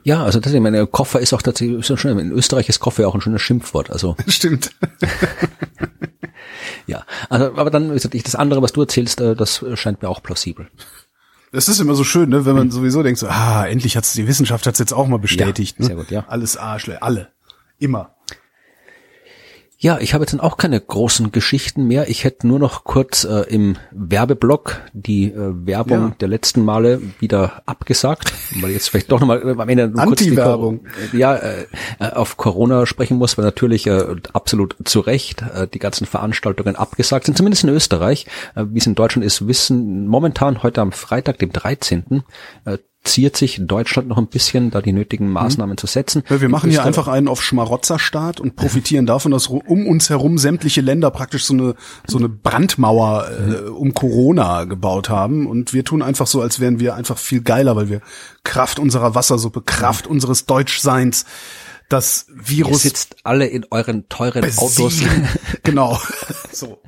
Ja, 0.03 0.24
also 0.24 0.39
tatsächlich, 0.39 0.61
meine 0.61 0.88
Koffer 0.88 1.20
ist 1.20 1.34
auch 1.34 1.41
tatsächlich 1.41 1.86
so 1.86 1.97
schön. 1.97 2.18
In 2.18 2.32
Österreich 2.32 2.70
ist 2.70 2.80
Koffer 2.80 3.01
ja 3.01 3.07
auch 3.09 3.15
ein 3.15 3.22
schönes 3.22 3.41
Schimpfwort. 3.41 3.91
Also 3.91 4.15
Stimmt. 4.28 4.72
ja, 6.88 7.03
also 7.30 7.45
aber 7.57 7.70
dann 7.70 7.93
das 7.93 8.36
andere, 8.36 8.61
was 8.61 8.72
du 8.72 8.82
erzählst, 8.82 9.20
äh, 9.20 9.36
das 9.36 9.65
scheint 9.76 10.01
mir 10.01 10.09
auch 10.09 10.24
plausibel. 10.24 10.70
Das 11.51 11.70
ist 11.70 11.80
immer 11.80 11.95
so 11.95 12.03
schön, 12.03 12.30
ne, 12.30 12.45
wenn 12.45 12.55
man 12.55 12.72
sowieso 12.72 13.03
denkt, 13.03 13.20
so, 13.20 13.28
ah, 13.28 13.65
endlich 13.65 13.95
hat's 13.95 14.13
die 14.13 14.28
Wissenschaft 14.28 14.68
hat's 14.68 14.80
jetzt 14.80 14.93
auch 14.93 15.07
mal 15.07 15.20
bestätigt. 15.20 15.78
Ja, 15.78 15.82
ne? 15.82 15.88
sehr 15.88 15.95
gut, 15.95 16.11
ja. 16.11 16.26
Alles 16.28 16.57
Arschle, 16.57 17.01
alle. 17.01 17.30
Immer. 17.80 18.15
Ja, 19.80 19.99
ich 19.99 20.15
habe 20.15 20.23
jetzt 20.23 20.32
dann 20.34 20.39
auch 20.39 20.57
keine 20.57 20.82
großen 20.82 21.32
Geschichten 21.32 21.86
mehr. 21.86 22.09
Ich 22.09 22.23
hätte 22.23 22.47
nur 22.47 22.57
noch 22.57 22.84
kurz 22.84 23.25
äh, 23.25 23.41
im 23.47 23.75
Werbeblock 23.91 24.82
die 24.93 25.25
äh, 25.25 25.36
Werbung 25.67 25.99
Ja. 25.99 26.15
der 26.19 26.28
letzten 26.30 26.65
Male 26.65 26.99
wieder 27.19 27.61
abgesagt, 27.67 28.34
weil 28.59 28.71
jetzt 28.71 28.89
vielleicht 28.89 29.11
doch 29.11 29.19
nochmal 29.19 29.47
äh, 29.47 29.51
am 29.61 29.69
Ende 29.69 29.88
nur 29.89 30.03
kurz 30.05 30.19
die 30.21 30.30
Anti-Werbung. 30.30 30.80
Cor- 31.11 31.19
Ja, 31.19 31.36
äh, 31.36 31.67
äh, 31.99 32.09
auf 32.11 32.38
Corona 32.38 32.88
sprechen 32.88 33.17
muss, 33.17 33.38
weil 33.38 33.45
natürlich 33.45 33.86
äh, 33.86 34.15
absolut 34.34 34.75
zu 34.84 34.99
Recht 34.99 35.43
äh, 35.53 35.67
die 35.67 35.80
ganzen 35.80 36.07
Veranstaltungen 36.07 36.75
abgesagt 36.75 37.28
sind, 37.28 37.38
zumindest 37.38 37.63
in 37.63 37.69
Österreich. 37.69 38.25
Äh, 38.55 38.65
Wie 38.71 38.80
es 38.80 38.88
in 38.88 38.95
Deutschland 38.95 39.25
ist, 39.25 39.47
wissen 39.47 40.07
momentan 40.07 40.63
heute 40.63 40.82
am 40.82 40.91
Freitag, 40.91 41.38
dem 41.38 41.51
13. 41.51 42.23
Äh, 42.65 42.80
ziert 43.08 43.36
sich 43.38 43.60
Deutschland 43.62 44.08
noch 44.08 44.18
ein 44.18 44.28
bisschen, 44.28 44.72
da 44.72 44.82
die 44.82 44.93
nötigen 44.93 45.30
Maßnahmen 45.30 45.78
zu 45.78 45.88
setzen. 45.88 46.24
Ja, 46.30 46.41
wir 46.41 46.49
machen 46.49 46.70
hier 46.70 46.84
einfach 46.84 47.08
einen 47.08 47.28
auf 47.28 47.43
Schmarotzerstaat 47.43 48.39
und 48.39 48.55
profitieren 48.58 49.05
davon, 49.05 49.32
dass 49.32 49.47
um 49.47 49.88
uns 49.88 50.10
herum 50.10 50.38
sämtliche 50.38 50.82
Länder 50.82 51.12
praktisch 51.12 51.45
so 51.45 51.53
eine 51.53 51.76
so 52.05 52.18
eine 52.18 52.30
Brandmauer 52.30 53.28
äh, 53.30 53.70
um 53.70 53.93
Corona 53.93 54.66
gebaut 54.66 55.10
haben 55.10 55.47
und 55.47 55.74
wir 55.74 55.84
tun 55.84 56.01
einfach 56.01 56.28
so, 56.28 56.41
als 56.41 56.60
wären 56.60 56.80
wir 56.80 56.95
einfach 56.95 57.18
viel 57.18 57.41
geiler, 57.41 57.76
weil 57.76 57.89
wir 57.89 58.01
Kraft 58.43 58.80
unserer 58.80 59.16
Wassersuppe, 59.16 59.62
Kraft 59.62 60.08
unseres 60.08 60.45
Deutschseins 60.45 61.26
das 61.89 62.26
Ihr 62.28 62.49
Virus 62.49 62.82
sitzt 62.82 63.16
alle 63.24 63.47
in 63.47 63.66
euren 63.72 64.10
teuren 64.10 64.43
Autos. 64.43 64.76
besiegen. 64.76 65.28
genau. 65.64 65.99
So. 66.51 66.82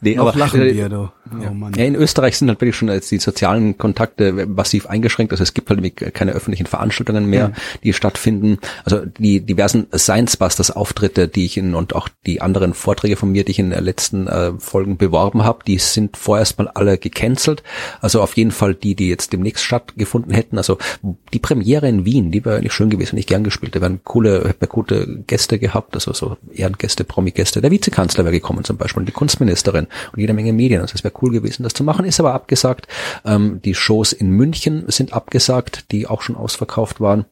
Nee, 0.00 0.16
Noch 0.16 0.28
aber, 0.28 0.38
lachen 0.38 0.60
äh, 0.62 0.74
wir, 0.74 0.88
du. 0.88 1.12
Oh. 1.32 1.68
Ja, 1.76 1.84
in 1.84 1.94
Österreich 1.94 2.38
sind 2.38 2.48
halt 2.48 2.60
wirklich 2.60 2.76
schon 2.76 2.88
jetzt 2.88 3.10
die 3.10 3.18
sozialen 3.18 3.76
Kontakte 3.78 4.46
massiv 4.46 4.86
eingeschränkt. 4.86 5.32
Also 5.32 5.42
es 5.42 5.54
gibt 5.54 5.68
halt 5.70 6.14
keine 6.14 6.32
öffentlichen 6.32 6.66
Veranstaltungen 6.66 7.26
mehr, 7.26 7.52
die 7.82 7.92
stattfinden. 7.92 8.58
Also 8.84 9.04
die 9.04 9.40
diversen 9.40 9.86
Science 9.94 10.36
Busters 10.36 10.70
Auftritte, 10.70 11.28
die 11.28 11.46
ich 11.46 11.56
in 11.56 11.74
und 11.74 11.94
auch 11.94 12.08
die 12.26 12.40
anderen 12.40 12.74
Vorträge 12.74 13.16
von 13.16 13.32
mir, 13.32 13.44
die 13.44 13.52
ich 13.52 13.58
in 13.58 13.70
den 13.70 13.84
letzten 13.84 14.26
äh, 14.28 14.52
Folgen 14.58 14.96
beworben 14.96 15.44
habe, 15.44 15.64
die 15.66 15.78
sind 15.78 16.16
vorerst 16.16 16.58
mal 16.58 16.68
alle 16.68 16.98
gecancelt. 16.98 17.62
Also 18.00 18.20
auf 18.22 18.36
jeden 18.36 18.52
Fall 18.52 18.74
die, 18.74 18.94
die 18.94 19.08
jetzt 19.08 19.32
demnächst 19.32 19.64
stattgefunden 19.64 20.32
hätten. 20.32 20.58
Also 20.58 20.78
die 21.32 21.38
Premiere 21.38 21.88
in 21.88 22.04
Wien, 22.04 22.30
die 22.30 22.44
wäre 22.44 22.58
eigentlich 22.58 22.72
schön 22.72 22.90
gewesen, 22.90 23.10
hätte 23.10 23.20
ich 23.20 23.26
gern 23.26 23.44
gespielt. 23.44 23.74
Da 23.74 23.80
wären 23.80 24.00
coole, 24.04 24.44
hätten 24.48 24.60
wir 24.60 24.68
gute 24.68 25.24
Gäste 25.26 25.58
gehabt, 25.58 25.94
also 25.94 26.12
so 26.12 26.36
Ehrengäste, 26.52 27.04
Promi-Gäste. 27.04 27.60
Der 27.60 27.70
Vizekanzler 27.70 28.24
wäre 28.24 28.34
gekommen 28.34 28.64
zum 28.64 28.76
Beispiel, 28.76 29.00
und 29.00 29.06
die 29.06 29.12
Kunstministerin 29.12 29.86
und 30.12 30.20
jede 30.20 30.32
Menge 30.32 30.52
Medien. 30.52 30.80
Also 30.80 30.94
es 30.94 31.04
wäre 31.04 31.12
cool 31.22 31.30
gewesen, 31.32 31.62
das 31.62 31.74
zu 31.74 31.84
machen, 31.84 32.04
ist 32.04 32.20
aber 32.20 32.34
abgesagt. 32.34 32.88
Ähm, 33.24 33.60
die 33.64 33.74
Shows 33.74 34.12
in 34.12 34.30
München 34.30 34.84
sind 34.88 35.12
abgesagt, 35.12 35.90
die 35.92 36.06
auch 36.06 36.22
schon 36.22 36.36
ausverkauft 36.36 37.00
waren. 37.00 37.26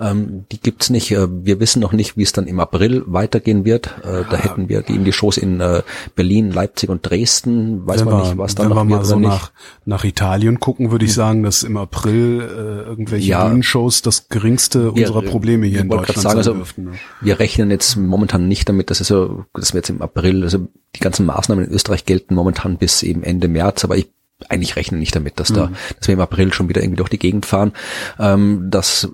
Ähm, 0.00 0.46
die 0.50 0.58
gibt's 0.60 0.90
nicht. 0.90 1.12
Äh, 1.12 1.28
Wir 1.44 1.60
wissen 1.60 1.78
noch 1.78 1.92
nicht, 1.92 2.16
wie 2.16 2.24
es 2.24 2.32
dann 2.32 2.48
im 2.48 2.58
April 2.58 3.04
weitergehen 3.06 3.64
wird. 3.64 3.86
Äh, 4.02 4.24
da 4.28 4.36
hätten 4.36 4.68
wir 4.68 4.82
die, 4.82 4.98
die 4.98 5.12
Shows 5.12 5.36
in 5.36 5.60
äh, 5.60 5.82
Berlin, 6.16 6.50
Leipzig 6.50 6.90
und 6.90 7.08
Dresden. 7.08 7.86
Weiß 7.86 8.00
Wenn 8.00 8.06
man 8.06 8.16
wir, 8.16 8.24
nicht, 8.24 8.38
was 8.38 8.56
da 8.56 8.64
noch 8.68 8.74
wir 8.74 8.82
mal 8.84 9.04
so 9.04 9.16
nach, 9.16 9.52
nach 9.84 10.02
Italien 10.02 10.58
gucken, 10.58 10.90
würde 10.90 11.04
ich 11.04 11.14
sagen, 11.14 11.44
dass 11.44 11.62
im 11.62 11.76
April 11.76 12.40
äh, 12.40 12.88
irgendwelche 12.88 13.28
Ja. 13.28 13.46
Bühnenshows 13.46 14.02
das 14.02 14.28
geringste 14.28 14.96
Wir- 14.96 15.06
unserer 15.06 15.22
Probleme 15.22 15.66
hier 15.66 15.82
in 15.82 15.88
Deutschland 15.88 16.06
gerade 16.08 16.20
sein 16.20 16.30
sagen, 16.32 16.38
also, 16.38 16.54
dürften. 16.54 16.84
ne? 16.86 16.92
Wir 17.20 17.38
rechnen 17.38 17.70
jetzt 17.70 17.94
momentan 17.96 18.48
nicht 18.48 18.68
damit, 18.68 18.90
dass, 18.90 19.00
es 19.00 19.06
so, 19.06 19.44
dass 19.54 19.72
wir 19.72 19.78
jetzt 19.78 19.90
im 19.90 20.02
April, 20.02 20.42
also 20.42 20.66
die 20.96 21.00
ganzen 21.00 21.26
Maßnahmen 21.26 21.66
in 21.66 21.72
Österreich 21.72 22.04
gelten 22.04 22.34
momentan 22.34 22.78
bis 22.78 23.02
eben 23.02 23.22
Ende 23.22 23.48
März, 23.48 23.84
aber 23.84 23.96
ich 23.96 24.08
eigentlich 24.48 24.76
rechne 24.76 24.98
nicht 24.98 25.14
damit, 25.14 25.38
dass 25.38 25.52
da, 25.52 25.70
dass 25.98 26.08
wir 26.08 26.14
im 26.14 26.20
April 26.20 26.52
schon 26.52 26.68
wieder 26.68 26.82
irgendwie 26.82 26.98
durch 26.98 27.08
die 27.08 27.18
Gegend 27.18 27.46
fahren. 27.46 27.72
Ähm, 28.18 28.66
das 28.68 29.08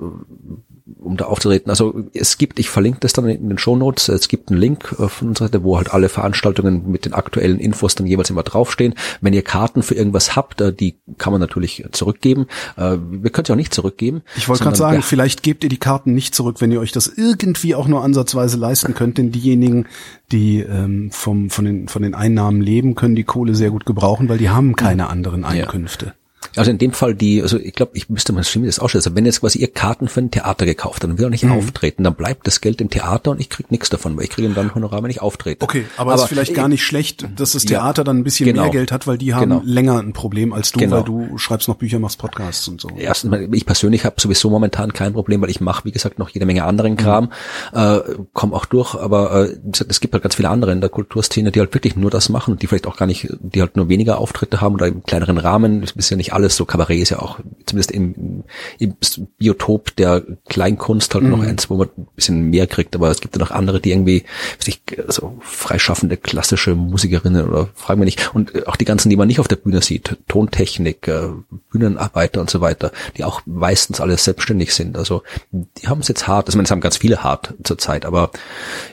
um 0.99 1.17
da 1.17 1.27
aufzutreten. 1.27 1.71
Also 1.71 2.05
es 2.15 2.39
gibt, 2.39 2.59
ich 2.59 2.71
verlinke 2.71 3.01
das 3.01 3.13
dann 3.13 3.29
in 3.29 3.49
den 3.49 3.59
Shownotes, 3.59 4.09
es 4.09 4.29
gibt 4.29 4.51
einen 4.51 4.61
Link 4.61 4.95
äh, 4.99 5.09
von 5.09 5.29
unserer 5.29 5.49
Seite, 5.49 5.65
wo 5.65 5.77
halt 5.77 5.93
alle 5.93 6.09
Veranstaltungen 6.09 6.91
mit 6.91 7.05
den 7.05 7.13
aktuellen 7.13 7.59
Infos 7.59 7.95
dann 7.95 8.07
jeweils 8.07 8.31
immer 8.31 8.43
draufstehen. 8.43 8.95
Wenn 9.21 9.33
ihr 9.33 9.43
Karten 9.43 9.83
für 9.83 9.95
irgendwas 9.95 10.37
habt, 10.37 10.61
äh, 10.61 10.73
die 10.73 10.97
kann 11.19 11.33
man 11.33 11.41
natürlich 11.41 11.85
zurückgeben. 11.93 12.47
Äh, 12.77 12.97
Wir 13.11 13.31
können 13.31 13.45
sie 13.45 13.53
auch 13.53 13.57
nicht 13.57 13.75
zurückgeben. 13.75 14.23
Ich 14.37 14.49
wollte 14.49 14.65
gerade 14.65 14.77
sagen, 14.77 14.99
wir 14.99 15.03
vielleicht 15.03 15.43
gebt 15.43 15.65
ihr 15.65 15.71
die 15.71 15.79
Karten 15.79 16.15
nicht 16.15 16.35
zurück, 16.35 16.61
wenn 16.61 16.73
ihr 16.73 16.81
euch 16.81 16.93
das 16.93 17.07
irgendwie 17.07 17.75
auch 17.75 17.89
nur 17.89 18.03
ansatzweise 18.03 18.57
leisten 18.57 18.95
könnt, 18.95 19.19
denn 19.19 19.33
diejenigen, 19.33 19.87
die 20.33 20.61
ähm, 20.61 21.11
vom, 21.11 21.51
von, 21.51 21.65
den, 21.65 21.89
von 21.89 22.03
den 22.03 22.15
Einnahmen 22.15 22.61
leben, 22.61 22.95
können 22.95 23.15
die 23.15 23.25
Kohle 23.25 23.55
sehr 23.55 23.71
gut 23.71 23.87
gebrauchen, 23.87 24.29
weil 24.29 24.39
die 24.39 24.51
haben 24.51 24.77
keine 24.77 25.09
anderen 25.09 25.45
Einkünfte. 25.45 26.15
Also 26.57 26.71
in 26.71 26.79
dem 26.79 26.93
Fall 26.93 27.15
die, 27.15 27.43
also 27.43 27.59
ich 27.59 27.75
glaube, 27.75 27.93
ich 27.95 28.09
müsste 28.09 28.33
mal 28.33 28.43
stimmen, 28.43 28.67
das 28.67 28.81
ausstellen. 28.81 29.05
Also 29.05 29.15
wenn 29.15 29.25
jetzt 29.25 29.41
quasi 29.41 29.59
ihr 29.59 29.73
Karten 29.73 30.09
für 30.09 30.21
ein 30.21 30.31
Theater 30.31 30.67
gekauft 30.67 31.03
hat 31.03 31.11
und 31.11 31.19
will 31.19 31.27
auch 31.27 31.31
nicht 31.31 31.45
mhm. 31.45 31.53
auftreten, 31.53 32.03
dann 32.03 32.15
bleibt 32.15 32.47
das 32.47 32.61
Geld 32.61 32.81
im 32.81 32.91
Theater 32.91 33.31
und 33.31 33.41
ich 33.41 33.51
krieg 33.51 33.71
nichts 33.71 33.89
davon, 33.89 34.17
weil 34.17 34.25
ich 34.25 34.31
kriege 34.31 34.49
dann 34.49 34.75
Honorar, 34.75 35.03
wenn 35.03 35.11
ich 35.11 35.23
auftrete. 35.23 35.63
Okay, 35.63 35.85
aber, 35.97 36.15
es 36.15 36.23
ist 36.23 36.29
vielleicht 36.29 36.55
gar 36.55 36.69
nicht 36.69 36.83
schlecht, 36.83 37.29
dass 37.37 37.53
das 37.53 37.65
Theater 37.65 38.01
ja, 38.01 38.05
dann 38.05 38.19
ein 38.19 38.25
bisschen 38.25 38.47
genau, 38.47 38.63
mehr 38.63 38.71
Geld 38.71 38.91
hat, 38.91 39.07
weil 39.07 39.17
die 39.17 39.35
haben 39.35 39.51
genau. 39.51 39.63
länger 39.65 40.01
ein 40.01 40.13
Problem 40.13 40.53
als 40.53 40.73
du, 40.73 40.81
genau. 40.81 40.97
weil 40.97 41.05
du 41.05 41.39
schreibst 41.39 41.69
noch 41.69 41.77
Bücher, 41.77 41.99
machst 41.99 42.19
Podcasts 42.19 42.67
und 42.67 42.81
so. 42.81 42.89
Erstens, 42.97 43.37
ich 43.53 43.67
persönlich 43.67 44.05
habe 44.05 44.21
sowieso 44.21 44.51
momentan 44.51 44.93
kein 44.93 45.13
Problem, 45.13 45.41
weil 45.43 45.51
ich 45.51 45.61
mache, 45.61 45.85
wie 45.85 45.93
gesagt, 45.93 46.19
noch 46.19 46.31
jede 46.31 46.47
Menge 46.47 46.65
anderen 46.65 46.97
Kram, 46.97 47.31
mhm. 47.73 47.79
äh, 47.79 48.01
komme 48.33 48.57
auch 48.57 48.65
durch, 48.65 48.97
aber 48.97 49.49
äh, 49.49 49.57
es 49.89 50.01
gibt 50.01 50.15
halt 50.15 50.23
ganz 50.23 50.35
viele 50.35 50.49
andere 50.49 50.73
in 50.73 50.81
der 50.81 50.91
Kulturszene, 50.91 51.53
die 51.53 51.61
halt 51.61 51.75
wirklich 51.75 51.97
nur 51.97 52.11
das 52.11 52.29
machen 52.29 52.53
und 52.53 52.63
die 52.63 52.67
vielleicht 52.67 52.87
auch 52.87 52.97
gar 52.97 53.07
nicht, 53.07 53.29
die 53.41 53.61
halt 53.61 53.77
nur 53.77 53.89
weniger 53.89 54.19
Auftritte 54.19 54.61
haben 54.61 54.75
oder 54.75 54.89
im 54.89 55.05
kleineren 55.05 55.39
Rahmen. 55.39 55.83
Ist 55.83 56.11
ja 56.11 56.17
nicht 56.17 56.30
alles 56.33 56.57
so, 56.57 56.65
Kabarett 56.65 57.01
ist 57.01 57.11
ja 57.11 57.21
auch 57.21 57.39
zumindest 57.67 57.91
im, 57.91 58.45
im 58.79 58.95
Biotop 59.39 59.95
der 59.97 60.23
Kleinkunst 60.49 61.15
halt 61.15 61.25
mhm. 61.25 61.31
noch 61.31 61.43
eins, 61.43 61.71
wo 61.71 61.77
man 61.77 61.89
ein 61.97 62.07
bisschen 62.17 62.51
mehr 62.51 62.67
kriegt, 62.67 62.95
aber 62.95 63.11
es 63.11 63.21
gibt 63.21 63.37
ja 63.37 63.41
noch 63.41 63.51
andere, 63.51 63.81
die 63.81 63.93
irgendwie, 63.93 64.25
weiß 64.59 64.69
ich, 64.69 64.83
so 65.09 65.39
freischaffende 65.41 66.17
klassische 66.17 66.75
Musikerinnen 66.75 67.49
oder 67.49 67.69
fragen 67.75 68.01
wir 68.01 68.05
nicht. 68.05 68.35
Und 68.35 68.67
auch 68.67 68.77
die 68.77 68.85
ganzen, 68.85 69.11
die 69.11 69.17
man 69.17 69.29
nicht 69.29 69.41
auf 69.41 69.49
der 69.49 69.57
Bühne 69.57 69.83
sieht, 69.83 70.17
Tontechnik, 70.29 71.09
äh, 71.09 71.29
Bühnenarbeiter 71.71 72.41
und 72.41 72.51
so 72.51 72.61
weiter, 72.61 72.93
die 73.17 73.25
auch 73.25 73.43
meistens 73.47 74.01
alles 74.01 74.25
selbstständig 74.25 74.75
sind. 74.75 74.97
Also 74.97 75.23
die 75.53 75.89
haben 75.89 76.01
es 76.01 76.09
jetzt 76.09 76.27
hart, 76.27 76.47
also 76.47 76.61
das 76.61 76.71
haben 76.71 76.81
ganz 76.81 76.97
viele 76.97 77.23
hart 77.23 77.55
zur 77.65 77.79
Zeit, 77.79 78.05
aber 78.05 78.31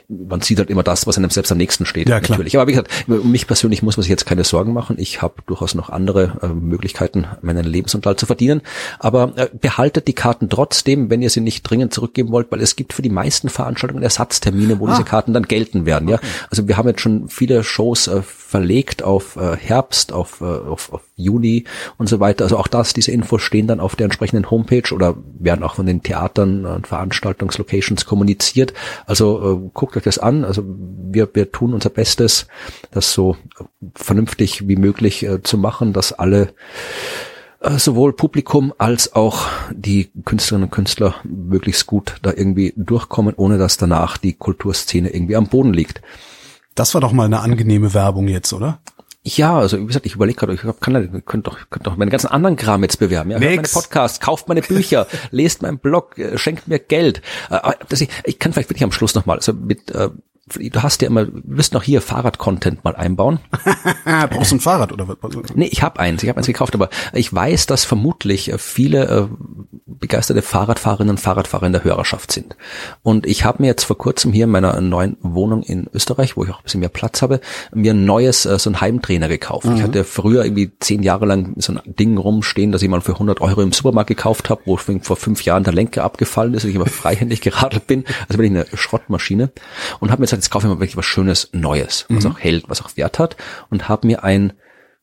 man 0.08 0.40
sieht 0.40 0.58
halt 0.58 0.70
immer 0.70 0.82
das, 0.82 1.06
was 1.06 1.18
einem 1.18 1.30
selbst 1.30 1.52
am 1.52 1.58
nächsten 1.58 1.86
steht. 1.86 2.08
Ja, 2.08 2.20
klar. 2.20 2.38
natürlich. 2.38 2.56
Aber 2.56 2.66
wie 2.66 2.72
gesagt, 2.72 2.90
um 3.08 3.30
mich 3.30 3.46
persönlich 3.46 3.82
muss 3.82 3.96
man 3.96 4.02
sich 4.02 4.10
jetzt 4.10 4.26
keine 4.26 4.44
Sorgen 4.44 4.72
machen. 4.72 4.96
Ich 4.98 5.22
habe 5.22 5.42
durchaus 5.46 5.74
noch 5.74 5.90
andere 5.90 6.38
äh, 6.42 6.48
Möglichkeiten, 6.48 7.26
meinen 7.42 7.64
Lebensunterhalt 7.64 8.20
zu 8.20 8.26
verdienen. 8.26 8.62
Aber 8.98 9.32
äh, 9.36 9.48
behaltet 9.52 10.08
die 10.08 10.12
Karten 10.12 10.48
trotzdem, 10.48 11.10
wenn 11.10 11.22
ihr 11.22 11.30
sie 11.30 11.40
nicht 11.40 11.62
dringend 11.62 11.92
zurückgeben 11.92 12.30
wollt, 12.30 12.50
weil 12.50 12.60
es 12.60 12.76
gibt 12.76 12.92
für 12.92 13.02
die 13.02 13.10
meisten 13.10 13.48
Veranstaltungen 13.48 14.02
Ersatztermine, 14.02 14.78
wo 14.80 14.86
ah. 14.86 14.90
diese 14.90 15.04
Karten 15.04 15.32
dann 15.32 15.44
gelten 15.44 15.86
werden. 15.86 16.08
Ja, 16.08 16.18
also 16.50 16.68
wir 16.68 16.76
haben 16.76 16.88
jetzt 16.88 17.00
schon 17.00 17.28
viele 17.28 17.64
Shows 17.64 18.08
äh, 18.08 18.22
verlegt 18.22 19.02
auf 19.02 19.36
äh, 19.36 19.56
Herbst, 19.56 20.12
auf, 20.12 20.40
äh, 20.40 20.44
auf, 20.44 20.92
auf 20.92 21.07
Juli 21.18 21.64
und 21.98 22.08
so 22.08 22.20
weiter. 22.20 22.44
Also 22.44 22.56
auch 22.56 22.68
das, 22.68 22.94
diese 22.94 23.12
Infos 23.12 23.42
stehen 23.42 23.66
dann 23.66 23.80
auf 23.80 23.96
der 23.96 24.04
entsprechenden 24.04 24.50
Homepage 24.50 24.94
oder 24.94 25.16
werden 25.38 25.62
auch 25.62 25.74
von 25.74 25.86
den 25.86 26.02
Theatern 26.02 26.64
und 26.64 26.86
Veranstaltungslocations 26.86 28.06
kommuniziert. 28.06 28.72
Also 29.06 29.52
äh, 29.66 29.70
guckt 29.74 29.96
euch 29.96 30.04
das 30.04 30.18
an. 30.18 30.44
Also 30.44 30.62
wir, 30.66 31.28
wir 31.34 31.52
tun 31.52 31.74
unser 31.74 31.90
Bestes, 31.90 32.46
das 32.90 33.12
so 33.12 33.36
vernünftig 33.94 34.68
wie 34.68 34.76
möglich 34.76 35.24
äh, 35.24 35.42
zu 35.42 35.58
machen, 35.58 35.92
dass 35.92 36.12
alle 36.12 36.54
äh, 37.60 37.78
sowohl 37.78 38.12
Publikum 38.12 38.72
als 38.78 39.14
auch 39.14 39.46
die 39.72 40.10
Künstlerinnen 40.24 40.68
und 40.68 40.72
Künstler 40.72 41.16
möglichst 41.24 41.86
gut 41.86 42.16
da 42.22 42.32
irgendwie 42.34 42.72
durchkommen, 42.76 43.34
ohne 43.36 43.58
dass 43.58 43.76
danach 43.76 44.16
die 44.16 44.34
Kulturszene 44.34 45.10
irgendwie 45.10 45.36
am 45.36 45.48
Boden 45.48 45.72
liegt. 45.72 46.00
Das 46.74 46.94
war 46.94 47.00
doch 47.00 47.12
mal 47.12 47.24
eine 47.24 47.40
angenehme 47.40 47.94
Werbung 47.94 48.28
jetzt, 48.28 48.52
oder? 48.52 48.80
Ja, 49.36 49.58
also 49.58 49.78
wie 49.78 49.86
gesagt, 49.86 50.06
ich 50.06 50.14
überlege 50.14 50.38
gerade, 50.38 50.54
ich 50.54 50.60
kann, 50.80 51.24
könnt 51.24 51.46
doch, 51.46 51.58
könnt 51.70 51.86
doch 51.86 51.96
meine 51.96 52.10
ganzen 52.10 52.28
anderen 52.28 52.56
Kram 52.56 52.82
jetzt 52.82 52.98
bewerben. 52.98 53.30
Ja, 53.30 53.38
hört 53.38 53.56
meine 53.56 53.68
Podcasts, 53.68 54.20
kauft 54.20 54.48
meine 54.48 54.62
Bücher, 54.62 55.06
lest 55.30 55.62
meinen 55.62 55.78
Blog, 55.78 56.18
äh, 56.18 56.38
schenkt 56.38 56.68
mir 56.68 56.78
Geld. 56.78 57.22
Äh, 57.50 57.72
ich, 57.90 58.08
ich 58.24 58.38
kann 58.38 58.52
vielleicht 58.52 58.70
wirklich 58.70 58.84
am 58.84 58.92
Schluss 58.92 59.14
nochmal, 59.14 59.36
also 59.36 59.52
mit 59.52 59.90
äh, 59.90 60.08
du 60.54 60.82
hast 60.82 61.02
ja 61.02 61.08
immer, 61.08 61.26
du 61.26 61.42
wirst 61.44 61.74
noch 61.74 61.82
hier 61.82 62.00
Fahrrad-Content 62.00 62.84
mal 62.84 62.96
einbauen. 62.96 63.40
Brauchst 64.30 64.52
du 64.52 64.56
ein 64.56 64.60
Fahrrad 64.60 64.92
oder 64.92 65.08
was? 65.08 65.18
Nee, 65.54 65.68
ich 65.70 65.82
habe 65.82 66.00
eins, 66.00 66.22
ich 66.22 66.28
habe 66.28 66.38
eins 66.38 66.46
gekauft, 66.46 66.74
aber 66.74 66.88
ich 67.12 67.32
weiß, 67.32 67.66
dass 67.66 67.84
vermutlich 67.84 68.52
äh, 68.52 68.58
viele 68.58 69.08
äh, 69.08 69.28
begeisterte 69.86 70.42
Fahrradfahrerinnen 70.42 71.10
und 71.10 71.20
Fahrradfahrer 71.20 71.66
in 71.66 71.72
der 71.72 71.84
Hörerschaft 71.84 72.32
sind. 72.32 72.56
Und 73.02 73.26
ich 73.26 73.44
habe 73.44 73.62
mir 73.62 73.68
jetzt 73.68 73.84
vor 73.84 73.98
kurzem 73.98 74.32
hier 74.32 74.44
in 74.44 74.50
meiner 74.50 74.80
neuen 74.80 75.16
Wohnung 75.20 75.62
in 75.62 75.88
Österreich, 75.92 76.36
wo 76.36 76.44
ich 76.44 76.50
auch 76.50 76.58
ein 76.58 76.64
bisschen 76.64 76.80
mehr 76.80 76.88
Platz 76.88 77.22
habe, 77.22 77.40
mir 77.72 77.92
ein 77.92 78.04
neues, 78.04 78.46
äh, 78.46 78.58
so 78.58 78.70
ein 78.70 78.80
Heimtrainer 78.80 79.28
gekauft. 79.28 79.66
Mhm. 79.66 79.76
Ich 79.76 79.82
hatte 79.82 80.04
früher 80.04 80.44
irgendwie 80.44 80.72
zehn 80.80 81.02
Jahre 81.02 81.26
lang 81.26 81.54
so 81.56 81.72
ein 81.72 81.80
Ding 81.84 82.16
rumstehen, 82.16 82.72
das 82.72 82.82
ich 82.82 82.88
mal 82.88 83.00
für 83.00 83.14
100 83.14 83.40
Euro 83.40 83.62
im 83.62 83.72
Supermarkt 83.72 84.08
gekauft 84.08 84.50
habe, 84.50 84.62
wo 84.64 84.76
vor 84.76 85.16
fünf 85.16 85.42
Jahren 85.42 85.64
der 85.64 85.72
Lenker 85.72 86.04
abgefallen 86.04 86.54
ist 86.54 86.64
und 86.64 86.70
ich 86.70 86.76
immer 86.76 86.86
freihändig 86.86 87.40
geradelt 87.48 87.86
bin. 87.86 88.04
Also 88.28 88.38
bin 88.38 88.46
ich 88.46 88.50
eine 88.52 88.76
Schrottmaschine 88.76 89.50
und 90.00 90.10
habe 90.10 90.20
mir 90.20 90.26
gesagt, 90.38 90.44
jetzt 90.44 90.50
kaufe 90.50 90.66
ich 90.66 90.72
mal 90.72 90.80
wirklich 90.80 90.96
was 90.96 91.06
Schönes 91.06 91.50
Neues, 91.52 92.06
was 92.08 92.24
mhm. 92.24 92.32
auch 92.32 92.38
hält, 92.38 92.68
was 92.68 92.82
auch 92.82 92.96
Wert 92.96 93.18
hat 93.18 93.36
und 93.70 93.88
habe 93.88 94.06
mir 94.06 94.24
ein 94.24 94.52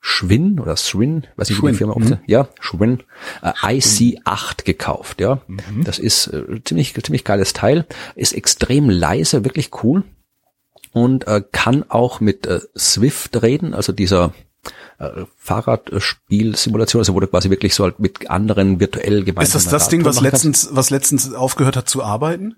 Schwinn 0.07 0.59
oder 0.59 0.75
Swin, 0.75 1.25
weiß 1.35 1.49
ich 1.49 1.61
wie 1.63 1.71
die 1.71 1.73
Firma 1.73 1.95
mhm. 1.97 2.19
ja, 2.27 2.47
Schwinn, 2.59 3.01
äh, 3.41 3.53
IC8 3.53 4.63
gekauft, 4.63 5.19
ja. 5.19 5.41
Mhm. 5.47 5.83
Das 5.83 5.97
ist 5.97 6.27
äh, 6.27 6.61
ziemlich 6.63 6.93
ziemlich 6.93 7.23
geiles 7.23 7.53
Teil, 7.53 7.87
ist 8.15 8.33
extrem 8.33 8.89
leise, 8.89 9.43
wirklich 9.45 9.71
cool 9.83 10.03
und 10.91 11.27
äh, 11.27 11.41
kann 11.51 11.85
auch 11.89 12.19
mit 12.19 12.45
äh, 12.45 12.61
Swift 12.77 13.41
reden, 13.41 13.73
also 13.73 13.93
dieser 13.93 14.33
äh, 14.99 15.25
Fahrradspielsimulation, 15.37 16.99
also 16.99 17.19
du 17.19 17.27
quasi 17.27 17.49
wirklich 17.49 17.73
so 17.73 17.83
halt 17.83 17.99
mit 17.99 18.29
anderen 18.29 18.79
virtuell 18.79 19.23
gemeinsam 19.23 19.57
Ist 19.57 19.65
das 19.65 19.71
das 19.71 19.89
Ding, 19.89 20.05
was 20.05 20.21
letztens 20.21 20.69
was 20.71 20.91
letztens 20.91 21.33
aufgehört 21.33 21.77
hat 21.77 21.89
zu 21.89 22.03
arbeiten? 22.03 22.55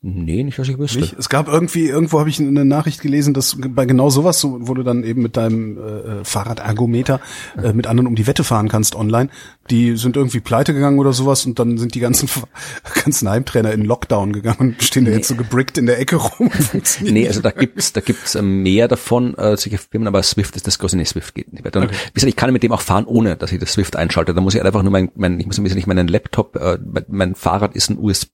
Nee, 0.00 0.44
nicht, 0.44 0.56
dass 0.56 0.68
ich 0.68 0.78
wüsste. 0.78 1.00
Nicht? 1.00 1.16
Es 1.18 1.28
gab 1.28 1.48
irgendwie, 1.48 1.88
irgendwo 1.88 2.20
habe 2.20 2.28
ich 2.28 2.38
eine 2.38 2.64
Nachricht 2.64 3.00
gelesen, 3.00 3.34
dass 3.34 3.56
bei 3.58 3.84
genau 3.84 4.10
sowas, 4.10 4.38
so, 4.38 4.68
wo 4.68 4.74
du 4.74 4.84
dann 4.84 5.02
eben 5.02 5.22
mit 5.22 5.36
deinem 5.36 5.76
äh, 5.76 6.24
Fahrradergometer 6.24 7.20
äh, 7.60 7.72
mit 7.72 7.88
anderen 7.88 8.06
um 8.06 8.14
die 8.14 8.28
Wette 8.28 8.44
fahren 8.44 8.68
kannst 8.68 8.94
online, 8.94 9.28
die 9.70 9.96
sind 9.96 10.16
irgendwie 10.16 10.40
pleite 10.40 10.74
gegangen 10.74 10.98
oder 10.98 11.12
sowas 11.12 11.46
und 11.46 11.58
dann 11.58 11.78
sind 11.78 11.94
die 11.94 12.00
ganzen 12.00 12.28
ganzen 13.04 13.28
Heimtrainer 13.28 13.72
in 13.72 13.84
Lockdown 13.84 14.32
gegangen 14.32 14.58
und 14.60 14.82
stehen 14.82 15.04
nee. 15.04 15.10
da 15.10 15.16
jetzt 15.16 15.28
so 15.28 15.34
gebrickt 15.34 15.78
in 15.78 15.86
der 15.86 15.98
Ecke 15.98 16.16
rum. 16.16 16.50
nee, 17.00 17.26
also 17.26 17.40
da 17.40 17.50
gibt's 17.50 17.92
da 17.92 18.00
gibt's 18.00 18.34
äh, 18.34 18.42
mehr 18.42 18.88
davon, 18.88 19.34
äh, 19.34 19.56
solche 19.56 19.78
Firmen, 19.78 20.08
aber 20.08 20.22
Swift 20.22 20.56
ist 20.56 20.66
das 20.66 20.78
große, 20.78 20.96
nee, 20.96 21.04
Swift 21.04 21.34
geht 21.34 21.52
nicht 21.52 21.64
weiter. 21.64 21.82
Okay. 21.82 21.94
gesagt, 22.14 22.28
ich 22.28 22.36
kann 22.36 22.52
mit 22.52 22.62
dem 22.62 22.72
auch 22.72 22.80
fahren, 22.80 23.04
ohne 23.06 23.36
dass 23.36 23.52
ich 23.52 23.58
das 23.58 23.72
Swift 23.72 23.96
einschalte. 23.96 24.34
Da 24.34 24.40
muss 24.40 24.54
ich 24.54 24.64
einfach 24.64 24.82
nur 24.82 24.92
mein, 24.92 25.10
mein 25.14 25.38
ich 25.40 25.46
muss 25.46 25.58
ein 25.58 25.62
bisschen 25.62 25.76
nicht 25.76 25.86
meinen 25.86 26.08
Laptop, 26.08 26.56
äh, 26.56 26.78
mein, 27.08 27.34
Fahrrad 27.34 27.76
ist 27.76 27.90
ein 27.90 27.98
USB 27.98 28.28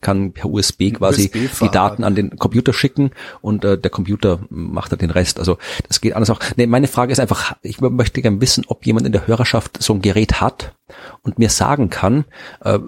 kann 0.00 0.32
per 0.32 0.50
USB 0.50 0.92
quasi 0.92 1.30
USB 1.32 1.60
die 1.62 1.70
Daten 1.70 2.02
an 2.02 2.14
den 2.16 2.36
Computer 2.36 2.72
schicken 2.72 3.12
und 3.40 3.64
äh, 3.64 3.78
der 3.78 3.90
Computer 3.90 4.40
macht 4.50 4.90
dann 4.90 4.98
den 4.98 5.10
Rest. 5.10 5.38
Also 5.38 5.58
das 5.86 6.00
geht 6.00 6.14
alles 6.14 6.28
auch. 6.30 6.40
Nee, 6.56 6.66
meine 6.66 6.88
Frage 6.88 7.12
ist 7.12 7.20
einfach, 7.20 7.54
ich 7.62 7.80
möchte 7.80 8.20
gerne 8.20 8.40
wissen, 8.40 8.64
ob 8.66 8.84
jemand 8.84 9.06
in 9.06 9.12
der 9.12 9.26
Hörerschaft 9.26 9.80
so 9.80 9.94
ein 9.94 10.02
Gerät 10.02 10.40
hat 10.40 10.47
und 11.22 11.38
mir 11.38 11.50
sagen 11.50 11.90
kann, 11.90 12.24
äh, 12.62 12.78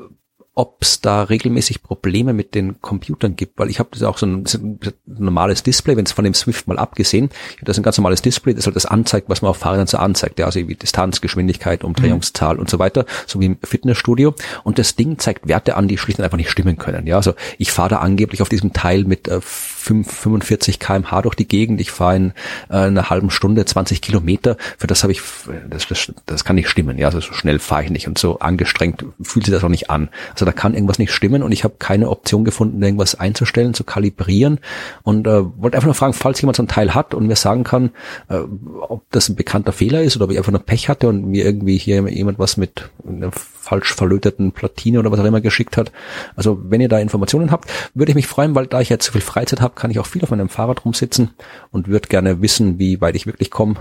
ob 0.60 0.82
es 0.82 1.00
da 1.00 1.22
regelmäßig 1.22 1.82
Probleme 1.82 2.34
mit 2.34 2.54
den 2.54 2.82
Computern 2.82 3.34
gibt, 3.34 3.58
weil 3.58 3.70
ich 3.70 3.78
habe 3.78 3.88
das 3.92 4.02
auch 4.02 4.18
so 4.18 4.26
ein, 4.26 4.44
ein 4.44 4.78
normales 5.06 5.62
Display, 5.62 5.96
wenn 5.96 6.04
es 6.04 6.12
von 6.12 6.22
dem 6.22 6.34
Swift 6.34 6.68
mal 6.68 6.78
abgesehen, 6.78 7.30
das 7.62 7.76
ist 7.76 7.80
ein 7.80 7.82
ganz 7.82 7.96
normales 7.96 8.20
Display, 8.20 8.52
das 8.52 8.66
halt 8.66 8.76
das 8.76 8.84
anzeigt, 8.84 9.30
was 9.30 9.40
man 9.40 9.48
auf 9.48 9.56
Fahrrädern 9.56 9.86
so 9.86 9.96
anzeigt, 9.96 10.38
ja, 10.38 10.44
also 10.44 10.60
wie 10.68 10.74
Distanz, 10.74 11.22
Geschwindigkeit, 11.22 11.82
Umdrehungszahl 11.82 12.56
mhm. 12.56 12.60
und 12.60 12.68
so 12.68 12.78
weiter, 12.78 13.06
so 13.26 13.40
wie 13.40 13.46
im 13.46 13.56
Fitnessstudio. 13.62 14.34
Und 14.62 14.78
das 14.78 14.96
Ding 14.96 15.18
zeigt 15.18 15.48
Werte 15.48 15.76
an, 15.76 15.88
die 15.88 15.96
schlicht 15.96 16.18
und 16.18 16.26
einfach 16.26 16.36
nicht 16.36 16.50
stimmen 16.50 16.76
können. 16.76 17.06
Ja, 17.06 17.16
also 17.16 17.32
ich 17.56 17.72
fahre 17.72 17.88
da 17.88 17.98
angeblich 18.00 18.42
auf 18.42 18.50
diesem 18.50 18.74
Teil 18.74 19.04
mit 19.04 19.28
äh, 19.28 19.40
5, 19.40 20.12
45 20.12 20.78
kmh 20.78 21.22
durch 21.22 21.36
die 21.36 21.48
Gegend, 21.48 21.80
ich 21.80 21.90
fahre 21.90 22.16
in 22.16 22.32
äh, 22.68 22.74
einer 22.74 23.08
halben 23.08 23.30
Stunde 23.30 23.64
20 23.64 24.02
Kilometer. 24.02 24.58
Für 24.76 24.88
das 24.88 25.04
habe 25.04 25.12
ich, 25.12 25.22
das, 25.70 25.86
das, 25.88 26.12
das 26.26 26.44
kann 26.44 26.56
nicht 26.56 26.68
stimmen. 26.68 26.98
Ja, 26.98 27.06
also 27.06 27.20
so 27.20 27.32
schnell 27.32 27.60
fahre 27.60 27.84
ich 27.84 27.90
nicht 27.90 28.08
und 28.08 28.18
so 28.18 28.40
angestrengt 28.40 29.06
fühlt 29.22 29.46
sich 29.46 29.54
das 29.54 29.64
auch 29.64 29.70
nicht 29.70 29.88
an. 29.88 30.10
Also 30.32 30.49
da 30.50 30.52
kann 30.52 30.74
irgendwas 30.74 30.98
nicht 30.98 31.12
stimmen 31.12 31.44
und 31.44 31.52
ich 31.52 31.62
habe 31.62 31.74
keine 31.78 32.08
Option 32.08 32.44
gefunden, 32.44 32.82
irgendwas 32.82 33.14
einzustellen, 33.14 33.72
zu 33.72 33.84
kalibrieren 33.84 34.58
und 35.04 35.28
äh, 35.28 35.44
wollte 35.62 35.76
einfach 35.76 35.86
nur 35.86 35.94
fragen, 35.94 36.12
falls 36.12 36.40
jemand 36.40 36.56
so 36.56 36.64
ein 36.64 36.68
Teil 36.68 36.92
hat 36.92 37.14
und 37.14 37.28
mir 37.28 37.36
sagen 37.36 37.62
kann, 37.62 37.92
äh, 38.28 38.40
ob 38.80 39.04
das 39.12 39.28
ein 39.28 39.36
bekannter 39.36 39.70
Fehler 39.70 40.02
ist 40.02 40.16
oder 40.16 40.24
ob 40.24 40.32
ich 40.32 40.38
einfach 40.38 40.50
nur 40.50 40.60
Pech 40.60 40.88
hatte 40.88 41.08
und 41.08 41.24
mir 41.24 41.44
irgendwie 41.44 41.78
hier 41.78 42.04
jemand 42.08 42.40
was 42.40 42.56
mit 42.56 42.90
einer 43.06 43.30
falsch 43.30 43.94
verlöteten 43.94 44.50
Platine 44.50 44.98
oder 44.98 45.12
was 45.12 45.20
auch 45.20 45.24
immer 45.24 45.40
geschickt 45.40 45.76
hat. 45.76 45.92
Also 46.34 46.58
wenn 46.64 46.80
ihr 46.80 46.88
da 46.88 46.98
Informationen 46.98 47.52
habt, 47.52 47.70
würde 47.94 48.10
ich 48.10 48.16
mich 48.16 48.26
freuen, 48.26 48.56
weil 48.56 48.66
da 48.66 48.80
ich 48.80 48.88
jetzt 48.88 49.06
so 49.06 49.12
viel 49.12 49.20
Freizeit 49.20 49.60
habe, 49.60 49.76
kann 49.76 49.92
ich 49.92 50.00
auch 50.00 50.06
viel 50.06 50.24
auf 50.24 50.30
meinem 50.30 50.48
Fahrrad 50.48 50.84
rumsitzen 50.84 51.30
und 51.70 51.86
würde 51.86 52.08
gerne 52.08 52.42
wissen, 52.42 52.80
wie 52.80 53.00
weit 53.00 53.14
ich 53.14 53.26
wirklich 53.26 53.52
komme 53.52 53.76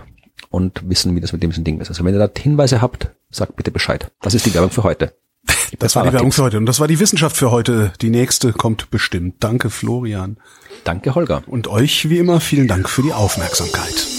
und 0.52 0.88
wissen, 0.88 1.16
wie 1.16 1.22
das 1.22 1.34
mit 1.34 1.42
dem 1.42 1.52
Ding 1.64 1.82
ist. 1.82 1.90
Also 1.90 2.06
wenn 2.06 2.14
ihr 2.14 2.28
da 2.28 2.30
Hinweise 2.40 2.80
habt, 2.80 3.10
sagt 3.32 3.56
bitte 3.56 3.72
Bescheid. 3.72 4.12
Das 4.22 4.36
ist 4.36 4.46
die 4.46 4.54
Werbung 4.54 4.70
für 4.70 4.84
heute. 4.84 5.14
Das 5.78 5.96
war 5.96 6.04
die 6.04 6.14
Werbung 6.14 6.32
für 6.32 6.44
heute. 6.44 6.58
Und 6.58 6.66
das 6.66 6.80
war 6.80 6.88
die 6.88 7.00
Wissenschaft 7.00 7.38
für 7.38 7.52
heute. 7.52 7.94
Die 8.02 8.10
nächste 8.10 8.54
kommt 8.54 8.90
bestimmt. 8.90 9.36
Danke, 9.40 9.70
Florian. 9.70 10.38
Danke, 10.84 11.16
Holger. 11.16 11.44
Und 11.46 11.68
euch 11.68 12.10
wie 12.10 12.18
immer 12.18 12.40
vielen 12.40 12.68
Dank 12.68 12.90
für 12.90 13.04
die 13.04 13.14
Aufmerksamkeit. 13.14 14.19